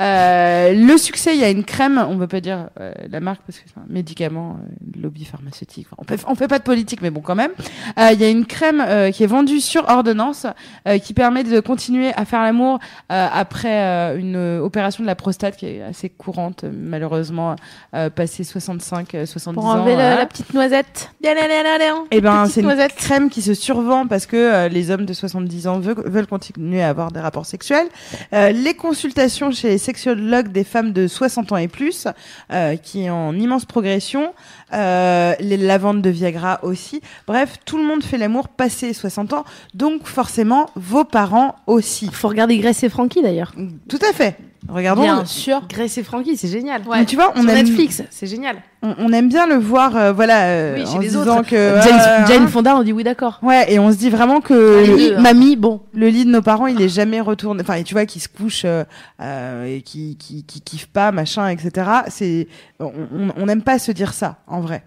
Euh, 0.00 0.72
le 0.72 0.96
succès, 0.96 1.34
il 1.34 1.40
y 1.40 1.44
a 1.44 1.50
une 1.50 1.64
crème, 1.64 2.02
on 2.08 2.14
ne 2.14 2.20
veut 2.20 2.26
pas 2.26 2.40
dire 2.40 2.68
euh, 2.80 2.92
la 3.10 3.20
marque 3.20 3.42
parce 3.46 3.58
que 3.58 3.64
c'est 3.66 3.78
un 3.80 3.84
médicament, 3.92 4.56
euh, 4.58 5.00
lobby 5.02 5.24
pharmaceutique. 5.24 5.86
Enfin, 5.90 5.96
on 5.98 6.04
peut, 6.04 6.16
on 6.26 6.34
fait 6.34 6.48
pas 6.48 6.58
de 6.58 6.64
politique, 6.64 7.02
mais 7.02 7.10
bon, 7.10 7.20
quand 7.20 7.34
même. 7.34 7.50
Euh, 7.98 8.10
Il 8.12 8.20
y 8.20 8.24
a 8.24 8.28
une 8.30 8.46
crème 8.46 8.82
euh, 8.86 9.10
qui 9.10 9.24
est 9.24 9.26
vendue 9.26 9.60
sur 9.60 9.88
ordonnance 9.88 10.46
euh, 10.88 10.98
qui 10.98 11.12
permet 11.14 11.44
de 11.44 11.60
continuer 11.60 12.12
à 12.16 12.24
faire 12.24 12.42
l'amour 12.42 12.78
euh, 13.12 13.28
après 13.32 13.82
euh, 13.84 14.16
une 14.18 14.36
opération 14.62 15.02
de 15.02 15.06
la 15.06 15.14
prostate 15.14 15.56
qui 15.56 15.66
est 15.66 15.82
assez 15.82 16.08
courante, 16.08 16.64
malheureusement, 16.64 17.56
euh, 17.94 18.08
passé 18.10 18.42
65, 18.44 19.14
euh, 19.14 19.26
70 19.26 19.54
Pour 19.54 19.66
ans. 19.66 19.72
enlever 19.80 19.96
la, 19.96 20.16
la 20.16 20.26
petite 20.26 20.54
noisette. 20.54 21.10
Bien, 21.20 21.32
allez, 21.32 21.52
allez, 21.54 21.68
allez. 21.84 21.90
Eh 22.10 22.20
ben, 22.20 22.46
c'est 22.46 22.60
une 22.60 22.66
noisette. 22.66 22.94
crème 22.94 23.28
qui 23.30 23.42
se 23.42 23.54
survend 23.54 24.06
parce 24.06 24.26
que 24.26 24.36
euh, 24.36 24.68
les 24.68 24.90
hommes 24.90 25.04
de 25.04 25.12
70 25.12 25.66
ans 25.66 25.78
veulent, 25.78 26.02
veulent 26.06 26.26
continuer 26.26 26.82
à 26.82 26.88
avoir 26.88 27.12
des 27.12 27.20
rapports 27.20 27.46
sexuels. 27.46 27.86
Euh, 28.32 28.50
les 28.50 28.74
consultations 28.74 29.50
chez 29.50 29.68
les 29.68 29.78
sexologues 29.90 30.52
des 30.52 30.64
femmes 30.64 30.92
de 30.92 31.08
60 31.08 31.52
ans 31.52 31.56
et 31.56 31.68
plus, 31.68 32.06
euh, 32.52 32.76
qui 32.76 33.04
est 33.04 33.10
en 33.10 33.34
immense 33.34 33.64
progression. 33.64 34.32
Euh, 34.72 35.34
les, 35.40 35.56
la 35.56 35.78
vente 35.78 36.00
de 36.00 36.10
Viagra 36.10 36.60
aussi. 36.62 37.00
Bref, 37.26 37.56
tout 37.64 37.76
le 37.76 37.84
monde 37.84 38.04
fait 38.04 38.18
l'amour 38.18 38.48
passé 38.48 38.92
60 38.92 39.32
ans, 39.32 39.44
donc 39.74 40.06
forcément 40.06 40.70
vos 40.76 41.04
parents 41.04 41.56
aussi. 41.66 42.08
Faut 42.12 42.28
regarder 42.28 42.56
Grace 42.58 42.82
et 42.84 42.88
Frankie 42.88 43.22
d'ailleurs. 43.22 43.52
Tout 43.88 43.98
à 44.08 44.12
fait. 44.12 44.36
Regardons. 44.68 45.02
Bien 45.02 45.24
sûr. 45.24 45.62
Grace 45.68 45.96
et 45.98 46.02
Frankie, 46.02 46.36
c'est 46.36 46.46
génial. 46.48 46.82
Mais 46.90 47.04
tu 47.06 47.16
vois, 47.16 47.32
on 47.34 47.40
Sur 47.40 47.50
aime, 47.50 47.56
Netflix, 47.64 48.02
c'est 48.10 48.26
génial. 48.26 48.56
on, 48.82 48.94
on 48.98 49.12
aime 49.12 49.28
bien 49.28 49.46
le 49.46 49.54
voir, 49.56 49.96
euh, 49.96 50.12
voilà, 50.12 50.44
euh, 50.48 50.76
Oui, 50.76 50.86
chez 50.86 50.96
en 50.96 50.98
les 51.00 51.16
autres. 51.16 51.42
que 51.42 51.80
Jane, 51.82 51.98
euh, 51.98 52.26
Jane 52.26 52.42
hein. 52.42 52.46
Fonda, 52.46 52.76
on 52.76 52.82
dit 52.82 52.92
oui, 52.92 53.02
d'accord. 53.02 53.38
Ouais, 53.42 53.72
et 53.72 53.78
on 53.78 53.90
se 53.90 53.96
dit 53.96 54.10
vraiment 54.10 54.40
que 54.40 55.18
Mamie, 55.20 55.56
bon. 55.56 55.80
le 55.92 56.08
lit 56.08 56.24
de 56.24 56.30
nos 56.30 56.42
parents, 56.42 56.66
il 56.66 56.80
est 56.82 56.88
jamais 56.90 57.20
retourné. 57.20 57.62
Enfin, 57.62 57.82
tu 57.82 57.94
vois, 57.94 58.04
qui 58.06 58.20
se 58.20 58.28
couche 58.28 58.62
euh, 58.64 58.84
euh, 59.22 59.64
et 59.64 59.80
qui, 59.82 60.16
qui, 60.18 60.44
qui 60.44 60.60
kiffe 60.60 60.86
pas, 60.86 61.10
machin, 61.10 61.48
etc. 61.48 61.90
C'est, 62.08 62.46
on 62.78 62.86
on- 63.12 63.32
on 63.36 63.46
n'aime 63.46 63.62
pas 63.62 63.78
se 63.78 63.92
dire 63.92 64.12
ça, 64.12 64.36
en 64.46 64.60
vrai. 64.60 64.82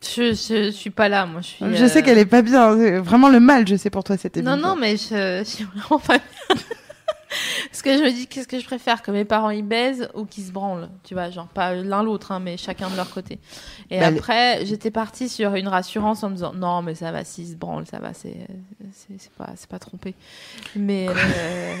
Je, 0.00 0.32
je 0.34 0.70
suis 0.70 0.90
pas 0.90 1.08
là, 1.08 1.26
moi. 1.26 1.40
Je, 1.40 1.46
suis, 1.48 1.76
Je 1.76 1.86
sais 1.86 2.02
qu'elle 2.04 2.18
est 2.18 2.26
pas 2.26 2.42
bien. 2.42 2.74
Vraiment 3.00 3.28
le 3.30 3.40
mal, 3.40 3.66
je 3.66 3.74
sais 3.74 3.90
pour 3.90 4.04
toi, 4.04 4.16
c'était 4.16 4.42
Non, 4.42 4.56
non, 4.56 4.76
mais 4.78 4.96
je, 4.96 5.38
je 5.40 5.44
suis 5.44 5.64
vraiment 5.64 5.98
pas 6.00 6.18
bien. 6.18 6.56
Parce 7.70 7.82
que 7.82 7.96
je 7.96 8.02
me 8.02 8.10
dis, 8.10 8.26
qu'est-ce 8.26 8.48
que 8.48 8.58
je 8.58 8.64
préfère 8.64 9.02
Que 9.02 9.10
mes 9.10 9.24
parents 9.24 9.50
ils 9.50 9.64
baisent 9.64 10.08
ou 10.14 10.24
qu'ils 10.24 10.44
se 10.44 10.52
branlent 10.52 10.88
Tu 11.04 11.14
vois, 11.14 11.30
genre 11.30 11.48
pas 11.48 11.74
l'un 11.74 12.02
l'autre, 12.02 12.32
hein, 12.32 12.40
mais 12.40 12.56
chacun 12.56 12.88
de 12.88 12.96
leur 12.96 13.10
côté. 13.10 13.38
Et 13.90 14.00
Bah, 14.00 14.06
après, 14.06 14.64
j'étais 14.64 14.90
partie 14.90 15.28
sur 15.28 15.54
une 15.54 15.68
rassurance 15.68 16.22
en 16.22 16.30
me 16.30 16.34
disant, 16.34 16.54
non, 16.54 16.82
mais 16.82 16.94
ça 16.94 17.12
va, 17.12 17.24
s'ils 17.24 17.48
se 17.48 17.54
branlent, 17.54 17.86
ça 17.86 17.98
va, 17.98 18.14
c'est 18.14 18.46
pas, 19.36 19.50
pas 19.68 19.78
trompé. 19.78 20.14
Mais, 20.74 21.08
euh, 21.08 21.76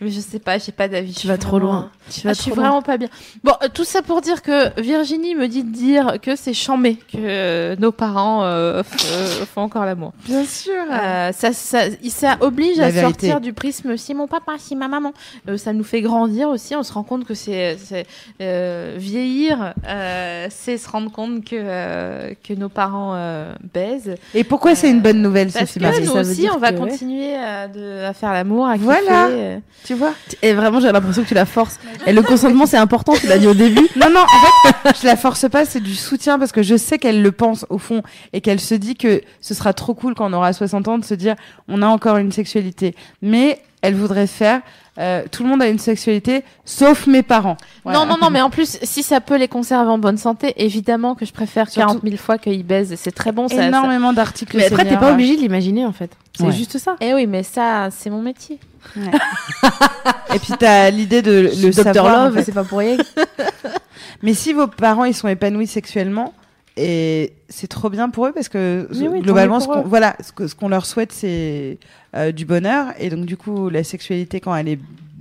mais 0.00 0.10
je 0.10 0.20
sais 0.20 0.38
pas, 0.38 0.58
j'ai 0.58 0.72
pas 0.72 0.88
d'avis. 0.88 1.12
Tu 1.14 1.26
vas 1.26 1.38
trop 1.38 1.58
loin. 1.58 1.90
Tu 2.10 2.20
Ah, 2.24 2.28
vas 2.28 2.32
je 2.34 2.42
suis 2.42 2.50
trop 2.50 2.60
loin. 2.60 2.68
vraiment 2.68 2.82
pas 2.82 2.96
bien. 2.98 3.08
Bon, 3.42 3.52
euh, 3.62 3.68
tout 3.72 3.84
ça 3.84 4.02
pour 4.02 4.20
dire 4.20 4.42
que 4.42 4.78
Virginie 4.80 5.34
me 5.34 5.48
dit 5.48 5.64
de 5.64 5.70
dire 5.72 6.16
que 6.22 6.36
c'est 6.36 6.54
chambé 6.54 6.96
que 6.96 7.16
euh, 7.18 7.76
nos 7.78 7.92
parents 7.92 8.44
euh, 8.44 8.82
euh, 8.82 8.82
font 9.54 9.62
encore 9.62 9.84
l'amour. 9.84 10.12
Bien 10.24 10.44
sûr. 10.44 10.72
Euh, 10.90 11.32
ça, 11.32 11.52
ça, 11.52 11.80
ça 12.08 12.36
oblige 12.40 12.76
La 12.78 12.86
à 12.86 12.90
vérité. 12.90 13.26
sortir 13.28 13.40
du 13.40 13.52
prisme 13.52 13.96
si 13.96 14.14
mon 14.14 14.26
papa, 14.26 14.52
si 14.58 14.76
ma 14.76 14.88
maman. 14.88 15.12
Euh, 15.48 15.56
ça 15.56 15.72
nous 15.72 15.84
fait 15.84 16.00
grandir 16.02 16.48
aussi. 16.48 16.76
On 16.76 16.82
se 16.82 16.92
rend 16.92 17.02
compte 17.02 17.24
que 17.24 17.34
c'est 17.34 17.76
euh, 18.40 18.94
vieillir, 18.98 19.72
euh, 19.88 20.46
c'est 20.50 20.78
se 20.78 20.88
rendre 20.88 21.10
compte 21.10 21.44
que 21.44 21.56
euh, 21.56 22.32
que 22.46 22.52
nos 22.54 22.68
parents 22.68 23.14
euh, 23.14 23.52
baisent. 23.74 24.14
Et 24.34 24.44
pourquoi 24.44 24.74
c'est 24.74 24.90
une 24.90 25.00
bonne 25.00 25.22
nouvelle, 25.22 25.50
Parce 25.50 25.66
Sophie 25.66 25.78
que 25.80 25.84
Marie? 25.84 26.00
Nous 26.00 26.06
ça 26.12 26.22
veut 26.22 26.30
aussi, 26.30 26.40
dire 26.40 26.52
on 26.54 26.58
va 26.58 26.72
que, 26.72 26.78
ouais. 26.80 26.90
continuer 26.90 27.34
à, 27.36 27.68
de, 27.68 28.04
à 28.04 28.12
faire 28.12 28.32
l'amour, 28.32 28.66
à 28.66 28.76
Voilà. 28.76 29.26
kiffer. 29.28 29.60
Tu 29.86 29.94
vois 29.94 30.12
Et 30.42 30.52
vraiment, 30.52 30.80
j'ai 30.80 30.90
l'impression 30.90 31.22
que 31.22 31.28
tu 31.28 31.34
la 31.34 31.46
forces. 31.46 31.78
Et 32.06 32.12
le 32.12 32.22
consentement, 32.22 32.66
c'est 32.66 32.76
important, 32.76 33.12
tu 33.14 33.26
l'as 33.28 33.38
dit 33.38 33.46
au 33.46 33.54
début. 33.54 33.86
Non, 33.96 34.10
non, 34.10 34.20
en 34.20 34.68
fait, 34.82 34.96
je 35.00 35.06
la 35.06 35.16
force 35.16 35.48
pas, 35.48 35.64
c'est 35.64 35.80
du 35.80 35.94
soutien 35.94 36.38
parce 36.38 36.50
que 36.52 36.62
je 36.62 36.76
sais 36.76 36.98
qu'elle 36.98 37.22
le 37.22 37.30
pense 37.32 37.64
au 37.70 37.78
fond 37.78 38.02
et 38.32 38.40
qu'elle 38.40 38.60
se 38.60 38.74
dit 38.74 38.96
que 38.96 39.20
ce 39.40 39.54
sera 39.54 39.72
trop 39.72 39.94
cool 39.94 40.14
quand 40.14 40.28
on 40.28 40.32
aura 40.32 40.52
60 40.52 40.88
ans 40.88 40.98
de 40.98 41.04
se 41.04 41.14
dire 41.14 41.36
on 41.68 41.82
a 41.82 41.86
encore 41.86 42.16
une 42.16 42.32
sexualité. 42.32 42.94
Mais 43.22 43.60
elle 43.82 43.94
voudrait 43.94 44.26
faire 44.26 44.60
euh, 44.98 45.22
tout 45.30 45.42
le 45.42 45.50
monde 45.50 45.60
a 45.60 45.68
une 45.68 45.78
sexualité 45.78 46.42
sauf 46.64 47.06
mes 47.06 47.22
parents. 47.22 47.58
Voilà. 47.84 47.98
Non, 47.98 48.06
non, 48.06 48.16
non, 48.18 48.30
mais 48.30 48.40
en 48.40 48.48
plus, 48.48 48.78
si 48.82 49.02
ça 49.02 49.20
peut 49.20 49.36
les 49.36 49.46
conserver 49.46 49.90
en 49.90 49.98
bonne 49.98 50.16
santé, 50.16 50.54
évidemment 50.56 51.14
que 51.14 51.26
je 51.26 51.32
préfère 51.34 51.68
Surtout- 51.68 51.88
40 51.88 52.02
000 52.02 52.16
fois 52.16 52.38
qu'ils 52.38 52.64
baisent. 52.64 52.94
C'est 52.96 53.12
très 53.14 53.30
bon, 53.30 53.46
ça. 53.46 53.56
ça- 53.56 53.66
énormément 53.68 54.14
d'articles. 54.14 54.56
Mais 54.56 54.66
après, 54.66 54.86
t'es 54.86 54.96
pas 54.96 55.12
obligé 55.12 55.36
de 55.36 55.42
l'imaginer, 55.42 55.84
en 55.84 55.92
fait. 55.92 56.10
C'est 56.34 56.44
Ouais. 56.44 56.52
juste 56.52 56.78
ça. 56.78 56.96
Eh 57.02 57.12
oui, 57.12 57.26
mais 57.26 57.42
ça, 57.42 57.88
c'est 57.90 58.08
mon 58.08 58.22
métier. 58.22 58.58
Et 60.34 60.38
puis 60.38 60.54
t'as 60.58 60.90
l'idée 60.90 61.22
de 61.22 61.50
le 61.62 61.70
Dr 61.70 61.82
savoir. 61.82 62.30
Love, 62.30 62.42
c'est 62.44 62.52
pas 62.52 62.64
pour 62.64 62.78
rien. 62.78 62.96
Mais 64.22 64.34
si 64.34 64.52
vos 64.52 64.66
parents 64.66 65.04
ils 65.04 65.14
sont 65.14 65.28
épanouis 65.28 65.66
sexuellement, 65.66 66.34
et 66.76 67.32
c'est 67.48 67.68
trop 67.68 67.88
bien 67.88 68.10
pour 68.10 68.26
eux 68.26 68.32
parce 68.32 68.48
que 68.50 68.86
oui, 68.92 69.20
globalement, 69.20 69.60
ce 69.60 69.66
qu'on, 69.66 69.82
voilà, 69.82 70.14
ce 70.20 70.68
leur 70.68 70.84
souhaite, 70.84 71.10
c'est 71.10 71.78
euh, 72.14 72.32
du 72.32 72.44
bonheur. 72.44 72.88
Et 72.98 73.08
donc, 73.08 73.24
du 73.24 73.36
coup, 73.38 73.70
la 73.70 73.82
sexualité, 73.82 74.40
quand 74.40 74.54
elle 74.54 74.68
est 74.68 74.78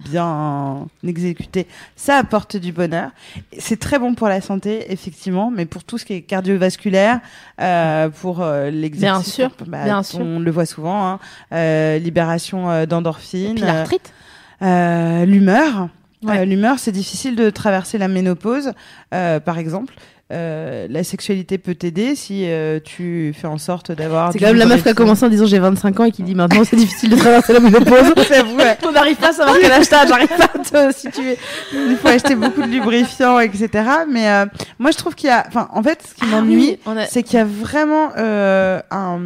bien 0.10 0.88
exécutée, 1.06 1.68
ça 1.95 2.18
apporte 2.18 2.57
du 2.57 2.72
bonheur. 2.72 3.11
C'est 3.57 3.80
très 3.80 3.99
bon 3.99 4.15
pour 4.15 4.27
la 4.27 4.41
santé, 4.41 4.91
effectivement, 4.91 5.52
mais 5.52 5.65
pour 5.65 5.84
tout 5.84 5.98
ce 5.98 6.06
qui 6.06 6.14
est 6.14 6.22
cardiovasculaire, 6.22 7.19
euh, 7.61 8.10
pour 8.10 8.41
euh, 8.41 8.69
l'exercice, 8.69 9.38
Bien 9.38 9.49
sûr, 9.49 9.56
bah, 9.68 9.84
bien 9.84 10.03
sûr. 10.03 10.19
on 10.22 10.40
le 10.40 10.52
voit 10.52 10.65
souvent, 10.65 11.07
hein, 11.07 11.19
euh, 11.53 11.98
libération 11.99 12.69
euh, 12.69 12.86
d'endorphines, 12.86 13.60
l'arthrite. 13.60 14.14
euh, 14.61 15.26
l'humeur. 15.26 15.90
Ouais. 16.23 16.40
Euh, 16.40 16.45
l'humeur, 16.45 16.80
c'est 16.80 16.91
difficile 16.91 17.36
de 17.36 17.49
traverser 17.49 17.98
la 17.98 18.07
ménopause, 18.07 18.72
euh, 19.14 19.40
par 19.40 19.57
exemple. 19.60 19.94
Euh, 20.34 20.88
la 20.90 21.04
sexualité 21.04 21.60
peut 21.60 21.76
t'aider 21.76 22.16
si 22.16 22.46
euh, 22.50 22.80
tu 22.84 23.32
fais 23.40 23.46
en 23.46 23.60
sorte 23.60 23.92
d'avoir. 23.92 24.32
C'est 24.34 24.40
quand 24.40 24.48
même 24.48 24.56
la 24.56 24.66
meuf 24.66 24.82
qui 24.82 24.90
a 24.90 24.96
commencé 24.96 25.24
en 25.24 25.30
disant 25.30 25.46
j'ai 25.46 25.60
25 25.60 26.00
ans 26.00 26.06
et 26.06 26.12
qui 26.12 26.24
dit 26.24 26.34
maintenant 26.34 26.64
c'est 26.64 26.76
difficile 26.76 27.12
de 27.12 27.16
traverser 27.16 27.54
la 27.54 27.60
ménopause. 27.60 27.92
Ouais. 28.58 28.76
On 28.84 28.92
n'arrive 28.92 29.18
pas 29.18 29.30
à 29.30 29.34
savoir 29.34 29.56
quel 29.62 29.72
âge 29.72 29.88
t'as, 29.88 30.08
j'arrive 30.08 30.28
pas 30.30 30.46
à 30.46 30.90
te 30.90 30.98
situer. 30.98 31.38
Il 31.74 31.96
faut 32.02 32.08
acheter 32.08 32.34
beaucoup 32.36 32.62
de 32.64 32.68
lubrifiants, 32.68 33.38
etc. 33.40 33.70
Mais 34.10 34.28
euh, 34.30 34.46
moi, 34.80 34.90
je 34.92 34.98
trouve 34.98 35.14
qu'il 35.14 35.28
y 35.30 35.32
a. 35.32 35.44
Enfin, 35.48 35.68
en 35.72 35.84
fait, 35.84 36.00
ce 36.08 36.16
qui 36.16 36.22
Ah 36.24 36.38
m'ennuie, 36.42 36.56
oui, 36.56 36.80
on 36.88 36.98
a- 36.98 37.06
c'est 37.06 37.22
qu'il 37.22 37.38
y 37.38 37.42
a 37.42 37.46
vraiment 37.46 38.10
euh, 38.18 38.80
un, 38.90 39.20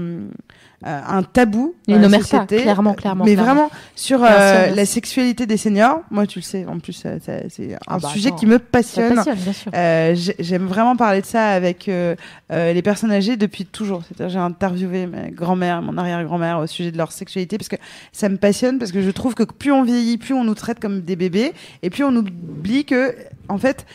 euh, 0.85 0.99
un 1.07 1.23
tabou. 1.23 1.75
Une 1.87 2.01
dans 2.01 2.09
la 2.09 2.19
clairement, 2.47 2.93
clairement, 2.93 3.25
Mais 3.25 3.33
clairement. 3.33 3.53
vraiment 3.53 3.71
sur 3.95 4.19
Bien 4.19 4.27
euh, 4.31 4.53
sûr, 4.55 4.65
bien 4.67 4.75
la 4.75 4.85
sexualité 4.85 5.45
des 5.45 5.57
seniors. 5.57 6.01
Moi, 6.11 6.25
tu 6.27 6.39
le 6.39 6.43
sais, 6.43 6.65
en 6.65 6.79
plus, 6.79 6.93
c'est 6.93 7.33
un 7.73 7.77
Ah 7.87 7.99
bah, 7.99 8.09
sujet 8.09 8.27
attends. 8.29 8.37
qui 8.37 8.45
me 8.45 8.59
passionne. 8.59 9.15
passionne. 9.15 9.37
Euh, 9.75 10.13
j'ai- 10.15 10.35
J'aime 10.39 10.67
vraiment 10.67 10.95
parler 10.95 11.21
de 11.21 11.25
ça 11.25 11.49
avec 11.49 11.89
euh, 11.89 12.15
euh, 12.51 12.71
les 12.73 12.81
personnes 12.81 13.11
âgées 13.11 13.35
depuis 13.37 13.65
toujours. 13.65 14.03
C'est-à-dire, 14.07 14.29
j'ai 14.33 14.39
interviewé 14.39 15.05
ma 15.05 15.29
grand-mère, 15.29 15.81
mon 15.81 15.97
arrière-grand-mère 15.97 16.59
au 16.59 16.67
sujet 16.67 16.91
de 16.91 16.97
leur 16.97 17.11
sexualité 17.11 17.57
parce 17.57 17.69
que 17.69 17.75
ça 18.11 18.29
me 18.29 18.37
passionne 18.37 18.79
parce 18.79 18.91
que 18.91 19.01
je 19.01 19.11
trouve 19.11 19.35
que 19.35 19.43
plus 19.43 19.71
on 19.71 19.83
vieillit, 19.83 20.17
plus 20.17 20.33
on 20.33 20.43
nous 20.43 20.55
traite 20.55 20.79
comme 20.79 21.01
des 21.01 21.15
bébés 21.15 21.53
et 21.83 21.89
plus 21.89 22.03
on 22.03 22.15
oublie 22.15 22.85
que, 22.85 23.15
en 23.49 23.57
fait, 23.57 23.85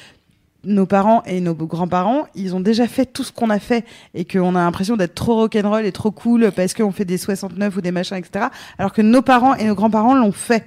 nos 0.67 0.87
parents 0.87 1.23
et 1.27 1.41
nos 1.41 1.55
grands-parents, 1.55 2.27
ils 2.35 2.55
ont 2.55 2.61
déjà 2.61 2.87
fait 2.87 3.07
tout 3.07 3.25
ce 3.25 3.33
qu'on 3.33 3.51
a 3.51 3.59
fait 3.59 3.85
et 4.15 4.25
qu'on 4.25 4.55
a 4.55 4.61
l'impression 4.61 4.97
d'être 4.97 5.15
trop 5.15 5.37
rock'n'roll 5.37 5.85
et 5.87 5.93
trop 5.93 6.11
cool 6.11 6.51
parce 6.55 6.75
qu'on 6.75 6.93
fait 6.93 7.05
des 7.05 7.19
69 7.19 7.77
ou 7.77 7.81
des 7.81 7.91
machins, 7.91 8.17
etc. 8.17 8.47
Alors 8.79 8.93
que 8.93 9.03
nos 9.03 9.23
parents 9.23 9.55
et 9.55 9.65
nos 9.65 9.75
grands-parents 9.75 10.15
l'ont 10.15 10.33
fait. 10.33 10.67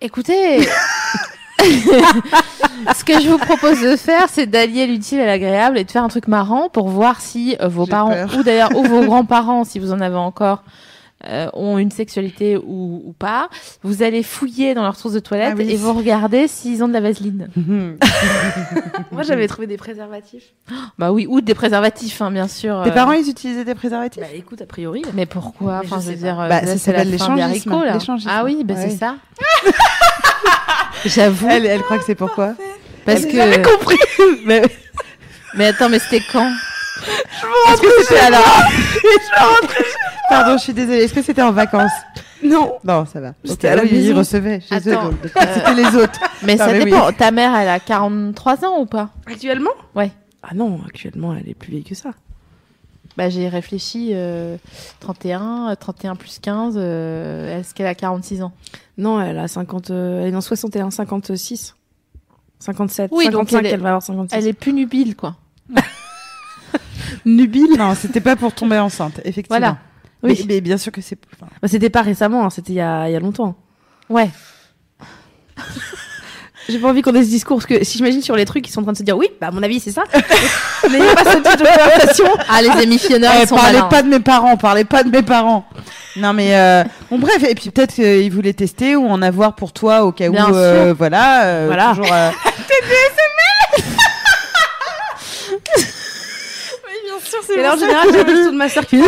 Écoutez, 0.00 0.60
ce 2.94 3.04
que 3.04 3.20
je 3.20 3.28
vous 3.28 3.38
propose 3.38 3.80
de 3.80 3.96
faire, 3.96 4.26
c'est 4.28 4.46
d'allier 4.46 4.86
l'utile 4.86 5.20
à 5.20 5.26
l'agréable 5.26 5.78
et 5.78 5.84
de 5.84 5.90
faire 5.90 6.04
un 6.04 6.08
truc 6.08 6.28
marrant 6.28 6.68
pour 6.68 6.88
voir 6.88 7.20
si 7.20 7.56
euh, 7.60 7.68
vos 7.68 7.86
parents 7.86 8.10
peur. 8.10 8.36
ou 8.38 8.42
d'ailleurs 8.42 8.76
ou 8.76 8.84
vos 8.84 9.02
grands-parents, 9.02 9.64
si 9.64 9.78
vous 9.78 9.92
en 9.92 10.00
avez 10.00 10.16
encore, 10.16 10.62
euh, 11.24 11.48
ont 11.54 11.78
une 11.78 11.90
sexualité 11.90 12.56
ou, 12.58 13.02
ou 13.06 13.12
pas. 13.18 13.48
Vous 13.82 14.02
allez 14.02 14.22
fouiller 14.22 14.74
dans 14.74 14.82
leurs 14.82 14.96
sources 14.96 15.14
de 15.14 15.18
toilette 15.20 15.54
Ah 15.54 15.56
oui. 15.58 15.70
et 15.70 15.76
vous 15.76 15.92
regardez 15.94 16.46
s'ils 16.46 16.84
ont 16.84 16.88
de 16.88 16.92
la 16.92 17.00
vaseline. 17.00 17.48
Moi 19.12 19.22
j'avais 19.22 19.48
trouvé 19.48 19.66
des 19.66 19.76
préservatifs. 19.78 20.52
Bah 20.98 21.12
oui, 21.12 21.26
ou 21.28 21.40
des 21.40 21.54
préservatifs, 21.54 22.20
hein, 22.22 22.30
bien 22.30 22.48
sûr. 22.48 22.82
Tes 22.84 22.90
euh. 22.90 22.94
parents, 22.94 23.12
ils 23.12 23.28
utilisaient 23.28 23.64
des 23.64 23.74
préservatifs? 23.74 24.22
Bah 24.22 24.28
écoute, 24.34 24.62
a 24.62 24.66
priori. 24.66 25.02
Mais 25.14 25.26
pourquoi? 25.26 25.80
Mais 25.82 25.88
je 25.88 25.92
Enfin, 25.94 26.02
je 26.02 26.10
veux 26.10 26.16
dire, 26.16 26.38
euh, 26.40 26.48
Bah, 26.48 26.60
là, 26.62 26.66
ça 26.66 26.78
c'est 26.78 26.92
la 26.92 26.98
s'appelle 26.98 27.10
l'échangisme. 27.10 28.26
Ah 28.28 28.44
oui, 28.44 28.62
bah 28.64 28.74
Ouais. 28.74 28.88
c'est 28.90 28.96
ça. 28.96 29.16
J'avoue. 31.04 31.46
Elle, 31.50 31.66
elle 31.66 31.82
croit 31.82 31.98
que 31.98 32.04
c'est 32.04 32.14
pourquoi 32.14 32.54
Parce 33.04 33.22
Elle- 33.22 33.30
que. 33.30 33.36
J'avais 33.36 33.62
compris. 33.62 33.98
mais 34.44 34.62
Mais 35.54 35.66
attends, 35.66 35.88
mais 35.88 35.98
c'était 35.98 36.22
quand? 36.32 36.50
Est-ce 37.68 37.80
que 37.80 37.88
c'était 38.04 38.20
alors 38.20 38.62
Pardon, 40.28 40.56
je 40.58 40.62
suis 40.62 40.72
désolée. 40.74 40.98
Est-ce 41.04 41.14
que 41.14 41.22
c'était 41.22 41.42
en 41.42 41.52
vacances 41.52 41.92
Non. 42.42 42.74
Non, 42.84 43.06
ça 43.06 43.20
va. 43.20 43.32
C'était 43.44 43.68
Ok, 43.68 43.72
à 43.72 43.76
la 43.76 43.82
oui, 43.82 43.88
ils 43.92 44.02
maison. 44.08 44.16
recevaient 44.16 44.60
chez 44.60 44.74
eux, 44.88 44.92
Attends, 44.92 45.04
donc 45.10 45.14
c'était 45.24 45.74
les 45.74 45.96
autres. 45.96 46.20
Mais 46.42 46.54
Non, 46.56 46.58
ça 46.64 46.72
mais 46.72 46.78
oui. 46.84 46.84
dépend. 46.90 47.12
Ta 47.12 47.30
mère, 47.30 47.54
elle 47.56 47.68
a 47.68 47.78
43 47.80 48.64
ans 48.64 48.80
ou 48.80 48.86
pas? 48.86 49.10
Actuellement? 49.26 49.70
Ouais. 49.94 50.10
Ah 50.42 50.54
non, 50.54 50.80
actuellement 50.86 51.34
elle 51.34 51.48
est 51.48 51.54
plus 51.54 51.70
vieille 51.70 51.84
que 51.84 51.94
ça. 51.94 52.10
Bah, 53.16 53.30
j'ai 53.30 53.48
réfléchi. 53.48 54.10
euh, 54.12 54.56
31, 55.00 55.70
euh, 55.70 55.74
31 55.74 56.16
plus 56.16 56.38
15. 56.38 56.74
euh, 56.76 57.58
Est-ce 57.60 57.74
qu'elle 57.74 57.86
a 57.86 57.94
46 57.94 58.42
ans? 58.42 58.52
Non, 58.98 59.20
elle 59.20 59.38
a 59.38 59.48
50, 59.48 59.90
euh, 59.90 60.20
elle 60.22 60.28
est 60.28 60.32
dans 60.32 60.40
61, 60.42 60.90
56. 60.90 61.74
57. 62.58 63.10
Oui, 63.14 63.24
donc 63.30 63.48
55, 63.50 63.58
elle 63.58 63.66
est- 63.66 63.70
elle 63.70 63.80
va 63.80 63.88
avoir 63.90 64.02
56. 64.02 64.36
Elle 64.36 64.46
est 64.46 64.52
plus 64.52 64.72
nubile, 64.72 65.16
quoi. 65.16 65.34
nubile. 67.24 67.76
Non, 67.78 67.94
c'était 67.94 68.20
pas 68.20 68.36
pour 68.36 68.52
tomber 68.54 68.78
enceinte, 68.78 69.20
effectivement. 69.24 69.58
Voilà. 69.58 69.78
Oui. 70.26 70.44
mais 70.48 70.60
bien 70.60 70.76
sûr 70.78 70.92
que 70.92 71.00
c'est. 71.00 71.18
enfin, 71.34 71.46
Bah, 71.62 71.68
c'était 71.68 71.90
pas 71.90 72.02
récemment, 72.02 72.44
hein, 72.44 72.50
c'était 72.50 72.72
il 72.72 72.76
y 72.76 72.80
a, 72.80 73.08
il 73.08 73.12
y 73.12 73.16
a 73.16 73.20
longtemps. 73.20 73.54
Ouais. 74.08 74.28
J'ai 76.68 76.80
pas 76.80 76.88
envie 76.88 77.00
qu'on 77.00 77.14
ait 77.14 77.22
ce 77.22 77.28
discours, 77.28 77.58
parce 77.58 77.66
que 77.66 77.84
si 77.84 77.96
j'imagine 77.98 78.22
sur 78.22 78.34
les 78.34 78.44
trucs, 78.44 78.68
ils 78.68 78.72
sont 78.72 78.80
en 78.80 78.82
train 78.82 78.92
de 78.92 78.96
se 78.98 79.04
dire 79.04 79.16
oui, 79.16 79.28
bah 79.40 79.48
à 79.48 79.50
mon 79.52 79.62
avis 79.62 79.78
c'est 79.78 79.92
ça. 79.92 80.02
N'ayez 80.90 81.14
pas 81.14 81.24
ce 81.24 81.36
type 81.36 81.60
de 81.60 81.64
conversation. 81.64 82.24
Ah, 82.48 82.60
les 82.60 82.82
émissionneurs, 82.82 83.34
eh, 83.38 83.42
ils 83.42 83.46
sont 83.48 83.54
parlez 83.54 83.74
malins. 83.74 83.88
pas 83.88 84.02
de 84.02 84.08
mes 84.08 84.18
parents, 84.18 84.56
parlez 84.56 84.84
pas 84.84 85.04
de 85.04 85.10
mes 85.10 85.22
parents. 85.22 85.64
Non 86.16 86.32
mais 86.32 86.56
euh, 86.56 86.82
bon 87.10 87.18
bref 87.18 87.44
et 87.48 87.54
puis 87.54 87.70
peut-être 87.70 87.94
qu'ils 87.94 88.32
voulaient 88.32 88.54
tester 88.54 88.96
ou 88.96 89.06
en 89.06 89.20
avoir 89.22 89.54
pour 89.54 89.72
toi 89.72 90.02
au 90.04 90.10
cas 90.12 90.28
Bien 90.30 90.50
où 90.50 90.56
euh, 90.56 90.94
voilà 90.96 91.44
euh, 91.44 91.64
Voilà. 91.66 91.90
toujours, 91.90 92.10
euh, 92.12 92.30
Et 97.56 97.62
là 97.62 97.74
en 97.74 97.78
général, 97.78 98.08
j'ai 98.12 98.20
un 98.20 98.24
texto 98.24 98.50
de 98.52 98.56
ma 98.56 98.68
soeur 98.68 98.86
qui 98.86 98.96
Non, 98.96 99.04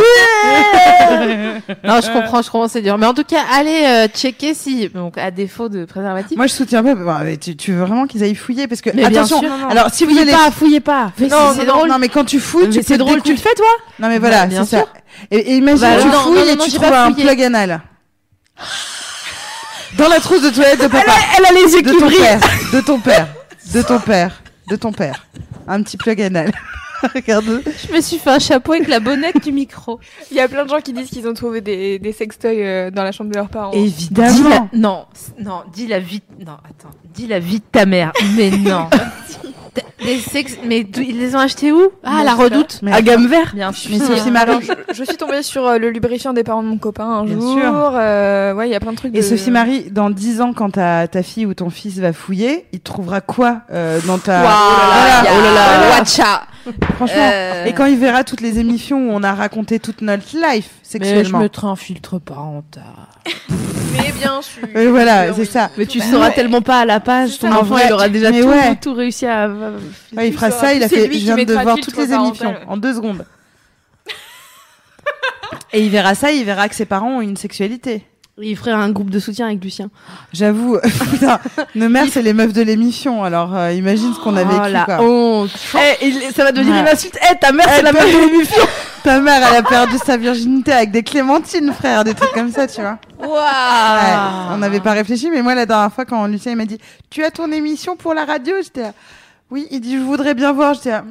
je 2.01 2.13
comprends, 2.13 2.43
je 2.43 2.51
comprends, 2.51 2.69
c'est 2.69 2.83
dur. 2.83 2.99
Mais 2.99 3.07
en 3.07 3.15
tout 3.15 3.25
cas, 3.25 3.43
allez 3.53 3.83
euh, 3.85 4.09
checker 4.09 4.55
si, 4.55 4.89
donc 4.89 5.19
à 5.19 5.31
défaut 5.31 5.69
de 5.69 5.85
préservatif. 5.85 6.37
moi 6.37 6.47
je 6.47 6.53
soutiens 6.53 6.83
pas 6.83 6.95
bah, 6.95 7.21
mais 7.25 7.37
tu, 7.37 7.57
tu 7.57 7.73
veux 7.73 7.85
vraiment 7.85 8.07
qu'ils 8.07 8.23
aillent 8.23 8.35
fouiller? 8.35 8.67
Parce 8.69 8.81
que 8.81 8.91
Mais 8.91 9.09
bien 9.09 9.21
attention 9.21 9.41
sûr, 9.41 9.49
non, 9.49 9.59
non. 9.59 9.69
alors 9.69 9.89
si 9.93 10.05
vous 10.05 10.11
fouillez 10.11 10.23
allez 10.23 10.33
pas, 10.33 10.51
fouillez 10.51 10.81
pas. 10.81 11.13
Mais 11.19 11.29
non, 11.29 11.53
c'est 11.55 11.65
non, 11.65 11.75
drôle. 11.77 11.89
non 11.89 11.99
mais 11.99 12.09
quand 12.09 12.25
tu 12.25 12.41
fouilles 12.41 12.67
Mais 12.69 12.75
tu 12.75 12.83
c'est 12.83 12.99
drôle, 12.99 13.23
tu 13.23 13.31
le 13.31 13.37
découvrir- 13.37 13.51
fais 13.51 13.55
toi? 13.57 13.67
Non 14.01 14.09
mais 14.09 14.19
voilà 14.19 14.41
Bah, 14.43 14.47
bien 14.47 14.65
c'est 14.65 14.77
ça 14.77 14.83
sûr. 14.83 14.89
et, 15.31 15.39
et 15.39 15.57
imagine 15.57 15.81
Bah, 15.81 15.97
tu 16.01 16.07
non, 16.09 16.13
fouilles 16.21 16.35
non, 16.35 16.45
et 16.45 16.57
non, 16.57 16.65
tu 16.65 16.71
j'ai 16.71 16.77
trouves 16.79 16.91
pas 16.91 17.05
un 17.05 17.11
fouillé. 17.13 17.25
plug 17.27 17.43
anal 17.43 17.81
dans 19.97 20.09
la 20.09 20.21
trousse 20.21 20.43
de 20.43 20.51
toilette 20.51 20.81
de 20.83 20.87
papa 20.89 21.13
Elle 21.39 21.47
a 21.47 21.53
les 21.53 21.73
yeux 21.73 21.83
de 21.83 21.91
qui 21.91 21.97
ton 21.99 22.07
brillent. 22.07 22.19
père 22.19 22.41
de 22.73 22.81
ton 22.81 22.99
père 23.01 23.27
de 23.75 23.83
ton 23.83 23.99
père 23.99 24.43
de 24.69 24.77
ton 24.77 24.93
père 24.93 25.27
un 25.67 25.83
petit 25.83 25.97
plug 25.97 26.21
anal 26.23 26.51
regarde 27.15 27.62
Je 27.89 27.93
me 27.95 28.01
suis 28.01 28.19
fait 28.19 28.31
un 28.31 28.39
chapeau 28.39 28.73
avec 28.73 28.89
la 28.89 29.01
bonnette 29.01 29.43
du 29.43 29.53
micro. 29.53 29.99
Il 30.31 30.37
y 30.37 30.41
a 30.41 30.49
plein 30.49 30.65
de 30.65 30.69
gens 30.70 30.81
qui 30.81 30.93
disent 30.93 31.09
qu'ils 31.11 31.27
ont 31.29 31.35
trouvé 31.35 31.61
des, 31.61 31.99
des 31.99 32.12
sextoys 32.12 32.49
euh, 32.61 32.91
dans 32.91 33.03
la 33.05 33.12
chambre 33.12 33.31
de 33.31 33.37
leurs 33.37 33.49
parents. 33.49 33.70
Dis 33.73 34.09
la... 34.16 34.29
évidemment 34.31 34.69
Non, 34.73 35.07
non, 35.39 35.62
dis 35.73 35.87
la 35.87 35.99
vie. 36.01 36.23
Non, 36.45 36.53
attends, 36.65 36.95
dis 37.15 37.27
la 37.27 37.39
vie 37.39 37.59
de 37.61 37.65
ta 37.70 37.87
mère. 37.87 38.12
Mais 38.37 38.51
non. 38.51 38.89
Des 40.05 40.19
sex... 40.19 40.57
Mais 40.65 40.81
ils 40.97 41.19
les 41.19 41.35
ont 41.37 41.41
achetés 41.41 41.70
où 41.73 41.91
Ah, 42.03 42.23
la 42.25 42.35
redoute. 42.35 42.81
Mais 42.83 42.93
À 42.93 43.03
gamme 43.03 43.27
vert. 43.27 43.53
Bien 43.55 43.73
sûr. 43.73 43.91
mais 43.93 43.99
Sophie 43.99 44.31
Marie 44.31 44.53
je, 44.62 44.95
je 44.95 45.05
suis 45.05 45.16
tombée 45.16 45.43
sur 45.43 45.66
euh, 45.66 45.79
le 45.79 45.91
lubrifiant 45.91 46.33
des 46.33 46.43
parents 46.45 46.62
de 46.62 46.69
mon 46.69 46.79
copain 46.79 47.05
un 47.05 47.25
Bien 47.25 47.35
jour. 47.35 47.53
sûr. 47.61 47.73
euh, 47.95 48.55
ouais, 48.55 48.69
il 48.69 48.73
y 48.73 48.75
a 48.75 48.81
plein 48.81 48.93
de 48.93 48.97
trucs. 48.97 49.15
Et 49.15 49.19
de... 49.19 49.23
Sophie 49.23 49.51
Marie, 49.51 49.91
dans 49.91 50.11
10 50.11 50.41
ans, 50.41 50.53
quand 50.53 50.70
ta, 50.70 51.07
ta 51.09 51.23
fille 51.23 51.47
ou 51.47 51.55
ton 51.55 51.69
fils 51.70 51.99
va 51.99 52.12
fouiller, 52.12 52.66
il 52.73 52.81
trouvera 52.81 53.20
quoi 53.20 53.62
euh, 53.73 54.01
dans 54.07 54.19
ta. 54.19 54.43
Waouh, 54.43 54.49
Voilà. 54.49 55.23
oh 55.25 55.41
là 55.43 55.53
là, 55.55 55.79
Voilà. 55.79 55.99
watcha. 55.99 56.43
Franchement. 56.97 57.16
Euh, 57.32 57.65
Et 57.66 57.73
quand 57.73 57.86
il 57.86 57.99
verra 57.99 58.24
toutes 58.24 58.40
les 58.40 58.59
émissions 58.59 59.09
où 59.09 59.12
on 59.12 59.23
a 59.23 59.32
raconté 59.35 59.78
toute 59.81 60.01
notre 60.03 60.27
life 60.35 60.43
Mais 60.45 60.61
je 60.85 60.89
sexuellement. 60.89 61.39
mettrai 61.40 61.66
un 61.66 61.77
filtre 61.77 62.19
parental. 62.19 62.82
Mais 63.93 64.12
bien 64.12 64.40
sûr. 64.43 64.62
Et 64.74 64.86
voilà, 64.86 65.32
c'est 65.35 65.45
ça. 65.45 65.70
Mais 65.78 65.86
tu 65.86 66.01
sauras 66.01 66.31
tellement 66.31 66.61
pas 66.62 66.81
à 66.81 66.85
la 66.85 67.01
page, 67.01 67.39
ton 67.39 67.49
En 67.49 67.57
enfant 67.57 67.65
vrai, 67.74 67.85
il 67.86 67.93
aura 67.93 68.09
déjà 68.09 68.31
mais 68.31 68.40
tout, 68.43 68.49
ouais. 68.49 68.77
tout 68.77 68.95
réussi 68.95 69.27
à. 69.27 69.49
Ouais, 70.16 70.28
il 70.28 70.32
fera 70.35 70.51
ça, 70.51 70.74
il 70.74 70.82
a 70.82 70.89
fait. 70.89 71.11
Je 71.12 71.19
viens 71.19 71.36
de 71.45 71.53
voir 71.55 71.77
toutes 71.81 71.97
les 71.97 72.12
émissions 72.12 72.55
en 72.66 72.77
deux 72.77 72.95
secondes. 72.95 73.24
Et 75.73 75.82
il 75.85 75.90
verra 75.90 76.15
ça, 76.15 76.31
il 76.32 76.45
verra 76.45 76.69
que 76.69 76.74
ses 76.74 76.85
parents 76.86 77.19
ont 77.19 77.20
une 77.20 77.36
sexualité. 77.36 78.05
Il 78.40 78.56
ferait 78.56 78.70
un 78.73 78.90
groupe 78.90 79.10
de 79.10 79.19
soutien 79.19 79.47
avec 79.47 79.62
Lucien. 79.65 79.90
J'avoue, 80.32 80.78
putain, 81.12 81.40
nos 81.74 81.89
mères, 81.89 82.06
c'est 82.10 82.23
les 82.23 82.32
meufs 82.32 82.52
de 82.52 82.62
l'émission. 82.62 83.24
Alors, 83.24 83.55
euh, 83.56 83.73
imagine 83.73 84.15
ce 84.15 84.20
qu'on 84.20 84.36
a 84.36 84.44
vécu, 84.44 84.60
oh, 84.65 84.69
la 84.69 84.85
quoi. 84.85 85.01
honte. 85.02 85.51
Eh, 85.74 86.06
il- 86.06 86.32
ça 86.35 86.44
va 86.44 86.52
devenir 86.52 86.74
Ouais. 86.74 86.81
une 86.82 86.89
insulte. 86.89 87.19
Eh, 87.31 87.36
ta 87.39 87.51
mère, 87.52 87.66
Eh, 87.69 87.77
c'est 87.77 87.82
la 87.82 87.93
ta- 87.93 88.01
meuf 88.05 88.12
de 88.15 88.19
l'émission. 88.19 88.62
Ta 89.05 89.20
mère, 89.20 89.40
elle 89.51 89.56
a 89.59 89.62
perdu 89.62 89.94
sa 90.05 90.16
virginité 90.16 90.73
avec 90.73 90.90
des 90.90 91.02
clémentines, 91.05 91.73
frère, 91.73 92.02
des 92.05 92.15
trucs 92.15 92.32
comme 92.32 92.51
ça, 92.51 92.66
tu 92.66 92.81
vois. 92.81 92.98
Waouh. 93.20 93.31
Ouais, 93.31 94.52
on 94.52 94.59
n'avait 94.59 94.81
pas 94.81 94.93
réfléchi, 94.93 95.31
mais 95.31 95.40
moi, 95.40 95.55
la 95.55 95.66
dernière 95.66 95.93
fois, 95.93 96.05
quand 96.05 96.27
Lucien 96.27 96.52
il 96.52 96.56
m'a 96.56 96.65
dit 96.66 96.78
Tu 97.09 97.23
as 97.24 97.31
ton 97.31 97.51
émission 97.52 97.97
pour 97.97 98.12
la 98.12 98.24
radio? 98.24 98.55
J'étais 98.62 98.82
là. 98.82 98.93
Oui, 99.51 99.66
il 99.70 99.81
dit 99.81 99.97
Je 99.97 100.02
voudrais 100.02 100.35
bien 100.35 100.52
voir. 100.52 100.74
J'étais 100.74 100.90
là. 100.93 101.05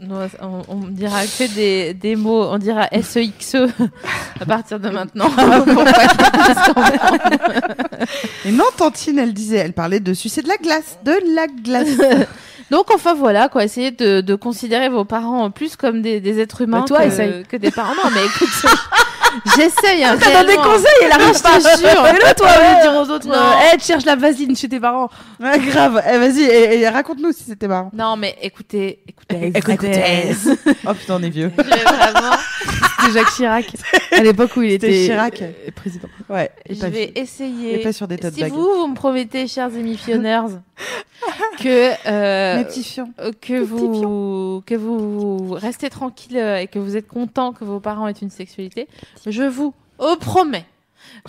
Non, 0.00 0.28
on, 0.42 0.62
on 0.68 0.76
dira 0.88 1.22
que 1.24 1.54
des, 1.54 1.94
des 1.94 2.16
mots, 2.16 2.42
on 2.44 2.58
dira 2.58 2.86
SEXE 2.92 3.56
à 4.40 4.44
partir 4.44 4.78
de 4.78 4.90
maintenant. 4.90 5.30
Et 8.44 8.52
non, 8.52 8.64
Tantine, 8.76 9.18
elle 9.18 9.32
disait 9.32 9.56
Elle 9.56 9.72
parlait 9.72 10.00
de 10.00 10.12
sucer 10.12 10.42
de 10.42 10.48
la 10.48 10.56
glace. 10.58 10.98
De 11.04 11.14
la 11.34 11.46
glace. 11.46 12.26
Donc 12.70 12.90
enfin 12.92 13.14
voilà 13.14 13.48
quoi, 13.48 13.62
essayez 13.64 13.92
de, 13.92 14.20
de 14.20 14.34
considérer 14.34 14.88
vos 14.88 15.04
parents 15.04 15.50
plus 15.52 15.76
comme 15.76 16.02
des, 16.02 16.20
des 16.20 16.40
êtres 16.40 16.62
humains 16.62 16.80
Bah, 16.80 16.84
toi, 16.86 16.98
que, 17.48 17.56
des 17.56 17.70
parents. 17.70 17.94
Non 17.94 18.10
mais 18.12 18.24
écoute, 18.24 18.48
j'essaye. 19.56 20.04
Hein, 20.04 20.16
T'as 20.20 20.42
donné 20.42 20.56
des 20.56 20.62
conseils, 20.62 20.86
elle 21.04 21.12
arrive 21.12 21.36
je 21.36 21.42
pas. 21.42 21.58
te 21.60 21.78
jure. 21.78 22.06
Et 22.06 22.24
là, 22.24 22.34
toi, 22.34 22.48
de 22.48 22.82
dire 22.82 22.94
aux 23.00 23.10
autres, 23.14 23.26
Non. 23.26 23.34
euh, 23.34 23.74
eh, 23.74 23.78
cherche 23.80 24.04
la 24.04 24.16
vaseline 24.16 24.56
chez 24.56 24.68
tes 24.68 24.80
parents. 24.80 25.08
Ouais, 25.40 25.58
grave. 25.58 26.02
Eh, 26.12 26.18
Vas-y, 26.18 26.42
et, 26.42 26.80
et 26.80 26.88
raconte-nous 26.88 27.32
si 27.32 27.44
c'était 27.44 27.68
marrant. 27.68 27.90
Non 27.92 28.16
mais 28.16 28.36
écoutez, 28.42 29.00
écoutez, 29.08 29.52
Écoutez. 29.54 30.34
Oh 30.88 30.94
putain, 30.94 31.16
on 31.18 31.22
est 31.22 31.30
vieux. 31.30 31.50
Je 31.56 31.62
vraiment, 31.62 32.36
C'était 33.00 33.12
Jacques 33.18 33.34
Chirac. 33.34 33.66
À 34.12 34.20
l'époque 34.22 34.56
où 34.56 34.62
il 34.62 34.70
C'était 34.72 34.88
était 34.88 35.06
Chirac. 35.06 35.42
euh, 35.42 35.50
président. 35.74 36.08
Ouais. 36.28 36.50
je 36.70 36.80
pas 36.80 36.88
vais 36.88 37.06
vu. 37.06 37.12
Et 37.14 37.20
essayer. 37.20 37.78
pas 37.82 37.92
sur 37.92 38.08
des 38.08 38.16
Si 38.32 38.44
vous, 38.44 38.74
vous 38.80 38.86
me 38.86 38.94
promettez, 38.94 39.46
chers 39.46 39.74
émissionneurs, 39.76 40.46
que 41.58 41.92
euh, 42.08 42.64
que 43.40 43.60
vous 43.60 44.62
que 44.66 44.74
vous 44.74 45.52
restez 45.54 45.90
tranquille 45.90 46.36
euh, 46.36 46.58
et 46.58 46.66
que 46.66 46.78
vous 46.78 46.96
êtes 46.96 47.08
content 47.08 47.52
que 47.52 47.64
vos 47.64 47.80
parents 47.80 48.08
aient 48.08 48.12
une 48.12 48.30
sexualité, 48.30 48.88
je 49.26 49.42
vous 49.42 49.74
promets 50.20 50.66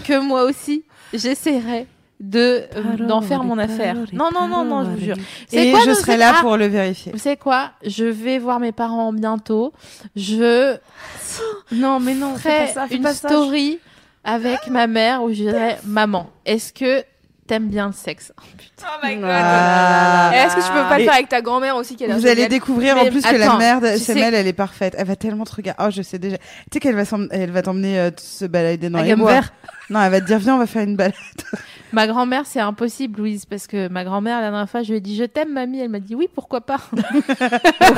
que 0.03 0.19
moi 0.19 0.43
aussi 0.43 0.83
j'essaierai 1.13 1.87
de 2.19 2.63
euh, 2.75 3.05
d'en 3.05 3.21
faire 3.21 3.43
mon 3.43 3.57
affaire. 3.57 3.95
Non 4.13 4.29
non 4.33 4.47
non 4.47 4.65
non, 4.65 4.83
je 4.83 4.89
vous 4.89 4.99
jure. 4.99 5.17
Et 5.51 5.71
quoi, 5.71 5.81
je 5.85 5.93
serai 5.93 6.17
là 6.17 6.35
pour 6.41 6.57
le 6.57 6.65
vérifier. 6.65 7.11
Vous 7.11 7.19
savez 7.19 7.37
quoi 7.37 7.71
Je 7.85 8.05
vais 8.05 8.39
voir 8.39 8.59
mes 8.59 8.71
parents 8.71 9.13
bientôt. 9.13 9.71
Je 10.15 10.77
Non, 11.71 11.99
mais 11.99 12.15
non, 12.15 12.35
ferai 12.35 12.65
pas 12.65 12.67
ça, 12.67 12.87
une 12.89 13.03
pas 13.03 13.13
ça. 13.13 13.29
story 13.29 13.79
avec 14.23 14.67
ma 14.67 14.87
mère 14.87 15.23
où 15.23 15.29
je 15.29 15.43
dirais 15.43 15.79
maman, 15.85 16.29
est-ce 16.45 16.73
que 16.73 17.03
t'aimes 17.47 17.67
bien 17.67 17.87
le 17.87 17.93
sexe 17.93 18.31
Oh, 18.37 18.43
putain. 18.57 18.87
Oh 18.93 19.05
my 19.05 19.15
god. 19.15 19.29
Ah. 19.31 20.31
Est-ce 20.33 20.55
que 20.55 20.61
tu 20.61 20.67
peux 20.67 20.87
pas 20.89 20.97
le 20.99 21.03
faire 21.05 21.13
avec 21.13 21.29
ta 21.29 21.41
grand-mère 21.41 21.75
aussi 21.75 21.95
qui 21.95 22.05
Vous 22.05 22.27
allez 22.27 22.47
découvrir 22.47 22.97
en 22.97 23.05
plus 23.05 23.21
que 23.21 23.35
la 23.35 23.45
attends, 23.45 23.57
mère 23.57 23.81
de 23.81 23.93
tu 23.93 23.99
sais- 23.99 24.19
elle 24.19 24.47
est 24.47 24.53
parfaite. 24.53 24.95
Elle 24.97 25.07
va 25.07 25.15
tellement 25.15 25.45
te 25.45 25.55
regarder. 25.55 25.83
Oh, 25.85 25.89
je 25.89 26.01
sais 26.01 26.19
déjà. 26.19 26.37
Tu 26.37 26.43
sais 26.73 26.79
qu'elle 26.79 26.95
va 26.95 27.05
s'em- 27.05 27.29
elle 27.31 27.51
va 27.51 27.61
t'emmener 27.61 27.99
euh, 27.99 28.11
se 28.17 28.45
balader 28.45 28.89
dans 28.89 28.99
À 28.99 29.03
les 29.03 29.15
bois. 29.15 29.41
Non, 29.89 30.01
elle 30.01 30.11
va 30.11 30.19
te 30.21 30.25
dire 30.25 30.37
viens, 30.39 30.55
on 30.55 30.59
va 30.59 30.67
faire 30.67 30.83
une 30.83 30.95
balade. 30.97 31.13
Ma 31.93 32.05
grand-mère, 32.05 32.43
c'est 32.45 32.59
impossible, 32.59 33.19
Louise, 33.19 33.45
parce 33.45 33.65
que 33.65 33.87
ma 33.87 34.03
grand-mère, 34.03 34.41
la 34.41 34.49
dernière 34.49 34.69
fois, 34.69 34.83
je 34.83 34.89
lui 34.91 34.97
ai 34.97 34.99
dit 34.99 35.15
je 35.15 35.23
t'aime, 35.23 35.53
mamie. 35.53 35.79
Elle 35.79 35.87
m'a 35.89 36.01
dit 36.01 36.15
oui, 36.15 36.27
pourquoi 36.33 36.59
pas? 36.59 36.79
Donc 36.91 37.03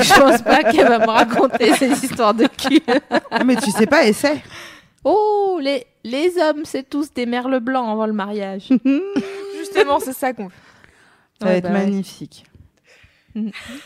je 0.01 0.19
pense 0.19 0.41
pas 0.43 0.63
qu'elle 0.63 0.87
va 0.87 0.99
me 0.99 1.09
raconter 1.09 1.73
ces 1.73 1.89
histoires 2.05 2.35
de 2.35 2.45
cul. 2.45 2.81
Ah, 3.31 3.43
mais 3.43 3.55
tu 3.55 3.71
sais 3.71 3.87
pas, 3.87 4.05
essaie. 4.05 4.43
Oh, 5.03 5.59
les, 5.61 5.87
les 6.03 6.33
hommes, 6.37 6.61
c'est 6.65 6.87
tous 6.87 7.11
des 7.13 7.25
merles 7.25 7.59
blancs 7.61 7.87
avant 7.89 8.05
le 8.05 8.13
mariage. 8.13 8.69
Justement, 9.73 9.99
c'est 9.99 10.13
ça 10.13 10.33
qu'on 10.33 10.49
fait. 10.49 10.55
Ça 11.39 11.45
va 11.45 11.51
Ouais, 11.51 11.57
être 11.59 11.63
bah 11.63 11.69
ouais. 11.73 11.85
magnifique. 11.85 12.45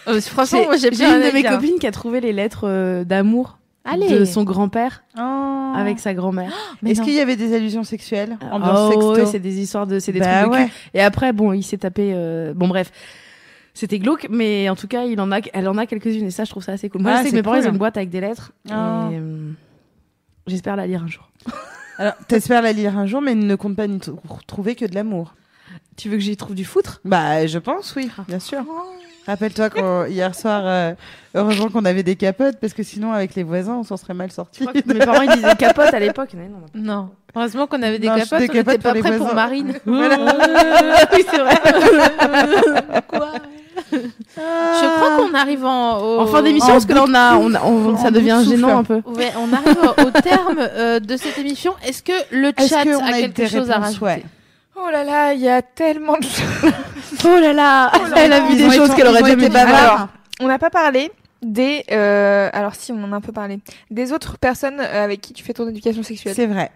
Euh, 0.07 0.22
franchement, 0.22 0.64
moi, 0.65 0.77
j'ai 0.77 0.84
J'ai 0.91 1.05
bien 1.05 1.18
une 1.19 1.27
de 1.27 1.34
mes 1.34 1.41
dire. 1.41 1.51
copines 1.51 1.77
qui 1.80 1.85
a 1.88 1.91
trouvé 1.91 2.22
les 2.22 2.34
lettres 2.34 2.68
euh, 2.68 3.03
d'amour 3.03 3.60
de 3.85 4.23
son 4.26 4.43
grand-père 4.43 5.03
Oh. 5.18 5.73
avec 5.76 5.99
sa 5.99 6.14
grand-mère. 6.14 6.51
Est-ce 6.85 7.01
qu'il 7.01 7.14
y 7.14 7.19
avait 7.19 7.35
des 7.35 7.53
allusions 7.53 7.84
sexuelles 7.84 8.38
Ambiance 8.51 8.80
Oh, 8.85 8.91
sexto. 8.91 9.15
ouais, 9.15 9.26
c'est 9.26 9.39
des 9.39 9.60
histoires 9.60 9.85
de, 9.85 9.99
c'est 9.99 10.14
des 10.14 10.19
Bah 10.22 10.41
trucs 10.43 10.51
de 10.53 10.57
ouais. 10.57 10.65
cul. 10.68 10.72
Et 10.93 11.01
après, 11.01 11.34
bon, 11.34 11.51
il 11.53 11.64
s'est 11.64 11.77
tapé. 11.77 12.11
euh, 12.15 12.53
Bon, 12.53 12.68
bref. 12.68 12.91
C'était 13.76 13.99
glauque, 13.99 14.27
mais 14.30 14.69
en 14.69 14.76
tout 14.76 14.88
cas, 14.88 15.03
il 15.03 15.19
en 15.19 15.31
a, 15.31 15.39
elle 15.51 15.68
en 15.68 15.77
a 15.77 15.85
quelques-unes 15.88 16.26
et 16.27 16.31
ça, 16.31 16.43
je 16.45 16.51
trouve 16.51 16.64
ça 16.64 16.73
assez 16.73 16.89
cool. 16.89 17.01
Moi, 17.01 17.11
Ah, 17.11 17.18
je 17.18 17.18
sais 17.19 17.23
que 17.26 17.30
c'est 17.31 17.35
mes 17.38 17.41
parents, 17.43 17.55
cool. 17.55 17.65
ils 17.65 17.68
ont 17.69 17.72
une 17.73 17.77
boîte 17.80 17.97
avec 17.97 18.10
des 18.10 18.22
lettres. 18.22 18.51
Ah. 18.72 19.10
et, 19.11 19.18
euh, 19.18 19.51
J'espère 20.47 20.76
la 20.76 20.88
lire 20.88 21.03
un 21.03 21.07
jour. 21.07 21.30
Alors, 21.97 22.14
t'espères 22.27 22.61
la 22.61 22.72
lire 22.72 22.97
un 22.97 23.05
jour, 23.05 23.22
mais 23.22 23.34
ne 23.35 23.55
compte 23.55 23.76
pas 23.76 23.88
n'y 23.88 23.99
trouver 24.47 24.76
que 24.76 24.85
de 24.85 24.93
l'amour. 24.95 25.34
Tu 25.98 26.10
veux 26.10 26.18
que 26.18 26.24
j'y 26.24 26.36
trouve 26.38 26.56
du 26.56 26.65
foutre? 26.65 27.02
Bah, 27.06 27.45
je 27.48 27.60
pense, 27.60 27.94
oui, 27.95 28.10
bien 28.28 28.40
sûr. 28.40 28.64
Rappelle-toi 29.26 29.70
quand 29.70 30.06
hier 30.06 30.36
soir, 30.36 30.64
euh, 30.65 30.94
heureusement 31.34 31.70
qu'on 31.70 31.86
avait 31.86 32.03
des 32.03 32.15
capotes, 32.18 32.57
parce 32.60 32.74
que 32.74 32.84
sinon, 32.84 33.14
avec 33.14 33.36
les 33.36 33.44
voisins, 33.44 33.76
on 33.76 33.84
s'en 33.84 33.95
serait 33.95 34.14
mal 34.14 34.32
sortis. 34.32 34.65
Mes 34.86 34.95
parents, 34.99 35.22
ils 35.22 35.32
disaient 35.32 35.56
capote 35.57 35.94
à 35.94 35.99
l'époque. 35.99 36.34
Non, 36.34 36.44
non. 36.49 36.94
Non. 36.94 37.10
Heureusement 37.36 37.65
qu'on 37.68 37.82
avait 37.84 37.99
des 37.99 38.07
Non, 38.10 38.15
capotes, 38.15 38.40
des 38.40 38.49
on 38.49 38.53
n'était 38.53 38.78
capotes 38.78 38.82
pas 38.82 38.94
prêts 38.99 39.18
pour. 39.18 39.34
Marine. 39.34 39.74
Voilà. 39.86 40.18
oui, 41.14 41.26
c'est 41.30 41.38
vrai. 41.40 41.56
Quoi? 43.07 43.32
Je 43.91 44.95
crois 44.98 45.18
qu'on 45.18 45.34
arrive 45.36 45.65
en, 45.65 45.99
au... 46.02 46.20
En 46.22 46.28
fin 46.28 46.41
d'émission, 46.41 46.74
parce 46.74 46.86
que 46.86 46.94
là, 46.94 47.03
on 47.07 47.14
a, 47.14 47.36
on 47.38 47.53
a- 47.53 47.64
on- 47.64 47.98
ça 47.98 48.11
devient 48.11 48.41
gênant 48.48 48.80
un 48.80 48.84
peu. 48.84 49.02
Ouais, 49.06 49.32
on 49.38 49.53
arrive 49.53 49.78
au 50.07 50.22
terme 50.22 50.57
euh, 50.60 50.99
de 50.99 51.15
cette 51.18 51.38
émission. 51.38 51.74
Est-ce 51.86 52.03
que 52.03 52.11
le 52.32 52.49
Est-ce 52.57 52.70
chat 52.70 52.80
a, 52.82 53.11
quelque 53.14 53.48
chose 53.48 53.70
à 53.72 53.78
rajouter 53.80 54.03
Ouais. 54.06 54.24
Oh 54.75 54.89
là 54.91 55.03
là, 55.03 55.33
il 55.33 55.41
y 55.41 55.49
a 55.49 55.61
tellement 55.61 56.17
de 56.17 56.23
choses. 56.23 56.71
Oh 57.25 57.39
là 57.39 57.53
là, 57.53 57.91
elle 58.15 58.33
a 58.33 58.41
vu 58.47 58.55
des 58.55 58.69
choses 58.71 58.93
qu'elle 58.95 59.07
aurait 59.07 59.23
jamais. 59.23 59.55
Alors, 59.55 60.07
on 60.41 60.47
n'a 60.47 60.59
pas 60.59 60.69
parlé 60.69 61.11
des. 61.41 61.83
euh, 61.91 62.49
alors 62.53 62.73
si, 62.75 62.91
on 62.91 63.03
en 63.03 63.13
a 63.13 63.15
un 63.17 63.21
peu 63.21 63.31
parlé. 63.31 63.59
Des 63.91 64.11
autres 64.11 64.37
personnes 64.37 64.79
euh, 64.79 65.03
avec 65.03 65.21
qui 65.21 65.33
tu 65.33 65.43
fais 65.43 65.53
ton 65.53 65.67
éducation 65.69 66.01
sexuelle. 66.03 66.33
C'est 66.35 66.47
vrai. 66.47 66.71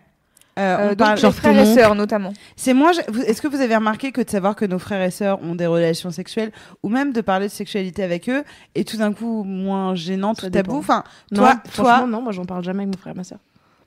Euh, 0.60 0.62
Euh, 0.62 0.86
on 0.86 0.88
donc 0.90 0.98
parle- 0.98 1.20
les 1.22 1.32
frères 1.32 1.60
et 1.60 1.66
sœurs 1.76 1.94
notamment. 1.96 2.34
C'est 2.56 2.74
moi. 2.74 2.92
Est-ce 3.28 3.42
que 3.44 3.48
vous 3.48 3.62
avez 3.62 3.76
remarqué 3.76 4.12
que 4.12 4.22
de 4.22 4.30
savoir 4.30 4.56
que 4.56 4.66
nos 4.66 4.80
frères 4.80 5.02
et 5.04 5.12
sœurs 5.12 5.40
ont 5.44 5.54
des 5.56 5.68
relations 5.68 6.10
sexuelles 6.10 6.52
ou 6.84 6.90
même 6.90 7.14
de 7.14 7.22
parler 7.22 7.48
de 7.48 7.52
sexualité 7.52 8.04
avec 8.04 8.28
eux 8.30 8.44
est 8.74 8.88
tout 8.88 8.98
d'un 8.98 9.14
coup 9.14 9.44
moins 9.44 9.94
gênant, 9.96 10.34
tout 10.34 10.50
tabou? 10.50 10.78
Enfin, 10.78 11.04
Non, 11.32 11.42
toi, 11.42 11.56
franchement, 11.70 11.98
toi, 12.00 12.08
non, 12.08 12.22
moi 12.24 12.32
j'en 12.32 12.46
parle 12.46 12.64
jamais 12.64 12.84
avec 12.84 12.96
mon 12.96 13.00
frère 13.00 13.14
et 13.14 13.18
ma 13.18 13.24
sœur. 13.24 13.38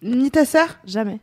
ni 0.02 0.30
ta 0.30 0.44
sœur? 0.44 0.66
Jamais. 0.84 1.18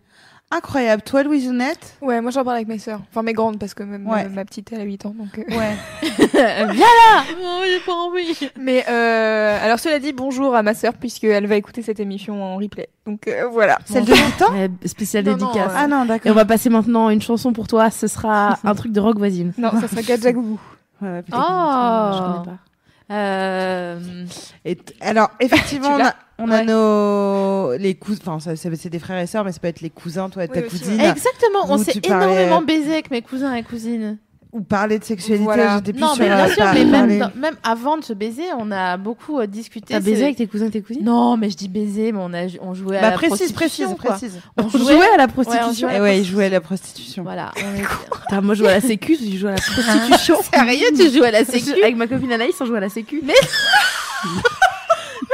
Incroyable. 0.50 1.02
Toi, 1.02 1.24
Louisounette. 1.24 1.98
Ouais, 2.02 2.22
moi 2.22 2.32
j'en 2.32 2.44
parle 2.46 2.56
avec 2.56 2.70
mes 2.70 2.80
sœurs. 2.80 3.02
Enfin 3.10 3.22
mes 3.22 3.34
grandes 3.34 3.60
parce 3.60 3.74
que 3.74 3.84
même 3.84 4.08
Ouais. 4.08 4.26
euh, 4.26 4.30
ma 4.30 4.46
petite 4.46 4.72
elle 4.72 4.80
a 4.80 4.84
8 4.84 5.06
ans 5.06 5.14
donc. 5.18 5.38
euh. 5.38 5.44
Ouais. 5.58 5.76
Oh, 7.44 7.62
j'ai 7.66 7.80
pas 7.86 7.92
envie. 7.94 8.50
Mais 8.58 8.86
euh, 8.88 9.58
alors 9.62 9.78
cela 9.80 10.00
dit 10.00 10.14
bonjour 10.14 10.56
à 10.56 10.64
ma 10.64 10.74
sœur 10.74 10.94
puisqu'elle 10.94 11.48
va 11.48 11.56
écouter 11.56 11.82
cette 11.82 12.00
émission 12.00 12.42
en 12.42 12.56
replay. 12.58 12.88
Donc 13.06 13.28
euh, 13.28 13.48
voilà. 13.52 13.78
Celle 13.86 14.06
de 14.06 14.14
8 14.14 14.42
ans. 14.44 14.54
Ouais, 14.54 14.70
spéciale 14.86 15.26
Non, 15.26 15.32
non, 15.36 15.48
dédicace. 15.48 15.72
euh, 15.72 15.76
Ah 15.78 15.88
non, 15.88 15.98
Et 16.00 16.02
on 16.04 16.06
d'accord. 16.06 16.34
va 16.34 16.46
passer 16.46 16.70
maintenant 16.70 17.10
une 17.10 17.22
chanson 17.22 17.52
pour 17.52 17.68
toi. 17.68 17.90
Ce 17.92 18.08
sera 18.08 18.58
un 18.64 18.76
truc 18.76 18.94
de 18.94 19.02
rock 19.02 19.18
voisine. 19.18 19.52
Non, 19.58 19.72
ça 19.82 19.88
sera 19.90 20.02
Gadjagougou. 20.02 20.60
Ouais. 21.02 21.24
Oh. 21.32 21.36
Je 21.36 22.20
connais 22.20 22.46
pas. 22.46 22.58
Euh, 23.12 24.26
Et 24.66 24.78
alors, 25.02 25.30
effectivement, 25.40 25.90
on 25.98 26.04
a, 26.06 26.14
on 26.40 26.50
a 26.52 26.58
Ouais. 26.60 26.66
nos 26.66 27.74
les 27.78 27.96
cousins. 27.96 28.22
Enfin, 28.28 28.54
c'est 28.56 28.90
des 28.90 29.00
frères 29.00 29.20
et 29.20 29.28
sœurs, 29.28 29.44
mais 29.44 29.52
ça 29.52 29.60
peut 29.60 29.68
être 29.68 29.82
les 29.82 29.90
cousins, 29.90 30.30
toi 30.30 30.44
et 30.44 30.48
ta 30.48 30.60
Oui, 30.62 30.68
cousine. 30.68 31.00
Exactement, 31.00 31.66
on 31.70 31.78
s'est 31.78 32.00
parlais, 32.02 32.26
énormément 32.26 32.62
baisé 32.62 32.94
avec 32.94 33.12
mes 33.12 33.22
cousins 33.22 33.54
et 33.56 33.64
cousines. 33.64 34.18
Ou 34.54 34.62
parler 34.62 34.98
de 34.98 35.04
sexualité. 35.04 35.44
Voilà. 35.44 35.76
J'étais 35.78 35.92
plus 35.92 36.02
Non, 36.02 36.14
sur 36.14 36.24
mais 36.24 36.30
la- 36.30 36.46
bien 36.46 36.54
sûr, 36.56 36.64
mais 36.74 36.86
même, 36.86 36.92
parler- 36.92 37.20
dans- 37.20 37.32
même 37.36 37.56
avant 37.64 37.98
de 37.98 38.04
se 38.04 38.14
baiser, 38.14 38.44
on 38.58 38.72
a 38.72 38.96
beaucoup 38.96 39.40
euh, 39.40 39.46
discuté. 39.46 39.94
T'as 39.94 40.00
baisé 40.00 40.24
avec 40.24 40.38
tes 40.38 40.48
cousins 40.48 40.68
et 40.68 40.72
tes 40.72 40.82
cousines? 40.82 41.04
Non, 41.04 41.36
mais 41.36 41.50
je 41.50 41.58
dis 41.58 41.68
baiser, 41.68 42.14
mais 42.14 42.20
on, 42.22 42.34
a, 42.34 42.46
on 42.62 42.74
jouait 42.74 42.98
à 42.98 43.02
Bah, 43.02 43.10
la 43.12 43.16
précise, 43.18 43.52
précise, 43.52 43.86
prostitution, 43.88 43.96
quoi. 43.98 44.12
précise. 44.12 44.40
On 44.58 44.64
On 44.64 44.70
jouait, 44.70 44.80
jouait 44.80 44.94
à 45.14 45.18
la 45.18 45.26
Ouais, 45.26 45.30
on 45.30 45.34
prostitution. 45.44 45.90
jouait 45.90 46.00
ouais, 46.00 46.20
il 46.20 46.26
jouait 46.26 46.46
à 46.46 46.50
la 46.50 46.62
prostitution. 46.62 47.24
Voilà. 47.24 47.52
Putain, 48.22 48.40
moi 48.42 48.56
je 48.56 48.60
joue 48.64 48.68
à 48.68 48.72
la 48.72 48.82
sécu, 48.82 49.18
tu 49.18 49.38
joues 49.38 49.48
à 49.48 49.52
la 49.52 49.58
prostitution. 49.62 50.38
Sérieux, 50.54 50.88
tu 50.96 51.12
joues 51.12 51.24
à 51.24 51.32
la 51.32 51.44
sécu 51.44 51.74
Avec 51.84 51.98
ma 51.98 52.08
copine 52.08 52.32
Anaïs, 52.32 52.56
on 52.62 52.66
joue 52.66 52.76
à 52.76 52.80
la 52.80 52.90
sécu. 52.90 53.22
Mais 53.26 53.34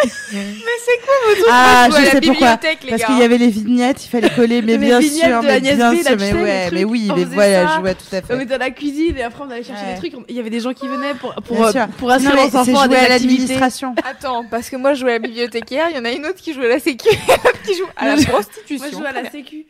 Ah, 1.50 1.88
Jouer 1.90 1.98
à 1.98 2.00
je 2.02 2.06
la 2.06 2.12
sais 2.12 2.22
pourquoi. 2.22 2.60
les 2.84 2.90
Parce 2.90 3.04
qu'il 3.04 3.18
y 3.18 3.24
avait 3.24 3.38
les 3.38 3.48
vignettes, 3.50 4.06
il 4.06 4.10
fallait 4.10 4.30
coller, 4.30 4.62
mais 4.62 4.74
Les 4.74 4.78
bien 4.78 5.00
vignettes 5.00 5.30
sûr, 5.30 5.42
de 5.42 5.46
mais 5.46 5.52
Agnès 5.54 5.76
bien 5.76 5.96
sûr, 6.04 6.16
mais 6.20 6.34
ouais, 6.34 6.70
les 6.70 6.78
mais 6.78 6.84
oui, 6.84 7.08
on 7.12 7.16
mais 7.16 7.26
voilà, 7.26 7.68
ça. 7.68 7.76
je 7.76 7.82
vois 7.82 7.94
tout 7.94 8.04
à 8.12 8.18
on 8.18 8.22
fait. 8.38 8.44
était 8.44 8.54
à 8.54 8.58
la 8.58 8.72
cuisine 8.72 9.18
et 9.18 9.24
après 9.24 9.44
on 9.46 9.50
allait 9.50 9.64
chercher 9.64 9.84
Ouais. 9.86 9.94
des 9.94 10.10
trucs. 10.10 10.26
Il 10.30 10.36
y 10.36 10.40
avait 10.40 10.50
des 10.50 10.60
gens 10.60 10.74
qui 10.74 10.88
venaient 10.88 11.14
pour, 11.16 11.34
pour, 11.36 11.66
euh, 11.66 11.72
pour 11.98 12.10
mais 12.10 12.20
leurs 12.20 12.50
c'est 12.50 12.56
enfants 12.58 12.80
à 12.82 12.88
des 12.88 12.96
à 12.96 13.10
l'administration. 13.10 13.96
Attends, 14.04 14.46
parce 14.50 14.70
que 14.70 14.76
moi 14.76 14.94
je 14.94 15.02
joue 15.02 15.08
à 15.08 15.12
la 15.12 15.20
bibliothécaire, 15.20 15.88
il 15.90 15.96
y 15.96 16.00
en 16.00 16.06
a 16.06 16.12
une 16.12 16.26
autre 16.26 16.42
qui 16.42 16.54
joue 16.54 16.62
à 16.62 16.68
la 16.68 16.80
sécu, 16.80 17.10
qui 17.66 17.76
joue 17.78 17.86
à 17.96 18.16
la 18.16 18.24
prostitution. 18.24 18.78
Moi 18.78 18.88
je 18.92 18.98
joue 18.98 19.06
à 19.06 19.12
la 19.12 19.30
sécu 19.30 19.66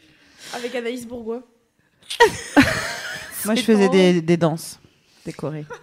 avec 0.56 0.74
Anaïs 0.76 1.06
Bourgois. 1.06 1.42
Moi, 3.46 3.56
je 3.56 3.62
faisais 3.62 3.90
des, 3.90 4.22
des 4.22 4.38
danses 4.38 4.80
décorées. 5.26 5.66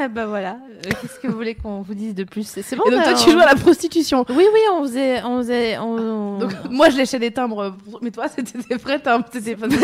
Ah 0.00 0.08
bah 0.08 0.26
voilà. 0.26 0.56
Euh, 0.86 0.90
Qu'est-ce 1.00 1.18
que 1.20 1.26
vous 1.28 1.34
voulez 1.36 1.54
qu'on 1.54 1.82
vous 1.82 1.94
dise 1.94 2.14
de 2.14 2.24
plus 2.24 2.44
C'est 2.46 2.76
bon. 2.76 2.84
Et 2.86 2.90
donc 2.90 3.02
toi 3.02 3.12
on 3.14 3.24
tu 3.24 3.30
joues 3.32 3.40
à 3.40 3.46
la 3.46 3.54
prostitution. 3.56 4.24
Oui, 4.28 4.44
oui, 4.52 4.60
on 4.72 4.82
faisait, 4.84 5.22
on 5.24 5.38
faisait, 5.38 5.78
on- 5.78 6.38
Donc, 6.40 6.52
moi 6.70 6.88
je 6.90 6.96
léchais 6.96 7.18
des 7.18 7.30
timbres, 7.32 7.74
mais 8.02 8.10
toi 8.10 8.26
c'était 8.28 8.58
des 8.58 8.76
vrais 8.76 8.98
timbres. 8.98 9.26
C'était 9.32 9.56
pas 9.56 9.66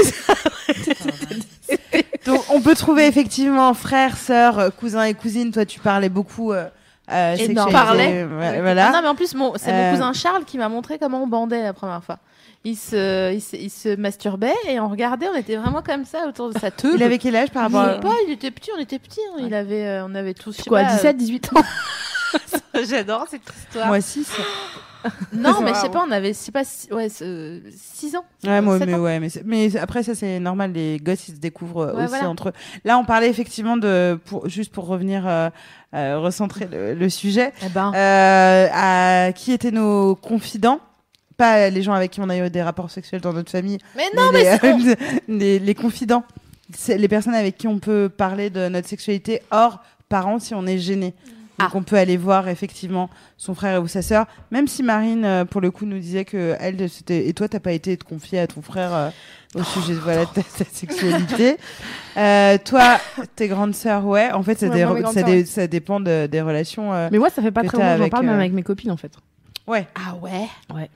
Donc, 2.27 2.41
on 2.51 2.61
peut 2.61 2.75
trouver 2.75 3.07
effectivement 3.07 3.75
frères, 3.75 4.17
sœurs, 4.17 4.59
euh, 4.59 4.71
cousins 4.71 5.05
et 5.05 5.13
cousines. 5.15 5.51
Toi, 5.53 5.67
tu 5.67 5.79
parlais 5.79 6.09
beaucoup 6.09 6.53
euh, 6.53 6.65
euh, 7.13 7.37
Et 7.37 7.51
euh, 7.55 8.61
Voilà. 8.63 8.93
Non, 8.93 9.03
mais 9.03 9.09
en 9.09 9.15
plus, 9.15 9.35
mon- 9.35 9.53
c'est 9.57 9.71
Euh, 9.71 9.91
mon 9.91 9.97
cousin 9.97 10.13
Charles 10.15 10.45
qui 10.45 10.57
m'a 10.57 10.71
montré 10.71 10.99
comment 10.99 11.23
on 11.23 11.27
bandait 11.27 11.63
la 11.63 11.75
première 11.75 12.03
fois. 12.03 12.19
Il 12.67 12.77
se, 12.77 13.33
il 13.35 13.43
se, 13.43 13.57
il 13.57 13.69
se 13.71 13.95
masturbait 13.97 14.55
et 14.67 14.81
on 14.81 14.89
regardait, 14.89 15.29
on 15.29 15.35
était 15.37 15.57
vraiment 15.57 15.83
comme 15.83 16.05
ça 16.07 16.27
autour 16.27 16.51
de 16.53 16.59
sa 16.59 16.71
teub. 16.71 16.93
Il 16.95 17.03
avait 17.03 17.19
quel 17.19 17.37
âge 17.37 17.51
par 17.51 17.69
Je 17.69 17.75
rapport 17.77 17.93
sais 17.93 17.99
à... 17.99 18.01
pas, 18.01 18.15
il 18.27 18.33
était 18.33 18.51
petit, 18.51 18.71
on 18.77 18.81
était 18.81 18.99
petits. 18.99 19.21
hein. 19.35 19.43
Il 19.47 19.53
avait, 19.55 19.85
euh, 19.87 20.07
on 20.07 20.15
avait 20.15 20.33
tous. 20.35 20.63
quoi, 20.67 20.83
pas, 20.85 20.95
17, 20.95 21.17
18 21.17 21.51
ans 21.57 21.61
euh, 22.77 22.85
J'adore 22.89 23.27
cette 23.31 23.43
histoire. 23.59 23.89
Moi, 23.89 24.01
6. 24.01 24.27
non, 25.35 25.61
mais 25.61 25.75
je 25.75 25.81
sais 25.81 25.89
pas, 25.91 26.05
on 26.09 26.11
avait, 26.11 26.29
je 26.33 26.39
sais 26.39 26.53
pas, 26.53 26.65
six- 26.65 26.91
ouais, 26.91 27.09
6 27.11 28.17
ans. 28.17 28.25
Ouais, 28.45 28.63
moi, 28.63 28.79
mais, 28.79 28.95
ans. 28.95 28.99
ouais, 29.01 29.21
mais, 29.45 29.77
après, 29.77 30.03
ça, 30.03 30.15
c'est 30.15 30.41
normal. 30.41 30.73
Les 30.73 30.97
gosses, 30.97 31.29
ils 31.29 31.35
se 31.35 31.41
découvrent 31.41 31.83
euh, 31.89 31.93
Ouais, 31.95 32.05
aussi 32.05 32.09
voilà. 32.15 32.31
entre 32.31 32.49
eux. 32.49 32.53
Là, 32.87 32.97
on 32.97 33.05
parlait 33.05 33.29
effectivement 33.29 33.77
de, 33.77 34.19
pour, 34.25 34.49
juste 34.49 34.73
pour 34.73 34.87
revenir, 34.87 35.29
euh, 35.29 35.51
euh, 35.95 36.19
recentrer 36.19 36.67
le, 36.73 36.95
le 36.95 37.09
sujet, 37.11 37.53
Eh 37.63 37.69
ben, 37.69 37.93
euh, 37.95 38.69
à 38.73 39.33
qui 39.35 39.53
étaient 39.53 39.71
nos 39.71 40.15
confidents. 40.17 40.81
Pas 41.37 41.69
les 41.71 41.83
gens 41.83 41.93
avec 41.93 42.13
qui 42.13 42.21
on 42.21 42.29
a 42.29 42.37
eu 42.37 42.49
des 42.51 42.63
rapports 42.63 42.91
sexuels 42.91 43.21
dans 43.21 43.33
notre 43.33 43.51
famille, 43.51 43.79
mais 43.97 44.05
non, 44.17 44.31
mais, 44.33 44.59
les, 44.59 44.91
euh, 44.91 44.95
les, 45.29 45.59
les 45.59 45.75
confidents. 45.75 46.25
C'est 46.73 46.97
les 46.97 47.09
personnes 47.09 47.35
avec 47.35 47.59
qui 47.59 47.69
on 47.69 47.79
peut 47.79 48.09
parler 48.09 48.51
de 48.51 48.69
notre 48.69 48.89
sexualité 48.89 49.43
hors 49.51 49.81
parents 50.09 50.39
si 50.39 50.55
on 50.55 50.67
est 50.67 50.79
gêné. 50.79 51.13
Donc 51.59 51.69
Ah. 51.73 51.77
on 51.77 51.83
peut 51.85 51.97
aller 51.97 52.17
voir 52.17 52.49
effectivement 52.49 53.09
son 53.37 53.55
frère 53.55 53.81
ou 53.81 53.87
sa 53.87 54.03
sœur, 54.03 54.27
même 54.51 54.67
si 54.67 54.83
Marine 54.83 55.25
euh, 55.25 55.45
pour 55.45 55.61
le 55.61 55.71
coup 55.71 55.87
nous 55.87 56.01
disait 56.01 56.25
que 56.25 56.57
elle 56.59 56.89
c'était 56.91 57.29
et 57.29 57.33
toi 57.33 57.49
t'as 57.49 57.61
pas 57.61 57.71
été 57.73 57.97
te 57.97 58.03
confier 58.03 58.41
à 58.41 58.49
ton 58.49 58.61
frère 58.61 58.93
euh, 58.93 59.11
au 59.55 59.63
sujet 59.63 59.93
voilà 59.95 60.25
de 60.25 60.31
ta, 60.31 60.43
ta 60.43 60.65
sexualité. 60.73 61.57
Euh, 62.17 62.59
toi 62.65 62.99
tes 63.35 63.49
grandes 63.49 63.75
sœurs 63.75 64.05
ouais 64.07 64.31
en 64.33 64.43
fait 64.45 64.57
ça, 64.59 64.69
Ouais, 64.69 64.85
moi, 64.85 65.13
dé- 65.13 65.45
ouais. 65.57 65.69
dépend 65.69 65.99
de- 65.99 66.27
des 66.27 66.41
relations. 66.41 66.93
euh, 66.95 67.09
Mais 67.11 67.19
moi 67.19 67.29
ça 67.29 67.43
fait 67.43 67.51
pas 67.51 67.63
très 67.65 67.77
longtemps 67.77 67.79
que 67.79 67.83
j'en 67.97 68.01
avec, 68.03 68.13
parle 68.13 68.27
même 68.27 68.39
avec 68.39 68.53
mes 68.53 68.63
copines 68.63 68.91
en 68.93 68.97
fait. 68.97 69.13
Ouais. 69.67 69.87
ah 69.97 70.15
ouais. 70.17 70.89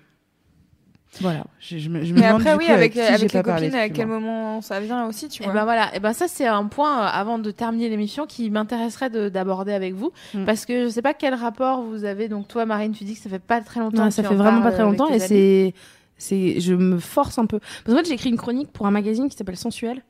Voilà. 1.21 1.45
Je, 1.61 1.79
je 1.79 1.89
me, 1.89 2.05
je 2.05 2.13
me 2.15 2.21
Mais 2.21 2.27
après, 2.27 2.55
oui, 2.57 2.67
coup, 2.67 2.73
avec, 2.73 2.97
avec 2.97 3.19
j'ai 3.31 3.39
les 3.39 3.43
copines, 3.43 3.75
à 3.75 3.89
quel 3.89 4.07
moment 4.07 4.61
ça 4.63 4.81
vient 4.81 5.07
aussi, 5.07 5.29
tu 5.29 5.43
Et 5.43 5.47
vois. 5.47 5.55
ben 5.55 5.65
voilà, 5.65 5.95
et 5.95 6.01
ben 6.01 6.13
ça 6.13 6.29
c'est 6.29 6.47
un 6.47 6.65
point 6.67 7.01
euh, 7.03 7.09
avant 7.13 7.39
de 7.39 7.51
terminer 7.51 7.89
l'émission 7.89 8.27
qui 8.27 8.51
m'intéresserait 8.51 9.11
de- 9.11 9.29
d'aborder 9.29 9.73
avec 9.73 9.95
vous 9.95 10.13
Mm. 10.35 10.45
parce 10.45 10.65
que 10.67 10.85
je 10.85 10.89
sais 10.89 11.03
pas 11.03 11.15
quel 11.15 11.35
rapport 11.35 11.83
vous 11.83 12.05
avez 12.05 12.29
donc 12.29 12.49
toi 12.49 12.67
Marine 12.67 12.93
tu 12.93 13.05
dis 13.05 13.15
que 13.15 13.21
ça 13.21 13.29
fait 13.31 13.39
pas 13.39 13.61
très 13.61 13.81
longtemps 13.81 14.03
Non, 14.03 14.09
que 14.09 14.15
ça 14.15 14.23
fait 14.23 14.29
en 14.35 14.37
vraiment 14.37 14.63
pas 14.63 14.71
très 14.73 14.83
avec 14.83 14.99
longtemps 14.99 15.13
et 15.13 15.19
c'est 15.19 15.75
c'est 16.17 16.61
je 16.61 16.75
me 16.75 16.99
force 16.99 17.39
un 17.39 17.47
peu. 17.47 17.59
Parce 17.59 17.85
qu'en 17.97 18.03
fait 18.03 18.09
j'ai 18.09 18.15
écrit 18.15 18.31
une 18.31 18.37
chronique 18.37 18.73
pour 18.73 18.87
un 18.87 18.91
magazine 18.91 19.29
qui 19.29 19.37
s'appelle 19.37 19.57
Sensuel. 19.57 20.03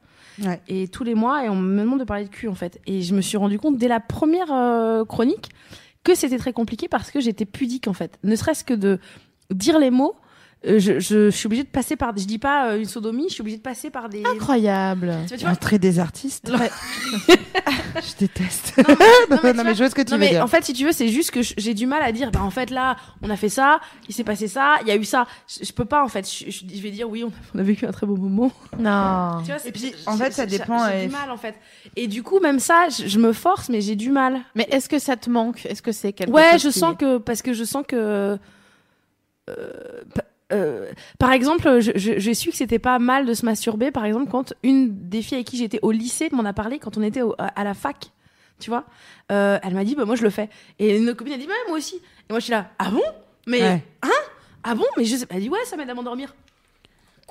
Ouais. 0.44 0.60
Et 0.68 0.86
tous 0.89 1.02
les 1.05 1.14
mois, 1.16 1.44
et 1.44 1.48
on 1.48 1.56
me 1.56 1.80
demande 1.80 1.98
de 1.98 2.05
parler 2.05 2.24
de 2.24 2.28
cul 2.28 2.47
en 2.48 2.55
fait. 2.55 2.80
Et 2.86 3.02
je 3.02 3.12
me 3.14 3.20
suis 3.20 3.36
rendu 3.36 3.59
compte 3.59 3.76
dès 3.76 3.89
la 3.89 3.98
première 4.01 4.52
euh, 4.52 5.05
chronique 5.05 5.48
que 6.05 6.14
c'était 6.14 6.39
très 6.39 6.52
compliqué 6.52 6.86
parce 6.89 7.10
que 7.10 7.18
j'étais 7.20 7.44
pudique 7.44 7.89
en 7.89 7.93
fait. 7.93 8.18
Ne 8.22 8.36
serait-ce 8.36 8.62
que 8.64 8.72
de 8.74 9.01
dire 9.52 9.78
les 9.80 9.90
mots, 9.90 10.14
euh, 10.66 10.78
je, 10.80 10.98
je, 10.98 11.30
je 11.30 11.36
suis 11.36 11.47
obligée 11.47 11.62
de 11.62 11.68
passer 11.68 11.94
par. 11.97 12.16
Je 12.16 12.24
dis 12.24 12.39
pas 12.39 12.70
euh, 12.70 12.78
une 12.78 12.85
sodomie, 12.86 13.26
je 13.28 13.35
suis 13.35 13.40
obligée 13.43 13.59
de 13.59 13.62
passer 13.62 13.90
par 13.90 14.09
des. 14.09 14.24
incroyable. 14.26 15.14
Tu 15.22 15.28
vois, 15.28 15.36
tu 15.36 15.44
vois 15.44 15.51
L'entrée 15.51 15.78
des 15.78 15.98
artistes. 16.01 16.51
Ouais. 16.51 16.70
je 18.02 18.16
déteste. 18.18 18.74
Non, 19.30 19.39
mais- 19.43 19.52
non, 19.52 19.62
je 19.72 19.78
vois 19.78 19.90
ce 19.90 19.94
que 19.94 20.02
tu 20.02 20.10
Non 20.12 20.18
veux 20.18 20.24
mais 20.24 20.30
dire. 20.30 20.43
en 20.44 20.47
fait 20.48 20.64
si 20.64 20.72
tu 20.72 20.85
veux 20.85 20.93
c'est 20.93 21.09
juste 21.09 21.30
que 21.30 21.43
je- 21.43 21.55
j'ai 21.56 21.74
du 21.74 21.86
mal 21.86 22.02
à 22.02 22.12
dire 22.12 22.30
bah 22.30 22.43
en 22.43 22.51
fait 22.51 22.70
là 22.70 22.97
on 23.22 23.30
a 23.30 23.36
fait 23.36 23.48
ça 23.48 23.80
il 24.09 24.14
s'est 24.14 24.24
passé 24.24 24.47
ça 24.48 24.76
il 24.82 24.89
y 24.89 24.90
a 24.90 24.97
eu 24.97 25.05
ça 25.05 25.26
je, 25.48 25.64
je 25.64 25.72
peux 25.72 25.85
pas 25.85 26.05
en 26.05 26.09
fait 26.09 26.28
je, 26.30 26.51
je- 26.51 26.64
je 26.72 26.80
vais 26.82 26.90
dire 26.90 27.09
oui 27.09 27.24
on 27.24 27.28
a, 27.28 27.32
on 27.55 27.59
a 27.59 27.62
vécu 27.62 27.86
un 27.86 27.90
très 27.93 28.06
beau 28.06 28.16
moment 28.16 28.52
Non. 28.78 29.39
tu 29.44 29.51
vois, 29.51 29.59
c'est- 29.59 29.68
Et 29.68 29.72
puis, 29.72 29.94
en 30.06 30.16
fait, 30.16 30.32
ça 30.32 30.47
dépend, 30.47 30.86
j'ai 30.89 30.94
euh, 30.94 31.06
du 31.06 31.12
mal 31.12 31.30
en 31.30 31.36
fait 31.36 31.55
et 31.97 32.06
du 32.09 32.22
coup 32.22 32.40
même 32.40 32.59
ça 32.60 32.89
je, 32.90 33.06
je 33.09 33.18
me 33.18 33.32
force 33.32 33.68
mais 33.68 33.80
j'ai 33.80 33.97
du 33.97 34.10
mal 34.10 34.40
Mais 34.55 34.66
est-ce 34.70 34.89
que 34.89 34.98
ça 34.98 35.16
te 35.16 35.30
manque? 35.30 35.64
Est-ce 35.66 35.82
que 35.82 35.93
c'est 35.93 36.12
quelque 36.12 36.30
ouais 36.30 36.52
chose 36.52 36.62
je 36.62 36.68
qui- 36.70 36.78
sens 36.78 36.94
que 36.98 37.18
parce 37.18 37.43
que 37.43 37.52
je 37.52 37.64
sens 37.64 37.85
que 37.86 37.97
euh, 37.97 38.36
euh, 40.52 40.90
par 41.18 41.32
exemple, 41.32 41.78
j'ai 41.80 42.34
su 42.34 42.50
que 42.50 42.56
c'était 42.56 42.78
pas 42.78 42.98
mal 42.98 43.26
de 43.26 43.34
se 43.34 43.44
masturber, 43.44 43.90
par 43.90 44.04
exemple, 44.04 44.30
quand 44.30 44.54
une 44.62 45.08
des 45.08 45.22
filles 45.22 45.36
avec 45.36 45.46
qui 45.46 45.56
j'étais 45.56 45.78
au 45.82 45.90
lycée 45.90 46.28
m'en 46.32 46.44
a 46.44 46.52
parlé, 46.52 46.78
quand 46.78 46.96
on 46.96 47.02
était 47.02 47.22
au- 47.22 47.34
à 47.38 47.64
la 47.64 47.74
fac, 47.74 48.10
tu 48.58 48.70
vois. 48.70 48.84
Euh, 49.30 49.58
elle 49.62 49.74
m'a 49.74 49.84
dit, 49.84 49.94
bah, 49.94 50.04
moi 50.04 50.16
je 50.16 50.22
le 50.22 50.30
fais. 50.30 50.48
Et 50.78 50.96
une 50.96 51.14
copine 51.14 51.34
a 51.34 51.38
dit, 51.38 51.46
bah, 51.46 51.52
moi 51.68 51.76
aussi. 51.78 51.96
Et 51.96 52.00
moi 52.32 52.40
je 52.40 52.44
suis 52.44 52.50
là, 52.52 52.70
ah 52.78 52.90
bon? 52.90 53.02
Mais, 53.46 53.60
Ouais. 53.60 53.82
hein? 54.02 54.08
Ah 54.64 54.74
bon? 54.74 54.84
Mais 54.96 55.04
je 55.04 55.16
sais. 55.16 55.26
Elle 55.30 55.40
dit, 55.42 55.48
ouais, 55.48 55.64
ça 55.64 55.76
m'aide 55.76 55.88
à 55.90 55.94
m'endormir. 55.94 56.34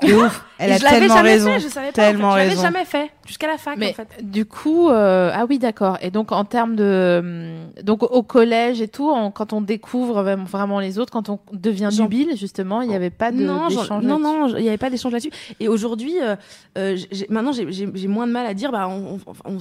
Ouf. 0.04 0.44
Elle 0.60 0.72
a 0.72 0.78
je 0.78 0.84
l'avais 0.84 1.00
tellement 1.00 1.16
jamais 1.18 1.30
raison. 1.30 1.52
fait, 1.54 1.60
je 1.60 1.68
savais 1.68 1.88
pas. 1.88 1.92
Tellement 1.94 2.30
en 2.30 2.34
fait. 2.36 2.44
Je 2.46 2.50
raison. 2.50 2.62
l'avais 2.64 2.74
jamais 2.76 2.86
fait, 2.86 3.12
jusqu'à 3.28 3.46
la 3.48 3.58
fac, 3.60 3.78
Mais 3.78 3.92
en 3.92 3.94
fait. 3.94 4.08
du 4.28 4.46
coup, 4.46 4.90
euh, 4.90 5.32
ah 5.34 5.46
oui, 5.48 5.60
d'accord. 5.60 5.98
Et 6.02 6.10
donc 6.10 6.32
en 6.32 6.46
termes 6.46 6.76
de, 6.76 7.20
hum, 7.20 7.84
donc 7.84 8.02
au 8.04 8.24
collège 8.24 8.82
et 8.82 8.88
tout, 8.88 9.08
on- 9.10 9.30
quand 9.32 9.54
on 9.54 9.62
découvre 9.62 10.22
vraiment- 10.24 10.44
vraiment 10.46 10.80
les 10.80 10.98
autres, 10.98 11.12
quand 11.12 11.30
on 11.30 11.40
devient 11.54 11.90
nubile, 12.00 12.36
justement, 12.36 12.82
il 12.82 12.90
n'y 12.90 12.96
avait 12.96 13.12
pas 13.12 13.32
de 13.32 13.38
non, 13.44 13.68
d'échange 13.68 13.90
non, 14.04 14.18
là-dessus. 14.20 14.22
non, 14.24 14.48
il 14.58 14.62
n'y 14.64 14.68
avait 14.70 14.78
pas 14.78 14.90
d'échange 14.90 15.12
là-dessus. 15.14 15.32
Et 15.60 15.68
aujourd'hui, 15.68 16.16
euh, 16.22 16.36
euh, 16.78 16.98
maintenant, 17.30 17.52
j'ai- 17.52 18.08
moins 18.08 18.26
de 18.28 18.32
mal 18.32 18.46
à 18.48 18.54
dire, 18.56 18.72
bah, 18.72 18.88
on- 18.88 19.20
on- 19.28 19.54
on- 19.54 19.58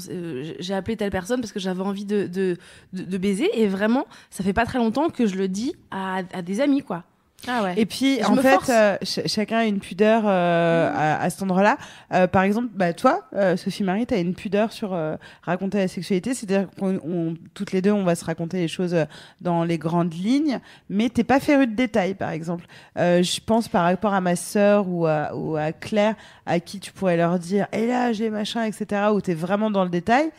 j'ai 0.59 0.75
appelé 0.75 0.97
telle 0.97 1.11
personne 1.11 1.41
parce 1.41 1.53
que 1.53 1.61
j'avais 1.61 1.83
envie 1.83 2.05
de, 2.07 2.27
de, 2.27 2.57
de, 2.95 3.03
de 3.03 3.19
baiser. 3.19 3.49
Et 3.55 3.67
vraiment, 3.69 4.07
ça 4.31 4.43
fait 4.45 4.53
pas 4.55 4.65
très 4.65 4.79
longtemps 4.79 5.09
que 5.11 5.27
je 5.27 5.37
le 5.37 5.49
dis 5.49 5.75
à, 5.91 6.21
à 6.33 6.41
des 6.43 6.61
amis, 6.63 6.83
quoi. 6.83 7.03
Ah 7.49 7.63
ouais. 7.63 7.75
Et 7.77 7.87
puis, 7.87 8.19
Je 8.21 8.25
en 8.27 8.35
fait, 8.37 8.71
euh, 8.71 8.97
ch- 9.03 9.27
chacun 9.29 9.59
a 9.59 9.65
une 9.67 9.79
pudeur 9.79 10.23
euh, 10.27 10.91
à, 10.93 11.23
à 11.23 11.31
cet 11.31 11.43
endroit-là. 11.43 11.77
Euh, 12.13 12.27
par 12.27 12.43
exemple, 12.43 12.69
bah, 12.75 12.93
toi, 12.93 13.23
euh, 13.35 13.57
Sophie 13.57 13.85
Marie, 13.85 14.07
tu 14.07 14.15
as 14.15 14.19
une 14.19 14.35
pudeur 14.35 14.73
sur 14.73 14.95
euh, 14.95 15.17
raconter 15.43 15.79
la 15.79 15.87
sexualité. 15.89 16.35
C'est-à-dire 16.35 16.67
qu'on 16.79 16.99
on- 17.07 17.35
toutes 17.55 17.73
les 17.73 17.83
deux, 17.83 17.93
on 17.93 18.05
va 18.05 18.15
se 18.15 18.25
raconter 18.25 18.57
les 18.59 18.69
choses 18.69 18.97
dans 19.41 19.63
les 19.65 19.79
grandes 19.79 20.15
lignes, 20.15 20.59
mais 20.91 21.09
t'es 21.09 21.25
pas 21.25 21.39
féru 21.39 21.67
de 21.67 21.75
détails, 21.75 22.15
par 22.15 22.31
exemple. 22.31 22.65
Euh, 22.99 23.23
je 23.23 23.41
pense 23.45 23.69
par 23.69 23.85
rapport 23.85 24.15
à 24.15 24.21
ma 24.21 24.35
sœur 24.35 24.89
ou 24.89 25.07
à, 25.07 25.31
ou 25.37 25.57
à 25.57 25.73
Claire, 25.73 26.15
à 26.47 26.61
qui 26.61 26.81
tu 26.81 26.93
pourrais 26.93 27.17
leur 27.17 27.39
dire, 27.39 27.67
et 27.73 27.87
là, 27.87 28.13
j'ai 28.13 28.31
machin, 28.31 28.65
etc., 28.65 29.09
où 29.13 29.21
t'es 29.21 29.35
vraiment 29.35 29.71
dans 29.71 29.83
le 29.85 29.91
détail. 29.91 30.31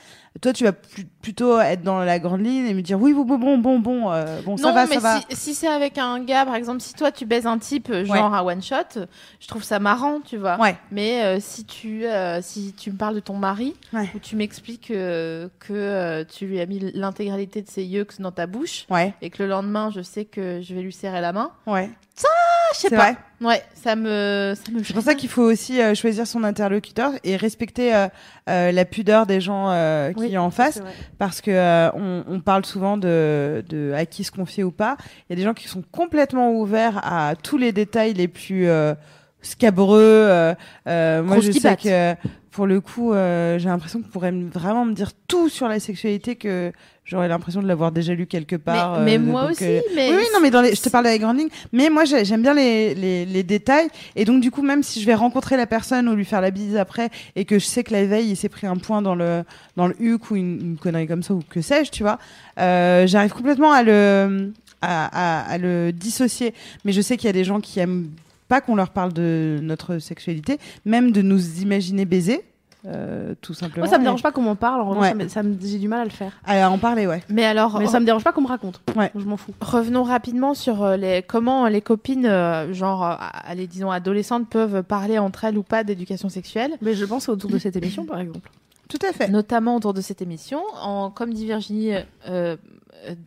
Toi, 0.42 0.54
tu 0.54 0.66
vas 0.66 0.72
plutôt 0.72 1.60
être 1.60 1.82
dans 1.82 2.00
la 2.00 2.20
grande 2.20 2.46
ligne 2.46 2.68
et 2.68 2.74
me 2.76 2.82
dire, 2.84 3.02
oui, 3.02 3.12
bon, 3.12 3.24
bon, 3.24 3.38
bon, 3.40 3.58
bon, 3.58 3.80
bon, 3.80 4.12
euh, 4.12 4.40
bon 4.46 4.56
ça 4.56 4.68
non, 4.68 4.74
va, 4.76 4.86
mais 4.86 4.96
ça 4.96 5.00
va. 5.00 5.20
si, 5.32 5.36
si 5.36 5.54
c'est 5.56 5.68
avec 5.68 5.98
un 5.98 6.20
gars, 6.24 6.46
par 6.46 6.54
exemple, 6.54 6.80
si 6.82 6.94
toi 6.94 7.12
tu 7.12 7.26
baises 7.26 7.48
un 7.48 7.58
type 7.58 7.90
euh, 7.90 8.06
genre 8.06 8.32
à 8.36 8.46
one 8.46 8.62
shot, 8.62 9.00
je 9.40 9.48
trouve 9.48 9.64
ça 9.64 9.80
marrant, 9.80 10.20
tu 10.24 10.38
vois. 10.38 10.60
Ouais. 10.60 10.76
Mais 10.92 11.24
euh, 11.24 11.38
si 11.40 11.66
tu 11.66 12.06
euh, 12.06 12.40
si 12.44 12.74
tu 12.78 12.92
me 12.92 12.98
parles 12.98 13.16
de 13.16 13.20
ton 13.20 13.34
mari 13.36 13.74
Ouais. 13.94 14.12
ou 14.14 14.20
tu 14.20 14.36
m'expliques 14.36 14.92
euh, 14.92 15.50
que 15.60 15.74
euh, 15.74 16.24
tu 16.24 16.46
lui 16.46 16.60
as 16.60 16.68
mis 16.68 16.92
l'intégralité 16.94 17.64
de 17.64 17.70
ses 17.70 17.84
yeux 17.84 18.06
dans 18.20 18.32
ta 18.32 18.46
bouche 18.46 18.86
Ouais, 18.92 19.16
et 19.24 19.32
que 19.32 19.42
le 19.42 19.50
lendemain 19.50 19.90
je 19.90 20.02
sais 20.04 20.26
que 20.26 20.62
je 20.62 20.76
vais 20.76 20.82
lui 20.82 20.94
serrer 20.94 21.20
la 21.22 21.34
main, 21.34 21.50
ouais. 21.66 21.90
ah, 22.24 22.28
je 22.74 22.80
sais 22.80 22.90
pas. 22.90 22.96
vrai. 22.96 23.18
Ouais, 23.40 23.64
ça 23.76 23.96
me 23.96 24.56
ça 24.56 24.72
me 24.72 24.84
C'est 24.84 24.94
pour 24.94 25.04
ça 25.04 25.14
qu'il 25.14 25.30
faut 25.30 25.44
aussi 25.44 25.80
euh, 25.80 25.94
choisir 25.94 26.26
son 26.26 26.44
interlocuteur 26.44 27.12
et 27.24 27.36
respecter 27.36 27.94
euh, 27.96 28.08
euh, 28.50 28.72
la 28.72 28.84
pudeur 28.86 29.28
des 29.28 29.42
gens 29.42 29.70
euh, 29.70 30.12
qui 30.14 30.20
Oui, 30.22 30.38
en 30.38 30.50
face, 30.50 30.82
parce 31.20 31.42
que 31.42 31.52
euh, 31.52 31.92
on, 31.94 32.24
on 32.28 32.40
parle 32.40 32.66
souvent 32.66 32.98
de, 32.98 33.64
de 33.70 33.94
à 33.96 34.06
qui 34.08 34.24
se 34.24 34.32
confier 34.32 34.64
ou 34.64 34.72
pas. 34.72 34.98
Il 35.30 35.32
y 35.32 35.34
a 35.34 35.36
des 35.36 35.44
gens 35.44 35.54
qui 35.54 35.68
sont 35.68 35.84
complètement 35.92 36.52
ouverts 36.54 37.00
à 37.04 37.34
tous 37.36 37.58
les 37.58 37.72
détails 37.72 38.14
les 38.14 38.28
plus 38.28 38.68
euh, 38.68 38.96
scabreux. 39.42 40.00
euh, 40.02 40.56
euh, 40.88 41.22
moi, 41.24 41.40
je 41.40 41.52
sais 41.52 41.76
que 41.76 42.16
pour 42.58 42.66
le 42.66 42.82
coup, 42.82 43.14
euh, 43.14 43.60
j'ai 43.60 43.70
l'impression 43.70 44.02
qu'on 44.02 44.08
pourrait 44.10 44.32
me- 44.32 44.50
vraiment 44.50 44.84
me 44.84 44.94
dire 44.94 45.12
tout 45.28 45.48
sur 45.48 45.68
la 45.68 45.80
sexualité 45.80 46.36
que 46.36 46.72
j'aurais 47.06 47.28
l'impression 47.28 47.62
de 47.62 47.68
l'avoir 47.68 47.92
déjà 47.92 48.16
lu 48.16 48.26
quelque 48.26 48.56
part. 48.56 49.02
mais, 49.02 49.20
mais 49.20 49.24
euh, 49.28 49.32
moi 49.32 49.42
donc, 49.44 49.52
aussi, 49.52 49.64
euh, 49.66 49.80
mais 49.96 50.10
oui, 50.10 50.16
oui, 50.18 50.26
non, 50.34 50.40
mais 50.42 50.50
dans 50.50 50.62
les, 50.64 50.74
je 50.74 50.82
te 50.82 50.90
parle 50.90 51.06
grande 51.20 51.38
ligne. 51.38 51.50
Mais 51.72 51.92
moi, 51.92 52.04
j'ai- 52.06 52.26
j'aime 52.26 52.42
bien 52.42 52.56
les, 52.56 52.96
les, 52.96 53.26
les 53.28 53.44
détails. 53.44 53.90
Et 54.16 54.26
donc, 54.26 54.42
du 54.42 54.50
coup, 54.50 54.64
même 54.64 54.82
si 54.82 55.00
je 55.00 55.06
vais 55.06 55.14
rencontrer 55.14 55.56
la 55.56 55.68
personne 55.68 56.10
ou 56.10 56.16
lui 56.16 56.26
faire 56.26 56.42
la 56.42 56.50
bise 56.50 56.76
après, 56.78 57.12
et 57.36 57.46
que 57.46 57.60
je 57.60 57.66
sais 57.66 57.84
que 57.84 57.94
la 57.94 58.06
veille, 58.08 58.28
il 58.32 58.36
s'est 58.36 58.50
pris 58.50 58.66
un 58.66 58.78
point 58.78 59.04
dans 59.04 59.14
le, 59.14 59.44
dans 59.76 59.86
le 59.88 59.96
huc 60.02 60.32
ou 60.32 60.36
une, 60.36 60.60
une 60.60 60.78
connerie 60.78 61.06
comme 61.06 61.22
ça, 61.22 61.36
ou 61.36 61.42
que 61.48 61.62
sais-je, 61.62 61.92
tu 61.92 62.02
vois, 62.02 62.18
euh, 62.60 63.06
j'arrive 63.06 63.34
complètement 63.34 63.72
à 63.72 63.84
le, 63.84 64.52
à, 64.82 65.42
à, 65.46 65.52
à 65.52 65.58
le 65.60 65.92
dissocier. 65.92 66.56
Mais 66.86 66.92
je 66.92 67.02
sais 67.02 67.18
qu'il 67.18 67.28
y 67.28 67.30
a 67.30 67.34
des 67.34 67.44
gens 67.44 67.60
qui 67.62 67.80
aiment 67.80 68.10
pas 68.48 68.62
qu'on 68.62 68.76
leur 68.76 68.90
parle 68.90 69.14
de 69.14 69.60
notre 69.62 70.00
sexualité, 70.00 70.60
même 70.86 71.12
de 71.12 71.22
nous 71.22 71.62
imaginer 71.62 72.06
baiser. 72.06 72.44
euh, 72.86 73.34
tout 73.42 73.54
simplement. 73.54 73.86
Moi, 73.86 73.92
ça 73.92 73.98
me 73.98 74.04
dérange 74.04 74.22
pas 74.24 74.32
qu'on 74.32 74.44
m'en 74.44 74.56
parle. 74.56 74.80
En 74.82 74.90
revanche, 74.90 75.04
Ouais. 75.04 75.10
ça 75.10 75.16
me- 75.16 75.28
ça 75.28 75.44
me- 75.44 75.58
j'ai 75.62 75.78
du 75.80 75.90
mal 75.90 76.02
à 76.02 76.04
le 76.06 76.10
faire. 76.10 76.32
À 76.46 76.70
en 76.70 76.78
parler, 76.78 77.06
ouais. 77.06 77.22
mais 77.28 77.44
alors 77.44 77.80
Mais 77.80 77.88
ça 77.88 78.00
me 78.00 78.06
dérange 78.06 78.24
pas 78.24 78.32
qu'on 78.32 78.44
me 78.44 78.48
raconte. 78.48 78.80
Ouais. 78.96 79.12
Je 79.14 79.26
m'en 79.26 79.36
fous. 79.36 79.52
Revenons 79.60 80.04
rapidement 80.04 80.54
sur 80.54 80.84
euh, 80.84 80.96
les, 80.96 81.22
comment 81.22 81.68
les 81.68 81.82
copines, 81.82 82.26
euh, 82.28 82.72
genre, 82.74 83.04
allez, 83.46 83.68
disons, 83.68 83.92
adolescentes, 83.92 84.48
peuvent 84.48 84.84
parler 84.84 85.18
entre 85.18 85.44
elles 85.44 85.58
ou 85.58 85.64
pas 85.64 85.84
d'éducation 85.84 86.30
sexuelle, 86.30 86.72
Mais 86.82 86.94
je 86.94 87.04
pense 87.04 87.28
autour 87.28 87.50
de 87.50 87.58
cette 87.58 87.76
émission, 87.76 88.06
par 88.06 88.20
exemple. 88.22 88.50
Tout 88.88 89.00
à 89.06 89.12
fait. 89.12 89.28
notamment 89.28 89.76
autour 89.76 89.94
de 89.94 90.00
cette 90.00 90.22
émission. 90.22 90.62
En, 90.82 91.10
comme 91.10 91.34
dit 91.34 91.46
Virginie, 91.46 91.92
euh, 92.30 92.56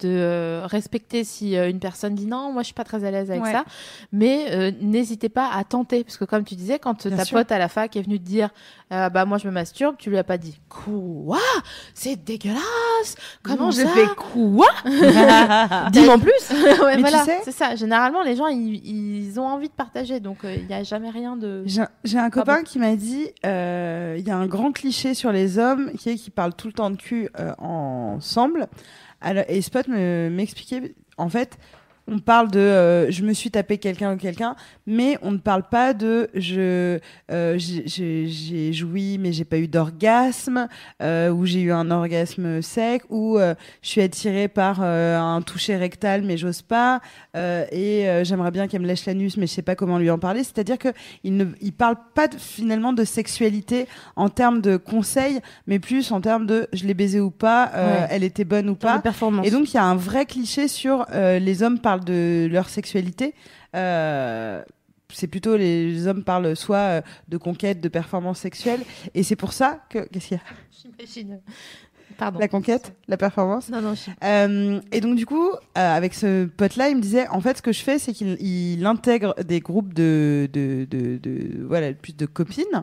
de 0.01 0.09
euh, 0.09 0.63
respecter 0.67 1.25
si 1.25 1.57
euh, 1.57 1.69
une 1.71 1.79
personne 1.81 2.15
dit 2.15 2.27
non, 2.27 2.53
moi 2.53 2.63
je 2.63 2.67
suis 2.67 2.75
pas 2.75 2.85
très 2.85 3.05
à 3.05 3.11
l'aise 3.11 3.31
avec 3.31 3.43
Ouais. 3.45 3.53
ça, 3.53 3.65
mais 4.13 4.47
euh, 4.51 4.71
n'hésitez 4.81 5.29
pas 5.29 5.51
à 5.53 5.65
tenter, 5.65 6.05
parce 6.05 6.17
que 6.17 6.25
comme 6.25 6.45
tu 6.45 6.55
disais, 6.55 6.79
quand 6.79 7.07
Bien 7.07 7.17
ta 7.17 7.25
sûr. 7.25 7.39
pote 7.39 7.51
à 7.53 7.59
la 7.59 7.69
fac 7.69 7.95
est 7.97 8.03
venue 8.03 8.19
te 8.19 8.25
dire, 8.25 8.51
euh, 8.93 9.09
bah 9.11 9.25
moi 9.25 9.39
je 9.39 9.47
me 9.47 9.53
masturbe, 9.53 9.97
tu 9.99 10.11
lui 10.11 10.19
as 10.19 10.25
pas 10.25 10.39
dit 10.39 10.61
quoi, 10.69 11.39
c'est 11.95 12.17
dégueulasse, 12.17 13.15
comment 13.43 13.71
j'ai 13.71 13.85
ça? 13.85 13.91
fait 13.91 14.07
quoi? 14.17 14.69
Dis-moi 15.93 16.15
en 16.15 16.19
plus. 16.19 16.31
Ouais, 16.81 16.97
Mais 16.97 17.11
tu 17.11 17.19
sais- 17.19 17.41
c'est 17.45 17.53
ça. 17.53 17.75
Généralement, 17.75 18.23
les 18.23 18.37
gens 18.37 18.47
ils, 18.47 18.77
ils 18.87 19.39
ont 19.41 19.47
envie 19.47 19.69
de 19.69 19.73
partager, 19.75 20.21
donc 20.21 20.45
euh, 20.45 20.55
il 20.55 20.67
n'y 20.67 20.75
a 20.75 20.83
jamais 20.83 21.11
rien 21.11 21.37
de. 21.37 21.65
J'ai 22.05 22.19
un 22.19 22.31
copain 22.31 22.63
qui 22.63 22.79
m'a 22.79 22.97
dit 22.97 23.29
euh, 23.45 24.17
il 24.19 24.27
y 24.27 24.31
a 24.31 24.37
un 24.37 24.47
grand 24.47 24.73
cliché 24.73 25.15
sur 25.15 25.33
les 25.33 25.59
hommes 25.59 25.93
qui 25.99 26.11
est 26.11 26.15
qu'ils 26.17 26.33
parlent 26.33 26.55
tout 26.55 26.67
le 26.67 26.73
temps 26.73 26.91
de 26.91 26.97
cul 26.97 27.29
euh, 27.39 27.53
ensemble. 27.59 28.67
Alors, 29.21 29.45
et 29.49 29.61
Spot 29.63 29.87
me- 29.89 30.31
m'expliquait 30.31 30.95
en 31.19 31.29
fait. 31.29 31.59
On 32.13 32.19
parle 32.19 32.51
de 32.51 32.59
euh, 32.59 33.11
je 33.11 33.23
me 33.23 33.33
suis 33.33 33.51
tapé 33.53 33.79
quelqu'un 33.79 34.15
ou 34.15 34.17
quelqu'un, 34.17 34.57
mais 34.87 35.17
on 35.23 35.31
ne 35.31 35.39
parle 35.39 35.63
pas 35.71 35.95
de 35.95 36.29
je 36.35 36.99
euh, 37.31 37.55
j'ai- 37.59 38.73
joui 38.73 39.17
mais 39.19 39.33
j'ai 39.33 39.45
pas 39.45 39.59
eu 39.59 39.69
d'orgasme 39.69 40.67
euh, 41.03 41.31
ou 41.31 41.47
j'ai 41.47 41.61
eu 41.61 41.73
un 41.73 41.91
orgasme 41.91 42.63
sec 42.63 43.03
ou 43.11 43.39
euh, 43.39 43.55
je 43.83 43.89
suis 43.91 44.01
attirée 44.01 44.49
par 44.49 44.81
euh, 44.83 45.19
un 45.19 45.41
toucher 45.41 45.77
rectal 45.77 46.23
mais 46.23 46.37
j'ose 46.37 46.63
pas 46.63 47.01
euh, 47.37 47.65
et 47.71 48.09
euh, 48.09 48.25
j'aimerais 48.25 48.51
bien 48.51 48.67
qu'elle 48.67 48.83
me 48.83 48.87
lèche 48.89 49.07
l'anus 49.07 49.37
mais 49.37 49.47
je 49.47 49.53
sais 49.53 49.63
pas 49.63 49.77
comment 49.77 49.99
lui 49.99 50.11
en 50.11 50.19
parler. 50.19 50.43
C'est-à-dire 50.43 50.79
que 50.79 50.89
il 51.23 51.37
ne 51.37 51.45
il 51.61 51.73
parle 51.73 51.97
pas 52.15 52.27
de- 52.27 52.37
finalement 52.37 52.93
de 52.93 53.05
sexualité 53.05 53.87
en 54.17 54.29
termes 54.29 54.61
de 54.61 54.77
conseils, 54.77 55.39
mais 55.69 55.79
plus 55.79 56.11
en 56.11 56.21
termes 56.21 56.47
de 56.47 56.67
je 56.73 56.85
l'ai 56.87 56.95
baisé 56.95 57.21
ou 57.21 57.31
pas, 57.31 57.71
euh, 57.75 58.01
Ouais. 58.01 58.07
elle 58.11 58.25
était 58.25 58.45
bonne 58.45 58.69
ou 58.69 58.75
Pas. 58.75 59.01
Et 59.45 59.51
donc 59.51 59.73
il 59.73 59.75
y 59.75 59.79
a 59.79 59.85
un 59.85 59.95
vrai 59.97 60.27
cliché 60.27 60.67
sur 60.69 61.07
euh, 61.15 61.39
les 61.39 61.63
hommes 61.63 61.79
parlent 61.79 62.00
de 62.01 62.49
leur 62.51 62.69
sexualité. 62.69 63.35
Euh, 63.75 64.63
c'est 65.13 65.27
plutôt 65.27 65.57
les 65.57 66.07
hommes 66.07 66.23
parlent 66.25 66.55
soit 66.57 66.77
euh, 66.77 67.01
de 67.29 67.37
conquête, 67.37 67.81
de 67.81 67.89
performance 67.89 68.39
sexuelle, 68.39 68.81
et 69.15 69.23
c'est 69.23 69.37
pour 69.37 69.53
ça 69.53 69.81
que 69.91 70.07
qu'est-ce 70.09 70.29
qu'il 70.29 70.37
y 70.37 70.41
a? 70.41 70.43
J'imagine. 71.17 71.41
Pardon. 72.19 72.39
La 72.39 72.49
conquête, 72.49 72.93
la 73.09 73.17
performance? 73.17 73.71
Non, 73.71 73.81
non, 73.81 73.95
je... 73.95 74.11
Euh, 74.25 74.81
et 74.93 75.01
donc 75.01 75.17
du 75.17 75.25
coup, 75.27 75.49
euh, 75.51 75.57
avec 75.75 76.13
ce 76.13 76.45
pote-là, 76.45 76.91
il 76.91 76.97
me 76.97 77.01
disait, 77.01 77.27
en 77.29 77.41
fait, 77.41 77.57
ce 77.57 77.63
que 77.63 77.73
je 77.73 77.81
fais, 77.81 77.99
c'est 77.99 78.13
qu'il 78.13 78.37
il 78.41 78.85
intègre 78.85 79.35
des 79.43 79.61
groupes 79.61 79.95
de, 79.95 80.49
de, 80.53 80.87
de, 80.91 81.17
de- 81.19 81.65
voilà, 81.67 81.93
plus 81.95 82.15
de 82.17 82.27
copines, 82.27 82.83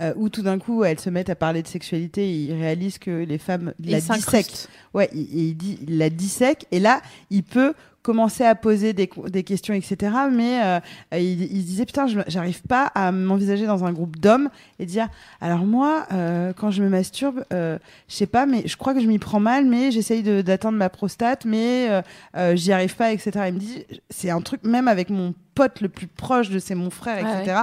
euh, 0.00 0.12
où 0.16 0.28
tout 0.28 0.42
d'un 0.42 0.58
coup, 0.58 0.84
elles 0.84 1.00
se 1.00 1.10
mettent 1.10 1.30
à 1.30 1.34
parler 1.34 1.62
de 1.62 1.68
sexualité, 1.68 2.28
et 2.28 2.34
il 2.44 2.52
réalise 2.54 2.98
que 2.98 3.10
les 3.10 3.38
femmes 3.38 3.74
la 3.84 4.00
dissèquent. 4.00 4.68
Ouais, 4.94 5.08
il, 5.12 5.34
il 5.34 5.54
dit, 5.56 5.78
il 5.86 5.98
la 5.98 6.10
dissèque, 6.10 6.66
et 6.70 6.80
là, 6.80 7.02
il 7.30 7.42
peut 7.42 7.74
commencer 8.02 8.44
à 8.44 8.54
poser 8.54 8.92
des, 8.92 9.08
des 9.28 9.42
questions, 9.44 9.74
etc. 9.74 10.12
Mais 10.30 10.60
euh, 10.62 10.80
il, 11.12 11.42
il 11.42 11.60
se 11.62 11.66
disait, 11.66 11.86
putain, 11.86 12.06
j'arrive 12.26 12.62
pas 12.62 12.86
à 12.86 13.12
m'envisager 13.12 13.64
dans 13.66 13.84
un 13.84 13.92
groupe 13.92 14.18
d'hommes 14.18 14.50
et 14.80 14.86
dire, 14.86 15.08
alors 15.40 15.64
moi, 15.64 16.06
euh, 16.12 16.52
quand 16.52 16.70
je 16.70 16.82
me 16.82 16.88
masturbe, 16.88 17.44
euh, 17.52 17.78
je 18.08 18.14
sais 18.16 18.26
pas, 18.26 18.44
mais 18.44 18.66
je 18.66 18.76
crois 18.76 18.94
que 18.94 19.00
je 19.00 19.06
m'y 19.06 19.20
prends 19.20 19.40
mal, 19.40 19.66
mais 19.66 19.92
j'essaye 19.92 20.22
d'atteindre 20.42 20.78
ma 20.78 20.88
prostate, 20.88 21.44
mais 21.44 21.88
euh, 21.90 22.02
euh, 22.36 22.56
j'y 22.56 22.72
arrive 22.72 22.96
pas, 22.96 23.12
etc. 23.12 23.30
Il 23.48 23.54
me 23.54 23.60
dit, 23.60 23.84
c'est 24.10 24.30
un 24.30 24.40
truc, 24.40 24.64
même 24.64 24.88
avec 24.88 25.08
mon 25.08 25.32
pote 25.54 25.80
le 25.82 25.88
plus 25.88 26.06
proche 26.06 26.48
de 26.48 26.58
c'est 26.58 26.74
mon 26.74 26.88
frère, 26.90 27.18
etc. 27.40 27.60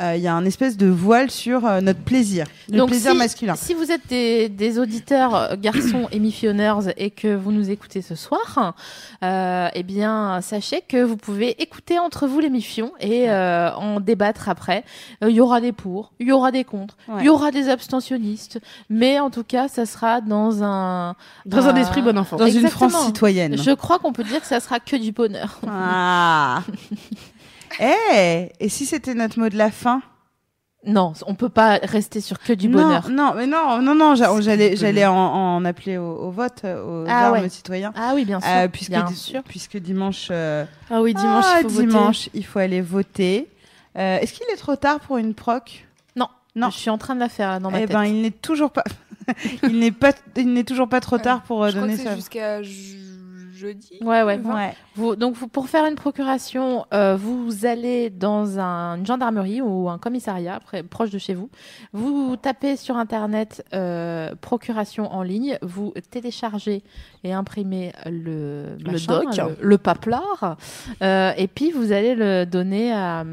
euh, 0.00 0.14
Il 0.16 0.22
y 0.22 0.26
a 0.28 0.34
un 0.34 0.44
espèce 0.46 0.76
de 0.76 0.86
voile 0.86 1.30
sur 1.30 1.66
euh, 1.66 1.80
notre 1.80 2.00
plaisir, 2.00 2.46
le 2.70 2.78
Donc, 2.78 2.88
plaisir 2.88 3.12
si- 3.12 3.16
masculin. 3.18 3.54
Si 3.56 3.74
vous 3.74 3.90
êtes 3.92 4.06
des, 4.08 4.48
des 4.48 4.78
auditeurs 4.78 5.34
euh, 5.34 5.56
garçons 5.56 6.08
émissionneurs 6.12 6.80
et 6.96 7.10
que 7.10 7.34
vous 7.34 7.52
nous 7.52 7.70
écoutez 7.70 8.00
ce 8.00 8.14
soir, 8.14 8.74
euh, 9.22 9.68
eh 9.74 9.82
bien, 9.82 10.40
sachez 10.40 10.82
que 10.88 11.02
vous 11.02 11.16
pouvez 11.16 11.60
écouter 11.62 11.98
entre 11.98 12.26
vous 12.26 12.40
l'émission 12.40 12.92
et 13.00 13.28
euh, 13.30 13.70
en 13.74 14.00
débattre 14.00 14.48
après. 14.48 14.84
Euh, 15.22 15.28
Il 15.30 15.36
y 15.36 15.40
aura 15.40 15.60
des 15.60 15.72
pour, 15.72 16.12
il 16.20 16.28
y 16.28 16.32
aura 16.32 16.50
des 16.52 16.64
contre, 16.64 16.96
il 17.08 17.14
Ouais. 17.14 17.24
y 17.24 17.28
aura 17.28 17.50
des 17.50 17.68
abstentionnistes, 17.68 18.60
mais 18.88 19.20
en 19.20 19.30
tout 19.30 19.44
cas, 19.44 19.68
ça 19.68 19.84
sera 19.86 20.20
dans 20.22 20.62
un 20.62 21.14
Dans 21.44 21.66
un 21.68 21.76
esprit 21.76 22.00
bon 22.02 22.16
enfant. 22.16 22.36
Dans 22.36 22.46
une. 22.48 22.68
France 22.68 22.96
citoyenne. 23.06 23.56
Je 23.58 23.70
crois 23.72 23.98
qu'on 23.98 24.12
peut 24.12 24.24
dire 24.24 24.40
que 24.40 24.46
ça 24.46 24.60
sera 24.60 24.80
que 24.80 24.96
du 24.96 25.12
bonheur. 25.12 25.60
Ah. 25.68 26.62
Eh, 27.80 28.50
et 28.60 28.68
si 28.68 28.86
c'était 28.86 29.14
notre 29.14 29.38
mot 29.38 29.48
de 29.48 29.56
la 29.56 29.70
fin? 29.70 30.02
Non, 30.86 31.14
on 31.26 31.34
peut 31.34 31.48
pas 31.48 31.80
rester 31.82 32.20
sur 32.20 32.38
que 32.38 32.52
du 32.52 32.68
non, 32.68 32.80
bonheur. 32.82 33.08
Non, 33.10 33.32
mais 33.34 33.46
non, 33.48 33.82
non, 33.82 33.94
non, 33.96 34.14
j'a- 34.14 34.40
j'allais, 34.40 34.76
j'allais 34.76 35.04
en, 35.04 35.14
en 35.16 35.64
appeler 35.64 35.96
au, 35.98 36.04
au 36.16 36.30
vote, 36.30 36.60
euh, 36.64 37.04
aux 37.04 37.06
Ah 37.08 37.26
armes 37.28 37.40
ouais. 37.42 37.48
citoyens. 37.48 37.92
Ah 37.96 38.12
oui, 38.14 38.24
bien 38.24 38.40
sûr. 38.40 38.48
Euh, 38.48 38.68
puisque, 38.68 38.90
bien 38.90 39.06
sûr. 39.08 39.42
puisque 39.42 39.76
dimanche, 39.78 40.28
euh, 40.30 40.64
Ah 40.88 41.02
oui, 41.02 41.12
dimanche, 41.12 41.44
ah, 41.48 41.56
il 41.58 41.62
faut 41.64 41.68
voter. 41.70 41.86
dimanche, 41.86 42.28
il 42.34 42.44
faut 42.46 42.58
aller 42.60 42.80
voter. 42.82 43.48
Euh, 43.98 44.18
est-ce 44.20 44.32
qu'il 44.34 44.46
est 44.52 44.56
trop 44.56 44.76
tard 44.76 45.00
pour 45.00 45.16
une 45.16 45.34
proc? 45.34 45.86
Non, 46.14 46.28
Non. 46.54 46.70
je 46.70 46.76
suis 46.78 46.90
en 46.90 46.98
train 46.98 47.14
de 47.16 47.20
la 47.20 47.28
faire 47.28 47.48
là, 47.50 47.58
dans 47.58 47.70
ma 47.72 47.78
Eh 47.80 47.86
tête. 47.86 47.92
ben, 47.96 48.04
il 48.04 48.22
n'est 48.22 48.30
toujours 48.30 48.70
pas, 48.70 48.84
il 49.64 49.78
n'est 49.80 49.90
pas, 49.90 50.12
il 50.36 50.52
n'est 50.52 50.62
toujours 50.64 50.88
pas 50.88 51.00
trop 51.00 51.16
Ouais. 51.16 51.22
tard 51.22 51.42
pour 51.42 51.64
euh, 51.64 51.68
Je 51.70 51.72
crois 51.72 51.80
donner 51.82 51.94
que 51.94 51.98
c'est 52.02 52.08
ça. 52.08 52.14
jusqu'à 52.14 52.62
ju- 52.62 52.96
jeudi. 53.56 53.98
Ouais, 54.02 54.22
ouais. 54.22 54.38
Ouais. 54.38 54.74
Vous, 54.94 55.16
donc, 55.16 55.34
vous, 55.34 55.48
pour 55.48 55.68
faire 55.68 55.84
une 55.86 55.94
procuration, 55.96 56.86
euh, 56.94 57.16
vous 57.16 57.66
allez 57.66 58.10
dans 58.10 58.58
un, 58.58 58.98
une 58.98 59.06
gendarmerie 59.06 59.60
ou 59.60 59.88
un 59.88 59.98
commissariat 59.98 60.60
près- 60.60 60.82
proche 60.82 61.10
de 61.10 61.18
chez 61.18 61.34
vous. 61.34 61.50
Vous 61.92 62.36
tapez 62.36 62.76
sur 62.76 62.96
Internet 62.96 63.64
euh, 63.74 64.34
procuration 64.40 65.12
en 65.12 65.22
ligne. 65.22 65.58
Vous 65.62 65.92
téléchargez 66.10 66.82
et 67.24 67.32
imprimez 67.32 67.92
le, 68.06 68.76
Le 68.84 68.92
machin, 68.92 69.20
doc. 69.24 69.56
le, 69.60 69.68
le 69.68 69.78
paplard. 69.78 70.56
Euh, 71.02 71.32
et 71.36 71.48
puis, 71.48 71.70
vous 71.72 71.92
allez 71.92 72.14
le 72.14 72.44
donner 72.46 72.92
à, 72.92 73.24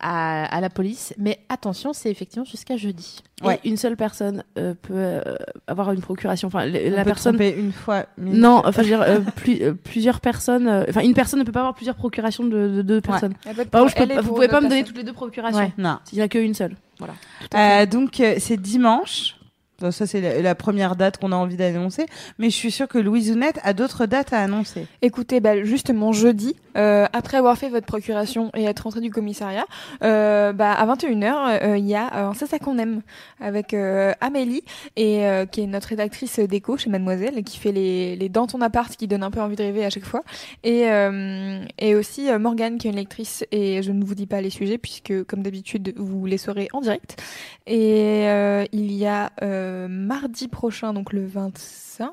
à, 0.00 0.44
à 0.56 0.60
la 0.60 0.70
police. 0.70 1.14
Mais 1.18 1.38
attention, 1.48 1.92
c'est 1.92 2.10
effectivement 2.10 2.44
jusqu'à 2.44 2.76
jeudi. 2.76 3.22
Et 3.62 3.68
une 3.68 3.76
seule 3.76 3.96
personne 3.96 4.44
euh, 4.58 4.74
peut 4.82 4.92
euh, 4.94 5.22
avoir 5.66 5.92
une 5.92 6.00
procuration. 6.00 6.48
Enfin, 6.48 6.64
On 6.68 6.90
la 6.90 6.98
peut 6.98 7.04
personne. 7.04 7.40
une 7.40 7.72
fois. 7.72 8.04
Non, 8.18 8.62
enfin, 8.64 8.82
je 8.82 8.88
veux 8.88 8.96
dire, 8.96 9.02
euh, 9.02 9.20
plus- 9.36 9.62
euh, 9.62 9.72
plusieurs 9.72 10.20
personnes. 10.20 10.68
euh, 10.68 10.84
Enfin, 10.88 11.00
une 11.00 11.14
personne 11.14 11.38
ne 11.40 11.44
peut 11.44 11.52
pas 11.52 11.60
avoir 11.60 11.74
plusieurs 11.74 11.96
procurations 11.96 12.44
de, 12.44 12.68
de 12.68 12.82
deux 12.82 13.00
personnes. 13.00 13.32
Être 13.46 13.70
Par 13.70 13.88
je 13.88 13.94
peux 13.94 14.20
vous 14.20 14.34
pouvez 14.34 14.48
pas 14.48 14.60
me 14.60 14.68
donner 14.68 14.84
toutes 14.84 14.96
les 14.98 15.04
deux 15.04 15.12
procurations. 15.14 15.58
Ouais. 15.58 15.72
Non. 15.78 15.98
Il 16.12 16.16
n'y 16.16 16.22
a 16.22 16.28
qu'une 16.28 16.54
seule. 16.54 16.76
Voilà. 16.98 17.14
Euh, 17.54 17.86
donc 17.86 18.20
euh, 18.20 18.34
c'est 18.38 18.58
dimanche. 18.58 19.36
Donc, 19.80 19.92
ça 19.92 20.06
c'est 20.06 20.42
la, 20.42 20.54
première 20.54 20.94
date 20.94 21.18
qu'on 21.18 21.32
a 21.32 21.36
envie 21.36 21.56
d'annoncer, 21.56 22.06
mais 22.38 22.50
je 22.50 22.56
suis 22.56 22.70
sûre 22.70 22.86
que 22.86 22.98
Louise 22.98 23.30
Ounette 23.30 23.58
a 23.62 23.72
d'autres 23.72 24.06
dates 24.06 24.32
à 24.32 24.38
annoncer. 24.40 24.86
Écoutez, 25.02 25.40
bah, 25.40 25.64
justement, 25.64 26.12
jeudi, 26.12 26.54
euh, 26.76 27.06
après 27.12 27.38
avoir 27.38 27.56
fait 27.56 27.68
votre 27.68 27.86
procuration 27.86 28.50
et 28.54 28.64
être 28.64 28.80
rentré 28.80 29.00
du 29.00 29.10
commissariat, 29.10 29.64
euh, 30.04 30.52
bah, 30.52 30.72
à 30.72 30.86
21h, 30.86 31.62
euh, 31.62 31.78
il 31.78 31.86
y 31.86 31.94
a 31.94 32.28
euh, 32.28 32.32
C'est 32.34 32.46
ça 32.46 32.58
qu'on 32.58 32.78
aime 32.78 33.00
avec 33.40 33.74
euh, 33.74 34.12
Amélie, 34.20 34.62
et, 34.96 35.24
qui 35.50 35.62
est 35.62 35.66
notre 35.66 35.88
rédactrice 35.88 36.38
d'écho 36.38 36.76
chez 36.76 36.90
Mademoiselle, 36.90 37.42
qui 37.42 37.58
fait 37.58 37.72
les, 37.72 38.16
les 38.16 38.28
dans 38.28 38.46
ton 38.46 38.60
appart 38.60 38.94
qui 38.94 39.06
donne 39.06 39.22
un 39.22 39.30
peu 39.30 39.40
envie 39.40 39.56
de 39.56 39.62
rêver 39.62 39.84
à 39.84 39.90
chaque 39.90 40.04
fois. 40.04 40.22
Et, 40.62 40.86
et 41.78 41.94
aussi 41.94 42.28
Morgane, 42.38 42.78
qui 42.78 42.86
est 42.86 42.90
une 42.90 42.96
lectrice, 42.96 43.44
et 43.50 43.82
je 43.82 43.92
ne 43.92 44.04
vous 44.04 44.14
dis 44.14 44.26
pas 44.26 44.40
les 44.40 44.50
sujets, 44.50 44.78
puisque 44.78 45.24
comme 45.24 45.42
d'habitude, 45.42 45.94
vous 45.96 46.26
les 46.26 46.38
saurez 46.38 46.68
en 46.72 46.80
direct. 46.80 47.22
Et 47.66 48.24
il 48.72 48.92
y 48.92 49.06
a 49.06 49.30
euh, 49.42 49.69
mardi 49.88 50.48
prochain, 50.48 50.92
donc 50.92 51.12
le 51.12 51.26
25, 51.26 52.10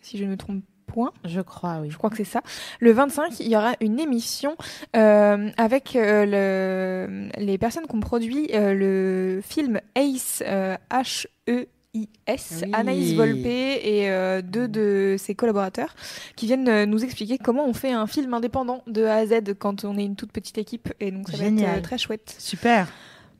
si 0.00 0.18
je 0.18 0.24
ne 0.24 0.30
me 0.30 0.36
trompe 0.36 0.62
point. 0.86 1.12
Je 1.24 1.40
crois, 1.40 1.78
oui. 1.80 1.90
Je 1.90 1.96
crois 1.96 2.10
que 2.10 2.16
c'est 2.16 2.24
ça. 2.24 2.42
Le 2.78 2.92
25, 2.92 3.40
il 3.40 3.48
y 3.48 3.56
aura 3.56 3.72
une 3.80 3.98
émission 3.98 4.54
euh, 4.96 5.48
avec 5.56 5.96
euh, 5.96 6.26
le, 6.26 7.28
les 7.42 7.58
personnes 7.58 7.86
qui 7.86 7.94
ont 7.96 8.00
produit 8.00 8.48
euh, 8.54 8.74
le 8.74 9.40
film 9.42 9.80
Ace, 9.96 10.42
euh, 10.46 10.76
H-E-I-S, 10.92 12.60
Oui. 12.64 12.70
Anaïs 12.74 13.14
Volpe 13.14 13.46
et 13.46 14.10
euh, 14.10 14.42
deux 14.42 14.68
de 14.68 15.16
ses 15.18 15.34
collaborateurs 15.34 15.94
qui 16.36 16.46
viennent 16.46 16.68
euh, 16.68 16.86
nous 16.86 17.02
expliquer 17.02 17.38
comment 17.38 17.66
on 17.66 17.72
fait 17.72 17.92
un 17.92 18.06
film 18.06 18.34
indépendant 18.34 18.82
de 18.86 19.04
A 19.04 19.16
à 19.16 19.26
Z 19.26 19.54
quand 19.58 19.84
on 19.84 19.96
est 19.98 20.04
une 20.04 20.16
toute 20.16 20.32
petite 20.32 20.58
équipe. 20.58 20.92
Et 21.00 21.10
donc 21.10 21.28
ça 21.30 21.36
va 21.38 21.44
Génial. 21.44 21.70
être 21.70 21.78
euh, 21.78 21.80
très 21.82 21.98
chouette. 21.98 22.36
Super. 22.38 22.88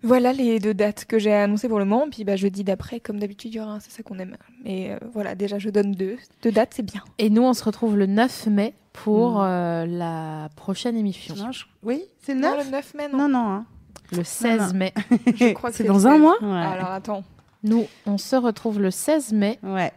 Voilà 0.05 0.33
les 0.33 0.59
deux 0.61 0.75
dates 0.75 1.05
que 1.07 1.19
j'ai 1.19 1.33
annoncées 1.33 1.69
pour 1.69 1.79
le 1.79 1.85
moment. 1.85 2.07
Puis 2.11 2.25
bah, 2.25 2.37
jeudi 2.37 2.63
d'après, 2.63 3.01
comme 3.01 3.19
d'habitude, 3.19 3.53
il 3.53 3.57
y 3.57 3.61
aura 3.61 3.73
un 3.73 3.81
C'est 3.81 3.91
ça 3.91 4.03
qu'on 4.03 4.19
aime. 4.19 4.37
Et 4.65 4.93
euh, 4.93 4.99
voilà, 5.13 5.35
déjà 5.35 5.59
je 5.59 5.71
donne 5.71 5.93
deux. 5.93 6.17
Deux 6.43 6.53
dates, 6.53 6.75
c'est 6.75 6.83
bien. 6.83 7.03
Et 7.19 7.31
nous, 7.31 7.43
on 7.43 7.55
se 7.55 7.65
retrouve 7.65 7.97
le 7.97 8.07
9 8.07 8.47
mai 8.49 8.75
pour 8.93 9.39
Mm. 9.39 9.45
euh, 9.45 9.87
la 9.87 10.49
prochaine 10.57 10.97
émission. 10.97 11.35
Non, 11.37 11.51
je- 11.53 11.65
Oui, 11.83 12.03
c'est 12.23 12.35
le 12.35 12.41
Non, 12.41 12.55
9 12.57 12.65
le 12.67 12.71
9 12.71 12.95
mai, 12.95 13.09
non. 13.11 13.19
Non, 13.19 13.29
non. 13.29 13.49
hein. 13.51 13.67
Le 14.13 14.23
16 14.23 14.73
non. 14.73 14.79
mai. 14.79 14.93
Je 15.35 15.53
crois 15.55 15.71
que 15.71 15.77
C'est 15.77 15.85
dans 15.85 16.07
un 16.07 16.13
16. 16.13 16.21
mois 16.21 16.37
Ouais. 16.43 16.49
Alors 16.67 16.91
attends. 16.91 17.25
Nous, 17.63 17.87
on 18.07 18.19
se 18.19 18.37
retrouve 18.37 18.79
le 18.81 18.91
16 18.91 19.33
mai. 19.33 19.59
Ouais. 19.63 19.91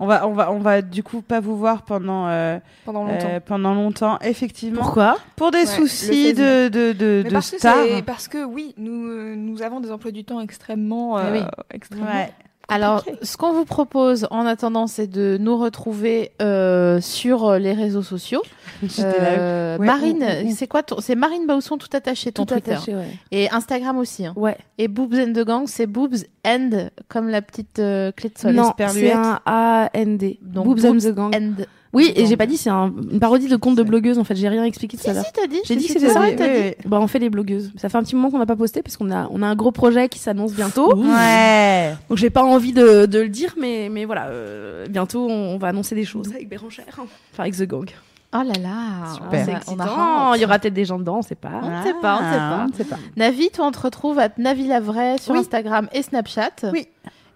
On 0.00 0.06
va, 0.06 0.26
on 0.26 0.32
va, 0.32 0.50
on 0.52 0.58
va 0.58 0.82
du 0.82 1.02
coup 1.04 1.22
pas 1.22 1.38
vous 1.40 1.56
voir 1.56 1.82
pendant 1.82 2.26
euh, 2.28 2.58
Pendant 2.84 3.04
longtemps. 3.04 3.26
euh, 3.28 3.40
pendant 3.40 3.74
longtemps, 3.74 4.18
effectivement. 4.20 4.82
Pourquoi? 4.82 5.16
Pour 5.36 5.52
des 5.52 5.58
Ouais, 5.58 5.66
soucis 5.66 6.32
le 6.32 6.34
16 6.34 6.36
de 6.36 6.68
de 6.68 6.92
de, 6.92 7.20
Mais 7.22 7.28
de 7.30 7.34
parce, 7.34 7.50
que 7.52 7.58
stars. 7.58 7.76
c'est- 7.84 8.02
parce 8.02 8.26
que 8.28 8.44
oui, 8.44 8.74
nous, 8.76 9.06
euh, 9.08 9.34
nous 9.36 9.62
avons 9.62 9.78
des 9.80 9.92
emplois 9.92 10.10
du 10.10 10.24
temps 10.24 10.40
extrêmement. 10.40 11.18
Eh 11.20 11.30
oui. 11.30 11.38
euh, 11.42 11.46
extrêmement 11.72 12.06
Ouais. 12.06 12.32
Alors, 12.68 13.04
ce 13.22 13.36
qu'on 13.36 13.52
vous 13.52 13.64
propose 13.64 14.26
en 14.30 14.46
attendant, 14.46 14.86
c'est 14.86 15.06
de 15.06 15.36
nous 15.40 15.56
retrouver 15.56 16.32
euh, 16.40 17.00
sur 17.00 17.44
euh, 17.46 17.58
les 17.58 17.72
réseaux 17.72 18.02
sociaux. 18.02 18.42
Euh, 19.00 19.78
Ouais, 19.78 19.86
Marine, 19.86 20.24
c'est 20.54 20.66
quoi 20.66 20.82
ton... 20.82 21.00
C'est 21.00 21.14
Marine 21.14 21.46
Bausson 21.46 21.78
tout 21.78 21.88
attaché 21.92 22.32
ton 22.32 22.44
Tout 22.44 22.54
Twitter. 22.54 22.72
attaché, 22.72 22.94
ouais. 22.94 23.08
Et 23.32 23.50
Instagram 23.50 23.96
aussi. 23.98 24.26
hein. 24.26 24.32
Ouais. 24.36 24.56
Et 24.78 24.88
Boobs 24.88 25.14
and 25.14 25.32
the 25.32 25.44
Gang, 25.44 25.64
c'est 25.66 25.86
Boobs 25.86 26.24
and 26.46 26.88
comme 27.08 27.28
la 27.28 27.40
petite 27.42 27.78
euh, 27.78 28.12
clé 28.12 28.28
de 28.28 28.38
sol. 28.38 28.52
Non, 28.52 28.72
c'est 28.88 29.12
un 29.12 29.40
A-N-D. 29.46 30.38
Donc, 30.42 30.66
Boobs 30.66 30.84
and 30.84 30.98
the 30.98 31.14
Gang. 31.14 31.34
And... 31.34 31.62
Oui, 31.94 32.12
et 32.16 32.26
j'ai 32.26 32.36
pas 32.36 32.46
dit, 32.46 32.56
c'est 32.56 32.70
un- 32.70 32.92
une 33.10 33.20
parodie 33.20 33.48
de 33.48 33.56
conte 33.56 33.76
de 33.76 33.82
blogueuse 33.82 34.18
en 34.18 34.24
fait. 34.24 34.34
J'ai 34.34 34.48
rien 34.48 34.64
expliqué 34.64 34.96
tout 34.96 35.04
Si, 35.04 35.10
à 35.10 35.14
l'heure. 35.14 35.24
si, 35.24 35.32
t'as 35.32 35.46
dit. 35.46 35.60
J'ai 35.64 35.76
dit 35.76 35.82
Si, 35.82 35.94
que 35.94 36.00
si, 36.00 36.06
c'était 36.08 36.74
ça. 36.76 36.88
Bah, 36.88 36.98
on 37.00 37.06
fait 37.06 37.18
les 37.20 37.30
blogueuses. 37.30 37.72
Ça 37.76 37.88
fait 37.88 37.96
un 37.96 38.02
petit 38.02 38.16
moment 38.16 38.30
qu'on 38.30 38.38
n'a 38.38 38.46
pas 38.46 38.56
posté 38.56 38.82
parce 38.82 38.96
qu'on 38.96 39.10
a, 39.10 39.28
on 39.30 39.40
a 39.42 39.46
un 39.46 39.54
gros 39.54 39.70
projet 39.72 40.08
qui 40.08 40.18
s'annonce 40.18 40.52
bientôt. 40.52 40.94
Ouais. 40.96 41.94
Donc 42.08 42.18
j'ai 42.18 42.30
pas 42.30 42.42
envie 42.44 42.72
de, 42.72 43.06
de 43.06 43.20
le 43.20 43.28
dire, 43.28 43.54
mais, 43.60 43.88
mais 43.90 44.04
voilà, 44.04 44.26
euh, 44.26 44.86
bientôt 44.88 45.26
on, 45.28 45.54
on 45.54 45.58
va 45.58 45.68
annoncer 45.68 45.94
des 45.94 46.04
choses 46.04 46.28
avec 46.34 46.48
Bérangère. 46.48 46.84
Enfin, 46.90 47.42
avec 47.44 47.56
The 47.56 47.62
Gang. 47.64 47.88
Oh 48.36 48.38
là 48.38 48.52
là. 48.60 49.12
Super. 49.14 49.28
on 49.30 49.30
C'est 49.30 49.38
a- 49.38 49.44
on 49.44 49.54
a 49.54 49.56
excitant. 49.84 50.00
hâte. 50.00 50.32
Il 50.38 50.42
y 50.42 50.44
aura 50.44 50.58
peut-être 50.58 50.74
des 50.74 50.84
gens 50.84 50.98
dedans, 50.98 51.18
on 51.18 51.22
sait 51.22 51.36
pas. 51.36 51.60
On 51.62 51.78
ne 51.78 51.82
sait 51.84 51.94
pas, 52.02 52.18
on 52.20 52.24
ne 52.26 52.32
sait 52.32 52.38
Ah, 52.40 52.56
pas. 52.58 52.64
on 52.64 52.68
ne 52.68 52.72
sait 52.74 52.84
pas. 52.84 52.96
Navi, 53.16 53.50
toi, 53.50 53.66
on 53.66 53.70
te 53.70 53.78
retrouve 53.80 54.18
à 54.18 54.28
Navi 54.38 54.66
la 54.66 54.80
vraie 54.80 55.18
sur 55.18 55.34
Oui. 55.34 55.38
Instagram 55.38 55.88
et 55.92 56.02
Snapchat. 56.02 56.50
Oui. 56.72 56.88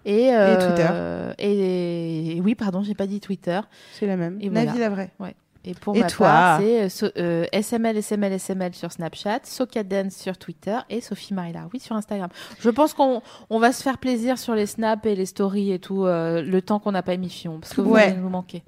Et, 0.05 0.33
euh, 0.33 0.55
Twitter. 1.35 1.43
Et, 1.43 2.37
et 2.37 2.41
oui, 2.41 2.55
pardon, 2.55 2.81
j'ai 2.83 2.95
pas 2.95 3.07
dit 3.07 3.19
Twitter. 3.19 3.59
C'est 3.93 4.07
la 4.07 4.15
même. 4.17 4.37
Et 4.41 4.49
Navi 4.49 4.67
voilà. 4.71 4.79
la 4.79 4.89
vraie. 4.89 5.11
Et 5.65 5.73
pour 5.73 5.93
Et 5.95 5.99
ma 5.99 6.07
toi 6.07 6.27
part, 6.27 6.59
c'est 6.61 6.83
euh, 6.83 6.89
so- 6.89 7.11
euh, 7.17 7.45
SML, 7.51 7.97
SML, 7.97 8.31
SML 8.39 8.73
sur 8.73 8.93
Snapchat, 8.93 9.41
Socadance 9.43 10.15
sur 10.15 10.37
Twitter 10.37 10.77
et 10.89 11.01
Sophie 11.01 11.33
Marie 11.33 11.51
Laroui 11.51 11.81
sur 11.81 11.97
Instagram. 11.97 12.29
Je 12.59 12.69
pense 12.69 12.93
qu'on 12.93 13.21
on 13.49 13.59
va 13.59 13.73
se 13.73 13.83
faire 13.83 13.97
plaisir 13.97 14.37
sur 14.37 14.55
les 14.55 14.65
snaps 14.67 15.05
et 15.05 15.15
les 15.15 15.25
stories 15.25 15.73
et 15.73 15.79
tout 15.79 16.05
euh, 16.05 16.41
le 16.41 16.61
temps 16.61 16.79
qu'on 16.79 16.93
n'a 16.93 17.03
pas 17.03 17.13
émission 17.13 17.59
parce 17.59 17.73
que 17.73 17.81
vous 17.81 17.91
Ouais. 17.91 18.03
allez 18.03 18.15
nous 18.17 18.29
manquer. 18.29 18.63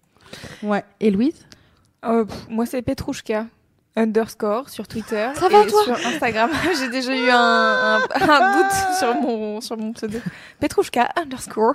Ouais. 0.64 0.84
Et 1.00 1.12
Louise? 1.12 1.46
Euh, 2.04 2.26
pff, 2.26 2.48
moi, 2.50 2.66
c'est 2.66 2.82
Petrouchka 2.82 3.46
underscore 3.96 4.70
sur 4.70 4.88
Twitter. 4.88 5.30
Ça 5.36 5.50
va, 5.50 5.64
et 5.64 5.68
toi 5.68 5.84
Sur 5.84 5.96
Instagram, 6.08 6.50
j'ai 6.80 6.90
déjà 6.90 7.16
eu 7.16 7.30
un, 7.30 8.00
un- 8.00 8.30
un 8.30 8.58
doute 8.58 8.72
sur 9.00 9.16
mon, 9.16 9.62
sur 9.62 9.78
mon 9.78 9.94
pseudo. 9.94 10.20
Petrouchka 10.60 11.10
underscore. 11.18 11.74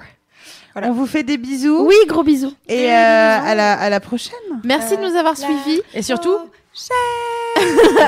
Voilà. 0.72 0.88
On 0.88 0.93
vous 0.93 1.06
fait 1.06 1.22
des 1.22 1.38
bisous. 1.38 1.86
Oui, 1.86 1.97
gros 2.06 2.22
bisous. 2.22 2.52
Et 2.68 2.93
euh, 2.93 3.38
bisous. 3.38 3.47
à 3.51 3.55
la 3.55 3.72
à 3.80 3.90
la 3.90 4.01
prochaine. 4.01 4.34
Merci 4.64 4.97
de 4.97 5.02
nous 5.02 5.16
avoir 5.16 5.36
suivis. 5.36 5.80
Et 5.94 6.02
surtout, 6.02 6.36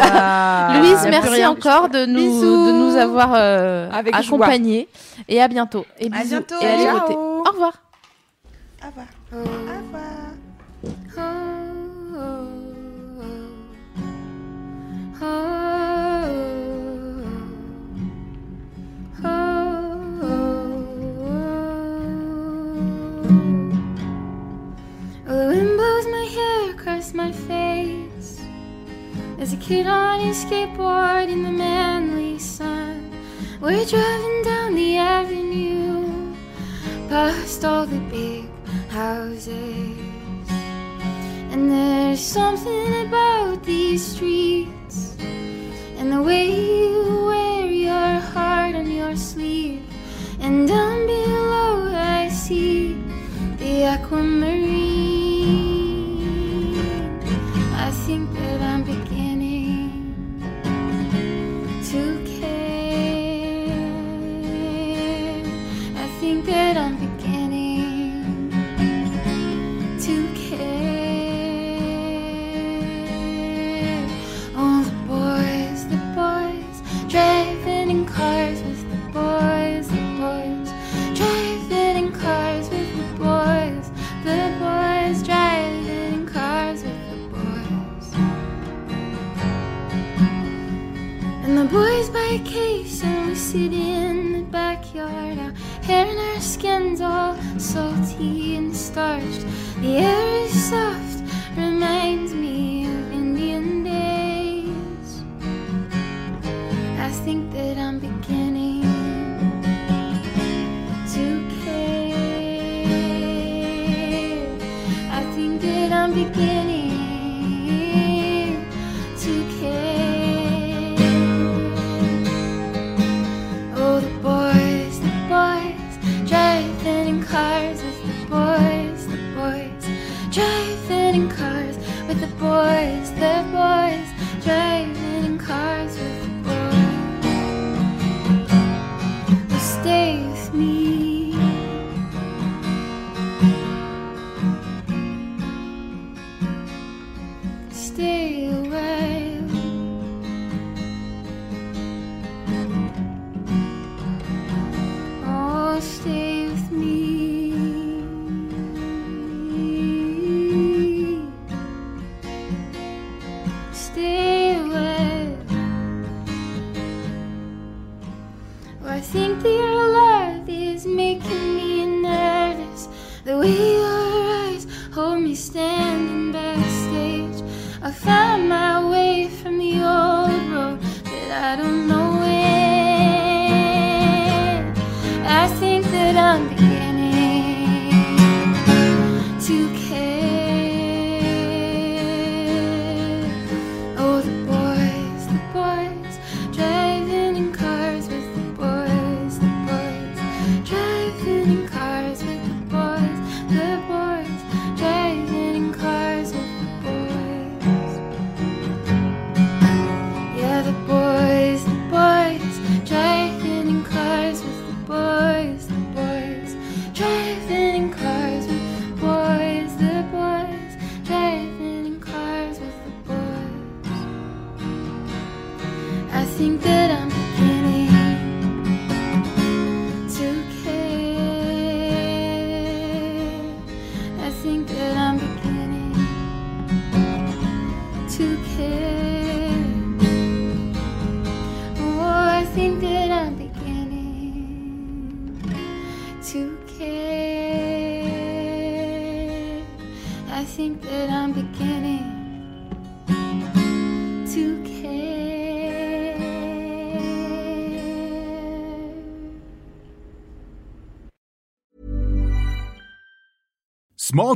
Ah. 0.02 0.74
Louise, 0.78 1.06
merci 1.08 1.28
rien. 1.30 1.50
encore 1.50 1.88
de 1.88 2.04
nous, 2.04 2.20
Bisous. 2.20 2.66
de 2.66 2.72
nous 2.72 2.96
avoir 2.96 3.30
euh, 3.34 3.90
Avec 3.90 4.14
accompagnés. 4.14 4.88
Et 5.28 5.40
à 5.40 5.48
bientôt. 5.48 5.86
Et 5.98 6.06
À 6.06 6.10
bisous. 6.10 6.28
bientôt. 6.28 6.54
Et 6.60 6.66
allez 6.66 6.90
voter. 6.90 7.14
Au 7.14 7.42
revoir. 7.50 7.72
Au 8.82 8.86
revoir. 8.88 9.06
Au 9.32 9.38
revoir. 9.38 10.17
Oh, 15.20 15.26
oh, 19.24 19.28
oh. 25.26 26.04
my 26.06 26.24
hair 26.24 26.70
across 26.70 27.14
my 27.14 27.32
face. 27.32 28.40
As 29.40 29.52
a 29.52 29.56
kid 29.56 29.88
on 29.88 30.20
his 30.20 30.44
skateboard 30.44 31.28
in 31.28 31.42
the 31.42 31.50
manly 31.50 32.38
sun, 32.38 33.10
we're 33.60 33.84
driving 33.86 34.42
down 34.44 34.76
the 34.76 34.98
avenue 34.98 36.36
past 37.08 37.64
all 37.64 37.86
the 37.86 37.98
big 38.08 38.48
houses. 38.88 39.98
And 41.50 41.68
there's 41.72 42.20
something 42.20 43.06
about 43.06 43.64
these 43.64 44.06
streets 44.06 44.77
and 45.98 46.10
the 46.10 46.22
way 46.22 46.46
you 46.48 47.24
wear 47.26 47.66
your 47.66 48.20
heart 48.32 48.74
on 48.74 48.90
your 48.90 49.16
sleeve. 49.16 49.82
And 50.40 50.66
down 50.66 51.06
below, 51.06 51.92
I 51.92 52.28
see 52.28 52.94
the 53.58 53.84
aquamarine. 53.84 54.58
I 57.74 57.90
think 58.06 58.30
boys 91.70 92.08
vacation, 92.08 93.28
we 93.28 93.34
sit 93.34 93.72
in 93.72 94.32
the 94.32 94.42
backyard, 94.50 95.38
our 95.38 95.52
hair 95.82 96.06
and 96.06 96.18
our 96.18 96.40
skin's 96.40 97.00
all 97.00 97.36
salty 97.58 98.56
and 98.56 98.74
starched. 98.74 99.44
The 99.80 99.98
air 99.98 100.44
is 100.44 100.70
soft. 100.70 101.07